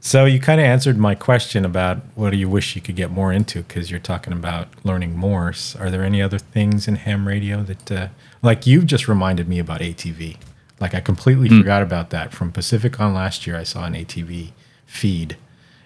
So 0.00 0.24
you 0.24 0.40
kind 0.40 0.60
of 0.60 0.64
answered 0.66 0.98
my 0.98 1.14
question 1.14 1.64
about 1.64 1.98
what 2.16 2.30
do 2.30 2.36
you 2.36 2.48
wish 2.48 2.74
you 2.74 2.82
could 2.82 2.96
get 2.96 3.10
more 3.12 3.32
into 3.32 3.62
because 3.62 3.88
you're 3.90 4.00
talking 4.00 4.32
about 4.32 4.66
learning 4.82 5.16
Morse. 5.16 5.76
Are 5.76 5.90
there 5.90 6.02
any 6.02 6.20
other 6.20 6.38
things 6.38 6.88
in 6.88 6.96
ham 6.96 7.28
radio 7.28 7.62
that, 7.62 7.92
uh, 7.92 8.08
like 8.42 8.66
you've 8.66 8.86
just 8.86 9.06
reminded 9.06 9.46
me 9.48 9.60
about 9.60 9.80
ATV? 9.80 10.38
Like 10.80 10.92
I 10.94 11.00
completely 11.00 11.48
forgot 11.48 11.82
about 11.84 12.10
that. 12.10 12.32
From 12.32 12.50
Pacificon 12.52 13.14
last 13.14 13.46
year, 13.46 13.56
I 13.56 13.62
saw 13.62 13.84
an 13.84 13.94
ATV 13.94 14.50
feed, 14.86 15.36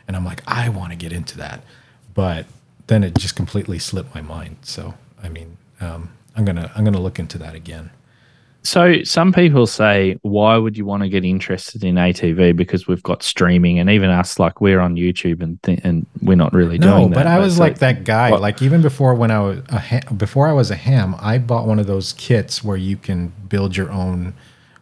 and 0.06 0.16
I'm 0.16 0.24
like, 0.24 0.42
I 0.46 0.68
want 0.68 0.92
to 0.92 0.96
get 0.96 1.12
into 1.12 1.36
that, 1.38 1.62
but 2.14 2.46
then 2.86 3.02
it 3.04 3.14
just 3.18 3.34
completely 3.36 3.78
slipped 3.78 4.14
my 4.14 4.20
mind. 4.22 4.56
So 4.62 4.94
I 5.22 5.28
mean, 5.28 5.56
um, 5.80 6.10
I'm 6.36 6.44
gonna 6.44 6.70
I'm 6.74 6.84
gonna 6.84 7.00
look 7.00 7.18
into 7.18 7.38
that 7.38 7.54
again. 7.54 7.90
So 8.62 9.04
some 9.04 9.32
people 9.32 9.68
say, 9.68 10.18
why 10.22 10.56
would 10.56 10.76
you 10.76 10.84
want 10.84 11.04
to 11.04 11.08
get 11.08 11.24
interested 11.24 11.84
in 11.84 11.94
ATV? 11.94 12.56
Because 12.56 12.88
we've 12.88 13.02
got 13.04 13.22
streaming, 13.22 13.78
and 13.78 13.88
even 13.88 14.10
us, 14.10 14.40
like 14.40 14.60
we're 14.60 14.80
on 14.80 14.96
YouTube, 14.96 15.40
and 15.40 15.62
th- 15.62 15.78
and 15.84 16.04
we're 16.20 16.34
not 16.36 16.52
really 16.52 16.76
No, 16.76 16.98
doing 16.98 17.10
that. 17.10 17.14
but 17.14 17.26
I 17.28 17.38
was 17.38 17.60
like 17.60 17.78
that 17.78 18.02
guy. 18.02 18.32
What? 18.32 18.40
Like 18.40 18.62
even 18.62 18.82
before 18.82 19.14
when 19.14 19.30
I 19.30 19.38
was 19.38 19.60
a 19.68 20.14
before 20.14 20.48
I 20.48 20.52
was 20.52 20.72
a 20.72 20.74
ham, 20.76 21.14
I 21.20 21.38
bought 21.38 21.66
one 21.68 21.78
of 21.78 21.86
those 21.86 22.12
kits 22.14 22.64
where 22.64 22.76
you 22.76 22.96
can 22.96 23.32
build 23.48 23.76
your 23.76 23.90
own 23.92 24.34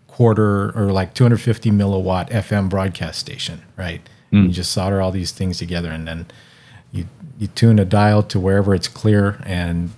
quarter 0.09 0.71
or 0.79 0.91
like 0.93 1.13
250 1.13 1.71
milliwatt 1.71 2.31
FM 2.31 2.71
broadcast 2.71 3.19
station, 3.19 3.63
right? 3.77 4.01
Hmm. 4.35 4.47
You 4.47 4.53
just 4.53 4.73
solder 4.73 5.01
all 5.01 5.13
these 5.13 5.33
things 5.33 5.59
together, 5.59 5.91
and 5.91 6.07
then 6.09 6.27
you 6.93 7.07
you 7.39 7.49
tune 7.49 7.79
a 7.79 7.85
dial 7.85 8.23
to 8.25 8.41
wherever 8.41 8.75
it's 8.75 8.89
clear, 8.89 9.43
and 9.45 9.91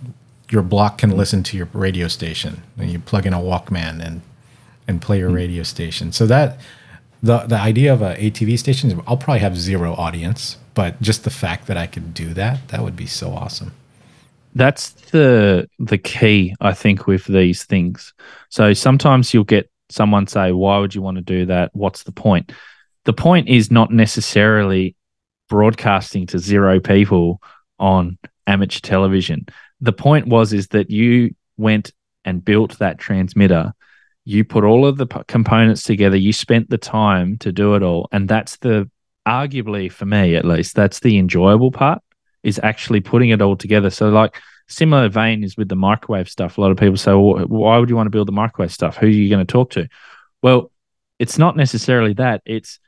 your 0.50 0.62
block 0.62 0.98
can 0.98 1.10
listen 1.16 1.42
to 1.44 1.56
your 1.56 1.68
radio 1.72 2.08
station. 2.08 2.62
And 2.78 2.90
you 2.90 2.98
plug 2.98 3.26
in 3.26 3.32
a 3.32 3.38
Walkman 3.38 4.04
and 4.04 4.22
and 4.88 5.00
play 5.02 5.18
your 5.18 5.30
radio 5.30 5.62
station. 5.62 6.12
So 6.12 6.26
that 6.26 6.58
the 7.22 7.38
the 7.46 7.56
idea 7.58 7.92
of 7.92 8.02
a 8.02 8.14
ATV 8.16 8.58
station, 8.58 8.90
is 8.90 8.98
I'll 9.06 9.16
probably 9.16 9.40
have 9.40 9.56
zero 9.58 9.94
audience, 9.94 10.58
but 10.74 11.00
just 11.02 11.24
the 11.24 11.30
fact 11.30 11.66
that 11.66 11.76
I 11.76 11.86
could 11.86 12.14
do 12.14 12.34
that, 12.34 12.68
that 12.68 12.82
would 12.82 12.96
be 12.96 13.06
so 13.06 13.30
awesome. 13.32 13.72
that's 14.54 14.92
the 15.12 15.68
the 15.78 15.98
key 15.98 16.54
i 16.60 16.72
think 16.72 17.06
with 17.06 17.24
these 17.26 17.64
things 17.64 18.14
so 18.48 18.72
sometimes 18.72 19.34
you'll 19.34 19.44
get 19.44 19.70
someone 19.90 20.26
say 20.26 20.52
why 20.52 20.78
would 20.78 20.94
you 20.94 21.02
want 21.02 21.16
to 21.16 21.22
do 21.22 21.46
that 21.46 21.70
what's 21.74 22.04
the 22.04 22.12
point 22.12 22.52
the 23.06 23.12
point 23.12 23.48
is 23.48 23.70
not 23.70 23.90
necessarily 23.90 24.94
broadcasting 25.48 26.26
to 26.26 26.38
zero 26.38 26.78
people 26.78 27.40
on 27.78 28.18
amateur 28.46 28.80
television 28.80 29.46
the 29.80 29.92
point 29.92 30.26
was 30.26 30.52
is 30.52 30.68
that 30.68 30.90
you 30.90 31.34
went 31.56 31.92
and 32.24 32.44
built 32.44 32.78
that 32.78 32.98
transmitter 32.98 33.72
you 34.24 34.44
put 34.44 34.64
all 34.64 34.84
of 34.84 34.96
the 34.96 35.06
p- 35.06 35.20
components 35.28 35.82
together 35.82 36.16
you 36.16 36.32
spent 36.32 36.68
the 36.68 36.78
time 36.78 37.38
to 37.38 37.50
do 37.50 37.74
it 37.74 37.82
all 37.82 38.08
and 38.12 38.28
that's 38.28 38.56
the 38.58 38.88
arguably 39.26 39.90
for 39.90 40.06
me 40.06 40.36
at 40.36 40.44
least 40.44 40.74
that's 40.74 41.00
the 41.00 41.18
enjoyable 41.18 41.70
part 41.70 42.00
is 42.46 42.60
actually 42.62 43.00
putting 43.00 43.30
it 43.30 43.42
all 43.42 43.56
together. 43.56 43.90
So, 43.90 44.08
like 44.08 44.40
similar 44.68 45.08
vein 45.08 45.42
is 45.42 45.56
with 45.56 45.68
the 45.68 45.74
microwave 45.74 46.28
stuff. 46.28 46.56
A 46.56 46.60
lot 46.60 46.70
of 46.70 46.76
people 46.76 46.96
say, 46.96 47.10
well, 47.10 47.44
"Why 47.46 47.76
would 47.76 47.90
you 47.90 47.96
want 47.96 48.06
to 48.06 48.10
build 48.10 48.28
the 48.28 48.32
microwave 48.32 48.72
stuff? 48.72 48.96
Who 48.96 49.06
are 49.06 49.10
you 49.10 49.28
going 49.28 49.44
to 49.44 49.52
talk 49.52 49.70
to?" 49.70 49.88
Well, 50.42 50.70
it's 51.18 51.38
not 51.38 51.56
necessarily 51.56 52.14
that. 52.14 52.42
It's 52.46 52.78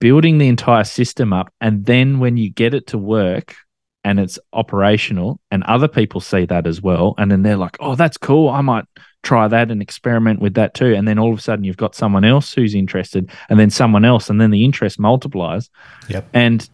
building 0.00 0.38
the 0.38 0.48
entire 0.48 0.84
system 0.84 1.32
up, 1.32 1.52
and 1.60 1.84
then 1.84 2.18
when 2.18 2.36
you 2.36 2.50
get 2.50 2.74
it 2.74 2.88
to 2.88 2.98
work 2.98 3.56
and 4.04 4.20
it's 4.20 4.38
operational, 4.52 5.40
and 5.50 5.62
other 5.64 5.88
people 5.88 6.20
see 6.20 6.46
that 6.46 6.66
as 6.66 6.80
well, 6.80 7.14
and 7.18 7.30
then 7.30 7.42
they're 7.42 7.56
like, 7.56 7.76
"Oh, 7.80 7.94
that's 7.94 8.16
cool. 8.16 8.48
I 8.48 8.60
might." 8.60 8.84
Try 9.24 9.48
that 9.48 9.72
and 9.72 9.82
experiment 9.82 10.40
with 10.40 10.54
that 10.54 10.74
too. 10.74 10.94
And 10.94 11.06
then 11.06 11.18
all 11.18 11.32
of 11.32 11.38
a 11.40 11.42
sudden, 11.42 11.64
you've 11.64 11.76
got 11.76 11.96
someone 11.96 12.24
else 12.24 12.54
who's 12.54 12.72
interested, 12.72 13.30
and 13.50 13.58
then 13.58 13.68
someone 13.68 14.04
else, 14.04 14.30
and 14.30 14.40
then 14.40 14.52
the 14.52 14.64
interest 14.64 15.00
multiplies. 15.00 15.70
Yep. 16.08 16.28
And 16.32 16.70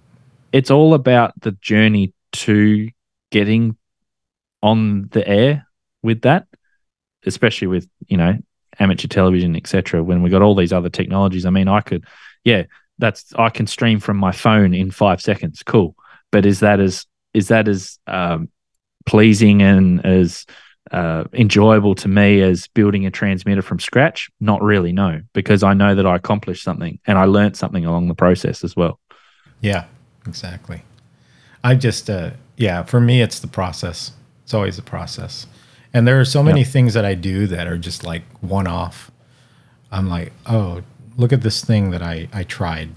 it's 0.52 0.70
all 0.70 0.92
about 0.92 1.32
the 1.40 1.52
journey 1.52 2.12
to 2.32 2.90
getting 3.32 3.78
on 4.62 5.08
the 5.08 5.26
air 5.26 5.66
with 6.02 6.20
that, 6.20 6.46
especially 7.24 7.66
with, 7.68 7.88
you 8.06 8.18
know, 8.18 8.36
amateur 8.78 9.08
television, 9.08 9.56
etc. 9.56 10.04
When 10.04 10.22
we 10.22 10.28
got 10.28 10.42
all 10.42 10.54
these 10.54 10.72
other 10.72 10.90
technologies. 10.90 11.46
I 11.46 11.50
mean, 11.50 11.66
I 11.66 11.80
could, 11.80 12.04
yeah, 12.44 12.64
that's 12.98 13.32
I 13.36 13.50
can 13.50 13.66
stream 13.66 14.00
from 14.00 14.16
my 14.16 14.32
phone 14.32 14.74
in 14.74 14.90
five 14.90 15.20
seconds. 15.20 15.62
Cool. 15.62 15.96
But 16.30 16.46
is 16.46 16.60
that 16.60 16.80
as 16.80 17.06
is 17.32 17.48
that 17.48 17.68
as 17.68 17.98
um, 18.06 18.48
pleasing 19.06 19.62
and 19.62 20.04
as 20.04 20.46
uh, 20.90 21.24
enjoyable 21.32 21.94
to 21.96 22.08
me 22.08 22.40
as 22.40 22.68
building 22.68 23.06
a 23.06 23.10
transmitter 23.10 23.62
from 23.62 23.80
scratch? 23.80 24.30
Not 24.40 24.62
really, 24.62 24.92
no, 24.92 25.20
because 25.32 25.62
I 25.62 25.74
know 25.74 25.94
that 25.94 26.06
I 26.06 26.16
accomplished 26.16 26.62
something 26.62 26.98
and 27.06 27.18
I 27.18 27.24
learned 27.24 27.56
something 27.56 27.84
along 27.84 28.08
the 28.08 28.14
process 28.14 28.62
as 28.62 28.76
well. 28.76 29.00
Yeah, 29.60 29.86
exactly. 30.26 30.82
I 31.64 31.74
just, 31.74 32.10
uh, 32.10 32.32
yeah, 32.56 32.82
for 32.82 33.00
me, 33.00 33.22
it's 33.22 33.38
the 33.40 33.46
process. 33.46 34.12
It's 34.44 34.52
always 34.54 34.76
the 34.76 34.82
process. 34.82 35.46
And 35.94 36.06
there 36.06 36.20
are 36.20 36.24
so 36.24 36.42
many 36.42 36.60
Yep. 36.60 36.68
things 36.68 36.94
that 36.94 37.04
I 37.04 37.14
do 37.14 37.46
that 37.46 37.66
are 37.66 37.78
just 37.78 38.04
like 38.04 38.22
one 38.40 38.66
off. 38.66 39.10
I'm 39.90 40.08
like, 40.08 40.32
oh, 40.46 40.82
look 41.16 41.32
at 41.32 41.42
this 41.42 41.64
thing 41.64 41.90
that 41.90 42.02
I, 42.02 42.28
I 42.32 42.44
tried. 42.44 42.90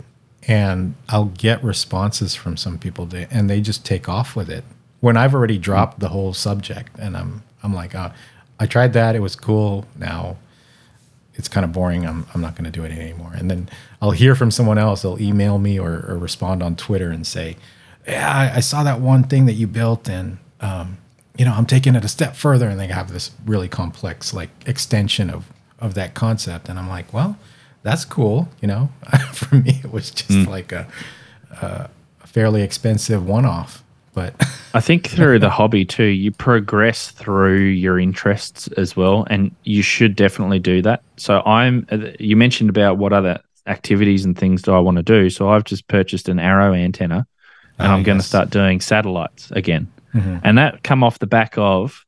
And 0.47 0.95
I'll 1.09 1.25
get 1.25 1.61
responses 1.61 2.33
from 2.33 2.55
some 2.55 2.79
people 2.79 3.09
and 3.31 3.49
they 3.49 3.59
just 3.59 3.85
take 3.85 4.07
off 4.07 4.35
with 4.35 4.49
it. 4.49 4.63
When 5.01 5.17
I've 5.17 5.35
already 5.35 5.57
dropped 5.57 5.99
the 5.99 6.09
whole 6.09 6.33
subject 6.33 6.97
and 6.97 7.17
I'm 7.17 7.43
I'm 7.63 7.73
like, 7.73 7.95
oh, 7.95 8.11
I 8.59 8.65
tried 8.65 8.93
that, 8.93 9.15
it 9.15 9.19
was 9.19 9.35
cool. 9.35 9.85
Now 9.97 10.37
it's 11.37 11.47
kind 11.47 11.63
of 11.63 11.71
boring. 11.71 12.05
I'm, 12.05 12.25
I'm 12.33 12.41
not 12.41 12.55
going 12.55 12.65
to 12.65 12.71
do 12.71 12.83
it 12.83 12.91
anymore. 12.91 13.31
And 13.35 13.49
then 13.49 13.69
I'll 14.01 14.11
hear 14.11 14.35
from 14.35 14.49
someone 14.49 14.77
else. 14.77 15.03
They'll 15.03 15.21
email 15.21 15.59
me 15.59 15.79
or, 15.79 16.03
or 16.07 16.17
respond 16.17 16.63
on 16.63 16.75
Twitter 16.75 17.11
and 17.11 17.27
say, 17.27 17.57
yeah, 18.07 18.31
I, 18.31 18.57
I 18.57 18.59
saw 18.59 18.83
that 18.83 18.99
one 18.99 19.23
thing 19.23 19.45
that 19.45 19.53
you 19.53 19.67
built 19.67 20.09
and, 20.09 20.39
um, 20.61 20.97
you 21.37 21.45
know, 21.45 21.53
I'm 21.53 21.67
taking 21.67 21.93
it 21.93 22.03
a 22.03 22.07
step 22.07 22.35
further. 22.35 22.67
And 22.67 22.79
they 22.79 22.87
have 22.87 23.13
this 23.13 23.31
really 23.45 23.67
complex 23.67 24.33
like 24.33 24.49
extension 24.65 25.29
of, 25.29 25.51
of 25.77 25.93
that 25.93 26.15
concept. 26.15 26.69
And 26.69 26.79
I'm 26.79 26.89
like, 26.89 27.13
well, 27.13 27.37
that's 27.83 28.05
cool. 28.05 28.47
You 28.61 28.67
know, 28.67 28.89
for 29.33 29.55
me, 29.55 29.79
it 29.83 29.91
was 29.91 30.11
just 30.11 30.47
like 30.47 30.71
a, 30.71 30.87
a 31.61 31.89
fairly 32.25 32.61
expensive 32.61 33.25
one-off, 33.27 33.83
but 34.13 34.33
I 34.73 34.79
think 34.81 35.07
through 35.07 35.39
the 35.39 35.49
hobby 35.49 35.85
too, 35.85 36.03
you 36.05 36.31
progress 36.31 37.09
through 37.11 37.59
your 37.65 37.99
interests 37.99 38.67
as 38.77 38.95
well, 38.95 39.25
and 39.29 39.53
you 39.63 39.81
should 39.81 40.15
definitely 40.15 40.59
do 40.59 40.81
that. 40.83 41.01
So 41.17 41.41
I'm. 41.45 41.87
You 42.19 42.35
mentioned 42.35 42.69
about 42.69 42.97
what 42.97 43.13
other 43.13 43.39
activities 43.65 44.23
and 44.25 44.37
things 44.37 44.61
do 44.61 44.71
I 44.73 44.79
want 44.79 44.97
to 44.97 45.03
do. 45.03 45.29
So 45.29 45.49
I've 45.49 45.63
just 45.65 45.87
purchased 45.87 46.29
an 46.29 46.39
arrow 46.39 46.73
antenna, 46.73 47.25
and 47.79 47.87
Ah, 47.87 47.93
I'm 47.95 48.03
going 48.03 48.17
to 48.17 48.23
start 48.23 48.49
doing 48.49 48.81
satellites 48.81 49.51
again, 49.51 49.87
Mhm. 50.13 50.41
and 50.43 50.57
that 50.57 50.83
come 50.83 51.03
off 51.03 51.19
the 51.19 51.27
back 51.27 51.53
of. 51.57 52.03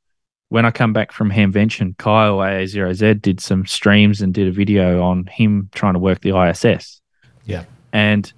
When 0.49 0.65
I 0.65 0.71
come 0.71 0.93
back 0.93 1.11
from 1.11 1.29
Hamvention, 1.29 1.97
Kyle 1.97 2.37
AA0Z 2.37 3.21
did 3.21 3.39
some 3.39 3.65
streams 3.65 4.21
and 4.21 4.33
did 4.33 4.47
a 4.47 4.51
video 4.51 5.03
on 5.03 5.27
him 5.27 5.69
trying 5.73 5.93
to 5.93 5.99
work 5.99 6.21
the 6.21 6.37
ISS. 6.37 7.01
yeah. 7.45 7.65
And 7.93 8.31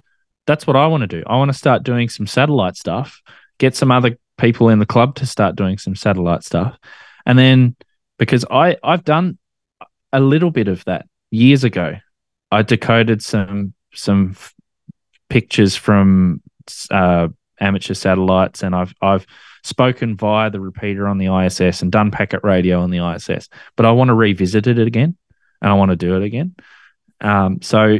that's 0.46 0.66
what 0.66 0.76
I 0.76 0.86
want 0.86 1.02
to 1.02 1.06
do. 1.06 1.22
I 1.26 1.36
want 1.36 1.50
to 1.50 1.56
start 1.56 1.82
doing 1.82 2.08
some 2.08 2.26
satellite 2.26 2.76
stuff, 2.76 3.20
get 3.58 3.76
some 3.76 3.90
other 3.90 4.18
people 4.38 4.70
in 4.70 4.78
the 4.78 4.86
club 4.86 5.14
to 5.16 5.26
start 5.26 5.56
doing 5.56 5.78
some 5.78 5.94
satellite 5.94 6.42
stuff. 6.42 6.76
And 7.26 7.38
then 7.38 7.76
because 8.18 8.44
I 8.50 8.76
I've 8.82 9.04
done 9.04 9.38
a 10.12 10.20
little 10.20 10.50
bit 10.50 10.68
of 10.68 10.84
that 10.84 11.06
years 11.30 11.64
ago. 11.64 11.96
I 12.50 12.62
decoded 12.62 13.22
some 13.22 13.74
some 13.94 14.30
f- 14.32 14.54
pictures 15.28 15.74
from 15.74 16.42
uh, 16.90 17.28
amateur 17.58 17.94
satellites 17.94 18.62
and 18.62 18.74
I've 18.74 18.94
I've 19.00 19.26
spoken 19.62 20.16
via 20.16 20.50
the 20.50 20.60
repeater 20.60 21.06
on 21.08 21.18
the 21.18 21.34
ISS 21.34 21.82
and 21.82 21.90
done 21.92 22.10
packet 22.10 22.40
radio 22.42 22.80
on 22.82 22.90
the 22.90 22.98
ISS. 23.14 23.48
But 23.76 23.86
I 23.86 23.92
want 23.92 24.08
to 24.08 24.14
revisit 24.14 24.66
it 24.66 24.78
again 24.78 25.16
and 25.60 25.70
I 25.70 25.74
want 25.74 25.90
to 25.90 25.96
do 25.96 26.16
it 26.16 26.22
again. 26.24 26.54
Um, 27.20 27.62
so 27.62 27.98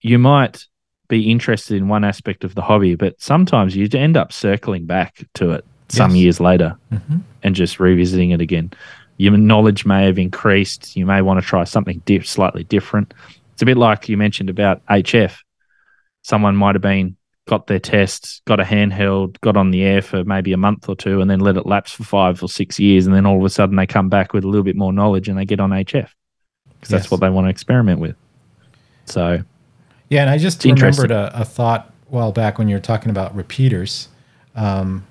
you 0.00 0.18
might 0.18 0.66
be 1.08 1.30
interested 1.30 1.76
in 1.76 1.88
one 1.88 2.04
aspect 2.04 2.44
of 2.44 2.54
the 2.54 2.62
hobby, 2.62 2.94
but 2.96 3.20
sometimes 3.20 3.76
you 3.76 3.88
end 3.92 4.16
up 4.16 4.32
circling 4.32 4.86
back 4.86 5.24
to 5.34 5.52
it 5.52 5.64
some 5.90 6.12
Yes. 6.12 6.20
years 6.22 6.40
later 6.40 6.76
hmm 6.90 7.18
and 7.42 7.54
just 7.54 7.78
revisiting 7.78 8.30
it 8.30 8.40
again. 8.40 8.72
Your 9.18 9.36
knowledge 9.36 9.84
may 9.84 10.06
have 10.06 10.18
increased. 10.18 10.96
You 10.96 11.04
may 11.04 11.20
want 11.20 11.38
to 11.40 11.46
try 11.46 11.64
something 11.64 12.00
di- 12.06 12.20
slightly 12.22 12.64
different. 12.64 13.12
It's 13.52 13.60
a 13.60 13.66
bit 13.66 13.76
like 13.76 14.08
you 14.08 14.16
mentioned 14.16 14.48
about 14.48 14.80
HF. 14.86 15.36
Someone 16.22 16.56
might 16.56 16.74
have 16.74 16.80
been 16.82 17.16
got 17.46 17.66
their 17.66 17.78
tests, 17.78 18.40
got 18.46 18.60
a 18.60 18.64
handheld, 18.64 19.40
got 19.40 19.56
on 19.56 19.70
the 19.70 19.82
air 19.82 20.00
for 20.02 20.24
maybe 20.24 20.52
a 20.52 20.56
month 20.56 20.88
or 20.88 20.96
two, 20.96 21.20
and 21.20 21.30
then 21.30 21.40
let 21.40 21.56
it 21.56 21.66
lapse 21.66 21.92
for 21.92 22.04
five 22.04 22.42
or 22.42 22.48
six 22.48 22.78
years, 22.80 23.06
and 23.06 23.14
then 23.14 23.26
all 23.26 23.38
of 23.38 23.44
a 23.44 23.50
sudden 23.50 23.76
they 23.76 23.86
come 23.86 24.08
back 24.08 24.32
with 24.32 24.44
a 24.44 24.48
little 24.48 24.64
bit 24.64 24.76
more 24.76 24.92
knowledge 24.92 25.28
and 25.28 25.38
they 25.38 25.44
get 25.44 25.60
on 25.60 25.70
HF 25.70 26.08
because 26.68 26.88
that's 26.88 27.10
what 27.10 27.20
they 27.20 27.30
want 27.30 27.46
to 27.46 27.50
experiment 27.50 28.00
with. 28.00 28.16
So 29.06 29.42
Yeah, 30.08 30.22
and 30.22 30.30
I 30.30 30.38
just 30.38 30.64
remembered 30.64 31.10
a, 31.10 31.30
a 31.40 31.44
thought 31.44 31.92
while 32.08 32.32
back 32.32 32.58
when 32.58 32.68
you 32.68 32.76
were 32.76 32.80
talking 32.80 33.10
about 33.10 33.34
repeaters. 33.34 34.08
Um, 34.54 35.06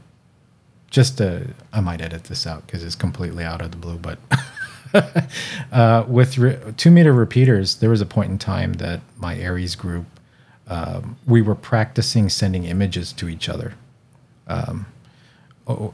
just 0.90 1.18
to, 1.18 1.48
I 1.74 1.82
might 1.82 2.02
edit 2.02 2.26
this 2.26 2.46
out 2.46 2.66
because 2.66 2.84
it's 2.84 2.96
completely 2.96 3.44
out 3.44 3.62
of 3.62 3.72
the 3.72 3.78
blue, 3.78 3.98
but 3.98 4.20
uh, 5.72 6.06
with 6.08 6.38
re- 6.38 6.60
two 6.78 6.92
meter 6.92 7.12
repeaters, 7.12 7.78
there 7.78 7.90
was 7.90 8.00
a 8.00 8.06
point 8.06 8.30
in 8.30 8.38
time 8.38 8.74
that 8.74 9.02
my 9.18 9.36
ARES 9.40 9.76
group, 9.76 10.06
um, 10.68 11.18
we 11.28 11.42
were 11.42 11.56
practicing 11.56 12.30
sending 12.30 12.64
images 12.66 13.12
to 13.14 13.28
each 13.30 13.50
other 13.50 13.74
um, 14.48 14.86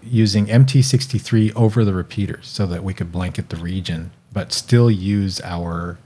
using 0.04 0.48
MT63 0.48 1.54
over 1.56 1.84
the 1.86 1.94
repeaters 1.94 2.48
so 2.48 2.66
that 2.66 2.84
we 2.84 2.94
could 2.94 3.12
blanket 3.12 3.50
the 3.50 3.58
region, 3.58 4.12
but 4.32 4.52
still 4.52 4.90
use 4.90 5.40
our 5.42 5.98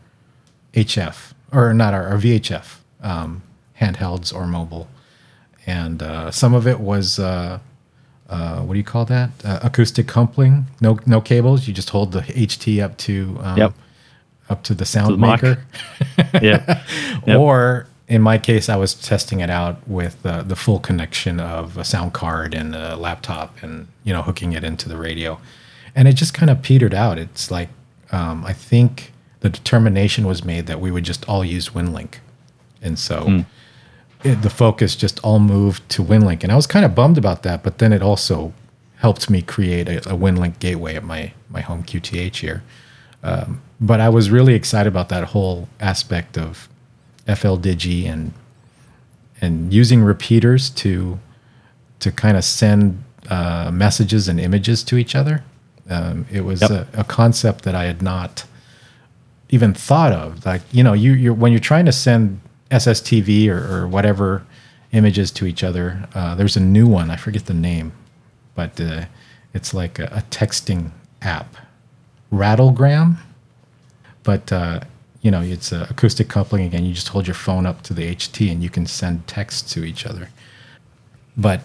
HF 0.73 1.34
or 1.52 1.73
not 1.73 1.94
our, 1.94 2.07
our 2.07 2.18
VHF 2.18 2.77
um, 3.02 3.41
handhelds 3.80 4.34
or 4.34 4.48
mobile, 4.48 4.88
and 5.65 6.02
uh, 6.03 6.31
some 6.31 6.53
of 6.53 6.68
it 6.68 6.80
was 6.80 7.19
uh, 7.19 7.60
uh, 8.30 8.60
what 8.61 8.73
do 8.73 8.80
you 8.80 8.84
call 8.84 9.06
that? 9.06 9.30
Uh, 9.45 9.60
acoustic 9.61 10.07
coupling. 10.07 10.65
No 10.81 10.99
no 11.06 11.22
cables. 11.22 11.68
You 11.68 11.73
just 11.73 11.91
hold 11.91 12.11
the 12.11 12.22
HT 12.22 12.84
up 12.84 12.98
to 12.99 13.38
um, 13.41 13.57
Yep. 13.57 13.73
up 14.49 14.64
to 14.64 14.73
the 14.73 14.85
sound 14.85 15.14
the 15.14 15.18
maker. 15.18 15.64
yeah, 16.41 16.84
Yep. 17.27 17.38
Or 17.40 17.88
in 18.07 18.21
my 18.21 18.38
case, 18.38 18.69
I 18.69 18.75
was 18.75 18.93
testing 18.93 19.39
it 19.39 19.49
out 19.49 19.88
with 19.88 20.25
uh, 20.25 20.43
the 20.43 20.55
full 20.55 20.80
connection 20.80 21.39
of 21.39 21.77
a 21.77 21.84
sound 21.84 22.13
card 22.13 22.53
and 22.53 22.75
a 22.75 22.95
laptop, 22.95 23.61
and 23.63 23.88
you 24.03 24.13
know, 24.13 24.21
hooking 24.21 24.53
it 24.53 24.63
into 24.63 24.89
the 24.89 24.97
radio, 24.97 25.39
and 25.95 26.07
it 26.07 26.13
just 26.13 26.34
kind 26.34 26.49
of 26.49 26.61
petered 26.61 26.93
out. 26.93 27.17
It's 27.17 27.49
like 27.49 27.69
um, 28.11 28.43
I 28.45 28.53
think 28.53 29.13
the 29.39 29.49
determination 29.49 30.25
was 30.25 30.43
made 30.43 30.67
that 30.67 30.80
we 30.80 30.91
would 30.91 31.03
just 31.03 31.27
all 31.30 31.45
use 31.45 31.69
WinLink, 31.69 32.15
and 32.81 32.99
so 32.99 33.43
it, 34.23 34.41
the 34.41 34.49
focus 34.49 34.95
just 34.95 35.19
all 35.23 35.39
moved 35.39 35.88
to 35.89 36.03
WinLink, 36.03 36.43
and 36.43 36.51
I 36.51 36.55
was 36.55 36.67
kind 36.67 36.85
of 36.85 36.93
bummed 36.93 37.17
about 37.17 37.43
that. 37.43 37.63
But 37.63 37.77
then 37.77 37.93
it 37.93 38.01
also 38.01 38.53
helped 38.97 39.30
me 39.30 39.41
create 39.41 39.88
a, 39.88 39.97
a 39.99 40.17
WinLink 40.17 40.59
gateway 40.59 40.95
at 40.95 41.03
my 41.03 41.34
my 41.49 41.61
home 41.61 41.84
QTH 41.84 42.35
here. 42.35 42.63
Um, 43.23 43.61
but 43.80 44.01
I 44.01 44.09
was 44.09 44.30
really 44.30 44.53
excited 44.53 44.89
about 44.89 45.07
that 45.09 45.23
whole 45.25 45.69
aspect 45.80 46.38
of 46.38 46.67
FLDigi 47.27 48.05
and 48.09 48.33
and 49.41 49.73
using 49.73 50.03
repeaters 50.03 50.69
to 50.69 51.19
to 51.99 52.11
kind 52.11 52.37
of 52.37 52.43
send 52.43 53.03
uh, 53.29 53.71
messages 53.73 54.27
and 54.27 54.39
images 54.39 54.83
to 54.83 54.97
each 54.97 55.15
other. 55.15 55.43
Um, 55.89 56.25
it 56.31 56.41
was 56.41 56.61
Yep. 56.61 56.71
a, 56.71 56.87
a 56.93 57.03
concept 57.03 57.63
that 57.65 57.75
I 57.75 57.85
had 57.85 58.01
not 58.01 58.45
even 59.49 59.73
thought 59.73 60.11
of. 60.13 60.45
Like 60.45 60.61
you 60.71 60.83
know, 60.83 60.93
you 60.93 61.13
you're 61.13 61.33
when 61.33 61.51
you're 61.51 61.59
trying 61.59 61.85
to 61.85 61.91
send 61.91 62.39
SSTV 62.71 63.49
or, 63.49 63.83
or 63.83 63.87
whatever 63.87 64.43
images 64.91 65.31
to 65.31 65.45
each 65.45 65.63
other. 65.63 66.07
Uh, 66.13 66.35
there's 66.35 66.55
a 66.57 66.59
new 66.61 66.87
one. 66.87 67.09
I 67.09 67.15
forget 67.15 67.45
the 67.45 67.53
name, 67.53 67.91
but 68.55 68.79
uh, 68.79 69.05
it's 69.53 69.73
like 69.73 69.99
a, 69.99 70.05
a 70.05 70.23
texting 70.29 70.91
app, 71.21 71.55
Rattlegram. 72.31 73.17
But 74.23 74.51
uh, 74.51 74.81
you 75.23 75.31
know, 75.31 75.41
it's 75.41 75.71
acoustic 75.71 76.27
coupling 76.27 76.65
again. 76.65 76.85
You 76.85 76.93
just 76.93 77.07
hold 77.07 77.25
your 77.25 77.33
phone 77.33 77.65
up 77.65 77.81
to 77.83 77.93
the 77.93 78.13
HT 78.13 78.51
and 78.51 78.61
you 78.61 78.69
can 78.69 78.85
send 78.85 79.25
text 79.25 79.71
to 79.71 79.85
each 79.85 80.05
other. 80.05 80.27
But 81.37 81.61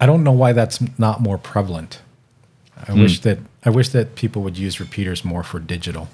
I 0.00 0.06
don't 0.06 0.22
know 0.22 0.32
why 0.32 0.52
that's 0.52 0.80
not 0.96 1.20
more 1.20 1.36
prevalent. 1.36 2.00
I 2.76 2.92
hmm. 2.92 3.00
wish 3.00 3.20
that 3.22 3.38
I 3.64 3.70
wish 3.70 3.88
that 3.90 4.14
people 4.14 4.42
would 4.42 4.56
use 4.56 4.78
repeaters 4.78 5.24
more 5.24 5.42
for 5.42 5.58
digital. 5.58 6.08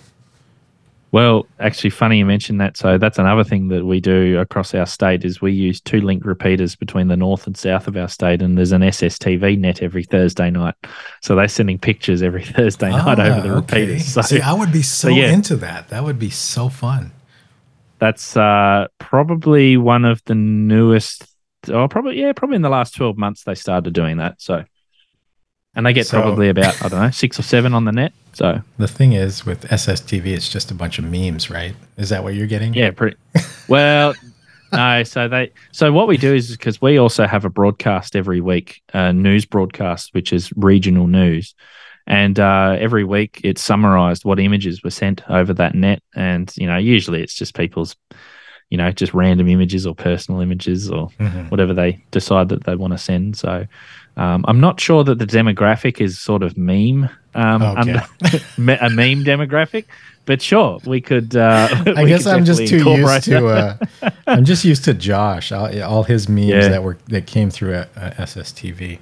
Well, 1.13 1.47
actually, 1.61 1.91
funny 1.91 2.17
you 2.19 2.25
mentioned 2.25 2.59
that. 2.63 2.79
So 2.79 2.97
that's 2.97 3.19
another 3.19 3.45
thing 3.45 3.69
that 3.69 3.85
we 3.85 4.01
do 4.01 4.39
across 4.39 4.75
our 4.75 4.87
state 4.87 5.27
is 5.27 5.43
we 5.43 5.53
use 5.53 5.79
two 5.79 6.01
link 6.01 6.25
repeaters 6.25 6.75
between 6.75 7.09
the 7.09 7.19
north 7.19 7.47
and 7.47 7.55
south 7.55 7.87
of 7.87 7.99
our 7.99 8.09
state, 8.09 8.41
and 8.41 8.57
there's 8.57 8.73
an 8.73 8.81
SSTV 8.81 9.59
net 9.59 9.83
every 9.83 10.05
Thursday 10.05 10.51
night. 10.51 10.75
So 11.21 11.37
they're 11.37 11.49
sending 11.49 11.79
pictures 11.79 12.23
every 12.23 12.45
Thursday 12.57 12.89
night 12.91 13.19
over 13.21 13.41
the 13.47 13.55
Ah, 13.55 13.59
okay. 13.59 13.81
repeaters. 13.83 14.07
So 14.15 14.23
See, 14.23 14.41
I 14.41 14.55
would 14.55 14.73
be 14.73 14.81
so, 14.81 15.09
yeah. 15.09 15.31
into 15.31 15.55
that. 15.57 15.91
That 15.91 16.03
would 16.03 16.19
be 16.19 16.31
so 16.31 16.71
fun. 16.71 17.13
that's 17.99 18.35
uh, 18.37 18.87
probably 18.99 19.77
one 19.77 20.07
of 20.07 20.23
the 20.25 20.35
newest. 20.35 21.27
Oh, 21.69 21.89
probably 21.89 22.21
yeah, 22.21 22.33
probably 22.33 22.57
in 22.57 22.63
the 22.63 22.71
last 22.71 22.95
twelve 22.97 23.19
months 23.19 23.45
they 23.45 23.55
started 23.55 23.93
doing 23.93 24.17
that. 24.17 24.41
So, 24.41 24.65
and 25.75 25.85
they 25.85 25.93
get 25.93 26.07
So- 26.07 26.23
probably 26.23 26.49
about 26.49 26.83
I 26.83 26.89
don't 26.89 27.01
know 27.03 27.11
six 27.11 27.39
or 27.39 27.43
seven 27.43 27.75
on 27.75 27.85
the 27.85 27.93
net. 27.93 28.13
So 28.33 28.61
The 28.79 28.89
thing 28.89 29.13
is, 29.13 29.45
with 29.45 29.69
SSTV, 29.69 30.27
it's 30.27 30.49
just 30.49 30.71
a 30.71 30.75
bunch 30.75 30.99
of 30.99 31.05
memes, 31.05 31.51
right? 31.51 31.75
Is 31.97 32.09
that 32.09 32.25
what 32.25 32.35
you're 32.35 32.47
getting? 32.47 32.73
Yeah, 32.75 32.91
pretty 32.91 33.17
well. 33.69 34.15
no, 34.73 35.03
so 35.03 35.29
they 35.29 35.53
so 35.73 35.93
what 35.93 36.09
we 36.09 36.17
do 36.17 36.35
is 36.35 36.51
because 36.51 36.81
we 36.81 36.99
also 36.99 37.27
have 37.27 37.45
a 37.45 37.51
broadcast 37.51 38.17
every 38.17 38.41
week, 38.41 38.81
a 38.95 39.13
news 39.13 39.45
broadcast, 39.45 40.15
which 40.15 40.33
is 40.33 40.51
regional 40.57 41.07
news, 41.07 41.55
and 42.07 42.41
uh, 42.41 42.77
every 42.79 43.05
week 43.05 43.41
it's 43.45 43.63
summarized 43.63 44.25
what 44.25 44.41
images 44.41 44.83
were 44.83 44.91
sent 44.91 45.29
over 45.29 45.53
that 45.55 45.75
net, 45.75 46.03
and 46.15 46.53
you 46.57 46.67
know 46.67 46.79
usually 46.79 47.23
it's 47.23 47.35
just 47.35 47.55
people's 47.55 47.95
you 48.73 48.79
know, 48.79 48.91
just 48.91 49.13
random 49.13 49.49
images 49.49 49.87
or 49.87 49.95
personal 49.95 50.41
images 50.41 50.91
or 50.91 51.11
Mhm. 51.21 51.51
whatever 51.51 51.75
they 51.75 52.01
decide 52.11 52.49
that 52.49 52.65
they 52.65 52.75
want 52.75 52.93
to 52.95 52.99
send. 52.99 53.37
So 53.37 53.67
um, 54.17 54.45
I'm 54.49 54.61
not 54.61 54.81
sure 54.81 55.05
that 55.05 55.19
the 55.19 55.27
demographic 55.27 56.01
is 56.01 56.19
sort 56.19 56.43
of 56.43 56.57
meme, 56.57 57.09
um, 57.35 57.63
Okay. 57.63 57.81
under, 57.81 58.03
a 58.87 58.89
meme 58.91 59.25
demographic, 59.25 59.85
but 60.25 60.41
sure, 60.41 60.79
we 60.87 61.01
could. 61.03 61.37
Uh, 61.37 61.69
I 61.97 62.03
we 62.05 62.09
guess 62.09 62.25
could 62.25 62.33
I'm 62.35 62.45
just 62.47 62.67
too 62.67 62.79
used 62.83 63.25
to. 63.25 63.47
Uh, 63.47 63.77
I'm 64.27 64.45
just 64.47 64.65
used 64.65 64.85
to 64.85 64.95
Josh. 64.95 65.53
All, 65.53 65.69
all 65.83 66.05
his 66.05 66.29
memes 66.29 66.49
Yeah. 66.49 66.69
that 66.69 66.83
were 66.83 66.97
that 67.09 67.27
came 67.27 67.51
through 67.51 67.75
at 67.75 67.89
uh, 67.97 68.11
SSTV. 68.25 68.99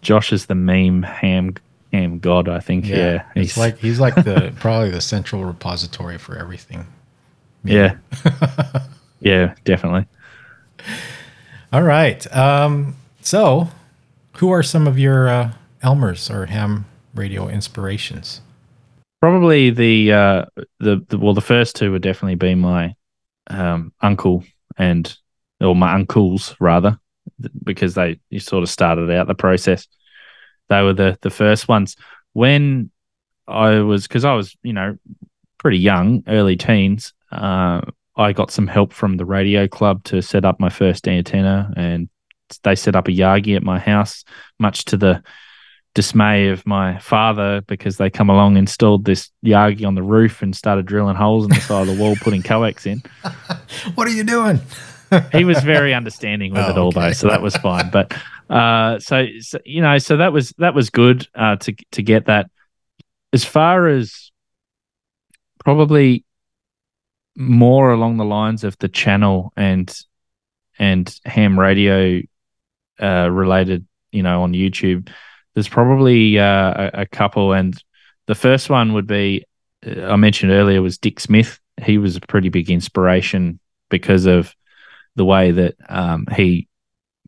Josh 0.00 0.32
is 0.32 0.46
the 0.46 0.54
meme 0.54 1.02
ham 1.02 1.54
ham 1.92 2.18
god, 2.20 2.48
I 2.48 2.60
think. 2.60 2.86
Yeah, 2.88 3.22
it's 3.34 3.56
like 3.58 3.76
he's 3.78 4.00
like 4.00 4.14
the 4.14 4.52
probably 4.60 4.90
the 4.90 5.00
central 5.02 5.44
repository 5.44 6.16
for 6.18 6.38
everything. 6.38 6.86
yeah, 7.66 7.94
yeah, 9.20 9.54
definitely. 9.64 10.06
All 11.72 11.82
right. 11.82 12.32
Um, 12.34 12.96
so, 13.20 13.68
who 14.36 14.50
are 14.50 14.62
some 14.62 14.86
of 14.86 14.98
your 14.98 15.28
uh, 15.28 15.52
Elmers 15.82 16.30
or 16.30 16.46
ham 16.46 16.86
radio 17.14 17.48
inspirations? 17.48 18.40
Probably 19.20 19.70
the 19.70 20.12
uh, 20.12 20.44
the, 20.80 21.04
the 21.08 21.18
well, 21.18 21.34
the 21.34 21.40
first 21.40 21.76
two 21.76 21.92
would 21.92 22.02
definitely 22.02 22.34
be 22.34 22.54
my 22.54 22.94
um, 23.48 23.92
uncle 24.02 24.44
and 24.76 25.16
or 25.60 25.74
my 25.74 25.94
uncles 25.94 26.54
rather, 26.60 26.98
because 27.62 27.94
they 27.94 28.20
you 28.30 28.40
sort 28.40 28.62
of 28.62 28.70
started 28.70 29.10
out 29.10 29.26
the 29.26 29.34
process. 29.34 29.88
They 30.68 30.82
were 30.82 30.92
the 30.92 31.18
the 31.22 31.30
first 31.30 31.68
ones 31.68 31.96
when 32.34 32.90
I 33.48 33.80
was 33.80 34.06
because 34.06 34.24
I 34.24 34.34
was 34.34 34.56
you 34.62 34.72
know 34.72 34.98
pretty 35.58 35.78
young, 35.78 36.22
early 36.26 36.56
teens. 36.56 37.14
Uh, 37.32 37.80
I 38.16 38.32
got 38.32 38.50
some 38.50 38.66
help 38.66 38.92
from 38.92 39.16
the 39.16 39.24
radio 39.24 39.66
club 39.68 40.04
to 40.04 40.22
set 40.22 40.44
up 40.44 40.60
my 40.60 40.68
first 40.68 41.08
antenna, 41.08 41.72
and 41.76 42.08
they 42.62 42.74
set 42.76 42.94
up 42.94 43.08
a 43.08 43.10
Yagi 43.10 43.56
at 43.56 43.62
my 43.62 43.78
house, 43.78 44.24
much 44.58 44.84
to 44.86 44.96
the 44.96 45.22
dismay 45.94 46.48
of 46.48 46.66
my 46.66 46.98
father 46.98 47.60
because 47.68 47.96
they 47.98 48.10
come 48.10 48.28
along, 48.28 48.56
installed 48.56 49.04
this 49.04 49.30
Yagi 49.44 49.86
on 49.86 49.94
the 49.94 50.02
roof, 50.02 50.42
and 50.42 50.54
started 50.54 50.86
drilling 50.86 51.16
holes 51.16 51.44
in 51.44 51.50
the 51.50 51.60
side 51.60 51.88
of 51.88 51.96
the 51.96 52.02
wall, 52.02 52.14
putting 52.20 52.42
coax 52.42 52.86
in. 52.86 53.02
What 53.94 54.06
are 54.06 54.12
you 54.12 54.24
doing? 54.24 54.60
He 55.32 55.44
was 55.44 55.62
very 55.62 55.94
understanding 55.94 56.52
with 56.52 56.64
Oh, 56.64 56.70
it 56.70 56.78
all, 56.78 56.88
okay. 56.88 57.00
though, 57.00 57.12
so 57.12 57.28
that 57.28 57.40
was 57.42 57.54
fine. 57.56 57.88
But 57.90 58.12
uh, 58.50 58.98
so, 58.98 59.26
so 59.38 59.58
you 59.64 59.80
know, 59.80 59.98
so 59.98 60.16
that 60.16 60.32
was 60.32 60.52
that 60.58 60.74
was 60.74 60.90
good 60.90 61.28
uh, 61.36 61.54
to 61.56 61.74
to 61.92 62.02
get 62.02 62.26
that. 62.26 62.50
As 63.32 63.44
far 63.44 63.86
as 63.86 64.32
probably 65.64 66.24
more 67.36 67.92
along 67.92 68.16
the 68.16 68.24
lines 68.24 68.64
of 68.64 68.76
the 68.78 68.88
channel 68.88 69.52
and 69.56 69.96
and 70.78 71.20
ham 71.24 71.58
radio 71.58 72.20
uh, 73.00 73.28
related, 73.30 73.86
you 74.10 74.22
know, 74.22 74.42
on 74.42 74.52
YouTube. 74.52 75.08
There's 75.54 75.68
probably 75.68 76.38
uh, 76.38 76.90
a, 76.94 77.00
a 77.02 77.06
couple, 77.06 77.52
and 77.52 77.80
the 78.26 78.34
first 78.34 78.70
one 78.70 78.92
would 78.94 79.06
be 79.06 79.44
uh, 79.86 80.06
I 80.06 80.16
mentioned 80.16 80.52
earlier 80.52 80.82
was 80.82 80.98
Dick 80.98 81.20
Smith. 81.20 81.60
He 81.82 81.98
was 81.98 82.16
a 82.16 82.20
pretty 82.20 82.48
big 82.48 82.70
inspiration 82.70 83.58
because 83.90 84.26
of 84.26 84.54
the 85.16 85.24
way 85.24 85.50
that 85.50 85.74
um, 85.88 86.26
he 86.34 86.68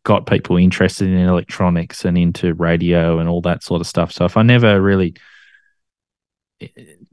got 0.02 0.26
people 0.26 0.56
interested 0.56 1.08
in 1.08 1.18
electronics 1.18 2.04
and 2.04 2.16
into 2.16 2.54
radio 2.54 3.18
and 3.18 3.28
all 3.28 3.40
that 3.42 3.62
sort 3.62 3.80
of 3.80 3.86
stuff. 3.86 4.12
So 4.12 4.24
if 4.24 4.36
I 4.36 4.42
never 4.42 4.80
really 4.80 5.14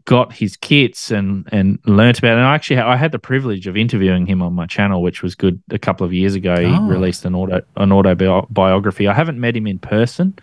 got 0.06 0.34
his 0.34 0.58
kits 0.58 1.12
and 1.12 1.48
and 1.52 1.80
learnt 1.86 2.20
about 2.20 2.32
it, 2.34 2.38
and 2.40 2.46
I 2.46 2.56
actually 2.56 2.80
I 2.80 2.96
had 2.98 3.12
the 3.12 3.20
privilege 3.20 3.68
of 3.68 3.78
interviewing 3.78 4.26
him 4.26 4.42
on 4.42 4.54
my 4.54 4.66
channel, 4.66 5.02
which 5.02 5.24
was 5.24 5.36
good 5.36 5.62
a 5.70 5.80
couple 5.80 6.06
of 6.06 6.14
years 6.14 6.36
ago. 6.36 6.56
He 6.58 6.66
Oh. 6.74 6.88
released 6.88 7.26
an 7.26 7.36
auto 7.36 7.62
an 7.78 7.92
autobiography. 7.92 9.08
I 9.08 9.14
haven't 9.14 9.40
met 9.40 9.56
him 9.56 9.68
in 9.68 9.80
person. 9.80 10.34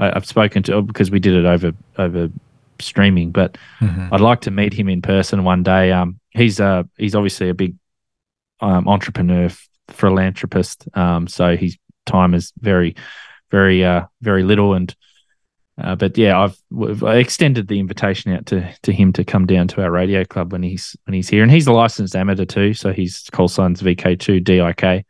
I, 0.00 0.10
I've 0.14 0.26
spoken 0.26 0.62
to 0.64 0.82
because 0.82 1.10
we 1.10 1.20
did 1.20 1.34
it 1.34 1.44
over 1.46 1.72
over 1.98 2.28
streaming, 2.80 3.30
but 3.32 3.58
Mhm. 3.80 4.08
I'd 4.12 4.20
like 4.20 4.40
to 4.42 4.50
meet 4.50 4.72
him 4.72 4.88
in 4.88 5.02
person 5.02 5.44
one 5.44 5.62
day. 5.62 5.92
Um, 5.92 6.18
he's 6.30 6.60
uh 6.60 6.82
he's 6.96 7.14
obviously 7.14 7.48
a 7.48 7.54
big 7.54 7.74
um, 8.60 8.88
entrepreneur, 8.88 9.48
philanthropist. 9.90 10.88
Um, 10.94 11.28
so 11.28 11.56
his 11.56 11.76
time 12.06 12.34
is 12.34 12.52
very, 12.60 12.96
very, 13.50 13.84
uh, 13.84 14.06
very 14.22 14.42
little. 14.42 14.74
And 14.74 14.94
uh, 15.80 15.94
but 15.94 16.16
yeah, 16.18 16.38
I've, 16.38 17.02
extended 17.02 17.68
the 17.68 17.78
invitation 17.78 18.32
out 18.32 18.46
to 18.46 18.68
to 18.82 18.92
him 18.92 19.12
to 19.14 19.24
come 19.24 19.46
down 19.46 19.68
to 19.68 19.82
our 19.82 19.90
radio 19.90 20.24
club 20.24 20.52
when 20.52 20.62
he's 20.62 20.96
when 21.04 21.14
he's 21.14 21.28
here, 21.28 21.42
and 21.42 21.52
he's 21.52 21.66
a 21.66 21.72
licensed 21.72 22.16
amateur 22.16 22.44
too. 22.44 22.74
So 22.74 22.92
he's 22.92 23.28
call 23.32 23.48
sign's 23.48 23.82
VK2 23.82 24.42
DIK, 24.42 25.06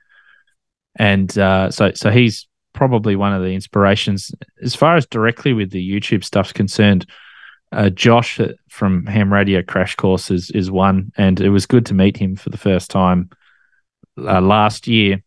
and 0.97 1.39
uh, 1.39 1.71
so 1.71 1.93
so 1.95 2.11
he's 2.11 2.47
probably 2.75 3.17
one 3.17 3.33
of 3.33 3.43
the 3.43 3.55
inspirations 3.55 4.31
as 4.63 4.75
far 4.75 4.97
as 4.97 5.07
directly 5.07 5.53
with 5.53 5.71
the 5.71 5.91
YouTube 5.91 6.23
stuff's 6.23 6.53
concerned 6.53 7.07
uh, 7.73 7.91
Josh 7.91 8.41
from 8.69 9.07
Ham 9.07 9.33
Radio 9.33 9.63
Crash 9.63 9.95
Course 9.95 10.31
is, 10.31 10.51
is 10.51 10.71
one, 10.71 11.13
and 11.17 11.41
it 11.41 11.51
was 11.51 11.67
good 11.67 11.87
to 11.87 11.95
meet 11.95 12.17
him 12.17 12.37
for 12.37 12.51
the 12.51 12.57
first 12.57 12.91
time 12.91 13.31
uh, 14.17 14.41
last 14.41 14.87
year. 14.87 15.23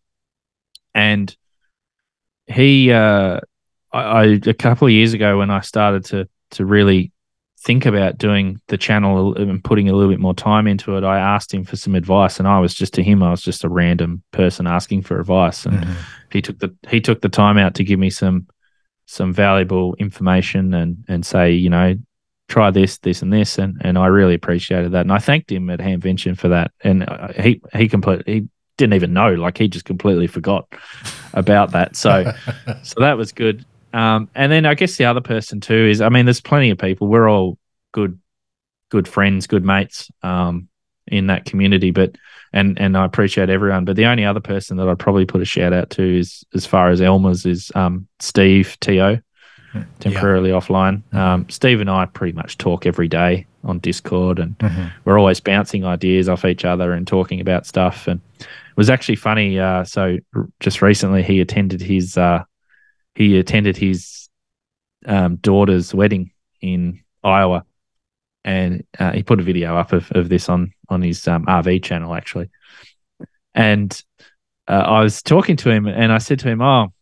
And 0.95 1.35
he, 2.47 2.91
uh, 2.91 3.41
I, 3.93 3.99
I 3.99 4.23
a 4.45 4.53
couple 4.53 4.87
of 4.87 4.91
years 4.93 5.13
ago 5.13 5.37
when 5.39 5.49
I 5.49 5.61
started 5.61 6.05
to 6.05 6.27
to 6.51 6.65
really 6.65 7.11
think 7.63 7.85
about 7.85 8.17
doing 8.17 8.59
the 8.67 8.77
channel 8.77 9.35
and 9.35 9.63
putting 9.63 9.87
a 9.87 9.93
little 9.93 10.11
bit 10.11 10.19
more 10.19 10.33
time 10.33 10.65
into 10.65 10.97
it, 10.97 11.03
I 11.03 11.19
asked 11.19 11.53
him 11.53 11.63
for 11.63 11.75
some 11.75 11.93
advice, 11.93 12.39
and 12.39 12.47
I 12.47 12.59
was 12.59 12.73
just 12.73 12.93
to 12.95 13.03
him, 13.03 13.21
I 13.21 13.29
was 13.29 13.41
just 13.43 13.63
a 13.63 13.69
random 13.69 14.23
person 14.31 14.65
asking 14.65 15.03
for 15.03 15.19
advice, 15.19 15.65
and 15.65 15.85
Mhm. 15.85 15.95
he 16.31 16.41
took 16.41 16.59
the 16.59 16.75
he 16.89 16.99
took 17.01 17.21
the 17.21 17.29
time 17.29 17.57
out 17.57 17.75
to 17.75 17.83
give 17.83 17.99
me 17.99 18.09
some 18.09 18.47
some 19.05 19.33
valuable 19.33 19.95
information 19.99 20.73
and 20.73 21.03
and 21.07 21.25
say 21.25 21.51
you 21.51 21.69
know 21.69 21.95
try 22.47 22.69
this 22.71 22.97
this 22.99 23.21
and 23.21 23.31
this. 23.31 23.57
And 23.57 23.79
and 23.81 23.97
I 23.97 24.07
really 24.07 24.33
appreciated 24.33 24.91
that. 24.91 25.01
And 25.01 25.11
I 25.11 25.19
thanked 25.19 25.51
him 25.51 25.69
at 25.69 25.79
Hamvention 25.79 26.37
for 26.37 26.49
that. 26.49 26.71
And 26.83 27.07
uh, 27.07 27.29
he 27.39 27.61
he 27.73 27.87
completely 27.87 28.33
he 28.33 28.47
didn't 28.77 28.93
even 28.95 29.13
know. 29.13 29.33
Like 29.35 29.57
he 29.57 29.67
just 29.69 29.85
completely 29.85 30.27
forgot 30.27 30.67
about 31.33 31.71
that. 31.71 31.95
So 31.95 32.33
so 32.83 32.99
that 32.99 33.17
was 33.17 33.31
good 33.31 33.63
um 33.93 34.29
and 34.35 34.51
then 34.51 34.65
I 34.65 34.73
guess 34.73 34.97
the 34.97 35.05
other 35.05 35.21
person 35.21 35.59
too 35.61 35.87
is 35.87 36.01
I 36.01 36.09
mean 36.09 36.25
there's 36.25 36.41
plenty 36.41 36.69
of 36.69 36.77
people 36.77 37.07
we're 37.07 37.29
all 37.29 37.57
good 37.91 38.19
good 38.89 39.07
friends 39.07 39.47
good 39.47 39.63
mates 39.65 40.09
um 40.23 40.67
in 41.07 41.27
that 41.27 41.45
community 41.45 41.91
but 41.91 42.15
and 42.53 42.77
and 42.79 42.97
I 42.97 43.05
appreciate 43.05 43.49
everyone. 43.49 43.85
But 43.85 43.95
the 43.95 44.05
only 44.05 44.25
other 44.25 44.41
person 44.41 44.75
that 44.77 44.87
I'd 44.89 44.99
probably 44.99 45.25
put 45.25 45.41
a 45.41 45.45
shout 45.45 45.71
out 45.71 45.89
to 45.91 46.03
is 46.19 46.43
as 46.53 46.65
far 46.65 46.89
as 46.89 47.01
Elmer's 47.01 47.45
is 47.45 47.71
um, 47.75 48.07
Steve 48.19 48.75
To, 48.81 49.23
temporarily 50.01 50.49
offline. 50.49 51.01
Um, 51.13 51.47
Steve 51.49 51.79
and 51.79 51.89
I 51.89 52.05
pretty 52.07 52.33
much 52.33 52.57
talk 52.57 52.85
every 52.85 53.07
day 53.07 53.45
on 53.63 53.79
Discord, 53.79 54.37
and 54.39 54.57
Mhm. 54.59 54.91
we're 55.05 55.17
always 55.17 55.39
bouncing 55.39 55.85
ideas 55.85 56.27
off 56.27 56.43
each 56.43 56.65
other 56.65 56.91
and 56.91 57.07
talking 57.07 57.39
about 57.39 57.65
stuff. 57.65 58.05
And 58.05 58.19
it 58.39 58.47
was 58.75 58.89
actually 58.89 59.15
funny. 59.15 59.57
Uh, 59.57 59.85
so 59.85 60.17
r- 60.35 60.47
just 60.59 60.81
recently, 60.81 61.23
he 61.23 61.39
attended 61.39 61.79
his 61.81 62.17
uh, 62.17 62.43
he 63.21 63.37
attended 63.37 63.77
his 63.77 64.29
um, 65.05 65.35
daughter's 65.37 65.93
wedding 65.93 66.31
in 66.59 67.01
Iowa, 67.23 67.65
and 68.43 68.83
uh, 68.97 69.11
he 69.11 69.23
put 69.23 69.39
a 69.39 69.43
video 69.43 69.77
up 69.77 69.93
of, 69.93 70.11
of 70.11 70.29
this 70.29 70.49
on 70.49 70.73
on 70.89 71.01
his 71.01 71.27
um, 71.27 71.45
RV 71.45 71.83
channel 71.83 72.15
actually. 72.15 72.49
And 73.53 74.01
uh, 74.67 74.83
I 74.85 75.03
was 75.03 75.21
talking 75.21 75.55
to 75.57 75.69
him, 75.69 75.85
and 75.85 76.11
I 76.11 76.17
said 76.17 76.39
to 76.39 76.49
him, 76.49 76.61
"Oh, 76.61 76.93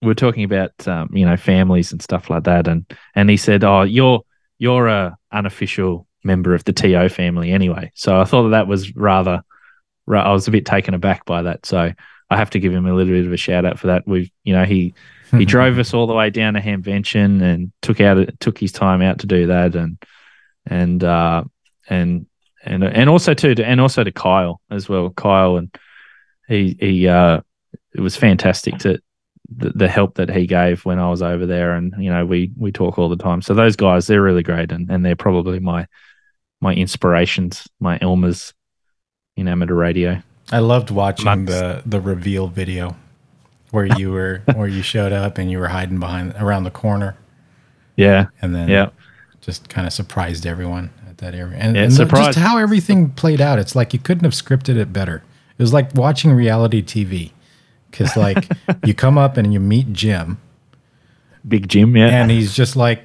we 0.00 0.08
we're 0.08 0.14
talking 0.14 0.44
about 0.44 0.86
um, 0.86 1.10
you 1.14 1.24
know 1.24 1.36
families 1.36 1.92
and 1.92 2.02
stuff 2.02 2.28
like 2.28 2.44
that," 2.44 2.68
and 2.68 2.84
and 3.14 3.30
he 3.30 3.36
said, 3.36 3.64
"Oh, 3.64 3.82
you're 3.82 4.22
you're 4.58 4.88
a 4.88 5.16
unofficial 5.32 6.06
member 6.24 6.54
of 6.54 6.64
the 6.64 6.72
To 6.72 7.08
family 7.08 7.52
anyway." 7.52 7.90
So 7.94 8.20
I 8.20 8.24
thought 8.24 8.44
that, 8.44 8.50
that 8.50 8.66
was 8.66 8.94
rather, 8.94 9.42
I 10.08 10.32
was 10.32 10.46
a 10.46 10.50
bit 10.50 10.66
taken 10.66 10.94
aback 10.94 11.24
by 11.24 11.42
that. 11.42 11.64
So 11.66 11.92
I 12.30 12.36
have 12.36 12.50
to 12.50 12.58
give 12.58 12.72
him 12.72 12.86
a 12.86 12.94
little 12.94 13.12
bit 13.12 13.26
of 13.26 13.32
a 13.32 13.36
shout 13.36 13.64
out 13.64 13.78
for 13.78 13.88
that. 13.88 14.06
We've 14.06 14.30
you 14.44 14.52
know 14.52 14.64
he 14.64 14.94
he 15.38 15.44
drove 15.54 15.78
us 15.78 15.94
all 15.94 16.06
the 16.06 16.14
way 16.14 16.30
down 16.30 16.54
to 16.54 16.60
Hamvention 16.60 17.42
and 17.42 17.72
took 17.82 18.00
out 18.00 18.28
took 18.40 18.58
his 18.58 18.72
time 18.72 19.02
out 19.02 19.20
to 19.20 19.26
do 19.26 19.46
that 19.48 19.74
and 19.74 20.02
and 20.66 21.02
uh 21.02 21.44
and 21.88 22.26
and 22.64 22.84
and 22.84 23.08
also 23.08 23.34
too 23.34 23.54
to, 23.54 23.64
and 23.66 23.80
also 23.80 24.04
to 24.04 24.12
Kyle 24.12 24.60
as 24.70 24.88
well. 24.88 25.10
Kyle 25.10 25.56
and 25.56 25.74
he 26.48 26.76
he 26.78 27.08
uh 27.08 27.40
it 27.94 28.00
was 28.00 28.16
fantastic 28.16 28.78
to 28.78 29.00
the, 29.54 29.70
the 29.70 29.88
help 29.88 30.14
that 30.14 30.30
he 30.30 30.46
gave 30.46 30.84
when 30.84 30.98
I 30.98 31.10
was 31.10 31.20
over 31.22 31.46
there 31.46 31.72
and 31.74 31.92
you 31.98 32.10
know 32.10 32.24
we 32.24 32.52
we 32.56 32.72
talk 32.72 32.98
all 32.98 33.08
the 33.08 33.16
time. 33.16 33.42
So 33.42 33.54
those 33.54 33.76
guys 33.76 34.06
they're 34.06 34.22
really 34.22 34.42
great 34.42 34.72
and, 34.72 34.90
and 34.90 35.04
they're 35.04 35.16
probably 35.16 35.58
my 35.58 35.86
my 36.60 36.74
inspirations 36.74 37.68
my 37.80 37.98
Elmer's 38.00 38.54
in 39.36 39.48
amateur 39.48 39.74
radio. 39.74 40.22
I 40.50 40.58
loved 40.58 40.90
watching 40.90 41.26
Amongst- 41.26 41.52
the 41.52 41.82
the 41.86 42.00
reveal 42.00 42.48
video 42.48 42.96
where 43.72 43.86
you 43.98 44.12
were 44.12 44.40
where 44.54 44.68
you 44.68 44.82
showed 44.82 45.12
up 45.12 45.36
and 45.38 45.50
you 45.50 45.58
were 45.58 45.68
hiding 45.68 45.98
behind 45.98 46.32
around 46.38 46.62
the 46.62 46.70
corner 46.70 47.16
yeah 47.96 48.26
and 48.40 48.54
then 48.54 48.68
yeah 48.68 48.88
just 49.42 49.68
kind 49.68 49.86
of 49.86 49.92
surprised 49.92 50.46
everyone. 50.46 50.90
at 51.08 51.18
that 51.18 51.34
area, 51.34 51.58
and, 51.58 51.76
Yeah, 51.76 51.82
and 51.82 51.92
the- 51.92 52.04
just 52.06 52.38
how 52.38 52.58
everything 52.58 53.10
played 53.10 53.40
out. 53.40 53.58
It's 53.58 53.74
like 53.76 53.92
you 53.92 53.98
couldn't 53.98 54.24
have 54.24 54.32
scripted 54.32 54.76
it 54.76 54.92
better. 54.92 55.22
It 55.58 55.62
was 55.62 55.72
like 55.72 55.94
watching 55.94 56.32
reality 56.32 56.80
TV, 56.82 57.32
because 57.90 58.16
like 58.16 58.48
you 58.84 58.94
come 58.94 59.18
up 59.18 59.36
and 59.36 59.52
you 59.52 59.60
meet 59.60 59.92
Jim, 59.92 60.38
Big 61.46 61.68
Jim, 61.68 61.96
yeah. 61.96 62.06
and 62.08 62.30
he's 62.30 62.54
just 62.54 62.76
like, 62.76 63.04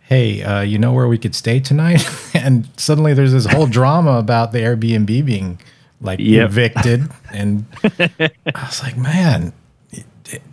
"Hey, 0.00 0.42
uh, 0.42 0.62
you 0.62 0.78
know 0.78 0.92
where 0.92 1.06
we 1.06 1.18
could 1.18 1.34
stay 1.34 1.60
tonight?" 1.60 2.02
and 2.34 2.68
suddenly 2.76 3.14
there's 3.14 3.32
this 3.32 3.46
whole 3.46 3.66
drama 3.66 4.18
about 4.18 4.52
the 4.52 4.58
Airbnb 4.58 5.24
being 5.24 5.60
like 6.00 6.18
Yep. 6.20 6.46
evicted, 6.48 7.08
and 7.32 7.64
I 7.84 8.66
was 8.66 8.82
like, 8.82 8.96
"Man." 8.96 9.52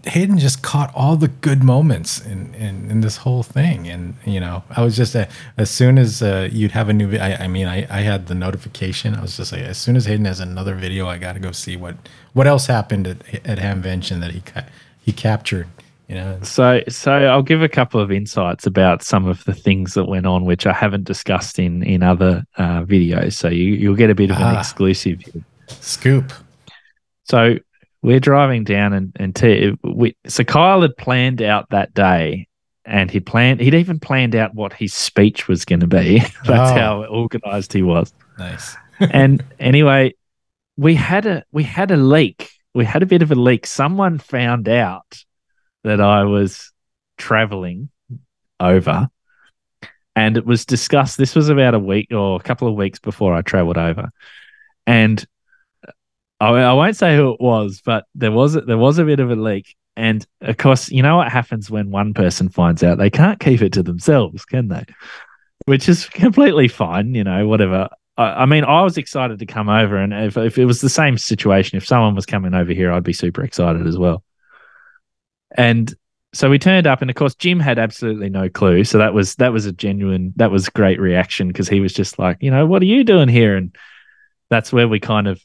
Hayden 0.07 0.39
just 0.39 0.63
caught 0.63 0.91
all 0.95 1.15
the 1.17 1.27
good 1.27 1.63
moments 1.63 2.19
in, 2.25 2.55
in, 2.55 2.89
in 2.89 3.01
this 3.01 3.17
whole 3.17 3.43
thing, 3.43 3.87
and 3.87 4.15
you 4.25 4.39
know, 4.39 4.63
I 4.71 4.83
was 4.83 4.97
just 4.97 5.15
uh, 5.15 5.27
as 5.55 5.69
soon 5.69 5.99
as 5.99 6.23
uh, 6.23 6.49
you'd 6.51 6.71
have 6.71 6.89
a 6.89 6.93
new, 6.93 7.07
vi- 7.09 7.19
I, 7.19 7.43
I 7.43 7.47
mean, 7.47 7.67
I, 7.67 7.85
I 7.95 8.01
had 8.01 8.25
the 8.25 8.33
notification. 8.33 9.13
I 9.13 9.21
was 9.21 9.37
just 9.37 9.51
like, 9.51 9.61
as 9.61 9.77
soon 9.77 9.95
as 9.95 10.05
Hayden 10.05 10.25
has 10.25 10.39
another 10.39 10.73
video, 10.73 11.05
I 11.07 11.19
got 11.19 11.33
to 11.33 11.39
go 11.39 11.51
see 11.51 11.77
what 11.77 11.95
what 12.33 12.47
else 12.47 12.65
happened 12.65 13.05
at 13.05 13.17
at 13.45 13.59
Hamvention 13.59 14.19
that 14.21 14.31
he 14.31 14.41
ca- 14.41 14.65
he 14.99 15.11
captured. 15.11 15.67
You 16.07 16.15
know, 16.15 16.39
So, 16.41 16.81
so 16.87 17.11
I'll 17.11 17.41
give 17.43 17.61
a 17.61 17.67
couple 17.67 17.99
of 17.99 18.11
insights 18.11 18.65
about 18.65 19.03
some 19.03 19.27
of 19.27 19.43
the 19.43 19.53
things 19.53 19.93
that 19.95 20.05
went 20.05 20.25
on, 20.25 20.45
which 20.45 20.65
I 20.65 20.71
haven't 20.71 21.03
discussed 21.03 21.59
in 21.59 21.83
in 21.83 22.01
other 22.01 22.45
uh, 22.57 22.83
videos. 22.83 23.33
So 23.33 23.49
you 23.49 23.73
you'll 23.73 23.95
get 23.95 24.09
a 24.09 24.15
bit 24.15 24.31
of 24.31 24.37
an 24.37 24.43
Ah. 24.43 24.59
exclusive. 24.59 25.21
scoop. 25.67 26.31
So 27.25 27.57
we're 28.01 28.21
driving 28.21 28.63
down, 28.63 28.93
and 28.93 29.11
and 29.17 29.35
T, 29.35 29.73
we, 29.83 30.15
so 30.27 30.43
Kyle 30.45 30.81
had 30.81 30.95
planned 30.95 31.41
out 31.41 31.69
that 31.71 31.93
day, 31.93 32.47
and 32.85 33.11
he 33.11 33.19
planned. 33.19 33.59
He'd 33.59 33.73
even 33.73 33.99
planned 33.99 34.33
out 34.33 34.55
what 34.55 34.71
his 34.71 34.93
speech 34.93 35.49
was 35.49 35.65
going 35.65 35.81
to 35.81 35.87
be. 35.87 36.19
That's 36.45 36.71
Oh. 36.71 36.73
how 36.75 37.05
organised 37.09 37.73
he 37.73 37.81
was. 37.81 38.13
Nice. 38.39 38.77
and 38.99 39.43
anyway, 39.59 40.13
we 40.77 40.95
had 40.95 41.25
a 41.25 41.43
we 41.51 41.63
had 41.63 41.91
a 41.91 41.97
leak. 41.97 42.49
We 42.73 42.85
had 42.85 43.03
a 43.03 43.07
bit 43.07 43.21
of 43.21 43.31
a 43.31 43.35
leak. 43.35 43.65
Someone 43.65 44.19
found 44.19 44.69
out 44.69 45.23
that 45.83 46.01
I 46.01 46.23
was 46.23 46.71
traveling 47.17 47.89
over, 48.59 49.09
and 50.15 50.37
it 50.37 50.45
was 50.45 50.65
discussed. 50.65 51.17
This 51.17 51.35
was 51.35 51.49
about 51.49 51.73
a 51.73 51.79
week 51.79 52.07
or 52.11 52.37
a 52.37 52.43
couple 52.43 52.67
of 52.67 52.75
weeks 52.75 52.99
before 52.99 53.33
I 53.33 53.41
traveled 53.41 53.77
over, 53.77 54.09
and 54.85 55.25
I, 56.39 56.49
I 56.49 56.73
won't 56.73 56.95
say 56.95 57.15
who 57.15 57.33
it 57.33 57.41
was, 57.41 57.81
but 57.83 58.05
there 58.15 58.31
was 58.31 58.55
a, 58.55 58.61
there 58.61 58.77
was 58.77 58.99
a 58.99 59.05
bit 59.05 59.19
of 59.19 59.31
a 59.31 59.35
leak. 59.35 59.75
And 59.95 60.23
of 60.41 60.57
course, 60.57 60.91
you 60.91 61.01
know 61.01 61.17
what 61.17 61.31
happens 61.31 61.71
when 61.71 61.89
one 61.89 62.13
person 62.13 62.49
finds 62.49 62.83
out? 62.83 62.99
They 62.99 63.09
can't 63.09 63.39
keep 63.39 63.63
it 63.63 63.73
to 63.73 63.81
themselves, 63.81 64.45
can 64.45 64.67
they? 64.67 64.83
Which 65.65 65.89
is 65.89 66.05
completely 66.05 66.67
fine, 66.67 67.15
you 67.15 67.23
know, 67.23 67.47
whatever. 67.47 67.89
I, 68.15 68.43
I 68.43 68.45
mean, 68.45 68.63
I 68.63 68.83
was 68.83 68.99
excited 68.99 69.39
to 69.39 69.47
come 69.47 69.69
over, 69.69 69.97
and 69.97 70.13
if, 70.13 70.37
if 70.37 70.59
it 70.59 70.65
was 70.65 70.81
the 70.81 70.89
same 70.89 71.17
situation, 71.17 71.77
if 71.77 71.87
someone 71.87 72.13
was 72.13 72.27
coming 72.27 72.53
over 72.53 72.73
here, 72.73 72.91
I'd 72.91 73.03
be 73.03 73.13
super 73.13 73.43
excited 73.43 73.87
as 73.87 73.97
well. 73.97 74.23
And 75.51 75.93
so 76.33 76.49
we 76.49 76.59
turned 76.59 76.87
up, 76.87 77.01
and 77.01 77.09
of 77.09 77.15
course, 77.15 77.35
Jim 77.35 77.59
had 77.59 77.79
absolutely 77.79 78.29
no 78.29 78.49
clue. 78.49 78.83
So 78.83 78.97
that 78.97 79.13
was 79.13 79.35
that 79.35 79.53
was 79.53 79.65
a 79.65 79.71
genuine, 79.71 80.33
that 80.35 80.51
was 80.51 80.69
great 80.69 80.99
reaction 80.99 81.47
because 81.47 81.69
he 81.69 81.79
was 81.79 81.93
just 81.93 82.19
like, 82.19 82.37
you 82.41 82.51
know, 82.51 82.65
what 82.65 82.81
are 82.81 82.85
you 82.85 83.03
doing 83.03 83.29
here? 83.29 83.55
And 83.55 83.75
that's 84.49 84.71
where 84.71 84.87
we 84.87 84.99
kind 84.99 85.27
of 85.27 85.43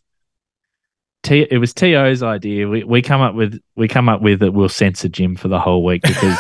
T, 1.23 1.47
it 1.49 1.59
was 1.59 1.73
To's 1.73 2.23
idea. 2.23 2.69
We 2.69 2.83
we 2.83 3.01
come 3.01 3.21
up 3.21 3.35
with 3.35 3.61
we 3.77 3.87
come 3.87 4.09
up 4.09 4.21
with 4.21 4.41
that 4.41 4.53
we'll 4.53 4.69
censor 4.69 5.09
Jim 5.09 5.37
for 5.37 5.49
the 5.49 5.61
whole 5.61 5.85
week 5.85 6.03
because 6.03 6.39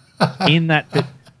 in 0.48 0.68
that 0.68 0.86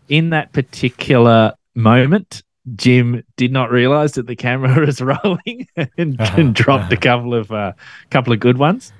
in 0.08 0.30
that 0.30 0.52
particular 0.52 1.54
moment, 1.74 2.42
Jim 2.76 3.24
did 3.36 3.50
not 3.50 3.70
realize 3.70 4.12
that 4.12 4.26
the 4.26 4.36
camera 4.36 4.78
was 4.86 5.00
rolling 5.00 5.68
and, 5.96 6.20
Uh-huh, 6.20 6.40
and 6.40 6.54
dropped 6.54 6.92
a 6.92 6.96
uh-huh. 6.96 7.00
couple 7.00 7.34
of 7.34 7.50
uh, 7.50 7.72
couple 8.10 8.32
of 8.32 8.40
good 8.40 8.58
ones. 8.58 8.92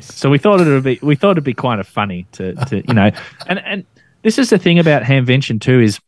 So 0.00 0.30
we 0.30 0.38
thought 0.38 0.60
it 0.60 0.66
would 0.66 0.84
be 0.84 0.98
we 1.02 1.16
thought 1.16 1.32
it'd 1.32 1.44
be 1.44 1.54
kind 1.54 1.80
of 1.80 1.86
funny 1.86 2.26
to 2.32 2.54
to 2.66 2.86
you 2.86 2.94
know, 2.94 3.10
and 3.46 3.58
and 3.60 3.86
this 4.22 4.38
is 4.38 4.50
the 4.50 4.58
thing 4.58 4.78
about 4.78 5.02
Hamvention 5.02 5.60
too 5.60 5.80
is 5.80 6.00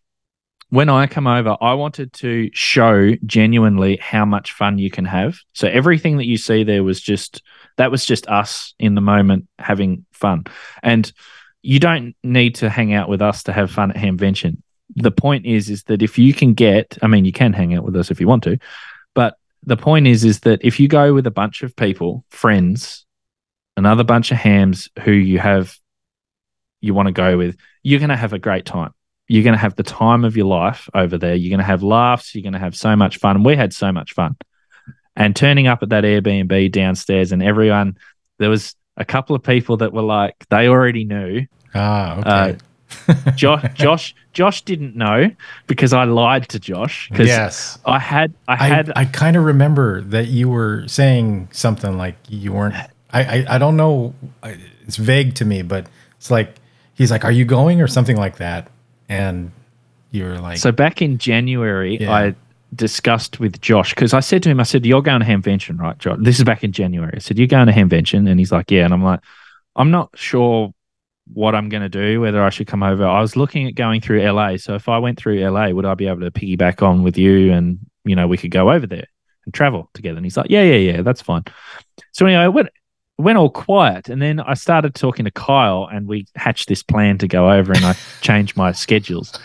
when 0.70 0.88
I 0.88 1.06
come 1.06 1.26
over, 1.26 1.56
I 1.60 1.74
wanted 1.74 2.12
to 2.14 2.50
show 2.52 3.12
genuinely 3.24 3.96
how 3.98 4.24
much 4.24 4.52
fun 4.52 4.78
you 4.78 4.90
can 4.90 5.04
have. 5.04 5.38
So 5.52 5.68
everything 5.68 6.16
that 6.16 6.26
you 6.26 6.36
see 6.36 6.64
there 6.64 6.82
was 6.82 7.00
just 7.00 7.42
that 7.76 7.90
was 7.90 8.04
just 8.04 8.26
us 8.28 8.74
in 8.78 8.94
the 8.94 9.00
moment 9.00 9.46
having 9.58 10.06
fun, 10.12 10.44
and 10.82 11.10
you 11.62 11.78
don't 11.78 12.14
need 12.22 12.56
to 12.56 12.70
hang 12.70 12.94
out 12.94 13.08
with 13.08 13.22
us 13.22 13.44
to 13.44 13.52
have 13.52 13.70
fun 13.70 13.90
at 13.90 13.96
Hamvention. 13.96 14.62
The 14.94 15.10
point 15.10 15.46
is, 15.46 15.68
is 15.68 15.82
that 15.84 16.02
if 16.02 16.16
you 16.16 16.32
can 16.32 16.54
get, 16.54 16.96
I 17.02 17.06
mean, 17.06 17.24
you 17.24 17.32
can 17.32 17.52
hang 17.52 17.74
out 17.74 17.84
with 17.84 17.96
us 17.96 18.10
if 18.10 18.20
you 18.20 18.28
want 18.28 18.44
to, 18.44 18.58
but 19.14 19.36
the 19.64 19.76
point 19.76 20.06
is, 20.06 20.24
is 20.24 20.40
that 20.40 20.64
if 20.64 20.78
you 20.78 20.88
go 20.88 21.12
with 21.12 21.26
a 21.26 21.30
bunch 21.32 21.62
of 21.62 21.74
people, 21.74 22.24
friends, 22.30 23.05
another 23.76 24.04
bunch 24.04 24.30
of 24.30 24.38
hams 24.38 24.88
who 25.04 25.12
you 25.12 25.38
have 25.38 25.76
you 26.80 26.94
want 26.94 27.06
to 27.06 27.12
go 27.12 27.36
with, 27.36 27.56
you're 27.82 27.98
going 28.00 28.10
to 28.10 28.16
have 28.16 28.32
a 28.32 28.38
great 28.38 28.64
time. 28.64 28.92
You're 29.28 29.42
going 29.42 29.54
to 29.54 29.58
have 29.60 29.74
the 29.74 29.82
time 29.82 30.24
of 30.24 30.36
your 30.36 30.46
life 30.46 30.88
over 30.94 31.18
there. 31.18 31.34
You're 31.34 31.50
going 31.50 31.58
to 31.58 31.64
have 31.64 31.82
laughs. 31.82 32.34
You're 32.34 32.42
going 32.42 32.52
to 32.52 32.58
have 32.58 32.76
so 32.76 32.94
much 32.94 33.18
fun. 33.18 33.42
We 33.42 33.56
had 33.56 33.74
so 33.74 33.90
much 33.90 34.12
fun. 34.12 34.36
And 35.16 35.34
turning 35.34 35.66
up 35.66 35.82
at 35.82 35.88
that 35.88 36.04
Airbnb 36.04 36.70
downstairs, 36.72 37.32
and 37.32 37.42
everyone, 37.42 37.96
there 38.38 38.50
was 38.50 38.76
a 38.96 39.04
couple 39.04 39.34
of 39.34 39.42
people 39.42 39.78
that 39.78 39.92
were 39.92 40.02
like, 40.02 40.34
they 40.50 40.68
already 40.68 41.04
knew. 41.04 41.46
Ah, 41.74 42.18
Uh, 42.18 42.52
okay. 43.08 43.32
Josh, 43.34 43.64
Josh, 43.74 44.14
Josh 44.32 44.62
didn't 44.62 44.94
know 44.94 45.30
because 45.66 45.92
I 45.92 46.04
lied 46.04 46.48
to 46.50 46.60
Josh 46.60 47.08
because 47.10 47.26
yes. 47.26 47.78
I 47.84 47.98
had, 47.98 48.32
I 48.46 48.52
I, 48.52 48.68
had, 48.68 48.92
I 48.94 49.04
kind 49.06 49.36
of 49.36 49.44
remember 49.44 50.02
that 50.02 50.28
you 50.28 50.48
were 50.48 50.86
saying 50.86 51.48
something 51.50 51.96
like 51.96 52.16
you 52.28 52.52
weren't. 52.52 52.76
I, 53.12 53.22
I, 53.22 53.46
I 53.54 53.58
don't 53.58 53.76
know. 53.76 54.14
It's 54.86 54.96
vague 54.96 55.34
to 55.36 55.44
me, 55.44 55.62
but 55.62 55.86
it's 56.16 56.30
like 56.30 56.54
he's 56.94 57.10
like, 57.10 57.24
"Are 57.24 57.32
you 57.32 57.44
going?" 57.44 57.80
or 57.80 57.86
something 57.86 58.16
like 58.16 58.36
that, 58.38 58.68
and 59.08 59.52
you're 60.10 60.38
like, 60.38 60.58
So 60.58 60.72
back 60.72 61.02
in 61.02 61.18
January, 61.18 61.98
Yeah. 62.00 62.12
I 62.12 62.34
discussed 62.74 63.38
with 63.38 63.60
Josh 63.60 63.94
because 63.94 64.12
I 64.12 64.20
said 64.20 64.42
to 64.44 64.50
him, 64.50 64.60
I 64.60 64.64
said, 64.64 64.84
"You're 64.84 65.02
going 65.02 65.20
to 65.20 65.26
Hamvention, 65.26 65.78
right, 65.78 65.96
Josh?" 65.98 66.18
This 66.20 66.38
is 66.38 66.44
back 66.44 66.64
in 66.64 66.72
January. 66.72 67.12
I 67.14 67.18
said, 67.20 67.38
"You're 67.38 67.46
going 67.46 67.66
to 67.66 67.72
Hamvention," 67.72 68.28
and 68.28 68.38
he's 68.40 68.52
like, 68.52 68.70
"Yeah." 68.70 68.84
And 68.84 68.92
I'm 68.92 69.04
like, 69.04 69.20
"I'm 69.76 69.90
not 69.90 70.10
sure 70.14 70.72
what 71.32 71.54
I'm 71.54 71.68
going 71.68 71.82
to 71.82 71.88
do, 71.88 72.20
whether 72.20 72.42
I 72.42 72.50
should 72.50 72.66
come 72.66 72.82
over." 72.82 73.06
I 73.06 73.20
was 73.20 73.36
looking 73.36 73.66
at 73.68 73.74
going 73.74 74.00
through 74.00 74.22
LA. 74.22 74.56
So 74.56 74.74
if 74.74 74.88
I 74.88 74.98
went 74.98 75.18
through 75.18 75.38
LA, 75.48 75.68
would 75.70 75.84
I 75.84 75.94
be 75.94 76.08
able 76.08 76.20
to 76.20 76.30
piggyback 76.30 76.82
on 76.82 77.02
with 77.02 77.16
you, 77.18 77.52
and 77.52 77.78
you 78.04 78.16
know, 78.16 78.26
we 78.26 78.36
could 78.36 78.50
go 78.50 78.70
over 78.70 78.86
there 78.86 79.06
and 79.44 79.54
travel 79.54 79.90
together? 79.94 80.16
And 80.16 80.26
he's 80.26 80.36
like, 80.36 80.50
"Yeah, 80.50 80.62
yeah, 80.62 80.92
yeah, 80.92 81.02
that's 81.02 81.22
fine." 81.22 81.44
So 82.12 82.26
anyway, 82.26 82.42
I 82.42 82.48
went 82.48 82.68
went 83.18 83.38
all 83.38 83.48
quiet 83.50 84.08
and 84.08 84.20
then 84.20 84.40
I 84.40 84.54
started 84.54 84.94
talking 84.94 85.24
to 85.24 85.30
Kyle 85.30 85.88
and 85.90 86.06
we 86.06 86.26
hatched 86.36 86.68
this 86.68 86.82
plan 86.82 87.16
to 87.18 87.26
go 87.28 87.50
over 87.50 87.72
and 87.72 87.84
I 87.84 87.94
changed 88.20 88.56
my 88.56 88.72
schedules. 88.72 89.38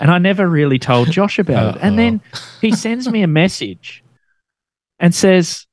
And 0.00 0.10
I 0.10 0.18
never 0.18 0.48
really 0.48 0.78
told 0.78 1.10
Josh 1.10 1.38
about 1.38 1.76
it. 1.76 1.82
And 1.82 1.98
then 1.98 2.20
he 2.60 2.72
sends 2.72 3.08
me 3.08 3.22
a 3.22 3.26
message 3.28 4.02
and 4.98 5.14
says, 5.14 5.66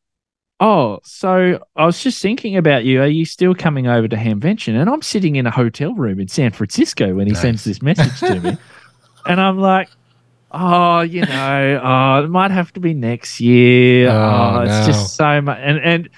Oh, 0.60 1.00
so 1.04 1.60
I 1.76 1.86
was 1.88 2.04
just 2.04 2.22
thinking 2.22 2.56
about 2.56 2.86
you. 2.86 3.02
Are 3.02 3.08
you 3.08 3.26
still 3.26 3.56
coming 3.56 3.88
over 3.88 4.08
to 4.08 4.16
Hamvention? 4.16 4.80
And 4.80 4.88
I'm 4.92 5.02
sitting 5.02 5.36
in 5.38 5.48
a 5.48 5.52
hotel 5.52 5.96
room 5.96 6.20
in 6.20 6.28
San 6.28 6.52
Francisco 6.52 7.16
when 7.16 7.26
he 7.26 7.34
Nice. 7.34 7.42
sends 7.42 7.64
this 7.64 7.82
message 7.82 8.20
to 8.20 8.40
me. 8.40 8.58
and 9.26 9.42
I'm 9.42 9.58
like, 9.58 9.90
Oh, 10.52 11.02
you 11.02 11.22
know, 11.26 11.82
oh, 11.84 12.24
it 12.24 12.30
might 12.30 12.52
have 12.52 12.72
to 12.74 12.80
be 12.80 12.94
next 12.94 13.42
year. 13.42 14.10
Oh, 14.12 14.58
Oh, 14.58 14.62
it's 14.62 14.70
no. 14.82 14.86
just 14.86 15.16
so 15.16 15.42
much. 15.42 15.58
And 15.62 15.80
and 15.80 16.10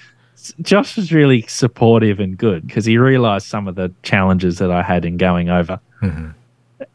Josh 0.62 0.96
was 0.96 1.12
really 1.12 1.42
supportive 1.48 2.20
and 2.20 2.36
good 2.36 2.66
because 2.66 2.84
he 2.84 2.98
realized 2.98 3.46
some 3.46 3.68
of 3.68 3.74
the 3.74 3.92
challenges 4.02 4.58
that 4.58 4.70
I 4.70 4.82
had 4.82 5.04
in 5.04 5.16
going 5.16 5.50
over. 5.50 5.80
Mhm. 6.02 6.34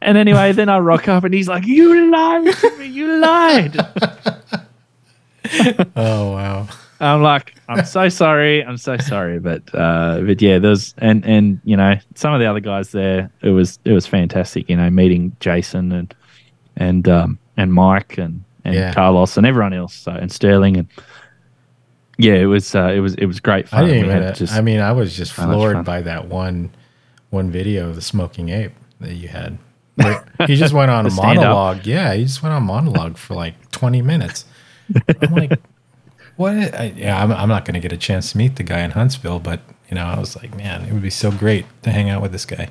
And 0.02 0.18
anyway, 0.18 0.52
then 0.52 0.70
I 0.70 0.80
rock 0.80 1.08
up 1.08 1.24
and 1.24 1.34
he's 1.34 1.48
like, 1.48 1.66
You 1.66 2.12
lied 2.12 2.54
to 2.56 2.78
me, 2.78 2.86
you 2.88 3.20
lied. 3.20 3.76
"Oh 5.96 6.32
wow." 6.34 6.68
I'm 7.02 7.22
like, 7.24 7.56
I'm 7.70 7.86
so 7.86 8.10
sorry, 8.10 8.62
I'm 8.64 8.76
so 8.76 8.98
sorry. 8.98 9.40
But 9.40 9.64
uh 9.74 10.20
but 10.26 10.42
yeah, 10.42 10.60
there's 10.60 10.94
and 10.98 11.26
and 11.26 11.62
you 11.64 11.78
know, 11.78 11.96
some 12.16 12.34
of 12.34 12.42
the 12.42 12.46
other 12.46 12.60
guys 12.60 12.92
there, 12.92 13.32
it 13.42 13.52
was 13.52 13.80
it 13.86 13.94
was 13.94 14.06
fantastic, 14.06 14.70
you 14.70 14.76
know, 14.76 14.90
meeting 14.90 15.36
Jason 15.40 15.92
and 15.94 16.14
and 16.76 17.08
um 17.08 17.40
and 17.56 17.74
Mike 17.74 18.18
and 18.18 18.44
and 18.66 18.76
Yeah. 18.76 18.94
Carlos 18.94 19.38
and 19.38 19.48
everyone 19.48 19.72
else, 19.74 19.94
so 19.94 20.12
and 20.12 20.30
Sterling 20.32 20.76
and 20.76 20.88
yeah, 22.20 22.34
it 22.36 22.46
was 22.46 22.76
uh, 22.76 22.92
it 22.94 23.00
was 23.00 23.16
it 23.16 23.26
was 23.26 23.40
great 23.40 23.66
I 23.68 23.70
fun. 23.70 23.86
didn't 23.88 24.08
We 24.08 24.10
even. 24.10 24.22
had 24.24 24.36
just- 24.36 24.54
I 24.54 24.62
mean, 24.62 24.80
I 24.80 24.92
was 24.92 25.16
just 25.16 25.34
floored 25.34 25.84
by 25.86 26.02
that 26.02 26.28
one 26.28 26.72
one 27.32 27.52
video 27.52 27.90
of 27.90 27.96
the 27.96 28.02
smoking 28.02 28.50
ape 28.50 28.74
that 29.00 29.14
you 29.16 29.28
had. 29.30 29.58
He 30.48 30.56
just 30.56 30.74
went 30.74 30.92
on 30.92 31.06
a 31.08 31.12
stand-up? 31.12 31.44
monologue. 31.44 31.86
Yeah, 31.86 32.14
he 32.14 32.24
just 32.24 32.42
went 32.44 32.54
on 32.54 32.64
monologue 32.64 33.18
for 33.18 33.34
like 33.36 33.72
twenty 33.72 34.02
minutes. 34.02 34.46
I'm 35.22 35.32
like, 35.34 35.60
what? 36.38 36.54
I, 36.74 36.94
yeah, 36.96 37.22
I'm, 37.22 37.32
I'm 37.32 37.50
not 37.50 37.66
going 37.66 37.76
to 37.76 37.80
get 37.80 37.92
a 37.92 37.98
chance 37.98 38.32
to 38.32 38.38
meet 38.38 38.56
the 38.56 38.64
guy 38.64 38.80
in 38.80 38.92
Huntsville, 38.92 39.40
but 39.40 39.60
you 39.90 39.96
know, 39.96 40.06
I 40.06 40.20
was 40.20 40.36
like, 40.36 40.56
man, 40.56 40.86
it 40.86 40.94
would 40.94 41.02
be 41.02 41.10
so 41.10 41.32
great 41.32 41.66
to 41.84 41.92
hang 41.92 42.10
out 42.10 42.22
with 42.22 42.32
this 42.32 42.46
guy. 42.46 42.70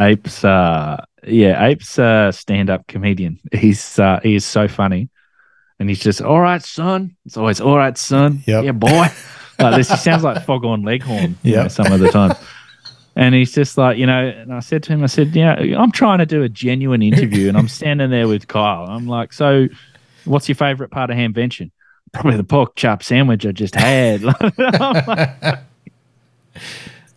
Ape's 0.00 0.44
uh 0.44 1.04
yeah, 1.26 1.64
Ape's 1.66 1.98
uh 1.98 2.32
stand 2.32 2.70
up 2.70 2.86
comedian. 2.86 3.38
He's 3.52 3.98
uh 3.98 4.20
he 4.22 4.34
is 4.34 4.44
so 4.44 4.66
funny. 4.68 5.08
And 5.80 5.88
he's 5.88 5.98
just 6.00 6.20
all 6.22 6.38
right, 6.40 6.62
son. 6.62 7.16
It's 7.26 7.36
always 7.36 7.60
all 7.60 7.76
right, 7.76 7.96
son. 7.98 8.42
Yep. 8.46 8.64
Yeah, 8.64 8.72
boy. 8.72 9.06
like 9.58 9.76
this 9.76 9.90
he 9.90 9.96
sounds 9.96 10.22
like 10.22 10.44
Foghorn 10.44 10.82
Leghorn, 10.82 11.36
Yep. 11.42 11.70
some 11.72 11.90
of 11.90 11.98
the 12.00 12.10
time. 12.10 12.36
And 13.16 13.34
he's 13.34 13.52
just 13.52 13.76
like, 13.76 13.98
you 13.98 14.06
know, 14.06 14.28
and 14.28 14.54
I 14.54 14.60
said 14.60 14.82
to 14.84 14.92
him, 14.92 15.02
I 15.02 15.06
said, 15.06 15.34
yeah, 15.34 15.54
I'm 15.54 15.90
trying 15.90 16.18
to 16.18 16.26
do 16.26 16.42
a 16.44 16.48
genuine 16.48 17.02
interview 17.02 17.48
and 17.48 17.56
I'm 17.58 17.66
standing 17.80 18.10
there 18.10 18.28
with 18.28 18.46
Kyle. 18.46 18.86
I'm 18.88 19.08
like, 19.08 19.32
so 19.32 19.66
what's 20.26 20.48
your 20.48 20.54
favorite 20.56 20.90
part 20.90 21.10
of 21.10 21.16
Hamvention? 21.16 21.72
Probably 22.12 22.36
the 22.36 22.44
pork 22.44 22.76
chop 22.76 23.02
sandwich 23.02 23.44
I 23.46 23.52
just 23.52 23.74
had. 23.74 24.22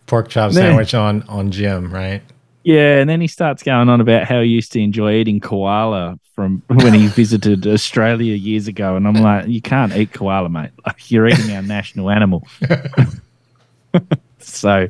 Pork 0.06 0.28
chop 0.28 0.52
sandwich 0.52 0.94
on 0.94 1.22
on 1.28 1.50
Jim, 1.50 1.92
right? 1.92 2.22
Yeah, 2.64 2.98
and 2.98 3.10
then 3.10 3.20
he 3.20 3.26
starts 3.26 3.62
going 3.62 3.90
on 3.90 4.00
about 4.00 4.24
how 4.24 4.40
he 4.40 4.48
used 4.48 4.72
to 4.72 4.80
enjoy 4.80 5.16
eating 5.16 5.38
koala 5.38 6.18
from 6.34 6.62
when 6.68 6.94
he 6.94 7.06
visited 7.22 7.66
Australia 7.66 8.34
years 8.34 8.66
ago, 8.68 8.96
and 8.96 9.06
I'm 9.06 9.14
like, 9.14 9.46
you 9.46 9.60
can't 9.60 9.94
eat 9.94 10.12
koala, 10.12 10.48
mate. 10.48 10.70
Like 10.86 11.10
you're 11.10 11.28
eating 11.28 11.54
our 11.54 11.62
national 11.62 12.10
animal. 12.10 12.46
so, 14.38 14.88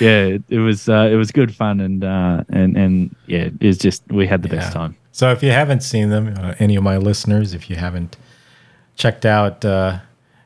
yeah, 0.00 0.38
it, 0.48 0.58
was 0.58 0.88
uh, 0.88 1.08
it 1.12 1.16
was 1.16 1.30
good 1.30 1.54
fun, 1.54 1.80
and 1.80 2.02
uh, 2.02 2.42
and 2.48 2.76
and 2.76 3.14
yeah, 3.26 3.50
it 3.60 3.66
was 3.66 3.78
just 3.78 4.02
we 4.08 4.26
had 4.26 4.42
the 4.42 4.48
best 4.48 4.72
time. 4.72 4.96
So 5.12 5.30
if 5.30 5.42
you 5.42 5.50
haven't 5.50 5.82
seen 5.82 6.08
them, 6.08 6.34
uh, 6.38 6.54
any 6.58 6.74
of 6.74 6.82
my 6.82 6.96
listeners, 6.96 7.54
if 7.54 7.70
you 7.70 7.76
haven't 7.76 8.16
checked 8.96 9.26
out 9.26 9.64
uh, 9.64 9.98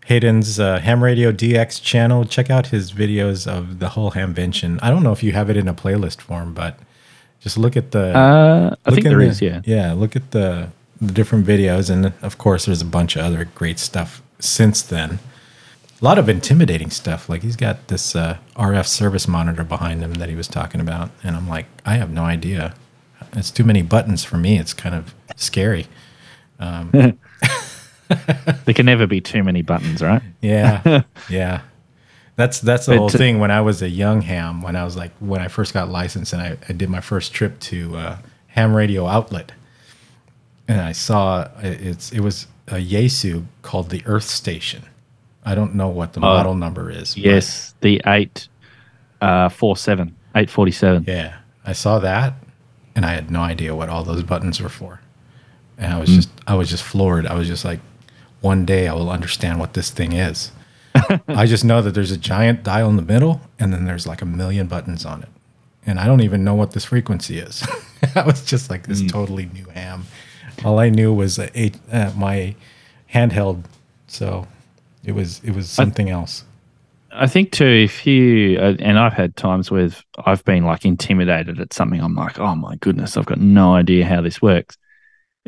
Hayden's 0.09 0.59
uh, 0.59 0.79
Ham 0.79 1.05
Radio 1.05 1.31
DX 1.33 1.83
channel, 1.83 2.25
check 2.25 2.49
out 2.49 2.69
his 2.69 2.93
videos 2.93 3.47
of 3.47 3.79
the 3.79 3.91
whole 3.91 4.13
Hamvention. 4.13 4.79
I 4.81 4.89
don't 4.89 5.03
know 5.03 5.13
if 5.13 5.23
you 5.23 5.33
have 5.33 5.51
it 5.51 5.57
in 5.59 5.69
a 5.69 5.75
playlist 5.75 6.23
form, 6.23 6.55
but 6.55 6.79
just 7.41 7.59
look 7.59 7.77
at 7.77 7.91
the. 7.91 8.17
Uh, 8.17 8.75
I 8.87 8.91
look 8.91 8.95
think 8.95 9.07
there 9.07 9.19
the- 9.19 9.25
is, 9.27 9.43
yeah. 9.43 9.61
Yeah, 9.67 9.93
look 9.93 10.17
at 10.17 10.31
the 10.31 10.71
the 10.99 11.13
different 11.13 11.47
videos, 11.47 11.91
and 11.91 12.15
of 12.23 12.39
course, 12.39 12.65
there's 12.65 12.81
a 12.81 12.87
bunch 12.87 13.17
of 13.17 13.23
other 13.27 13.45
great 13.55 13.79
stuff 13.79 14.23
since 14.39 14.81
then. 14.81 15.19
A 16.01 16.05
lot 16.05 16.19
of 16.19 16.27
intimidating 16.31 16.89
stuff. 16.89 17.29
Like 17.29 17.43
he's 17.43 17.57
got 17.57 17.89
this 17.89 18.17
uh, 18.17 18.39
RF 18.57 18.87
service 18.87 19.29
monitor 19.29 19.63
behind 19.63 20.01
him 20.03 20.15
that 20.15 20.31
he 20.31 20.37
was 20.37 20.49
talking 20.49 20.81
about, 20.81 21.11
and 21.23 21.37
I'm 21.37 21.51
like, 21.51 21.67
I 21.85 21.97
have 21.97 22.11
no 22.11 22.23
idea. 22.23 22.75
It's 23.35 23.51
too 23.51 23.63
many 23.65 23.83
buttons 23.83 24.25
for 24.25 24.39
me. 24.39 24.59
It's 24.59 24.73
kind 24.73 24.95
of 24.95 25.15
scary. 25.37 25.87
There 28.65 28.75
can 28.75 28.87
never 28.87 29.07
be 29.07 29.21
too 29.21 29.43
many 29.43 29.63
buttons, 29.63 30.03
right? 30.03 30.23
Yeah, 30.41 31.03
yeah. 31.31 31.63
That's 32.37 32.61
that's 32.61 32.87
the 32.87 32.93
But 32.93 32.99
whole 32.99 33.09
to- 33.11 33.19
thing. 33.19 33.39
When 33.41 33.51
I 33.51 33.61
was 33.61 33.83
a 33.83 33.89
young 33.89 34.23
ham, 34.23 34.63
when 34.63 34.77
I 34.77 34.85
was 34.85 34.97
like 34.97 35.13
when 35.21 35.41
I 35.41 35.49
first 35.49 35.75
got 35.75 35.89
licensed, 35.89 36.33
and 36.33 36.41
I, 36.43 36.57
I 36.69 36.73
did 36.73 36.89
my 36.91 37.01
first 37.01 37.33
trip 37.33 37.59
to 37.61 37.97
uh, 37.97 38.19
ham 38.49 38.75
radio 38.75 39.07
outlet, 39.07 39.53
and 40.69 40.81
I 40.81 40.93
saw 40.93 41.49
it- 41.63 41.81
it's 41.81 42.13
it 42.13 42.21
was 42.21 42.47
a 42.69 42.75
Yaesu 42.77 43.45
called 43.63 43.91
the 43.91 44.03
Earth 44.07 44.25
Station. 44.29 44.83
I 45.45 45.55
don't 45.55 45.75
know 45.75 45.89
what 45.89 46.13
the 46.13 46.21
model 46.21 46.55
number 46.55 46.91
is. 46.91 47.17
Yes, 47.17 47.75
the 47.81 48.01
eight 48.07 48.49
uh, 49.21 49.49
four 49.49 49.77
seven 49.77 50.15
eight 50.35 50.51
forty 50.51 50.73
seven. 50.73 51.05
yeah, 51.09 51.39
I 51.65 51.73
saw 51.73 51.99
that, 52.01 52.35
and 52.95 53.05
I 53.07 53.13
had 53.15 53.31
no 53.31 53.41
idea 53.41 53.75
what 53.75 53.89
all 53.89 54.05
those 54.05 54.23
buttons 54.23 54.61
were 54.61 54.69
for, 54.69 55.01
and. 55.79 55.93
I 55.95 55.99
was 55.99 56.11
just 56.11 56.29
I 56.47 56.55
was 56.55 56.69
just 56.71 56.83
floored. 56.85 57.27
I 57.27 57.35
was 57.35 57.49
just 57.49 57.65
like, 57.65 57.81
one 58.41 58.65
day 58.65 58.89
I 58.89 58.95
will 58.95 59.11
understand 59.11 59.59
what 59.59 59.75
this 59.75 59.91
thing 59.91 60.13
is. 60.13 60.53
I 61.29 61.47
just 61.47 61.65
know 61.65 61.83
that 61.83 61.93
there's 61.95 62.11
a 62.11 62.17
giant 62.17 62.63
dial 62.63 62.89
in 62.89 62.97
the 62.97 63.03
middle, 63.03 63.41
and 63.59 63.73
then 63.73 63.85
there's 63.85 64.07
like 64.07 64.23
a 64.23 64.27
million 64.27 64.67
buttons 64.67 65.05
on 65.05 65.23
it, 65.23 65.29
and 65.87 65.99
I 66.01 66.07
don't 66.07 66.23
even 66.23 66.45
know 66.45 66.55
what 66.55 66.73
this 66.73 66.87
frequency 66.87 67.39
is. 67.39 67.67
I 68.15 68.23
was 68.23 68.45
just 68.45 68.71
like 68.71 68.87
this 68.87 69.05
totally 69.11 69.47
new 69.47 69.67
ham. 69.67 70.07
All 70.65 70.79
I 70.79 70.89
knew 70.89 71.13
was 71.13 71.39
a, 71.39 71.51
eight, 71.59 71.77
uh, 71.93 72.13
my 72.17 72.57
handheld, 73.13 73.65
so 74.07 74.47
it 75.05 75.13
was 75.13 75.41
it 75.45 75.53
was 75.53 75.71
something 75.71 76.11
else. 76.11 76.45
I 77.11 77.27
think 77.27 77.53
too, 77.53 77.67
if 77.67 78.07
you 78.07 78.59
uh, 78.59 78.77
and 78.81 78.99
I've 78.99 79.13
had 79.13 79.37
times 79.37 79.71
where 79.71 79.91
I've 80.25 80.45
been 80.45 80.65
like 80.65 80.85
intimidated 80.85 81.61
at 81.61 81.73
something. 81.73 82.01
I'm 82.01 82.15
like, 82.15 82.39
oh 82.39 82.55
my 82.55 82.77
goodness, 82.77 83.17
I've 83.17 83.27
got 83.27 83.41
no 83.41 83.75
idea 83.75 84.05
how 84.05 84.21
this 84.21 84.43
works. 84.43 84.77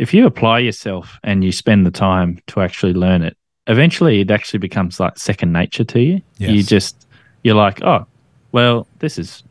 If 0.00 0.14
you 0.14 0.24
apply 0.26 0.60
yourself 0.60 1.18
and 1.22 1.44
you 1.44 1.52
spend 1.52 1.84
the 1.84 1.90
time 1.90 2.38
to 2.48 2.60
actually 2.62 2.94
learn 2.94 3.22
it, 3.22 3.36
eventually 3.66 4.20
it 4.20 4.30
actually 4.30 4.58
becomes 4.58 4.98
like 4.98 5.18
second 5.18 5.52
nature 5.52 5.84
to 5.84 6.00
you. 6.00 6.22
You 6.38 6.62
just 6.62 7.06
you're 7.44 7.54
like, 7.54 7.82
oh, 7.84 8.06
well, 8.52 8.86
this 9.00 9.18
is 9.18 9.42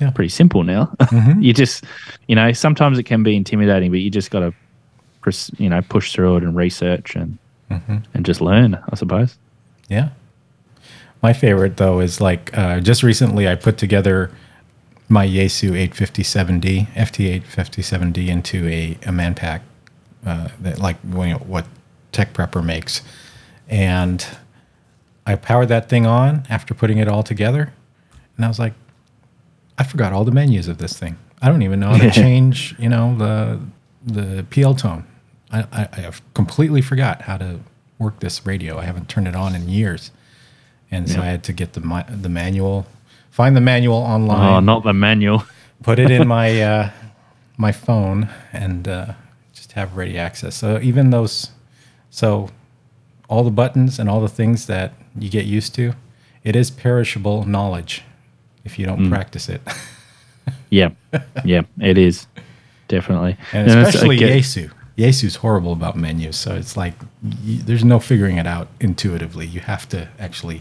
Yeah. 0.00 0.10
pretty 0.10 0.30
simple 0.30 0.62
now. 0.64 0.86
Mhm. 1.00 1.42
you 1.46 1.52
just, 1.52 1.84
you 2.26 2.34
know, 2.36 2.52
sometimes 2.52 2.98
it 2.98 3.02
can 3.04 3.22
be 3.22 3.36
intimidating, 3.36 3.90
but 3.90 4.00
you 4.00 4.10
just 4.10 4.30
got 4.30 4.40
to, 4.40 4.52
you 5.58 5.68
know, 5.68 5.82
push 5.82 6.12
through 6.12 6.36
it 6.38 6.42
and 6.42 6.56
research 6.56 7.14
and 7.14 7.36
Mhm. 7.70 8.02
and 8.14 8.24
just 8.24 8.40
learn. 8.40 8.78
I 8.90 8.96
suppose. 8.96 9.36
Yeah. 9.90 10.08
My 11.22 11.34
favorite 11.34 11.76
though 11.76 12.00
is 12.00 12.18
like 12.20 12.56
uh, 12.56 12.80
just 12.80 13.02
recently 13.02 13.46
I 13.46 13.56
put 13.56 13.76
together 13.76 14.30
my 15.10 15.26
Yaesu 15.26 15.72
857D, 15.76 16.86
FT 16.96 17.42
857D 17.42 18.28
into 18.28 18.66
a, 18.68 18.96
a 19.06 19.12
man 19.12 19.34
pack 19.34 19.62
uh, 20.28 20.48
that 20.60 20.78
like 20.78 20.96
you 21.04 21.10
know, 21.28 21.38
what 21.46 21.66
Tech 22.12 22.32
Prepper 22.34 22.64
makes. 22.64 23.02
And 23.68 24.24
I 25.26 25.34
powered 25.36 25.68
that 25.68 25.88
thing 25.88 26.06
on 26.06 26.44
after 26.48 26.74
putting 26.74 26.98
it 26.98 27.08
all 27.08 27.22
together. 27.22 27.72
And 28.36 28.44
I 28.44 28.48
was 28.48 28.58
like, 28.58 28.72
I 29.76 29.84
forgot 29.84 30.12
all 30.12 30.24
the 30.24 30.32
menus 30.32 30.68
of 30.68 30.78
this 30.78 30.96
thing. 30.98 31.16
I 31.42 31.48
don't 31.48 31.62
even 31.62 31.80
know 31.80 31.88
how 31.90 31.98
to 31.98 32.10
change, 32.24 32.74
you 32.78 32.88
know, 32.88 33.16
the 33.16 33.60
the 34.04 34.44
PL 34.50 34.74
tone. 34.74 35.04
I, 35.50 35.60
I, 35.72 35.88
I 35.92 36.00
have 36.00 36.20
completely 36.34 36.82
forgot 36.82 37.22
how 37.22 37.36
to 37.38 37.60
work 37.98 38.20
this 38.20 38.44
radio. 38.46 38.78
I 38.78 38.84
haven't 38.84 39.08
turned 39.08 39.26
it 39.28 39.34
on 39.34 39.54
in 39.54 39.68
years, 39.68 40.10
and 40.90 41.08
so 41.08 41.16
Yeah. 41.18 41.22
I 41.22 41.26
had 41.26 41.42
to 41.44 41.52
get 41.52 41.72
the 41.74 42.04
the 42.22 42.28
manual, 42.28 42.86
find 43.30 43.56
the 43.56 43.60
manual 43.60 43.96
online, 43.98 44.48
Oh, 44.54 44.60
not 44.60 44.82
the 44.84 44.92
manual. 44.92 45.44
put 45.82 45.98
it 45.98 46.10
in 46.10 46.26
my 46.38 46.60
uh, 46.62 46.90
my 47.56 47.72
phone, 47.72 48.28
and 48.52 48.86
uh, 48.88 49.12
have 49.78 49.96
ready 49.96 50.18
access. 50.18 50.54
So 50.56 50.78
even 50.80 51.10
those, 51.10 51.50
so 52.10 52.50
all 53.28 53.44
the 53.44 53.50
buttons 53.50 53.98
and 53.98 54.08
all 54.08 54.20
the 54.20 54.28
things 54.28 54.66
that 54.66 54.92
you 55.18 55.30
get 55.30 55.44
used 55.46 55.74
to, 55.76 55.94
it 56.44 56.56
is 56.56 56.70
perishable 56.70 57.44
knowledge 57.44 58.02
if 58.64 58.78
you 58.78 58.86
don't 58.86 59.06
mm. 59.06 59.08
practice 59.08 59.48
it, 59.48 59.62
Yeah, 60.70 60.90
yeah, 61.44 61.62
it 61.80 61.96
is 61.98 62.26
definitely, 62.88 63.36
and 63.52 63.68
it's- 63.70 63.88
especially 63.94 64.16
get- 64.16 64.32
Yaesu. 64.32 64.70
Yaesu's 64.96 65.36
horrible 65.36 65.72
about 65.72 65.96
menus, 65.96 66.36
so 66.36 66.56
it's 66.56 66.76
like 66.76 66.94
y 67.22 67.60
there's 67.64 67.84
no 67.84 68.00
figuring 68.00 68.36
it 68.36 68.46
out 68.48 68.66
intuitively. 68.80 69.46
You 69.46 69.60
have 69.60 69.88
to 69.90 70.08
actually 70.18 70.60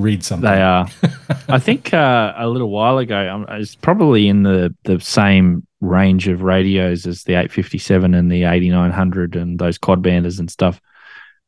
read 0.00 0.24
something. 0.24 0.50
They 0.50 0.60
are. 0.62 0.88
I 1.48 1.58
think 1.58 1.92
uh, 1.94 2.32
a 2.36 2.48
little 2.48 2.70
while 2.70 2.98
ago, 2.98 3.28
um, 3.32 3.46
it's 3.50 3.74
probably 3.74 4.28
in 4.28 4.42
the 4.42 4.74
the 4.84 4.98
same 5.00 5.66
range 5.80 6.28
of 6.28 6.42
radios 6.42 7.06
as 7.06 7.24
the 7.24 7.32
857 7.34 8.12
and 8.14 8.30
the 8.30 8.44
8900 8.44 9.34
and 9.36 9.58
those 9.58 9.78
quad 9.78 10.02
banders 10.02 10.38
and 10.38 10.50
stuff. 10.50 10.80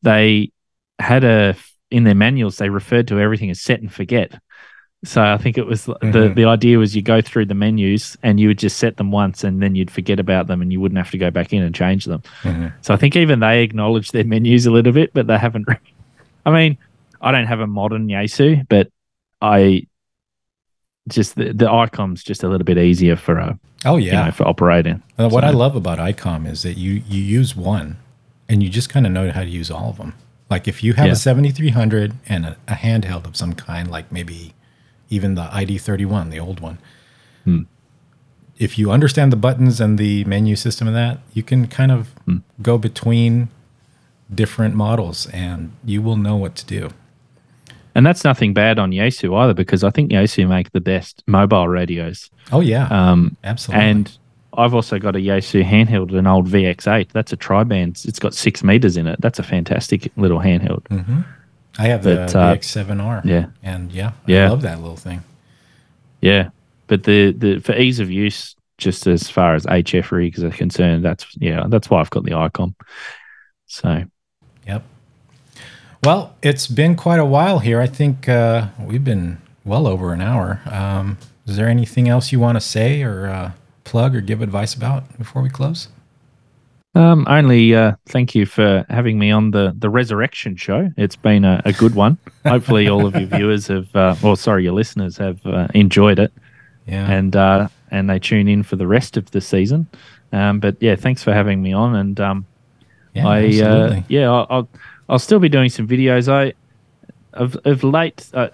They 0.01 0.51
had 0.99 1.23
a 1.23 1.55
in 1.91 2.03
their 2.05 2.15
manuals 2.15 2.57
they 2.57 2.69
referred 2.69 3.07
to 3.09 3.19
everything 3.19 3.49
as 3.51 3.61
set 3.61 3.79
and 3.81 3.91
forget. 3.93 4.39
So 5.05 5.21
I 5.21 5.37
think 5.37 5.57
it 5.57 5.65
was 5.65 5.85
the 5.85 5.95
Mhm. 5.95 6.35
the 6.35 6.45
idea 6.45 6.77
was 6.79 6.95
you 6.95 7.01
go 7.01 7.19
through 7.21 7.45
the 7.47 7.53
menus 7.53 8.17
and 8.23 8.39
you 8.39 8.47
would 8.47 8.57
just 8.57 8.77
set 8.77 8.95
them 8.97 9.11
once 9.11 9.43
and 9.43 9.61
then 9.61 9.75
you'd 9.75 9.91
forget 9.91 10.19
about 10.19 10.47
them 10.47 10.61
and 10.61 10.71
you 10.71 10.79
wouldn't 10.79 10.97
have 10.97 11.11
to 11.11 11.17
go 11.17 11.29
back 11.29 11.51
in 11.53 11.61
and 11.61 11.75
change 11.75 12.05
them. 12.05 12.23
Mhm. 12.43 12.71
So 12.81 12.93
I 12.93 12.97
think 12.97 13.15
even 13.17 13.39
they 13.41 13.63
acknowledge 13.63 14.11
their 14.11 14.23
menus 14.23 14.65
a 14.65 14.71
little 14.71 14.93
bit, 14.93 15.11
but 15.13 15.27
they 15.27 15.37
haven't. 15.37 15.67
I 16.45 16.51
mean, 16.51 16.77
I 17.23 17.31
don't 17.31 17.47
have 17.47 17.59
a 17.61 17.67
modern 17.67 18.07
Yaesu, 18.07 18.67
but 18.69 18.89
I 19.41 19.87
just 21.09 21.35
the, 21.35 21.45
the 21.53 21.65
ICOM's 21.65 22.23
just 22.23 22.43
a 22.43 22.47
little 22.47 22.65
bit 22.65 22.77
easier 22.77 23.15
for 23.15 23.37
a 23.37 23.59
Oh 23.85 23.97
you 23.97 24.11
yeah. 24.11 24.25
know 24.25 24.31
for 24.31 24.47
operating. 24.47 25.01
Uh, 25.17 25.27
what 25.29 25.41
So- 25.43 25.47
I 25.47 25.51
love 25.51 25.75
about 25.75 25.97
ICOM 25.99 26.47
is 26.49 26.61
that 26.63 26.77
you 26.77 27.01
you 27.07 27.21
use 27.21 27.55
one, 27.55 27.97
and 28.47 28.61
you 28.63 28.69
just 28.69 28.89
kind 28.89 29.05
of 29.05 29.11
know 29.11 29.31
how 29.31 29.41
to 29.43 29.49
use 29.49 29.69
all 29.71 29.89
of 29.89 29.97
them. 29.97 30.13
Like 30.49 30.67
if 30.67 30.83
you 30.83 30.93
have 30.93 31.07
Yeah. 31.07 31.13
a 31.13 31.15
7300 31.15 32.13
and 32.29 32.45
a, 32.45 32.57
a 32.67 32.73
handheld 32.75 33.25
of 33.25 33.35
some 33.35 33.53
kind, 33.53 33.89
like 33.89 34.11
maybe 34.11 34.53
even 35.09 35.35
the 35.35 35.43
ID31, 35.45 36.29
the 36.31 36.39
old 36.39 36.59
one. 36.59 36.77
Hmm. 37.45 37.61
If 38.57 38.77
you 38.79 38.91
understand 38.91 39.31
the 39.31 39.35
buttons 39.37 39.81
and 39.81 39.97
the 39.97 40.23
menu 40.25 40.55
system 40.55 40.87
of 40.87 40.93
that, 40.93 41.19
you 41.33 41.43
can 41.43 41.67
kind 41.67 41.91
of 41.91 42.09
Hmm. 42.25 42.37
go 42.61 42.77
between 42.77 43.49
different 44.33 44.75
models, 44.75 45.27
and 45.33 45.71
you 45.83 46.01
will 46.01 46.17
know 46.17 46.35
what 46.37 46.55
to 46.55 46.65
do. 46.65 46.89
And 47.95 48.05
that's 48.05 48.23
nothing 48.23 48.53
bad 48.53 48.79
on 48.79 48.91
Yaesu 48.91 49.37
either, 49.37 49.53
because 49.53 49.83
I 49.83 49.89
think 49.91 50.11
Yaesu 50.11 50.47
make 50.47 50.71
the 50.71 50.81
best 50.81 51.23
mobile 51.27 51.67
radios. 51.67 52.29
Oh 52.51 52.59
yeah, 52.61 52.87
Um, 52.87 53.37
absolutely. 53.43 53.85
and 53.87 54.17
I've 54.57 54.73
also 54.73 54.97
got 54.99 55.15
a 55.15 55.19
Yaesu 55.19 55.63
handheld, 55.63 56.17
an 56.17 56.25
old 56.27 56.47
VX8. 56.47 57.11
That's 57.11 57.33
a 57.33 57.35
tri-band. 57.37 58.01
It's 58.05 58.19
got 58.19 58.33
six 58.33 58.63
meters 58.63 58.97
in 58.97 59.07
it. 59.07 59.19
That's 59.21 59.39
a 59.39 59.43
fantastic 59.43 60.11
little 60.17 60.39
handheld. 60.39 60.87
hmm 60.87 61.21
I 61.79 61.83
have 61.87 62.03
the 62.03 62.15
But, 62.15 62.35
uh, 62.35 62.53
VX7R. 62.55 63.21
yeah. 63.25 63.45
and 63.63 63.91
yeah, 63.91 64.09
I 64.27 64.31
Yeah. 64.31 64.49
love 64.49 64.61
that 64.61 64.79
little 64.79 64.95
thing. 64.97 65.21
Yeah. 66.21 66.49
but 66.87 67.03
the 67.03 67.31
the 67.31 67.59
for 67.59 67.75
ease 67.75 67.99
of 67.99 68.11
use, 68.11 68.55
just 68.77 69.07
as 69.07 69.29
far 69.29 69.55
as 69.55 69.65
HF 69.65 70.11
rigs 70.11 70.43
are 70.43 70.51
concerned, 70.51 71.03
that's 71.05 71.25
yeah, 71.39 71.65
that's 71.69 71.89
why 71.89 71.99
I've 72.01 72.09
got 72.11 72.23
the 72.25 72.31
ICOM. 72.31 72.73
So. 73.67 74.03
Well, 76.03 76.35
it's 76.41 76.67
been 76.67 76.97
quite 76.97 77.21
a 77.21 77.25
while 77.25 77.59
here. 77.59 77.79
I 77.79 77.87
think 77.87 78.27
uh, 78.27 78.67
we've 78.77 79.05
been 79.05 79.37
well 79.63 79.87
over 79.87 80.11
an 80.11 80.19
hour. 80.19 80.59
Um, 80.69 81.17
is 81.47 81.55
there 81.55 81.69
anything 81.69 82.09
else 82.09 82.29
you 82.33 82.41
want 82.41 82.57
to 82.57 82.61
say 82.61 83.03
or 83.03 83.27
uh, 83.27 83.51
plug 83.85 84.13
or 84.13 84.19
give 84.19 84.41
advice 84.41 84.73
about 84.73 85.17
before 85.17 85.41
we 85.41 85.49
close? 85.49 85.87
Um, 86.93 87.25
only 87.29 87.73
uh, 87.73 87.93
thank 88.07 88.35
you 88.35 88.45
for 88.45 88.85
having 88.89 89.17
me 89.17 89.31
on 89.31 89.51
the 89.51 89.73
the 89.77 89.89
Resurrection 89.89 90.57
Show. 90.57 90.91
It's 90.97 91.15
been 91.15 91.45
a, 91.45 91.61
a 91.63 91.71
good 91.71 91.95
one. 91.95 92.17
Hopefully, 92.45 92.89
all 92.89 93.05
of 93.05 93.15
your 93.15 93.27
viewers 93.27 93.67
have, 93.67 93.95
uh, 93.95 94.15
or 94.21 94.35
sorry, 94.35 94.65
your 94.65 94.73
listeners 94.73 95.15
have 95.17 95.43
uh, 95.45 95.69
enjoyed 95.73 96.19
it. 96.19 96.33
Yeah. 96.85 97.09
And 97.09 97.33
uh, 97.35 97.69
and 97.91 98.09
they 98.09 98.19
tune 98.19 98.49
in 98.49 98.63
for 98.63 98.75
the 98.75 98.87
rest 98.87 99.15
of 99.15 99.31
the 99.31 99.39
season. 99.39 99.87
Um, 100.33 100.59
but 100.59 100.75
yeah, 100.81 100.95
thanks 100.95 101.23
for 101.23 101.33
having 101.33 101.61
me 101.61 101.71
on. 101.71 101.95
And 101.95 102.19
um, 102.19 102.45
yeah, 103.13 103.27
I 103.27 103.61
uh, 103.61 104.01
yeah, 104.09 104.29
I'll, 104.29 104.47
I'll 104.49 104.69
I'll 105.09 105.19
still 105.19 105.39
be 105.39 105.49
doing 105.49 105.69
some 105.69 105.87
videos. 105.87 106.31
I 106.31 106.53
of 107.33 107.57
of 107.65 107.83
late. 107.83 108.29
Uh, 108.33 108.49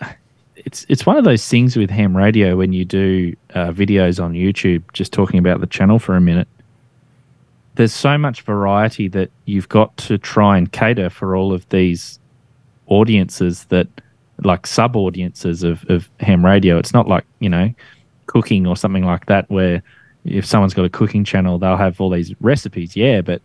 it's 0.56 0.86
it's 0.90 1.06
one 1.06 1.18
of 1.18 1.24
those 1.24 1.48
things 1.48 1.78
with 1.78 1.90
ham 1.90 2.16
radio 2.16 2.58
when 2.58 2.74
you 2.74 2.86
do 2.86 3.36
uh, 3.54 3.72
videos 3.72 4.22
on 4.22 4.34
YouTube, 4.34 4.84
just 4.94 5.14
talking 5.14 5.40
about 5.40 5.62
the 5.62 5.68
channel 5.68 6.00
for 6.00 6.16
a 6.16 6.22
minute 6.22 6.48
there's 7.80 7.94
so 7.94 8.18
much 8.18 8.42
variety 8.42 9.08
that 9.08 9.32
you've 9.46 9.70
got 9.70 9.96
to 9.96 10.18
try 10.18 10.58
and 10.58 10.70
cater 10.74 11.10
for 11.10 11.34
all 11.34 11.54
of 11.54 11.68
these 11.70 12.20
audiences 12.88 13.64
that 13.70 13.88
like 14.44 14.68
sub 14.68 14.98
audiences 14.98 15.64
of, 15.64 15.86
of 15.88 16.10
ham 16.20 16.44
radio. 16.46 16.78
It's 16.78 16.94
not 16.94 17.08
like, 17.08 17.24
you 17.40 17.48
know, 17.48 17.74
cooking 18.26 18.68
or 18.68 18.76
something 18.76 19.06
like 19.06 19.28
that 19.28 19.50
where 19.50 19.82
if 20.26 20.46
someone's 20.46 20.74
got 20.74 20.84
a 20.84 20.90
cooking 20.90 21.24
channel, 21.24 21.58
they'll 21.58 21.78
have 21.78 22.02
all 22.02 22.10
these 22.10 22.34
recipes. 22.42 22.98
Yeah, 22.98 23.22
but 23.22 23.42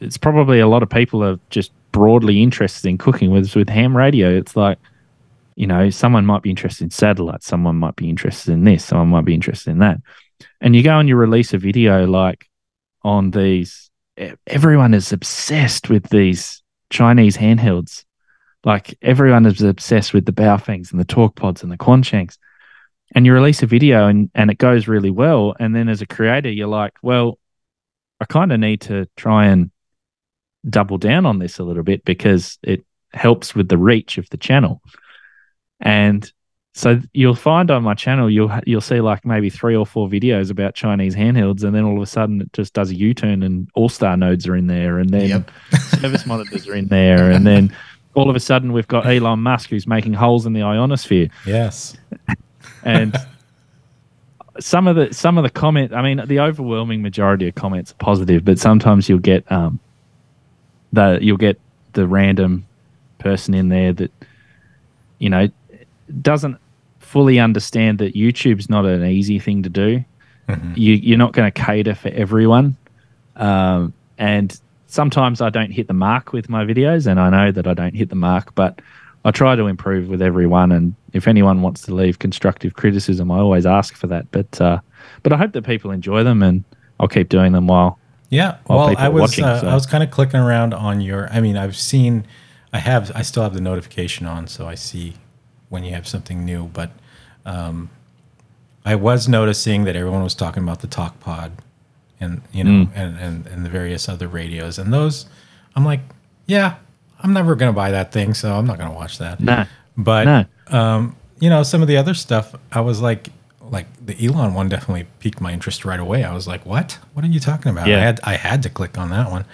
it's 0.00 0.16
probably 0.16 0.58
a 0.58 0.66
lot 0.66 0.82
of 0.82 0.90
people 0.90 1.22
are 1.22 1.38
just 1.50 1.70
broadly 1.92 2.42
interested 2.42 2.88
in 2.88 2.98
cooking. 2.98 3.30
With 3.30 3.54
with 3.54 3.68
ham 3.68 3.96
radio, 3.96 4.30
it's 4.36 4.56
like, 4.56 4.78
you 5.54 5.66
know, 5.66 5.90
someone 5.90 6.26
might 6.26 6.42
be 6.42 6.50
interested 6.50 6.84
in 6.84 6.90
satellites, 6.90 7.46
someone 7.46 7.76
might 7.76 7.96
be 7.96 8.08
interested 8.08 8.52
in 8.52 8.64
this, 8.64 8.84
someone 8.84 9.08
might 9.08 9.24
be 9.24 9.34
interested 9.34 9.70
in 9.70 9.78
that. 9.78 9.98
And 10.60 10.74
you 10.74 10.82
go 10.82 10.98
and 10.98 11.08
you 11.08 11.16
release 11.16 11.52
a 11.52 11.58
video 11.58 12.06
like 12.06 12.48
on 13.02 13.30
these. 13.30 13.90
Everyone 14.46 14.94
is 14.94 15.12
obsessed 15.12 15.88
with 15.88 16.08
these 16.10 16.62
Chinese 16.90 17.36
handhelds. 17.36 18.04
Like 18.64 18.96
everyone 19.02 19.46
is 19.46 19.60
obsessed 19.62 20.14
with 20.14 20.26
the 20.26 20.32
Baofengs 20.32 20.92
and 20.92 21.00
the 21.00 21.04
Talk 21.04 21.34
Pods 21.34 21.62
and 21.62 21.72
the 21.72 21.76
Quanshengs. 21.76 22.38
And 23.14 23.26
you 23.26 23.34
release 23.34 23.62
a 23.62 23.66
video 23.66 24.06
and, 24.06 24.30
and 24.34 24.50
it 24.50 24.58
goes 24.58 24.88
really 24.88 25.10
well. 25.10 25.54
And 25.58 25.74
then 25.74 25.88
as 25.88 26.00
a 26.00 26.06
creator, 26.06 26.50
you're 26.50 26.68
like, 26.68 26.94
well, 27.02 27.38
I 28.20 28.24
kind 28.24 28.52
of 28.52 28.60
need 28.60 28.82
to 28.82 29.08
try 29.16 29.46
and 29.46 29.71
double 30.68 30.98
down 30.98 31.26
on 31.26 31.38
this 31.38 31.58
a 31.58 31.64
little 31.64 31.82
bit 31.82 32.04
because 32.04 32.58
it 32.62 32.84
helps 33.12 33.54
with 33.54 33.68
the 33.68 33.78
reach 33.78 34.18
of 34.18 34.28
the 34.30 34.36
channel. 34.36 34.80
And 35.80 36.30
so 36.74 37.00
you'll 37.12 37.34
find 37.34 37.70
on 37.70 37.82
my 37.82 37.92
channel 37.94 38.30
you'll 38.30 38.50
you'll 38.66 38.80
see 38.80 39.00
like 39.00 39.26
maybe 39.26 39.50
three 39.50 39.76
or 39.76 39.84
four 39.84 40.08
videos 40.08 40.50
about 40.50 40.74
Chinese 40.74 41.14
handhelds, 41.14 41.64
and 41.64 41.74
then 41.74 41.84
all 41.84 41.96
of 41.96 42.02
a 42.02 42.06
sudden 42.06 42.40
it 42.40 42.52
just 42.54 42.72
does 42.72 42.90
a 42.90 42.94
U 42.94 43.12
turn, 43.12 43.42
and 43.42 43.68
All 43.74 43.88
Star 43.90 44.16
nodes 44.16 44.46
are 44.46 44.56
in 44.56 44.68
there, 44.68 44.98
and 44.98 45.10
then 45.10 45.28
Yep. 45.28 45.50
service 46.00 46.24
monitors 46.26 46.66
are 46.68 46.74
in 46.74 46.86
there, 46.86 47.30
and 47.30 47.46
then 47.46 47.76
all 48.14 48.30
of 48.30 48.36
a 48.36 48.40
sudden 48.40 48.72
we've 48.72 48.88
got 48.88 49.06
Elon 49.06 49.40
Musk 49.40 49.68
who's 49.70 49.86
making 49.86 50.14
holes 50.14 50.46
in 50.46 50.52
the 50.54 50.62
ionosphere, 50.62 51.28
Yes. 51.46 51.96
and 52.84 53.14
some 54.60 54.86
of 54.86 54.96
the 54.96 55.12
some 55.12 55.36
of 55.38 55.44
the 55.44 55.50
comment, 55.50 55.92
I 55.92 56.02
mean, 56.02 56.22
the 56.26 56.40
overwhelming 56.40 57.02
majority 57.02 57.48
of 57.48 57.54
comments 57.54 57.92
are 57.92 57.96
positive, 57.96 58.44
but 58.44 58.58
sometimes 58.58 59.08
you'll 59.08 59.18
get 59.18 59.50
um 59.52 59.78
the 60.92 61.18
you'll 61.20 61.36
get 61.36 61.58
the 61.92 62.06
random 62.06 62.66
person 63.18 63.54
in 63.54 63.68
there 63.68 63.92
that 63.92 64.10
you 65.18 65.30
know 65.30 65.48
doesn't 66.20 66.58
fully 66.98 67.38
understand 67.38 67.98
that 67.98 68.14
YouTube's 68.14 68.68
not 68.68 68.84
an 68.86 69.04
easy 69.04 69.38
thing 69.38 69.62
to 69.62 69.68
do. 69.68 70.04
Mhm. 70.48 70.76
You, 70.76 70.94
you're 70.94 71.18
not 71.18 71.32
going 71.32 71.50
to 71.50 71.60
cater 71.60 71.94
for 71.94 72.08
everyone. 72.08 72.76
Um, 73.36 73.92
and 74.18 74.58
sometimes 74.86 75.40
I 75.40 75.50
don't 75.50 75.70
hit 75.70 75.88
the 75.88 75.94
mark 75.94 76.32
with 76.32 76.48
my 76.48 76.64
videos, 76.64 77.06
and 77.06 77.20
I 77.20 77.30
know 77.30 77.52
that 77.52 77.66
I 77.66 77.74
don't 77.74 77.94
hit 77.94 78.08
the 78.08 78.14
mark, 78.16 78.54
but 78.54 78.80
I 79.24 79.30
try 79.30 79.56
to 79.56 79.66
improve 79.66 80.08
with 80.08 80.20
everyone. 80.22 80.72
And 80.72 80.94
if 81.12 81.28
anyone 81.28 81.62
wants 81.62 81.82
to 81.82 81.94
leave 81.94 82.18
constructive 82.18 82.74
criticism, 82.74 83.30
I 83.30 83.38
always 83.38 83.66
ask 83.66 83.94
for 83.94 84.06
that. 84.08 84.30
But 84.30 84.60
uh, 84.60 84.80
but 85.22 85.32
I 85.32 85.36
hope 85.36 85.52
that 85.52 85.62
people 85.62 85.90
enjoy 85.90 86.24
them, 86.24 86.42
and 86.42 86.64
I'll 86.98 87.08
keep 87.08 87.28
doing 87.28 87.52
them 87.52 87.66
while 87.66 87.98
Yeah. 88.32 88.56
Well, 88.66 88.94
I 88.96 89.08
was 89.10 89.20
watching, 89.20 89.44
uh, 89.44 89.60
so- 89.60 89.68
I 89.68 89.74
was 89.74 89.84
kind 89.86 90.02
of 90.02 90.10
clicking 90.10 90.40
around 90.40 90.72
on 90.74 91.00
your. 91.02 91.28
I 91.30 91.40
mean, 91.40 91.56
I've 91.56 91.76
seen, 91.76 92.24
I 92.72 92.78
have, 92.78 93.12
I 93.14 93.20
still 93.22 93.42
have 93.42 93.52
the 93.52 93.60
notification 93.60 94.26
on, 94.26 94.46
so 94.48 94.66
I 94.66 94.74
see 94.74 95.14
when 95.68 95.84
you 95.84 95.92
have 95.92 96.08
something 96.08 96.44
new. 96.44 96.64
But 96.72 96.90
um, 97.44 97.90
I 98.84 98.94
was 98.94 99.28
noticing 99.28 99.84
that 99.84 99.96
everyone 99.96 100.22
was 100.22 100.34
talking 100.34 100.62
about 100.62 100.80
the 100.80 100.86
Talk 100.86 101.20
Pod, 101.20 101.52
and 102.20 102.40
you 102.52 102.64
know, 102.64 102.86
Mm. 102.86 102.90
and, 102.94 103.18
and 103.18 103.46
and 103.46 103.64
the 103.66 103.70
various 103.70 104.08
other 104.08 104.28
radios, 104.28 104.78
and 104.78 104.92
those. 104.92 105.26
I'm 105.76 105.84
like, 105.84 106.00
yeah, 106.46 106.76
I'm 107.20 107.32
never 107.34 107.54
gonna 107.54 107.72
buy 107.74 107.90
that 107.90 108.12
thing, 108.12 108.32
so 108.34 108.54
I'm 108.54 108.66
not 108.66 108.78
gonna 108.78 108.94
watch 108.94 109.18
that. 109.18 109.40
no, 109.40 109.66
But 109.96 110.24
no, 110.24 110.78
um, 110.78 111.16
you 111.38 111.50
know, 111.50 111.62
some 111.64 111.82
of 111.82 111.88
the 111.88 111.96
other 111.98 112.14
stuff, 112.14 112.54
I 112.70 112.80
was 112.80 113.00
like, 113.02 113.28
like 113.70 113.86
the 114.04 114.16
Elon 114.24 114.54
one 114.54 114.68
definitely 114.68 115.06
piqued 115.20 115.40
my 115.40 115.52
interest 115.52 115.84
right 115.84 116.00
away. 116.00 116.24
I 116.24 116.32
was 116.34 116.46
like, 116.46 116.66
what? 116.66 116.98
What 117.14 117.24
are 117.24 117.28
you 117.28 117.40
talking 117.40 117.70
about? 117.70 117.86
Yeah. 117.86 117.98
I 117.98 118.00
had 118.00 118.20
I 118.24 118.34
had 118.34 118.62
to 118.64 118.70
click 118.70 118.98
on 118.98 119.10
that 119.10 119.30
one. 119.30 119.44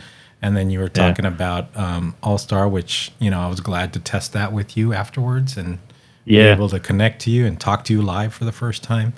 And 0.40 0.56
then 0.56 0.70
you 0.70 0.78
were 0.78 0.85
Yeah. 0.94 1.09
talking 1.09 1.24
about 1.24 1.76
um, 1.76 2.14
All 2.22 2.39
Star, 2.39 2.68
which 2.68 3.12
you 3.18 3.30
know 3.30 3.40
I 3.40 3.48
was 3.48 3.60
glad 3.60 3.93
to 3.94 4.01
test 4.01 4.32
that 4.32 4.52
with 4.52 4.76
you 4.76 4.93
afterwards 4.93 5.56
and 5.56 5.78
be 6.24 6.36
Yeah. 6.36 6.52
able 6.52 6.68
to 6.68 6.78
connect 6.80 7.20
to 7.22 7.30
you 7.30 7.44
and 7.47 7.59
talk 7.59 7.85
to 7.85 7.93
you 7.93 8.02
live 8.02 8.32
for 8.35 8.44
the 8.44 8.52
first 8.52 8.82
time. 8.82 9.12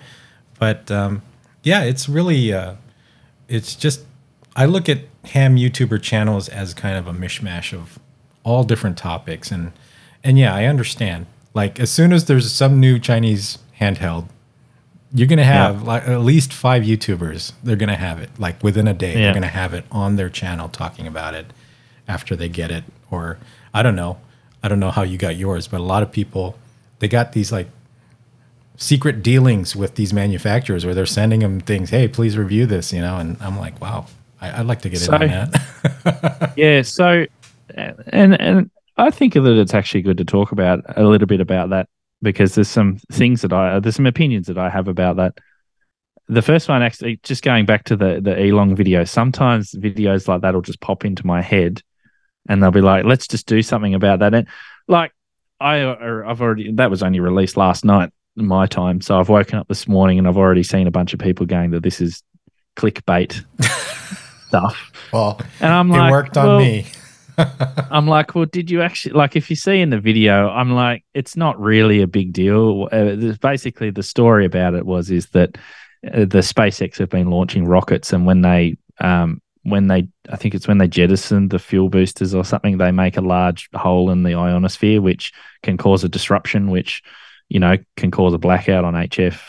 But 0.58 0.90
um, 0.90 1.22
yeah, 1.62 1.82
it's 1.82 2.08
really 2.08 2.52
uh, 2.52 2.74
it's 3.48 3.74
just 3.74 4.00
I 4.56 4.64
look 4.66 4.88
at 4.88 4.98
ham 5.26 5.56
YouTuber 5.56 6.02
channels 6.02 6.48
as 6.48 6.72
kind 6.74 6.96
of 6.96 7.06
a 7.06 7.12
mishmash 7.12 7.72
of 7.74 7.98
all 8.42 8.64
different 8.64 8.96
topics 8.98 9.50
and 9.52 9.72
and 10.24 10.38
yeah, 10.38 10.54
I 10.54 10.64
understand. 10.64 11.26
Like 11.54 11.78
as 11.80 11.90
soon 11.90 12.12
as 12.12 12.24
there's 12.26 12.50
some 12.52 12.80
new 12.80 12.98
Chinese 12.98 13.58
handheld, 13.80 14.28
you're 15.12 15.26
gonna 15.28 15.44
have 15.44 15.82
like 15.82 16.06
at 16.06 16.20
least 16.20 16.52
five 16.52 16.82
YouTubers. 16.84 17.52
They're 17.64 17.76
gonna 17.76 17.96
have 17.96 18.20
it 18.20 18.30
like 18.38 18.62
within 18.62 18.86
a 18.88 18.94
day. 18.94 19.14
Yeah. 19.14 19.20
They're 19.24 19.34
gonna 19.34 19.46
have 19.48 19.74
it 19.74 19.84
on 19.90 20.16
their 20.16 20.28
channel 20.30 20.68
talking 20.68 21.06
about 21.06 21.34
it 21.34 21.46
after 22.06 22.36
they 22.36 22.48
get 22.48 22.70
it. 22.70 22.84
Or 23.10 23.38
I 23.74 23.82
don't 23.82 23.96
know. 23.96 24.18
I 24.62 24.68
don't 24.68 24.78
know 24.80 24.90
how 24.90 25.02
you 25.02 25.18
got 25.18 25.36
yours, 25.36 25.66
but 25.68 25.80
a 25.80 25.84
lot 25.84 26.02
of 26.02 26.12
people 26.12 26.56
they 27.00 27.08
got 27.08 27.32
these 27.32 27.50
like 27.50 27.68
secret 28.76 29.22
dealings 29.22 29.74
with 29.76 29.96
these 29.96 30.12
manufacturers 30.12 30.84
where 30.86 30.94
they're 30.94 31.06
sending 31.06 31.40
them 31.40 31.60
things. 31.60 31.90
Hey, 31.90 32.08
please 32.08 32.36
review 32.38 32.66
this. 32.66 32.92
You 32.92 33.00
know, 33.00 33.16
and 33.16 33.36
I'm 33.40 33.58
like, 33.58 33.80
wow, 33.80 34.06
I, 34.40 34.60
I'd 34.60 34.66
like 34.66 34.82
to 34.82 34.88
get 34.88 35.00
So- 35.00 35.14
in 35.16 35.22
on 35.32 35.50
that. 35.50 36.52
yeah. 36.56 36.82
So, 36.82 37.26
and 37.74 38.40
and 38.40 38.70
I 38.96 39.10
think 39.10 39.34
that 39.34 39.44
it's 39.58 39.74
actually 39.74 40.02
good 40.02 40.18
to 40.18 40.24
talk 40.24 40.52
about 40.52 40.84
a 40.96 41.04
little 41.04 41.26
bit 41.26 41.40
about 41.40 41.70
that 41.70 41.88
because 42.22 42.54
there's 42.54 42.68
some 42.68 42.98
things 43.12 43.42
that 43.42 43.52
I 43.52 43.80
there's 43.80 43.96
some 43.96 44.06
opinions 44.06 44.46
that 44.48 44.58
I 44.58 44.70
have 44.70 44.88
about 44.88 45.16
that. 45.16 45.38
The 46.28 46.42
first 46.42 46.68
one, 46.68 46.82
actually, 46.82 47.18
just 47.22 47.42
going 47.42 47.66
back 47.66 47.84
to 47.84 47.96
the 47.96 48.20
the 48.20 48.38
Elon 48.38 48.76
video. 48.76 49.04
Sometimes 49.04 49.72
videos 49.72 50.28
like 50.28 50.42
that 50.42 50.54
will 50.54 50.62
just 50.62 50.80
pop 50.80 51.04
into 51.04 51.26
my 51.26 51.42
head, 51.42 51.82
and 52.48 52.62
they'll 52.62 52.70
be 52.70 52.80
like, 52.80 53.04
"Let's 53.04 53.26
just 53.26 53.46
do 53.46 53.62
something 53.62 53.94
about 53.94 54.20
that." 54.20 54.34
And 54.34 54.46
like, 54.86 55.12
I 55.58 55.84
I've 55.84 56.40
already 56.40 56.72
that 56.72 56.90
was 56.90 57.02
only 57.02 57.20
released 57.20 57.56
last 57.56 57.84
night 57.84 58.10
my 58.36 58.66
time, 58.66 59.00
so 59.00 59.18
I've 59.18 59.28
woken 59.28 59.58
up 59.58 59.68
this 59.68 59.88
morning 59.88 60.18
and 60.18 60.28
I've 60.28 60.38
already 60.38 60.62
seen 60.62 60.86
a 60.86 60.92
bunch 60.92 61.12
of 61.12 61.18
people 61.18 61.46
going 61.46 61.70
that 61.72 61.82
this 61.82 62.00
is 62.00 62.22
clickbait 62.76 63.44
stuff, 64.46 64.92
well, 65.12 65.40
and 65.60 65.72
I'm 65.72 65.90
it 65.90 65.98
like, 65.98 66.10
worked 66.10 66.36
on 66.36 66.46
well, 66.46 66.58
me. 66.60 66.86
I'm 67.90 68.06
like, 68.06 68.34
well, 68.34 68.46
did 68.46 68.70
you 68.70 68.82
actually 68.82 69.14
like? 69.14 69.36
If 69.36 69.50
you 69.50 69.56
see 69.56 69.80
in 69.80 69.90
the 69.90 70.00
video, 70.00 70.48
I'm 70.48 70.72
like, 70.72 71.04
it's 71.14 71.36
not 71.36 71.60
really 71.60 72.02
a 72.02 72.06
big 72.06 72.32
deal. 72.32 72.88
Uh, 72.90 73.34
basically, 73.40 73.90
the 73.90 74.02
story 74.02 74.44
about 74.44 74.74
it 74.74 74.86
was 74.86 75.10
is 75.10 75.26
that 75.30 75.56
uh, 76.06 76.20
the 76.20 76.38
SpaceX 76.38 76.98
have 76.98 77.10
been 77.10 77.30
launching 77.30 77.64
rockets, 77.66 78.12
and 78.12 78.26
when 78.26 78.42
they, 78.42 78.76
um, 79.00 79.40
when 79.62 79.86
they, 79.88 80.08
I 80.30 80.36
think 80.36 80.54
it's 80.54 80.68
when 80.68 80.78
they 80.78 80.88
jettison 80.88 81.48
the 81.48 81.58
fuel 81.58 81.88
boosters 81.88 82.34
or 82.34 82.44
something, 82.44 82.78
they 82.78 82.90
make 82.90 83.16
a 83.16 83.22
large 83.22 83.68
hole 83.74 84.10
in 84.10 84.22
the 84.22 84.34
ionosphere, 84.34 85.00
which 85.00 85.32
can 85.62 85.76
cause 85.76 86.04
a 86.04 86.08
disruption, 86.08 86.70
which 86.70 87.02
you 87.48 87.60
know 87.60 87.76
can 87.96 88.10
cause 88.10 88.34
a 88.34 88.38
blackout 88.38 88.84
on 88.84 88.94
HF 88.94 89.40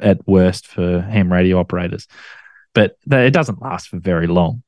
at 0.00 0.26
worst 0.26 0.66
for 0.66 1.00
ham 1.00 1.32
radio 1.32 1.58
operators. 1.58 2.06
But 2.74 2.96
it 3.10 3.32
doesn't 3.32 3.62
last 3.62 3.88
for 3.88 3.98
very 3.98 4.26
long. 4.26 4.62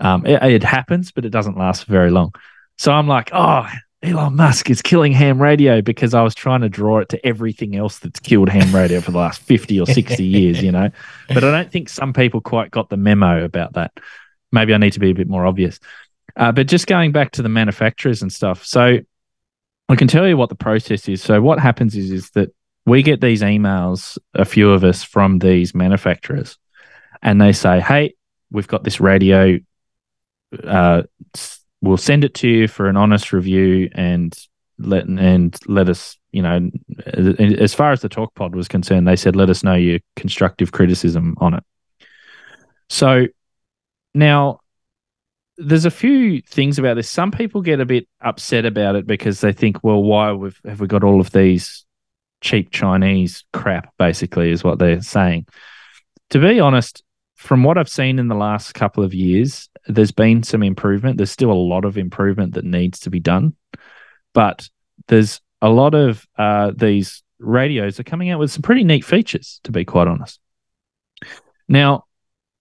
Um, 0.00 0.26
it, 0.26 0.42
it 0.42 0.62
happens, 0.62 1.12
but 1.12 1.24
it 1.24 1.30
doesn't 1.30 1.56
last 1.56 1.84
very 1.84 2.10
long. 2.10 2.32
So 2.78 2.92
I'm 2.92 3.06
like, 3.06 3.30
oh, 3.32 3.68
Elon 4.02 4.34
Musk 4.34 4.68
is 4.68 4.82
killing 4.82 5.12
ham 5.12 5.40
radio 5.40 5.80
because 5.80 6.12
I 6.12 6.22
was 6.22 6.34
trying 6.34 6.62
to 6.62 6.68
draw 6.68 6.98
it 6.98 7.08
to 7.10 7.24
everything 7.24 7.76
else 7.76 8.00
that's 8.00 8.18
killed 8.18 8.48
ham 8.48 8.74
radio 8.74 9.00
for 9.00 9.12
the 9.12 9.18
last 9.18 9.40
50 9.42 9.80
or 9.80 9.86
60 9.86 10.24
years, 10.24 10.62
you 10.62 10.72
know. 10.72 10.90
But 11.28 11.44
I 11.44 11.50
don't 11.50 11.70
think 11.70 11.88
some 11.88 12.12
people 12.12 12.40
quite 12.40 12.70
got 12.70 12.88
the 12.88 12.96
memo 12.96 13.44
about 13.44 13.74
that. 13.74 13.92
Maybe 14.50 14.74
I 14.74 14.78
need 14.78 14.94
to 14.94 15.00
be 15.00 15.10
a 15.10 15.14
bit 15.14 15.28
more 15.28 15.46
obvious. 15.46 15.78
Uh, 16.34 16.50
but 16.50 16.66
just 16.66 16.86
going 16.86 17.12
back 17.12 17.32
to 17.32 17.42
the 17.42 17.48
manufacturers 17.48 18.22
and 18.22 18.32
stuff. 18.32 18.64
So 18.64 18.98
I 19.88 19.96
can 19.96 20.08
tell 20.08 20.26
you 20.26 20.36
what 20.36 20.48
the 20.48 20.54
process 20.54 21.08
is. 21.08 21.22
So 21.22 21.40
what 21.40 21.58
happens 21.58 21.94
is 21.96 22.10
is 22.10 22.30
that 22.30 22.52
we 22.86 23.02
get 23.02 23.20
these 23.20 23.42
emails, 23.42 24.18
a 24.34 24.44
few 24.44 24.72
of 24.72 24.82
us 24.82 25.04
from 25.04 25.38
these 25.38 25.74
manufacturers, 25.74 26.58
and 27.22 27.40
they 27.40 27.52
say, 27.52 27.80
"Hey, 27.80 28.14
we've 28.50 28.66
got 28.66 28.82
this 28.84 29.00
radio. 29.00 29.58
Uh, 30.64 31.02
we'll 31.80 31.96
send 31.96 32.24
it 32.24 32.34
to 32.34 32.48
you 32.48 32.68
for 32.68 32.88
an 32.88 32.96
honest 32.96 33.32
review 33.32 33.90
and 33.92 34.34
let 34.78 35.06
and 35.06 35.56
let 35.66 35.88
us, 35.88 36.16
you 36.32 36.42
know, 36.42 36.70
as 37.06 37.74
far 37.74 37.92
as 37.92 38.00
the 38.00 38.08
talk 38.08 38.34
pod 38.34 38.54
was 38.54 38.68
concerned, 38.68 39.06
they 39.06 39.16
said 39.16 39.36
let 39.36 39.50
us 39.50 39.62
know 39.62 39.74
your 39.74 40.00
constructive 40.16 40.72
criticism 40.72 41.34
on 41.38 41.54
it. 41.54 41.64
So 42.88 43.26
now 44.14 44.60
there's 45.56 45.84
a 45.84 45.90
few 45.90 46.40
things 46.42 46.78
about 46.78 46.94
this. 46.94 47.10
Some 47.10 47.30
people 47.30 47.60
get 47.60 47.80
a 47.80 47.86
bit 47.86 48.08
upset 48.20 48.64
about 48.64 48.96
it 48.96 49.06
because 49.06 49.40
they 49.40 49.52
think, 49.52 49.82
well, 49.82 50.02
why 50.02 50.28
have 50.64 50.80
we 50.80 50.86
got 50.86 51.04
all 51.04 51.20
of 51.20 51.30
these 51.30 51.84
cheap 52.40 52.70
Chinese 52.70 53.44
crap? 53.52 53.92
Basically, 53.98 54.50
is 54.50 54.64
what 54.64 54.78
they're 54.78 55.02
saying. 55.02 55.46
To 56.30 56.38
be 56.38 56.60
honest, 56.60 57.02
from 57.42 57.64
what 57.64 57.76
I've 57.76 57.88
seen 57.88 58.20
in 58.20 58.28
the 58.28 58.36
last 58.36 58.72
couple 58.72 59.02
of 59.02 59.12
years, 59.12 59.68
there's 59.88 60.12
been 60.12 60.44
some 60.44 60.62
improvement. 60.62 61.16
There's 61.16 61.32
still 61.32 61.50
a 61.50 61.54
lot 61.54 61.84
of 61.84 61.98
improvement 61.98 62.54
that 62.54 62.64
needs 62.64 63.00
to 63.00 63.10
be 63.10 63.18
done, 63.18 63.56
but 64.32 64.68
there's 65.08 65.40
a 65.60 65.68
lot 65.68 65.94
of 65.94 66.24
uh, 66.38 66.70
these 66.74 67.24
radios 67.40 67.98
are 67.98 68.04
coming 68.04 68.30
out 68.30 68.38
with 68.38 68.52
some 68.52 68.62
pretty 68.62 68.84
neat 68.84 69.04
features. 69.04 69.60
To 69.64 69.72
be 69.72 69.84
quite 69.84 70.06
honest, 70.06 70.38
now 71.68 72.04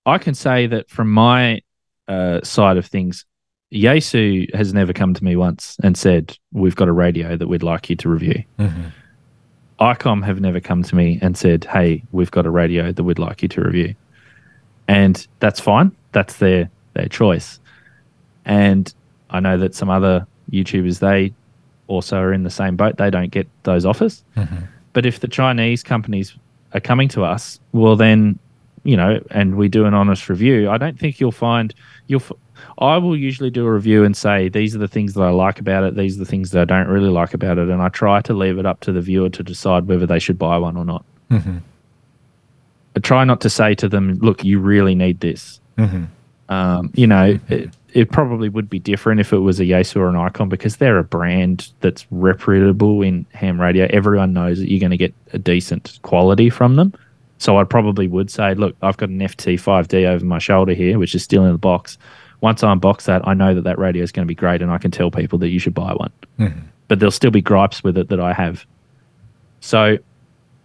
I 0.03 0.17
can 0.17 0.33
say 0.33 0.65
that 0.65 0.89
from 0.89 1.11
my 1.11 1.61
uh, 2.07 2.41
side 2.41 2.77
of 2.77 2.87
things, 2.87 3.23
Yaesu 3.71 4.53
has 4.55 4.73
never 4.73 4.93
come 4.93 5.13
to 5.13 5.23
me 5.23 5.35
once 5.35 5.77
and 5.83 5.95
said, 5.95 6.35
We've 6.51 6.75
got 6.75 6.87
a 6.87 6.93
radio 6.93 7.37
that 7.37 7.47
we'd 7.47 7.61
like 7.61 7.87
you 7.91 7.95
to 7.97 8.09
review. 8.09 8.43
Mm-hmm. 8.57 8.87
ICOM 9.79 10.25
have 10.25 10.41
never 10.41 10.59
come 10.59 10.81
to 10.81 10.95
me 10.95 11.19
and 11.21 11.37
said, 11.37 11.65
Hey, 11.65 12.03
we've 12.11 12.31
got 12.31 12.47
a 12.47 12.49
radio 12.49 12.91
that 12.91 13.03
we'd 13.03 13.19
like 13.19 13.43
you 13.43 13.47
to 13.49 13.61
review. 13.61 13.93
And 14.87 15.25
that's 15.39 15.59
fine. 15.59 15.95
That's 16.11 16.37
their 16.37 16.69
their 16.93 17.07
choice. 17.07 17.59
And 18.45 18.93
I 19.29 19.39
know 19.39 19.57
that 19.57 19.75
some 19.75 19.89
other 19.89 20.27
YouTubers, 20.51 20.99
they 20.99 21.33
also 21.87 22.17
are 22.17 22.33
in 22.33 22.43
the 22.43 22.49
same 22.49 22.75
boat. 22.75 22.97
They 22.97 23.09
don't 23.09 23.31
get 23.31 23.47
those 23.63 23.85
offers. 23.85 24.23
Mm-hmm. 24.35 24.65
But 24.93 25.05
if 25.05 25.19
the 25.19 25.27
Chinese 25.27 25.83
companies 25.83 26.35
are 26.73 26.79
coming 26.79 27.07
to 27.09 27.23
us, 27.23 27.59
well, 27.71 27.95
then, 27.95 28.39
you 28.83 28.97
know, 28.97 29.21
and 29.31 29.55
we 29.55 29.69
do 29.69 29.85
an 29.85 29.93
honest 29.93 30.27
review, 30.27 30.69
I 30.69 30.77
don't 30.77 30.99
think 30.99 31.19
you'll 31.19 31.31
find 31.31 31.73
you'll. 32.07 32.23
I 32.77 32.97
will 32.97 33.17
usually 33.17 33.49
do 33.49 33.65
a 33.65 33.73
review 33.73 34.03
and 34.03 34.15
say 34.15 34.47
these 34.47 34.75
are 34.75 34.79
the 34.79 34.87
things 34.87 35.15
that 35.15 35.23
I 35.23 35.31
like 35.31 35.59
about 35.59 35.83
it, 35.83 35.95
these 35.95 36.15
are 36.17 36.19
the 36.19 36.25
things 36.25 36.51
that 36.51 36.61
I 36.61 36.65
don't 36.65 36.87
really 36.87 37.09
like 37.09 37.33
about 37.33 37.57
it, 37.57 37.69
and 37.69 37.81
I 37.81 37.89
try 37.89 38.21
to 38.21 38.33
leave 38.33 38.59
it 38.59 38.67
up 38.67 38.81
to 38.81 38.91
the 38.91 39.01
viewer 39.01 39.29
to 39.29 39.41
decide 39.41 39.87
whether 39.87 40.05
they 40.05 40.19
should 40.19 40.37
buy 40.37 40.57
one 40.57 40.77
or 40.77 40.85
not. 40.85 41.03
Mm-hmm. 41.31 41.57
I 42.95 42.99
try 42.99 43.23
not 43.23 43.41
to 43.41 43.49
say 43.49 43.75
to 43.75 43.89
them, 43.89 44.15
"Look, 44.15 44.43
you 44.43 44.59
really 44.59 44.95
need 44.95 45.19
this." 45.19 45.59
Mm-hmm. 45.77 46.05
Um, 46.53 46.91
you 46.95 47.07
know, 47.07 47.39
it, 47.47 47.69
it, 47.93 48.11
probably 48.11 48.49
would 48.49 48.69
be 48.69 48.77
different 48.77 49.21
if 49.21 49.31
it 49.31 49.37
was 49.37 49.61
a 49.61 49.63
Yaesu 49.63 49.95
or 49.95 50.09
an 50.09 50.15
ICOM 50.15 50.49
because 50.49 50.77
they're 50.77 50.97
a 50.97 51.03
brand 51.03 51.71
that's 51.79 52.05
reputable 52.11 53.01
in 53.01 53.25
ham 53.33 53.59
radio. 53.59 53.87
Everyone 53.89 54.33
knows 54.33 54.59
that 54.59 54.69
you're 54.69 54.81
going 54.81 54.91
to 54.91 54.97
get 54.97 55.13
a 55.31 55.39
decent 55.39 55.97
quality 56.01 56.49
from 56.49 56.75
them. 56.75 56.93
So 57.37 57.57
I 57.57 57.63
probably 57.63 58.07
would 58.07 58.29
say, 58.29 58.53
look, 58.53 58.75
I've 58.81 58.97
got 58.97 59.09
an 59.09 59.19
FT5D 59.19 60.05
over 60.05 60.25
my 60.25 60.39
shoulder 60.39 60.73
here, 60.73 60.99
which 60.99 61.15
is 61.15 61.23
still 61.23 61.45
in 61.45 61.53
the 61.53 61.57
box. 61.57 61.97
Once 62.41 62.63
I 62.63 62.73
unbox 62.73 63.05
that, 63.05 63.25
I 63.25 63.33
know 63.33 63.55
that 63.55 63.63
that 63.63 63.79
radio 63.79 64.03
is 64.03 64.11
going 64.11 64.25
to 64.25 64.27
be 64.27 64.35
great, 64.35 64.61
and 64.61 64.71
I 64.71 64.77
can 64.77 64.91
tell 64.91 65.09
people 65.09 65.39
that 65.39 65.49
you 65.49 65.59
should 65.59 65.73
buy 65.73 65.93
one. 65.93 66.11
Mm-hmm. 66.37 66.59
But 66.89 66.99
there'll 66.99 67.11
still 67.11 67.31
be 67.31 67.41
gripes 67.41 67.83
with 67.83 67.97
it 67.97 68.09
that 68.09 68.19
I 68.19 68.33
have. 68.33 68.65
So 69.61 69.97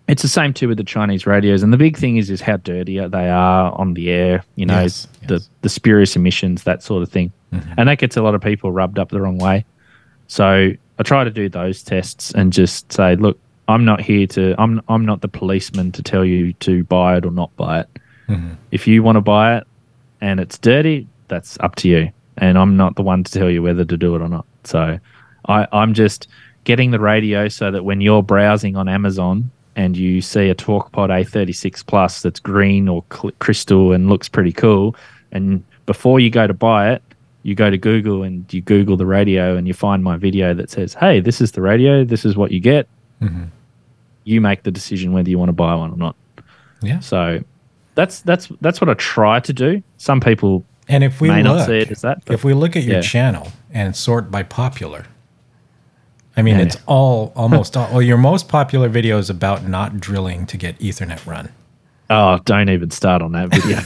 it's 0.08 0.22
the 0.22 0.28
same 0.28 0.52
too 0.52 0.68
with 0.68 0.78
the 0.78 0.84
Chinese 0.84 1.26
radios, 1.26 1.62
and 1.62 1.72
the 1.72 1.76
big 1.76 1.96
thing 1.96 2.16
is 2.16 2.30
is 2.30 2.40
how 2.40 2.56
dirty 2.58 2.98
they 2.98 3.28
are 3.28 3.72
on 3.72 3.94
the 3.94 4.10
air. 4.10 4.44
You 4.54 4.66
know, 4.66 4.82
yes, 4.82 5.08
the 5.26 5.34
yes. 5.34 5.50
the 5.62 5.68
spurious 5.68 6.14
emissions, 6.16 6.62
that 6.64 6.82
sort 6.82 7.02
of 7.02 7.10
thing, 7.10 7.32
mm-hmm. 7.52 7.72
and 7.76 7.88
that 7.88 7.98
gets 7.98 8.16
a 8.16 8.22
lot 8.22 8.34
of 8.34 8.40
people 8.40 8.70
rubbed 8.70 8.98
up 8.98 9.10
the 9.10 9.20
wrong 9.20 9.38
way. 9.38 9.64
So 10.28 10.70
I 10.98 11.02
try 11.02 11.24
to 11.24 11.30
do 11.30 11.48
those 11.48 11.82
tests 11.82 12.32
and 12.32 12.52
just 12.52 12.92
say, 12.92 13.16
look, 13.16 13.38
I'm 13.68 13.84
not 13.84 14.00
here 14.00 14.26
to. 14.28 14.54
I'm 14.58 14.80
I'm 14.88 15.04
not 15.04 15.22
the 15.22 15.28
policeman 15.28 15.92
to 15.92 16.02
tell 16.02 16.24
you 16.24 16.52
to 16.54 16.84
buy 16.84 17.16
it 17.16 17.26
or 17.26 17.32
not 17.32 17.54
buy 17.56 17.80
it. 17.80 17.88
Mm-hmm. 18.28 18.54
If 18.70 18.86
you 18.86 19.02
want 19.02 19.16
to 19.16 19.20
buy 19.20 19.58
it 19.58 19.64
and 20.20 20.38
it's 20.38 20.58
dirty, 20.58 21.08
that's 21.28 21.58
up 21.60 21.74
to 21.76 21.88
you. 21.88 22.10
And 22.36 22.58
I'm 22.58 22.76
not 22.76 22.96
the 22.96 23.02
one 23.02 23.24
to 23.24 23.32
tell 23.32 23.50
you 23.50 23.62
whether 23.62 23.84
to 23.84 23.96
do 23.96 24.14
it 24.14 24.20
or 24.20 24.28
not. 24.28 24.46
So 24.64 24.98
I, 25.48 25.66
I'm 25.72 25.94
just 25.94 26.28
getting 26.64 26.90
the 26.90 27.00
radio 27.00 27.48
so 27.48 27.70
that 27.70 27.84
when 27.84 28.00
you're 28.00 28.22
browsing 28.22 28.76
on 28.76 28.88
Amazon 28.88 29.50
and 29.76 29.96
you 29.96 30.20
see 30.20 30.48
a 30.48 30.54
TalkPod 30.54 31.10
A36 31.10 31.86
Plus 31.86 32.22
that's 32.22 32.40
green 32.40 32.88
or 32.88 33.04
cl- 33.12 33.32
crystal 33.38 33.92
and 33.92 34.08
looks 34.08 34.28
pretty 34.28 34.52
cool, 34.52 34.96
and 35.32 35.62
before 35.84 36.18
you 36.18 36.30
go 36.30 36.46
to 36.46 36.54
buy 36.54 36.90
it, 36.90 37.02
you 37.42 37.54
go 37.54 37.70
to 37.70 37.78
Google 37.78 38.24
and 38.24 38.52
you 38.52 38.60
Google 38.60 38.96
the 38.96 39.06
radio 39.06 39.56
and 39.56 39.68
you 39.68 39.74
find 39.74 40.02
my 40.02 40.16
video 40.16 40.52
that 40.54 40.70
says, 40.70 40.94
"Hey, 40.94 41.20
this 41.20 41.40
is 41.40 41.52
the 41.52 41.62
radio. 41.62 42.04
This 42.04 42.24
is 42.24 42.36
what 42.36 42.50
you 42.50 42.58
get." 42.58 42.88
Mm-hmm. 43.22 43.44
You 44.24 44.40
make 44.40 44.64
the 44.64 44.72
decision 44.72 45.12
whether 45.12 45.30
you 45.30 45.38
want 45.38 45.50
to 45.50 45.54
buy 45.54 45.74
one 45.76 45.92
or 45.92 45.96
not. 45.96 46.16
Yeah. 46.82 46.98
So 46.98 47.44
that's 47.94 48.20
that's 48.22 48.50
that's 48.60 48.80
what 48.80 48.90
I 48.90 48.94
try 48.94 49.38
to 49.40 49.52
do. 49.52 49.82
Some 49.96 50.20
people 50.20 50.64
and 50.88 51.02
if 51.04 51.20
we 51.20 51.28
may 51.28 51.42
look, 51.42 51.58
not 51.58 51.66
see 51.66 51.78
it 51.78 51.90
as 51.90 52.02
that. 52.02 52.24
But, 52.24 52.34
if 52.34 52.44
we 52.44 52.54
look 52.54 52.76
at 52.76 52.84
your 52.84 52.96
yeah. 52.96 53.00
channel 53.00 53.52
and 53.72 53.94
sort 53.96 54.30
by 54.30 54.42
popular, 54.42 55.06
I 56.36 56.42
mean, 56.42 56.56
yeah. 56.56 56.64
it's 56.64 56.76
all 56.86 57.32
almost 57.34 57.76
all. 57.76 57.88
Well, 57.90 58.02
your 58.02 58.18
most 58.18 58.48
popular 58.48 58.88
video 58.88 59.18
is 59.18 59.30
about 59.30 59.66
not 59.66 59.98
drilling 60.00 60.46
to 60.46 60.56
get 60.56 60.78
Ethernet 60.78 61.24
run. 61.26 61.50
Oh, 62.10 62.38
don't 62.44 62.68
even 62.68 62.90
start 62.90 63.22
on 63.22 63.32
that 63.32 63.48
video. 63.48 63.80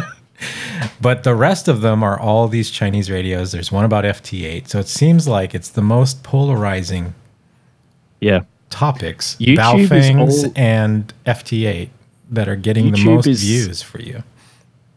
but 1.00 1.22
the 1.22 1.34
rest 1.34 1.68
of 1.68 1.82
them 1.82 2.02
are 2.02 2.18
all 2.18 2.48
these 2.48 2.70
Chinese 2.70 3.10
radios. 3.10 3.52
There's 3.52 3.70
one 3.70 3.84
about 3.84 4.04
FT8. 4.04 4.68
So 4.68 4.78
it 4.78 4.88
seems 4.88 5.28
like 5.28 5.54
it's 5.54 5.68
the 5.68 5.82
most 5.82 6.22
polarizing 6.22 7.14
yeah 8.20 8.44
topics, 8.70 9.36
YouTube 9.36 9.56
Baofengs 9.56 10.44
all, 10.44 10.52
and 10.56 11.12
FT8 11.26 11.90
that 12.30 12.48
are 12.48 12.56
getting 12.56 12.86
YouTube 12.86 12.96
the 12.96 13.04
most 13.04 13.26
is, 13.26 13.42
views 13.42 13.82
for 13.82 14.00
you. 14.00 14.22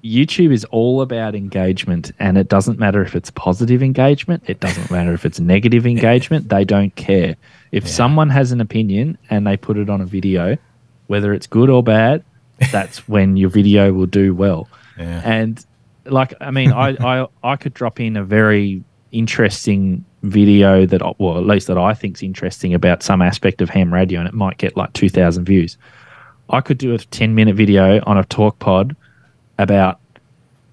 YouTube 0.07 0.51
is 0.51 0.63
all 0.65 1.01
about 1.01 1.35
engagement, 1.35 2.11
and 2.19 2.38
it 2.38 2.47
doesn't 2.47 2.79
matter 2.79 3.01
if 3.01 3.15
it's 3.15 3.29
positive 3.31 3.84
engagement, 3.84 4.43
it 4.47 4.59
doesn't 4.59 4.89
matter 4.89 5.13
if 5.13 5.25
it's 5.25 5.39
negative 5.39 5.85
engagement, 5.95 6.49
they 6.49 6.63
don't 6.63 6.95
care. 6.95 7.35
If 7.71 7.84
yeah. 7.84 7.89
someone 7.89 8.29
has 8.29 8.51
an 8.51 8.61
opinion 8.61 9.17
and 9.29 9.45
they 9.45 9.57
put 9.57 9.77
it 9.77 9.89
on 9.89 10.01
a 10.01 10.05
video, 10.05 10.57
whether 11.07 11.34
it's 11.34 11.47
good 11.47 11.69
or 11.69 11.84
bad, 11.84 12.23
that's 12.71 13.07
when 13.07 13.38
your 13.38 13.49
video 13.49 13.93
will 13.93 14.05
do 14.05 14.34
well. 14.34 14.67
Yeah. 14.97 15.21
And 15.23 15.63
like, 16.05 16.34
I 16.41 16.51
mean, 16.51 16.71
I, 16.71 16.95
I, 16.99 17.27
I 17.43 17.55
could 17.55 17.73
drop 17.73 17.99
in 17.99 18.17
a 18.17 18.23
very 18.23 18.84
interesting 19.11 20.03
video 20.23 20.85
that, 20.85 21.01
well, 21.19 21.38
at 21.38 21.45
least 21.45 21.67
that 21.67 21.77
I 21.77 21.93
think 21.93 22.17
is 22.17 22.23
interesting 22.23 22.73
about 22.73 23.03
some 23.03 23.21
aspect 23.21 23.61
of 23.61 23.69
ham 23.69 23.93
radio, 23.93 24.19
and 24.19 24.27
it 24.27 24.34
might 24.34 24.57
get 24.57 24.75
like 24.75 24.93
2,000 24.93 25.45
views. 25.45 25.77
I 26.49 26.61
could 26.61 26.77
do 26.77 26.93
a 26.93 26.97
10 26.97 27.35
minute 27.35 27.55
video 27.55 28.01
on 28.05 28.17
a 28.17 28.23
talk 28.25 28.57
pod 28.59 28.95
about 29.57 29.99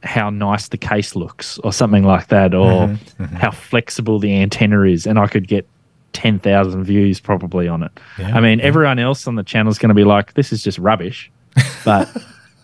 how 0.03 0.29
nice 0.31 0.69
the 0.69 0.77
case 0.77 1.17
looks 1.17 1.59
or 1.61 1.73
something 1.73 2.05
like 2.05 2.29
that 2.29 2.55
or 2.55 2.89
mm-hmm, 2.89 3.23
mm-hmm. 3.23 3.37
how 3.37 3.51
flexible 3.51 4.19
the 4.19 4.35
antenna 4.35 4.83
is 4.83 5.07
and 5.07 5.19
I 5.19 5.27
could 5.27 5.49
get 5.49 5.67
10,000 6.13 6.85
views 6.85 7.21
probably 7.21 7.67
on 7.69 7.83
it. 7.83 7.93
Yeah, 8.19 8.37
I 8.37 8.41
mean 8.41 8.59
yeah. 8.59 8.67
everyone 8.67 8.99
else 8.99 9.27
on 9.27 9.35
the 9.35 9.43
channel 9.43 9.71
is 9.71 9.79
going 9.79 9.89
to 9.89 9.95
be 9.95 10.05
like 10.05 10.35
this 10.35 10.53
is 10.53 10.63
just 10.63 10.79
rubbish. 10.79 11.31
But 11.85 12.09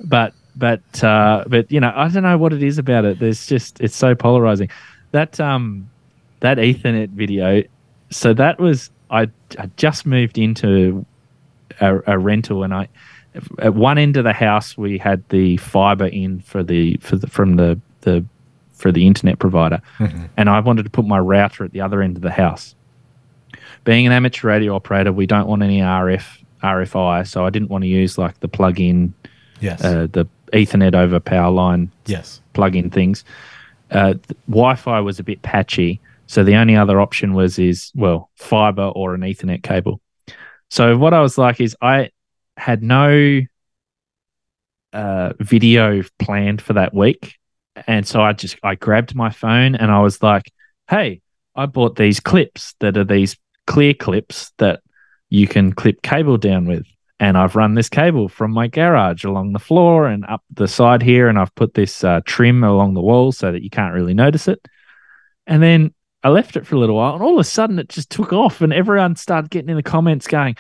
but 0.02 0.32
but 0.56 1.04
uh, 1.04 1.44
but 1.46 1.70
you 1.70 1.78
know 1.78 1.92
I 1.94 2.08
don't 2.08 2.22
know 2.22 2.38
what 2.38 2.54
it 2.54 2.62
is 2.62 2.78
about 2.78 3.04
it. 3.04 3.18
There's 3.18 3.46
just 3.46 3.78
it's 3.80 3.94
so 3.94 4.14
polarizing. 4.14 4.70
That 5.12 5.38
um 5.38 5.90
that 6.40 6.56
Ethernet 6.56 7.10
video 7.10 7.62
so 8.10 8.34
that 8.34 8.58
was 8.58 8.90
I, 9.10 9.28
I 9.58 9.70
just 9.76 10.06
moved 10.06 10.38
into 10.38 11.04
a, 11.80 12.00
a 12.06 12.18
rental 12.18 12.62
and 12.62 12.74
I 12.74 12.88
at 13.58 13.74
one 13.74 13.98
end 13.98 14.16
of 14.16 14.24
the 14.24 14.32
house 14.32 14.76
we 14.76 14.98
had 14.98 15.26
the 15.28 15.56
fiber 15.58 16.06
in 16.06 16.40
for 16.40 16.62
the 16.62 16.96
for 16.96 17.16
the 17.16 17.26
from 17.26 17.56
the 17.56 17.80
the 18.02 18.24
for 18.72 18.90
the 18.90 19.06
internet 19.06 19.38
provider, 19.38 19.82
mm-hmm. 19.98 20.24
and 20.36 20.48
I 20.48 20.58
wanted 20.60 20.84
to 20.84 20.90
put 20.90 21.06
my 21.06 21.18
router 21.18 21.64
at 21.64 21.72
the 21.72 21.82
other 21.82 22.02
end 22.02 22.16
of 22.16 22.22
the 22.22 22.30
house. 22.30 22.74
Being 23.84 24.06
an 24.06 24.12
amateur 24.12 24.48
radio 24.48 24.74
operator, 24.74 25.12
we 25.12 25.26
don't 25.26 25.46
want 25.46 25.62
any 25.62 25.80
RF 25.80 26.24
RFI, 26.62 27.26
so 27.26 27.44
I 27.44 27.50
didn't 27.50 27.68
want 27.68 27.82
to 27.82 27.88
use 27.88 28.18
like 28.18 28.40
the 28.40 28.48
plug-in, 28.48 29.14
yes, 29.60 29.82
uh, 29.84 30.06
the 30.10 30.26
Ethernet 30.52 30.94
over 30.94 31.20
power 31.20 31.50
line, 31.50 31.92
yes, 32.06 32.40
plug-in 32.54 32.90
things. 32.90 33.24
Uh, 33.90 34.14
Wi-Fi 34.48 35.00
was 35.00 35.18
a 35.18 35.24
bit 35.24 35.42
patchy, 35.42 36.00
So 36.26 36.44
the 36.44 36.54
only 36.54 36.76
other 36.76 37.00
option 37.00 37.34
was 37.34 37.58
is 37.58 37.92
well 37.94 38.30
fiber 38.36 38.84
or 38.94 39.14
an 39.14 39.22
Ethernet 39.22 39.62
cable. 39.62 40.00
So 40.68 40.96
what 40.96 41.12
I 41.12 41.20
was 41.20 41.36
like 41.36 41.60
is 41.60 41.76
I 41.82 42.10
had 42.60 42.82
no 42.82 43.40
uh, 44.92 45.32
video 45.40 46.02
planned 46.18 46.62
for 46.62 46.74
that 46.74 46.94
week, 46.94 47.36
and 47.86 48.06
so 48.06 48.20
I 48.20 48.32
just 48.32 48.56
I 48.62 48.74
grabbed 48.74 49.14
my 49.14 49.30
phone 49.30 49.74
and 49.74 49.90
I 49.90 50.00
was 50.00 50.22
like, 50.22 50.52
"Hey, 50.88 51.20
I 51.54 51.66
bought 51.66 51.96
these 51.96 52.20
clips 52.20 52.74
that 52.80 52.96
are 52.96 53.04
these 53.04 53.36
clear 53.66 53.94
clips 53.94 54.52
that 54.58 54.80
you 55.28 55.46
can 55.46 55.72
clip 55.72 56.02
cable 56.02 56.36
down 56.38 56.66
with." 56.66 56.86
And 57.18 57.36
I've 57.36 57.54
run 57.54 57.74
this 57.74 57.90
cable 57.90 58.28
from 58.28 58.50
my 58.50 58.66
garage 58.66 59.24
along 59.24 59.52
the 59.52 59.58
floor 59.58 60.06
and 60.06 60.24
up 60.24 60.42
the 60.54 60.66
side 60.66 61.02
here, 61.02 61.28
and 61.28 61.38
I've 61.38 61.54
put 61.54 61.74
this 61.74 62.02
uh, 62.02 62.20
trim 62.24 62.64
along 62.64 62.94
the 62.94 63.02
wall 63.02 63.30
so 63.30 63.52
that 63.52 63.62
you 63.62 63.70
can't 63.70 63.94
really 63.94 64.14
notice 64.14 64.48
it. 64.48 64.66
And 65.46 65.62
then 65.62 65.94
I 66.22 66.28
left 66.28 66.56
it 66.56 66.66
for 66.66 66.76
a 66.76 66.78
little 66.78 66.96
while, 66.96 67.14
and 67.14 67.22
all 67.22 67.34
of 67.34 67.40
a 67.40 67.44
sudden 67.44 67.78
it 67.78 67.88
just 67.88 68.10
took 68.10 68.32
off, 68.32 68.60
and 68.60 68.72
everyone 68.72 69.16
started 69.16 69.50
getting 69.50 69.70
in 69.70 69.76
the 69.76 69.82
comments 69.82 70.26
going, 70.26 70.56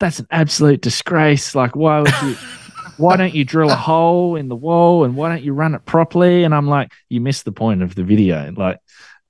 "That's 0.00 0.18
an 0.18 0.26
absolute 0.30 0.80
disgrace! 0.80 1.54
Like, 1.54 1.76
why 1.76 2.00
would 2.00 2.22
you? 2.22 2.34
why 2.96 3.16
don't 3.16 3.34
you 3.34 3.44
drill 3.44 3.70
a 3.70 3.76
hole 3.76 4.36
in 4.36 4.48
the 4.48 4.56
wall, 4.56 5.04
and 5.04 5.16
why 5.16 5.28
don't 5.28 5.42
you 5.42 5.52
run 5.52 5.74
it 5.74 5.84
properly?" 5.84 6.44
And 6.44 6.54
I'm 6.54 6.68
like, 6.68 6.92
"You 7.08 7.20
missed 7.20 7.44
the 7.44 7.52
point 7.52 7.82
of 7.82 7.94
the 7.94 8.04
video. 8.04 8.52
Like, 8.56 8.78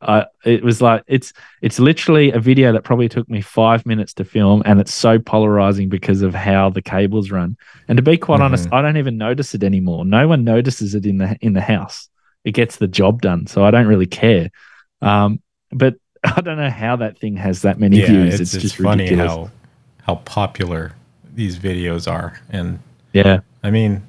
uh, 0.01 0.24
it 0.45 0.62
was 0.62 0.81
like 0.81 1.03
it's 1.09 1.32
it's 1.61 1.81
literally 1.81 2.31
a 2.31 2.39
video 2.39 2.73
that 2.73 2.85
probably 2.85 3.09
took 3.09 3.28
me 3.28 3.40
five 3.40 3.85
minutes 3.85 4.15
to 4.15 4.24
film, 4.24 4.62
and 4.65 4.81
it's 4.81 4.95
so 4.95 5.19
polarizing 5.19 5.89
because 5.89 6.23
of 6.23 6.35
how 6.35 6.70
the 6.70 6.82
cables 6.82 7.31
run. 7.31 7.57
And 7.89 7.97
to 7.97 8.03
be 8.03 8.16
quite 8.16 8.36
mm-hmm. 8.36 8.45
honest, 8.45 8.73
I 8.73 8.81
don't 8.81 8.97
even 8.97 9.19
notice 9.19 9.55
it 9.55 9.65
anymore. 9.65 10.05
No 10.05 10.28
one 10.28 10.45
notices 10.45 10.95
it 10.95 11.05
in 11.05 11.19
the 11.19 11.36
in 11.40 11.53
the 11.53 11.61
house. 11.61 12.09
It 12.45 12.53
gets 12.53 12.77
the 12.77 12.86
job 12.86 13.23
done, 13.23 13.49
so 13.49 13.65
I 13.65 13.73
don't 13.73 13.89
really 13.89 14.07
care. 14.07 14.51
Um, 15.03 15.43
but 15.73 15.97
I 16.24 16.40
don't 16.43 16.59
know 16.59 16.70
how 16.70 16.97
that 16.97 17.19
thing 17.19 17.36
has 17.36 17.62
that 17.62 17.81
many 17.81 17.99
yeah, 18.01 18.07
views. 18.07 18.35
It's, 18.35 18.40
it's, 18.40 18.55
it's 18.55 18.62
just 18.62 18.77
funny 18.77 19.05
ridiculous. 19.05 19.32
how 19.32 19.51
how 20.09 20.16
popular 20.24 20.94
these 21.35 21.59
videos 21.59 22.10
are, 22.10 22.40
and 22.48 22.80
yeah, 23.12 23.40
I 23.62 23.70
mean, 23.70 24.09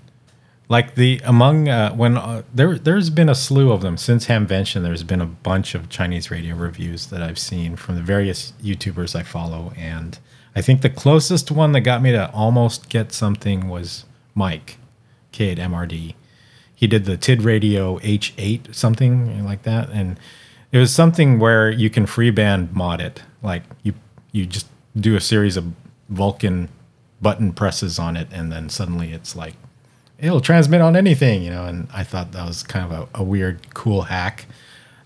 like 0.70 0.96
the 0.96 1.20
among 1.26 1.68
uh, 1.68 1.94
when 1.94 2.18
uh, 2.18 2.44
there 2.54 2.78
there's 2.78 3.10
been 3.10 3.28
a 3.28 3.36
slew 3.36 3.74
of 3.74 3.82
them 3.82 3.98
since 3.98 4.28
Hamvention. 4.28 4.82
There's 4.82 5.04
been 5.04 5.20
a 5.20 5.26
bunch 5.26 5.76
of 5.76 5.90
Chinese 5.90 6.32
radio 6.32 6.56
reviews 6.56 7.08
that 7.08 7.22
I've 7.22 7.38
seen 7.38 7.76
from 7.76 7.96
the 7.96 8.02
various 8.02 8.54
YouTubers 8.64 9.14
I 9.14 9.24
follow, 9.24 9.74
and 9.78 10.18
I 10.56 10.62
think 10.62 10.82
the 10.82 10.90
closest 10.90 11.52
one 11.52 11.74
that 11.74 11.82
got 11.82 12.02
me 12.02 12.14
to 12.14 12.32
almost 12.32 12.88
get 12.88 13.12
something 13.12 13.68
was 13.68 14.06
Mike 14.34 14.78
K8MRD. 15.34 16.16
He 16.74 16.88
did 16.88 17.04
the 17.04 17.18
TID 17.18 17.42
Radio 17.42 18.00
H8 18.00 18.74
something 18.74 19.44
like 19.44 19.64
that, 19.64 19.90
and 19.90 20.18
it 20.72 20.78
was 20.78 20.96
something 20.96 21.40
where 21.40 21.70
you 21.70 21.90
can 21.90 22.06
freeband 22.06 22.72
mod 22.72 23.02
it. 23.02 23.22
Like 23.44 23.64
you 23.84 23.94
you 24.32 24.46
just 24.46 24.68
do 24.96 25.18
a 25.18 25.22
series 25.22 25.58
of 25.58 25.74
Vulcan 26.10 26.70
button 27.22 27.54
presses 27.54 28.00
on 28.00 28.18
it, 28.18 28.28
and 28.32 28.52
then 28.52 28.70
suddenly 28.70 29.12
it's 29.12 29.36
like 29.36 29.56
it'll 30.18 30.42
transmit 30.42 30.82
on 30.82 30.96
anything, 30.96 31.44
you 31.44 31.50
know. 31.50 31.66
And 31.66 31.88
I 31.94 32.04
thought 32.04 32.32
that 32.34 32.46
was 32.46 32.64
kind 32.64 32.92
of 32.92 33.10
a, 33.14 33.20
a 33.20 33.24
weird, 33.24 33.74
cool 33.74 34.04
hack. 34.04 34.46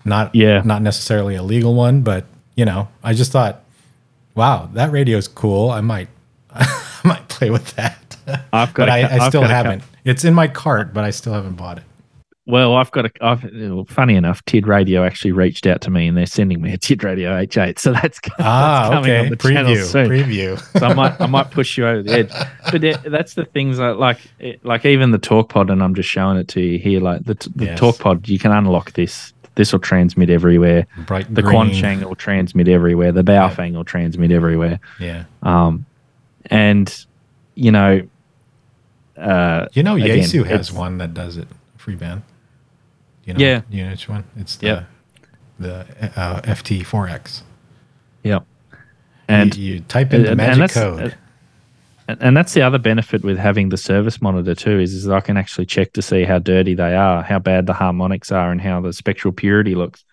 Not 0.04 0.34
yeah, 0.34 0.62
not 0.64 0.82
necessarily 0.82 1.34
a 1.34 1.42
legal 1.42 1.74
one, 1.74 2.02
but 2.02 2.26
you 2.56 2.64
know, 2.64 2.88
I 3.02 3.14
just 3.14 3.32
thought, 3.32 3.62
wow, 4.34 4.68
that 4.74 4.92
radio's 4.92 5.28
cool. 5.28 5.70
I 5.70 5.80
might 5.80 6.08
I 6.50 7.00
might 7.04 7.28
play 7.28 7.50
with 7.50 7.74
that. 7.76 8.16
I've 8.52 8.72
got, 8.72 8.86
but 8.86 8.88
I, 8.88 9.24
I 9.24 9.28
still 9.28 9.42
haven't. 9.42 9.82
It's 10.04 10.24
in 10.24 10.34
my 10.34 10.48
cart, 10.48 10.92
but 10.94 11.04
I 11.04 11.10
still 11.10 11.32
haven't 11.32 11.54
bought 11.54 11.78
it. 11.78 11.84
Well, 12.46 12.76
I've 12.76 12.90
got 12.90 13.06
a. 13.06 13.10
I've, 13.22 13.88
funny 13.88 14.16
enough, 14.16 14.44
TID 14.44 14.66
Radio 14.66 15.02
actually 15.02 15.32
reached 15.32 15.66
out 15.66 15.80
to 15.82 15.90
me, 15.90 16.06
and 16.06 16.16
they're 16.16 16.26
sending 16.26 16.60
me 16.60 16.74
a 16.74 16.76
TID 16.76 17.02
Radio 17.02 17.30
H8. 17.30 17.78
So 17.78 17.92
that's, 17.92 18.20
ah, 18.38 18.90
that's 18.90 18.94
coming 18.94 19.10
okay. 19.10 19.18
on 19.20 19.30
the 19.30 19.36
preview, 19.36 19.52
channel 19.52 19.76
soon. 19.76 20.08
Preview. 20.08 20.78
so 20.78 20.86
I 20.86 20.92
might, 20.92 21.20
I 21.22 21.26
might 21.26 21.50
push 21.50 21.78
you 21.78 21.86
over 21.86 22.02
the 22.02 22.12
edge. 22.12 22.32
But 22.70 22.84
it, 22.84 23.02
that's 23.04 23.32
the 23.32 23.46
things 23.46 23.78
that, 23.78 23.98
like, 23.98 24.18
it, 24.40 24.62
like 24.62 24.84
even 24.84 25.10
the 25.10 25.18
Talk 25.18 25.48
Pod, 25.48 25.70
and 25.70 25.82
I'm 25.82 25.94
just 25.94 26.10
showing 26.10 26.36
it 26.36 26.48
to 26.48 26.60
you 26.60 26.78
here. 26.78 27.00
Like 27.00 27.24
the, 27.24 27.34
the 27.56 27.64
yes. 27.64 27.78
Talk 27.78 27.98
Pod, 27.98 28.28
you 28.28 28.38
can 28.38 28.52
unlock 28.52 28.92
this. 28.92 29.32
This 29.54 29.72
will 29.72 29.80
transmit 29.80 30.28
everywhere. 30.28 30.86
Bright 31.06 31.32
the 31.32 31.40
green. 31.40 31.70
Quansheng 31.70 32.02
will 32.02 32.16
transmit 32.16 32.68
everywhere. 32.68 33.12
The 33.12 33.22
Baofeng 33.22 33.70
yeah. 33.70 33.76
will 33.76 33.84
transmit 33.84 34.32
everywhere. 34.32 34.80
Yeah. 34.98 35.24
Um, 35.42 35.86
and 36.46 37.06
you 37.54 37.70
know, 37.70 38.06
uh, 39.16 39.68
you 39.72 39.82
know, 39.82 39.94
Yaesu 39.94 40.44
has 40.44 40.72
one 40.72 40.98
that 40.98 41.14
does 41.14 41.36
it 41.36 41.48
free 41.76 41.94
band. 41.94 42.22
You 43.24 43.34
know, 43.34 43.40
yeah. 43.40 43.62
You 43.70 43.84
know 43.84 43.90
which 43.90 44.08
one? 44.08 44.24
It's 44.36 44.56
the 44.56 44.66
yep. 44.66 44.88
the 45.58 45.86
uh, 46.16 46.42
FT4X. 46.42 47.42
Yep. 48.22 48.46
And 49.28 49.56
you, 49.56 49.74
you 49.74 49.80
type 49.80 50.12
in 50.12 50.24
the 50.24 50.36
magic 50.36 50.72
code. 50.72 51.16
Uh, 52.08 52.16
and 52.20 52.36
that's 52.36 52.52
the 52.52 52.60
other 52.60 52.78
benefit 52.78 53.24
with 53.24 53.38
having 53.38 53.70
the 53.70 53.78
service 53.78 54.20
monitor 54.20 54.54
too 54.54 54.78
is, 54.78 54.92
is 54.92 55.04
that 55.04 55.14
I 55.14 55.20
can 55.20 55.38
actually 55.38 55.66
check 55.66 55.94
to 55.94 56.02
see 56.02 56.24
how 56.24 56.38
dirty 56.38 56.74
they 56.74 56.94
are, 56.94 57.22
how 57.22 57.38
bad 57.38 57.66
the 57.66 57.72
harmonics 57.72 58.30
are, 58.30 58.50
and 58.50 58.60
how 58.60 58.82
the 58.82 58.92
spectral 58.92 59.32
purity 59.32 59.74
looks. 59.74 60.04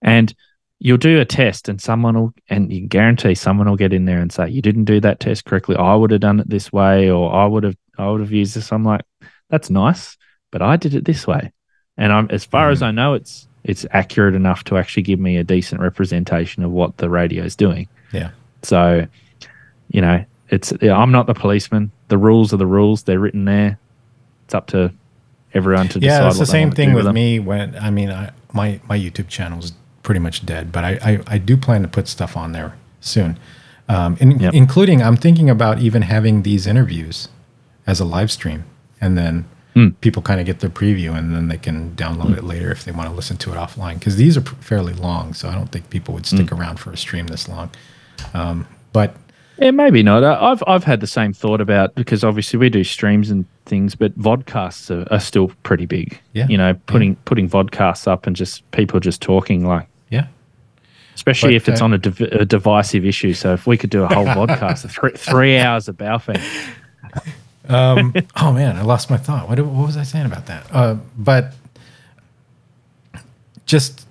And 0.00 0.34
you'll 0.78 0.96
do 0.96 1.20
a 1.20 1.24
test, 1.24 1.68
and 1.68 1.80
someone 1.80 2.18
will, 2.18 2.34
and 2.48 2.72
you 2.72 2.86
guarantee 2.86 3.34
someone 3.34 3.68
will 3.68 3.76
get 3.76 3.92
in 3.92 4.06
there 4.06 4.20
and 4.20 4.32
say, 4.32 4.48
"You 4.48 4.62
didn't 4.62 4.84
do 4.84 5.00
that 5.00 5.20
test 5.20 5.44
correctly. 5.44 5.76
I 5.76 5.94
would 5.94 6.12
have 6.12 6.20
done 6.20 6.40
it 6.40 6.48
this 6.48 6.72
way, 6.72 7.10
or 7.10 7.34
I 7.34 7.46
would 7.46 7.64
have, 7.64 7.76
I 7.98 8.08
would 8.08 8.20
have 8.20 8.32
used 8.32 8.54
this." 8.54 8.72
I'm 8.72 8.84
like, 8.84 9.02
"That's 9.50 9.70
nice, 9.70 10.16
but 10.50 10.62
I 10.62 10.76
did 10.76 10.94
it 10.94 11.04
this 11.04 11.26
way." 11.26 11.52
And 11.98 12.12
I'm 12.12 12.28
as 12.30 12.44
far 12.44 12.70
mm. 12.70 12.72
as 12.72 12.82
I 12.82 12.90
know, 12.90 13.14
it's 13.14 13.46
it's 13.64 13.84
accurate 13.90 14.34
enough 14.34 14.64
to 14.64 14.78
actually 14.78 15.02
give 15.02 15.20
me 15.20 15.36
a 15.36 15.44
decent 15.44 15.80
representation 15.80 16.64
of 16.64 16.70
what 16.70 16.96
the 16.96 17.10
radio 17.10 17.44
is 17.44 17.54
doing. 17.54 17.88
Yeah. 18.12 18.30
So, 18.62 19.06
you 19.90 20.00
know, 20.00 20.24
it's 20.48 20.72
I'm 20.82 21.12
not 21.12 21.26
the 21.26 21.34
policeman. 21.34 21.90
The 22.08 22.16
rules 22.16 22.54
are 22.54 22.56
the 22.56 22.66
rules. 22.66 23.02
They're 23.02 23.18
written 23.18 23.44
there. 23.44 23.78
It's 24.46 24.54
up 24.54 24.68
to 24.68 24.92
everyone 25.52 25.88
to 25.88 25.98
yeah, 25.98 26.08
decide. 26.08 26.22
Yeah, 26.22 26.28
it's 26.28 26.38
the 26.38 26.46
same 26.46 26.70
thing 26.70 26.94
with, 26.94 27.04
with 27.04 27.14
me. 27.14 27.38
When 27.38 27.76
I 27.76 27.90
mean, 27.90 28.10
I, 28.10 28.30
my 28.52 28.80
my 28.88 28.98
YouTube 28.98 29.28
channel 29.28 29.58
is 29.58 29.72
pretty 30.02 30.20
much 30.20 30.46
dead, 30.46 30.72
but 30.72 30.84
I, 30.84 30.98
I, 31.02 31.20
I 31.26 31.38
do 31.38 31.56
plan 31.56 31.82
to 31.82 31.88
put 31.88 32.08
stuff 32.08 32.34
on 32.34 32.52
there 32.52 32.74
soon, 33.00 33.38
um, 33.90 34.16
in, 34.20 34.38
yep. 34.38 34.54
including 34.54 35.02
I'm 35.02 35.16
thinking 35.16 35.50
about 35.50 35.80
even 35.80 36.02
having 36.02 36.44
these 36.44 36.66
interviews 36.66 37.28
as 37.86 38.00
a 38.00 38.06
live 38.06 38.32
stream, 38.32 38.64
and 39.02 39.18
then 39.18 39.44
mm. 39.78 40.00
people 40.00 40.22
kind 40.22 40.40
of 40.40 40.46
get 40.46 40.60
the 40.60 40.68
preview 40.68 41.16
and 41.16 41.34
then 41.34 41.48
they 41.48 41.56
can 41.56 41.94
download 41.94 42.34
mm. 42.34 42.38
it 42.38 42.44
later 42.44 42.70
if 42.70 42.84
they 42.84 42.92
want 42.92 43.08
to 43.08 43.14
listen 43.14 43.36
to 43.38 43.52
it 43.52 43.56
offline. 43.56 43.98
Because 43.98 44.16
these 44.16 44.36
are 44.36 44.42
fairly 44.42 44.92
long, 44.92 45.34
so 45.34 45.48
I 45.48 45.54
don't 45.54 45.70
think 45.70 45.90
people 45.90 46.14
would 46.14 46.26
stick 46.26 46.46
mm. 46.46 46.58
around 46.58 46.78
for 46.78 46.90
a 46.90 46.96
stream 46.96 47.26
this 47.28 47.48
long. 47.48 47.70
Um, 48.34 48.66
but 48.92 49.14
yeah, 49.58 49.70
maybe 49.72 50.02
not. 50.02 50.22
I've 50.24 50.62
I've 50.66 50.84
had 50.84 51.00
the 51.00 51.06
same 51.06 51.32
thought 51.32 51.60
about 51.60 51.94
because 51.94 52.22
obviously 52.22 52.58
we 52.58 52.70
do 52.70 52.84
streams 52.84 53.30
and 53.30 53.44
things, 53.66 53.94
but 53.94 54.16
vodcasts 54.18 54.90
are, 54.90 55.12
are 55.12 55.20
still 55.20 55.48
pretty 55.62 55.86
big. 55.86 56.20
Yeah, 56.32 56.46
you 56.48 56.56
know, 56.56 56.74
putting 56.86 57.12
yeah. 57.12 57.18
putting 57.24 57.48
vodcasts 57.48 58.06
up 58.06 58.26
and 58.26 58.36
just 58.36 58.68
people 58.70 59.00
just 59.00 59.20
talking 59.20 59.66
like 59.66 59.88
yeah. 60.10 60.26
Especially 61.14 61.50
but, 61.50 61.56
if 61.56 61.68
it's 61.68 61.80
uh, 61.80 61.84
on 61.86 61.94
a, 61.94 61.98
div- 61.98 62.20
a, 62.20 62.44
divisive 62.44 63.04
issue. 63.04 63.34
So 63.34 63.52
if 63.52 63.66
we 63.66 63.76
could 63.76 63.90
do 63.90 64.04
a 64.04 64.06
whole 64.06 64.24
podcast, 64.46 64.88
three, 64.88 65.10
three 65.16 65.58
hours 65.58 65.88
of 65.88 65.96
Baofeng, 65.96 66.40
um, 67.68 68.14
oh 68.36 68.52
man, 68.52 68.76
I 68.76 68.82
lost 68.82 69.10
my 69.10 69.16
thought. 69.16 69.48
What, 69.48 69.60
what 69.60 69.86
was 69.86 69.96
I 69.96 70.02
saying 70.02 70.26
about 70.26 70.46
that? 70.46 70.66
Uh, 70.72 70.96
but 71.16 71.54
just 73.66 74.06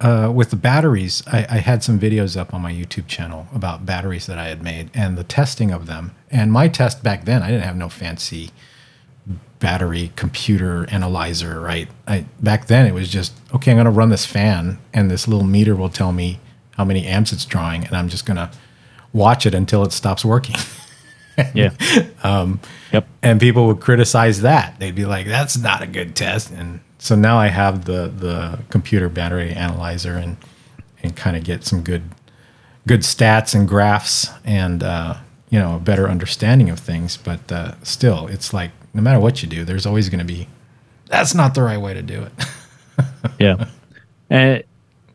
uh, 0.00 0.30
with 0.34 0.50
the 0.50 0.56
batteries, 0.56 1.22
I, 1.26 1.46
I, 1.48 1.58
had 1.58 1.82
some 1.82 1.98
videos 1.98 2.36
up 2.36 2.52
on 2.52 2.60
my 2.60 2.72
YouTube 2.72 3.06
channel 3.06 3.46
about 3.54 3.86
batteries 3.86 4.26
that 4.26 4.38
I 4.38 4.48
had 4.48 4.62
made 4.62 4.90
and 4.92 5.16
the 5.16 5.24
testing 5.24 5.70
of 5.70 5.86
them. 5.86 6.14
And 6.30 6.52
my 6.52 6.68
test 6.68 7.02
back 7.02 7.24
then, 7.24 7.42
I 7.42 7.50
didn't 7.50 7.64
have 7.64 7.76
no 7.76 7.88
fancy 7.88 8.50
battery 9.60 10.12
computer 10.14 10.86
analyzer, 10.90 11.60
right? 11.60 11.88
I, 12.06 12.26
back 12.40 12.66
then, 12.66 12.86
it 12.86 12.92
was 12.92 13.08
just 13.08 13.32
okay. 13.54 13.70
I'm 13.70 13.76
going 13.76 13.86
to 13.86 13.90
run 13.90 14.10
this 14.10 14.26
fan, 14.26 14.78
and 14.92 15.10
this 15.10 15.26
little 15.26 15.46
meter 15.46 15.74
will 15.74 15.88
tell 15.88 16.12
me 16.12 16.38
how 16.72 16.84
many 16.84 17.06
amps 17.06 17.32
it's 17.32 17.44
drawing, 17.46 17.86
and 17.86 17.96
I'm 17.96 18.08
just 18.08 18.26
going 18.26 18.36
to 18.36 18.50
watch 19.12 19.46
it 19.46 19.54
until 19.54 19.82
it 19.84 19.92
stops 19.92 20.24
working. 20.24 20.56
yeah. 21.54 21.70
Um, 22.22 22.60
yep. 22.92 23.06
And 23.22 23.40
people 23.40 23.66
would 23.66 23.80
criticize 23.80 24.42
that. 24.42 24.78
They'd 24.78 24.94
be 24.94 25.06
like, 25.06 25.26
"That's 25.26 25.56
not 25.56 25.82
a 25.82 25.86
good 25.86 26.14
test." 26.14 26.50
And 26.50 26.80
so 26.98 27.14
now 27.14 27.38
I 27.38 27.48
have 27.48 27.84
the 27.84 28.08
the 28.08 28.60
computer 28.70 29.08
battery 29.08 29.52
analyzer 29.52 30.14
and 30.14 30.36
and 31.02 31.16
kind 31.16 31.36
of 31.36 31.44
get 31.44 31.64
some 31.64 31.82
good 31.82 32.10
good 32.86 33.00
stats 33.00 33.54
and 33.54 33.66
graphs 33.66 34.28
and 34.44 34.82
uh, 34.82 35.16
you 35.50 35.58
know 35.58 35.76
a 35.76 35.80
better 35.80 36.08
understanding 36.08 36.70
of 36.70 36.78
things. 36.78 37.16
But 37.16 37.50
uh, 37.50 37.74
still, 37.82 38.26
it's 38.28 38.52
like 38.52 38.70
no 38.92 39.02
matter 39.02 39.20
what 39.20 39.42
you 39.42 39.48
do, 39.48 39.64
there's 39.64 39.86
always 39.86 40.08
going 40.08 40.20
to 40.20 40.24
be 40.24 40.48
that's 41.06 41.34
not 41.34 41.54
the 41.54 41.62
right 41.62 41.80
way 41.80 41.94
to 41.94 42.02
do 42.02 42.22
it. 42.22 42.32
yeah. 43.38 43.68
And 44.30 44.64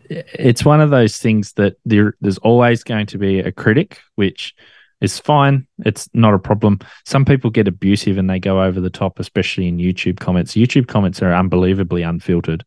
it's 0.10 0.66
one 0.66 0.82
of 0.82 0.90
those 0.90 1.18
things 1.18 1.54
that 1.54 1.78
there, 1.86 2.16
there's 2.22 2.38
always 2.40 2.84
going 2.84 3.06
to 3.08 3.18
be 3.18 3.40
a 3.40 3.52
critic, 3.52 4.00
which 4.16 4.56
is 5.02 5.20
fine. 5.20 5.66
It's 5.86 6.10
not 6.14 6.34
a 6.34 6.40
problem. 6.40 6.80
Some 7.06 7.26
people 7.26 7.50
get 7.50 7.68
abusive 7.68 8.18
and 8.18 8.30
they 8.30 8.40
go 8.40 8.62
over 8.62 8.80
the 8.82 8.90
top, 8.90 9.20
especially 9.20 9.68
in 9.68 9.78
YouTube 9.78 10.20
comments. 10.20 10.54
YouTube 10.54 10.88
comments 10.88 11.22
are 11.22 11.34
unbelievably 11.34 12.04
unfiltered. 12.04 12.64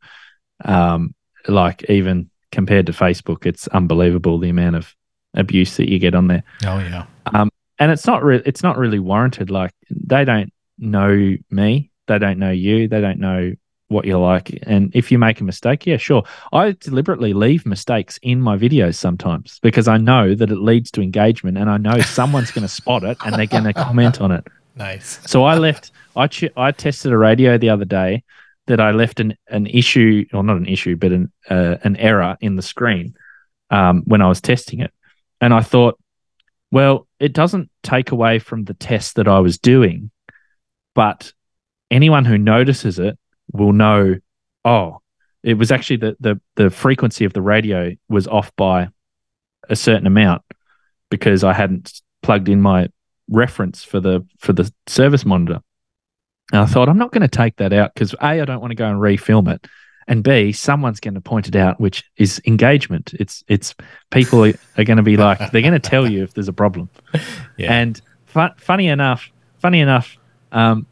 Um, 0.64 1.14
like 1.48 1.84
even 1.90 2.30
compared 2.50 2.86
to 2.86 2.92
Facebook, 2.92 3.46
it's 3.46 3.68
unbelievable 3.68 4.38
the 4.38 4.48
amount 4.48 4.76
of 4.76 4.94
abuse 5.34 5.76
that 5.76 5.90
you 5.90 5.98
get 5.98 6.14
on 6.14 6.28
there. 6.28 6.44
Oh 6.64 6.78
yeah. 6.78 7.06
Um, 7.26 7.50
And 7.78 7.90
it's 7.90 8.06
not 8.06 8.22
re- 8.22 8.42
it's 8.46 8.62
not 8.62 8.78
really 8.78 8.98
warranted. 8.98 9.50
Like 9.50 9.72
they 9.90 10.24
don't 10.24 10.52
know 10.78 11.36
me, 11.50 11.90
they 12.06 12.18
don't 12.18 12.38
know 12.38 12.50
you, 12.50 12.88
they 12.88 13.00
don't 13.00 13.18
know 13.18 13.52
what 13.92 14.04
you're 14.04 14.18
like. 14.18 14.58
And 14.62 14.90
if 14.94 15.12
you 15.12 15.18
make 15.18 15.40
a 15.40 15.44
mistake, 15.44 15.86
yeah, 15.86 15.96
sure. 15.96 16.24
I 16.52 16.72
deliberately 16.72 17.32
leave 17.32 17.66
mistakes 17.66 18.18
in 18.22 18.40
my 18.40 18.56
videos 18.56 18.96
sometimes 18.96 19.58
because 19.60 19.86
I 19.86 19.98
know 19.98 20.34
that 20.34 20.50
it 20.50 20.56
leads 20.56 20.90
to 20.92 21.02
engagement, 21.02 21.58
and 21.58 21.70
I 21.70 21.76
know 21.76 22.00
someone's 22.00 22.50
going 22.50 22.66
to 22.66 22.72
spot 22.72 23.04
it 23.04 23.18
and 23.24 23.34
they're 23.34 23.46
going 23.46 23.64
to 23.72 23.72
comment 23.72 24.20
on 24.20 24.32
it. 24.32 24.46
Nice. 24.76 25.20
So 25.26 25.44
I 25.44 25.56
left. 25.56 25.92
I 26.16 26.26
ch- 26.26 26.52
I 26.56 26.72
tested 26.72 27.12
a 27.12 27.18
radio 27.18 27.58
the 27.58 27.70
other 27.70 27.84
day 27.84 28.24
that 28.66 28.80
I 28.80 28.92
left 28.92 29.20
an 29.20 29.36
an 29.48 29.66
issue, 29.66 30.24
or 30.32 30.42
not 30.42 30.56
an 30.56 30.66
issue, 30.66 30.96
but 30.96 31.12
an 31.12 31.32
uh, 31.48 31.76
an 31.84 31.96
error 31.96 32.36
in 32.40 32.56
the 32.56 32.62
screen 32.62 33.14
um, 33.70 34.02
when 34.06 34.22
I 34.22 34.28
was 34.28 34.40
testing 34.40 34.80
it, 34.80 34.92
and 35.40 35.52
I 35.52 35.60
thought, 35.60 35.98
well, 36.70 37.06
it 37.20 37.32
doesn't 37.32 37.70
take 37.82 38.12
away 38.12 38.38
from 38.38 38.64
the 38.64 38.74
test 38.74 39.16
that 39.16 39.28
I 39.28 39.40
was 39.40 39.58
doing, 39.58 40.10
but 40.94 41.32
anyone 41.90 42.24
who 42.24 42.38
notices 42.38 42.98
it 42.98 43.18
will 43.52 43.72
know. 43.72 44.16
Oh, 44.64 45.00
it 45.42 45.54
was 45.54 45.72
actually 45.72 45.96
the 45.96 46.16
the 46.20 46.40
the 46.56 46.70
frequency 46.70 47.24
of 47.24 47.32
the 47.32 47.42
radio 47.42 47.92
was 48.08 48.26
off 48.26 48.54
by 48.56 48.88
a 49.68 49.76
certain 49.76 50.06
amount 50.06 50.42
because 51.10 51.44
I 51.44 51.52
hadn't 51.52 52.00
plugged 52.22 52.48
in 52.48 52.60
my 52.60 52.88
reference 53.28 53.84
for 53.84 54.00
the 54.00 54.26
for 54.38 54.52
the 54.52 54.72
service 54.86 55.24
monitor. 55.24 55.60
And 56.52 56.60
I 56.62 56.66
thought 56.66 56.88
I'm 56.88 56.98
not 56.98 57.12
going 57.12 57.22
to 57.22 57.28
take 57.28 57.56
that 57.56 57.72
out 57.72 57.94
because 57.94 58.14
a 58.14 58.24
I 58.24 58.44
don't 58.44 58.60
want 58.60 58.72
to 58.72 58.76
go 58.76 58.86
and 58.86 58.98
refilm 58.98 59.52
it, 59.52 59.66
and 60.06 60.22
b 60.22 60.52
someone's 60.52 61.00
going 61.00 61.14
to 61.14 61.20
point 61.20 61.48
it 61.48 61.56
out, 61.56 61.80
which 61.80 62.04
is 62.16 62.40
engagement. 62.46 63.14
It's 63.18 63.42
it's 63.48 63.74
people 64.10 64.44
are, 64.44 64.84
going 64.84 64.96
to 64.96 65.02
be 65.02 65.16
like 65.16 65.38
they're 65.50 65.62
going 65.62 65.72
to 65.72 65.78
tell 65.78 66.10
you 66.10 66.22
if 66.22 66.34
there's 66.34 66.48
a 66.48 66.52
problem. 66.52 66.88
Yeah. 67.58 67.70
And 67.70 68.00
fu- 68.24 68.48
funny 68.56 68.88
enough, 68.88 69.30
funny 69.58 69.80
enough, 69.80 70.16
um, 70.52 70.86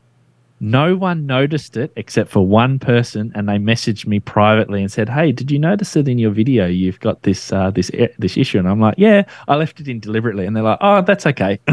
no 0.61 0.95
one 0.95 1.27
noticed 1.27 1.77
it 1.77 1.91
except 1.97 2.31
for 2.31 2.47
one 2.47 2.79
person, 2.79 3.33
and 3.35 3.49
they 3.49 3.57
messaged 3.57 4.07
me 4.07 4.21
privately 4.21 4.81
and 4.83 4.93
said, 4.93 5.09
"Hey, 5.09 5.33
did 5.33 5.51
you 5.51 5.59
notice 5.59 5.93
that 5.95 6.07
in 6.07 6.19
your 6.19 6.31
video 6.31 6.67
you've 6.67 7.01
got 7.01 7.23
this 7.23 7.53
uh, 7.53 7.71
this 7.71 7.91
this 8.19 8.37
issue?" 8.37 8.59
And 8.59 8.69
I'm 8.69 8.81
like, 8.81 8.95
"Yeah, 8.99 9.25
I 9.49 9.57
left 9.57 9.81
it 9.81 9.89
in 9.89 10.01
deliberately." 10.01 10.45
And 10.47 10.55
they're 10.55 10.63
like, 10.63 10.79
"Oh, 10.81 11.01
that's 11.03 11.27
okay." 11.27 11.59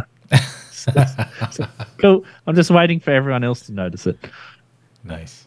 So- 0.72 0.91
so, 1.51 1.68
cool. 1.97 2.23
I'm 2.45 2.55
just 2.55 2.69
waiting 2.72 3.01
for 3.01 3.11
everyone 3.11 3.43
else 3.43 3.61
to 3.65 3.73
notice 3.73 4.07
it. 4.07 4.18
nice. 5.03 5.45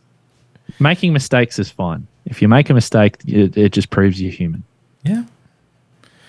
Making 0.78 1.14
mistakes 1.14 1.58
is 1.58 1.70
fine. 1.70 2.06
If 2.26 2.42
you 2.42 2.48
make 2.48 2.68
a 2.68 2.74
mistake, 2.74 3.16
it, 3.26 3.56
it 3.56 3.72
just 3.72 3.88
proves 3.88 4.20
you're 4.20 4.32
human. 4.32 4.64
Yeah. 5.02 5.24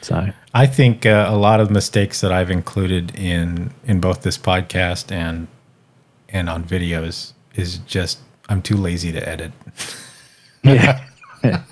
So 0.01 0.29
I 0.53 0.65
think 0.65 1.05
uh, 1.05 1.25
a 1.29 1.35
lot 1.35 1.59
of 1.59 1.69
mistakes 1.69 2.21
that 2.21 2.31
I've 2.31 2.49
included 2.49 3.13
in 3.19 3.71
in 3.85 3.99
both 3.99 4.21
this 4.21 4.37
podcast 4.37 5.11
and 5.11 5.47
and 6.31 6.49
on 6.49 6.63
videos 6.63 7.33
is 7.55 7.77
just 7.79 8.19
I'm 8.49 8.61
too 8.61 8.77
lazy 8.77 9.11
to 9.11 9.27
edit. 9.27 9.51
yeah. 10.63 11.03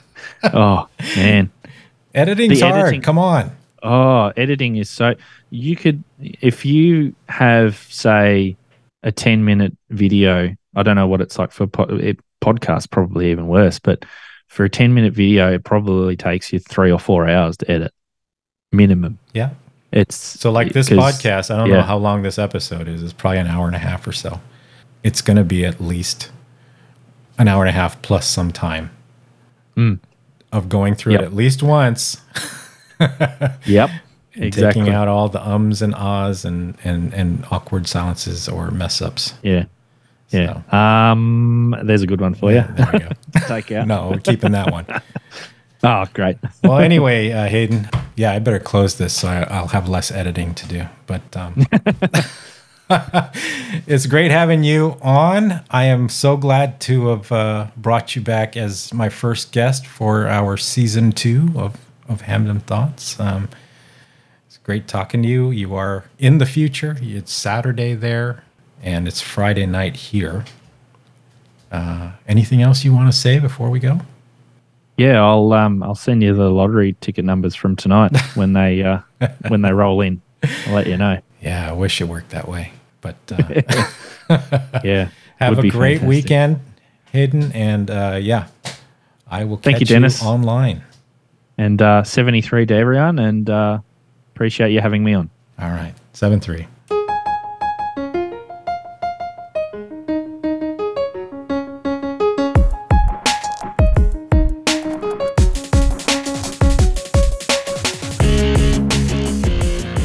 oh 0.53 0.87
man. 1.15 1.51
Editing's 2.15 2.59
The 2.59 2.67
hard. 2.67 2.81
editing- 2.81 3.01
Come 3.01 3.17
on. 3.17 3.51
Oh, 3.83 4.33
editing 4.35 4.75
is 4.75 4.89
so. 4.89 5.15
You 5.51 5.75
could, 5.75 6.03
if 6.19 6.65
you 6.65 7.15
have, 7.29 7.77
say, 7.89 8.57
a 9.03 9.11
10 9.11 9.45
minute 9.45 9.75
video, 9.89 10.53
I 10.75 10.83
don't 10.83 10.95
know 10.95 11.07
what 11.07 11.21
it's 11.21 11.39
like 11.39 11.51
for 11.51 11.65
po- 11.67 11.83
it, 11.83 12.19
podcast, 12.43 12.89
probably 12.91 13.31
even 13.31 13.47
worse, 13.47 13.79
but 13.79 14.03
for 14.47 14.65
a 14.65 14.69
10 14.69 14.93
minute 14.93 15.13
video, 15.13 15.53
it 15.53 15.63
probably 15.63 16.17
takes 16.17 16.51
you 16.51 16.59
three 16.59 16.91
or 16.91 16.99
four 16.99 17.29
hours 17.29 17.55
to 17.57 17.71
edit, 17.71 17.93
minimum. 18.73 19.17
Yeah. 19.33 19.51
It's 19.91 20.15
So 20.15 20.51
like 20.51 20.73
this 20.73 20.89
podcast, 20.89 21.49
I 21.53 21.57
don't 21.57 21.69
know 21.69 21.81
how 21.81 21.97
long 21.97 22.21
this 22.21 22.37
episode 22.37 22.87
is. 22.87 23.01
It's 23.01 23.13
probably 23.13 23.39
an 23.39 23.47
hour 23.47 23.65
and 23.67 23.75
a 23.75 23.79
half 23.79 24.05
or 24.05 24.11
so. 24.11 24.39
It's 25.03 25.21
going 25.21 25.37
to 25.37 25.43
be 25.43 25.65
at 25.65 25.79
least 25.81 26.31
an 27.37 27.47
hour 27.47 27.63
and 27.63 27.69
a 27.69 27.73
half 27.73 28.01
plus 28.01 28.27
some 28.27 28.51
time 28.51 28.91
Mm. 29.77 29.99
of 30.51 30.67
going 30.67 30.93
through 30.95 31.13
Yep. 31.13 31.21
it 31.21 31.25
at 31.25 31.33
least 31.33 31.63
once. 31.63 32.17
Yep. 33.65 33.89
exactly. 34.33 34.81
taking 34.83 34.89
out 34.93 35.07
all 35.07 35.29
the 35.29 35.41
ums 35.47 35.81
and 35.81 35.95
ahs 35.95 36.43
and, 36.43 36.75
and, 36.83 37.13
and 37.13 37.45
awkward 37.49 37.87
silences 37.87 38.49
or 38.49 38.71
mess 38.71 39.01
ups. 39.01 39.33
Yeah. 39.41 39.65
Yeah. 40.31 40.61
Um, 40.71 41.73
there's 41.83 42.01
a 42.01 42.07
good 42.07 42.19
one 42.21 42.33
for 42.35 42.51
you. 42.51 42.63
There 42.75 42.89
we 42.91 42.99
go. 42.99 43.09
Take 43.47 43.71
out. 43.71 43.87
no, 43.87 44.09
we're 44.11 44.19
keeping 44.19 44.51
that 44.51 44.69
one. 44.71 44.85
Oh, 45.81 46.05
great. 46.13 46.37
Well, 46.63 46.79
anyway, 46.79 47.31
uh, 47.31 47.47
Hayden, 47.47 47.89
yeah, 48.17 48.33
I 48.33 48.39
better 48.39 48.59
close 48.59 48.95
this 48.95 49.13
so 49.15 49.29
I, 49.29 49.43
I'll 49.43 49.67
have 49.69 49.87
less 49.87 50.11
editing 50.11 50.53
to 50.55 50.67
do. 50.67 50.83
But 51.07 51.35
um, 51.37 51.65
it's 53.85 54.07
great 54.07 54.31
having 54.31 54.63
you 54.63 54.97
on. 55.01 55.61
I 55.69 55.83
am 55.83 56.09
so 56.09 56.35
glad 56.35 56.79
to 56.81 57.09
have 57.09 57.31
uh, 57.31 57.67
brought 57.77 58.15
you 58.15 58.21
back 58.23 58.57
as 58.57 58.91
my 58.91 59.09
first 59.09 59.51
guest 59.51 59.85
for 59.85 60.27
our 60.27 60.57
season 60.57 61.11
two 61.11 61.51
of, 61.55 61.77
of 62.07 62.23
Hamdom 62.23 62.63
Thoughts. 62.63 63.19
Um, 63.19 63.47
it's 64.47 64.57
great 64.57 64.87
talking 64.87 65.21
to 65.21 65.29
you. 65.29 65.51
You 65.51 65.75
are 65.75 66.05
in 66.17 66.39
the 66.39 66.47
future. 66.47 66.97
It's 66.99 67.31
Saturday 67.31 67.93
there, 67.93 68.43
and 68.81 69.07
it's 69.07 69.21
Friday 69.21 69.67
night 69.67 69.95
here. 69.95 70.45
Uh, 71.71 72.13
anything 72.27 72.63
else 72.63 72.83
you 72.83 72.91
want 72.91 73.11
to 73.11 73.15
say 73.17 73.37
before 73.37 73.69
we 73.69 73.79
go? 73.79 74.01
Yeah, 74.97 75.23
I'll 75.23 75.53
um 75.53 75.83
I'll 75.83 75.95
send 75.95 76.23
you 76.23 76.33
the 76.33 76.49
lottery 76.49 76.93
ticket 76.99 77.23
numbers 77.23 77.55
from 77.55 77.75
tonight 77.75 78.17
when 78.33 78.53
they 78.53 78.83
uh 78.83 78.99
when 79.47 79.61
they 79.61 79.71
roll 79.71 80.01
in. 80.01 80.21
I'll 80.65 80.73
let 80.73 80.87
you 80.87 80.97
know. 80.97 81.19
Yeah, 81.39 81.69
I 81.69 81.73
wish 81.73 82.01
it 82.01 82.05
worked 82.05 82.31
that 82.31 82.47
way. 82.49 82.73
But 83.01 83.15
uh, 83.31 83.37
Yeah. 84.83 85.09
have 85.37 85.57
a 85.59 85.69
great 85.69 85.99
fantastic. 85.99 86.07
weekend, 86.07 86.59
Hayden, 87.11 87.51
and 87.53 87.89
uh, 87.89 88.19
yeah, 88.21 88.47
I 89.29 89.45
will 89.45 89.57
Thank 89.57 89.79
you, 89.79 89.85
catch 89.85 89.89
you, 89.89 89.95
Dennis. 89.95 90.23
online. 90.23 90.83
And 91.57 91.81
uh 91.81 92.03
73 92.03 92.65
to 92.67 92.73
everyone 92.73 93.19
and 93.19 93.49
uh 93.49 93.79
appreciate 94.33 94.71
you 94.71 94.79
having 94.81 95.03
me 95.03 95.13
on. 95.13 95.29
All 95.59 95.69
right, 95.69 95.93
seven 96.13 96.39
three. 96.39 96.67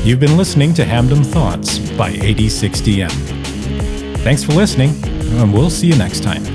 You've 0.04 0.20
been 0.20 0.36
listening 0.36 0.74
to 0.74 0.84
Hamdom 0.84 1.24
Thoughts 1.24 1.78
by 1.96 2.12
AD6DM. 2.12 3.10
Thanks 4.18 4.44
for 4.44 4.52
listening, 4.52 4.90
and 5.40 5.50
we'll 5.50 5.70
see 5.70 5.86
you 5.86 5.96
next 5.96 6.22
time. 6.22 6.53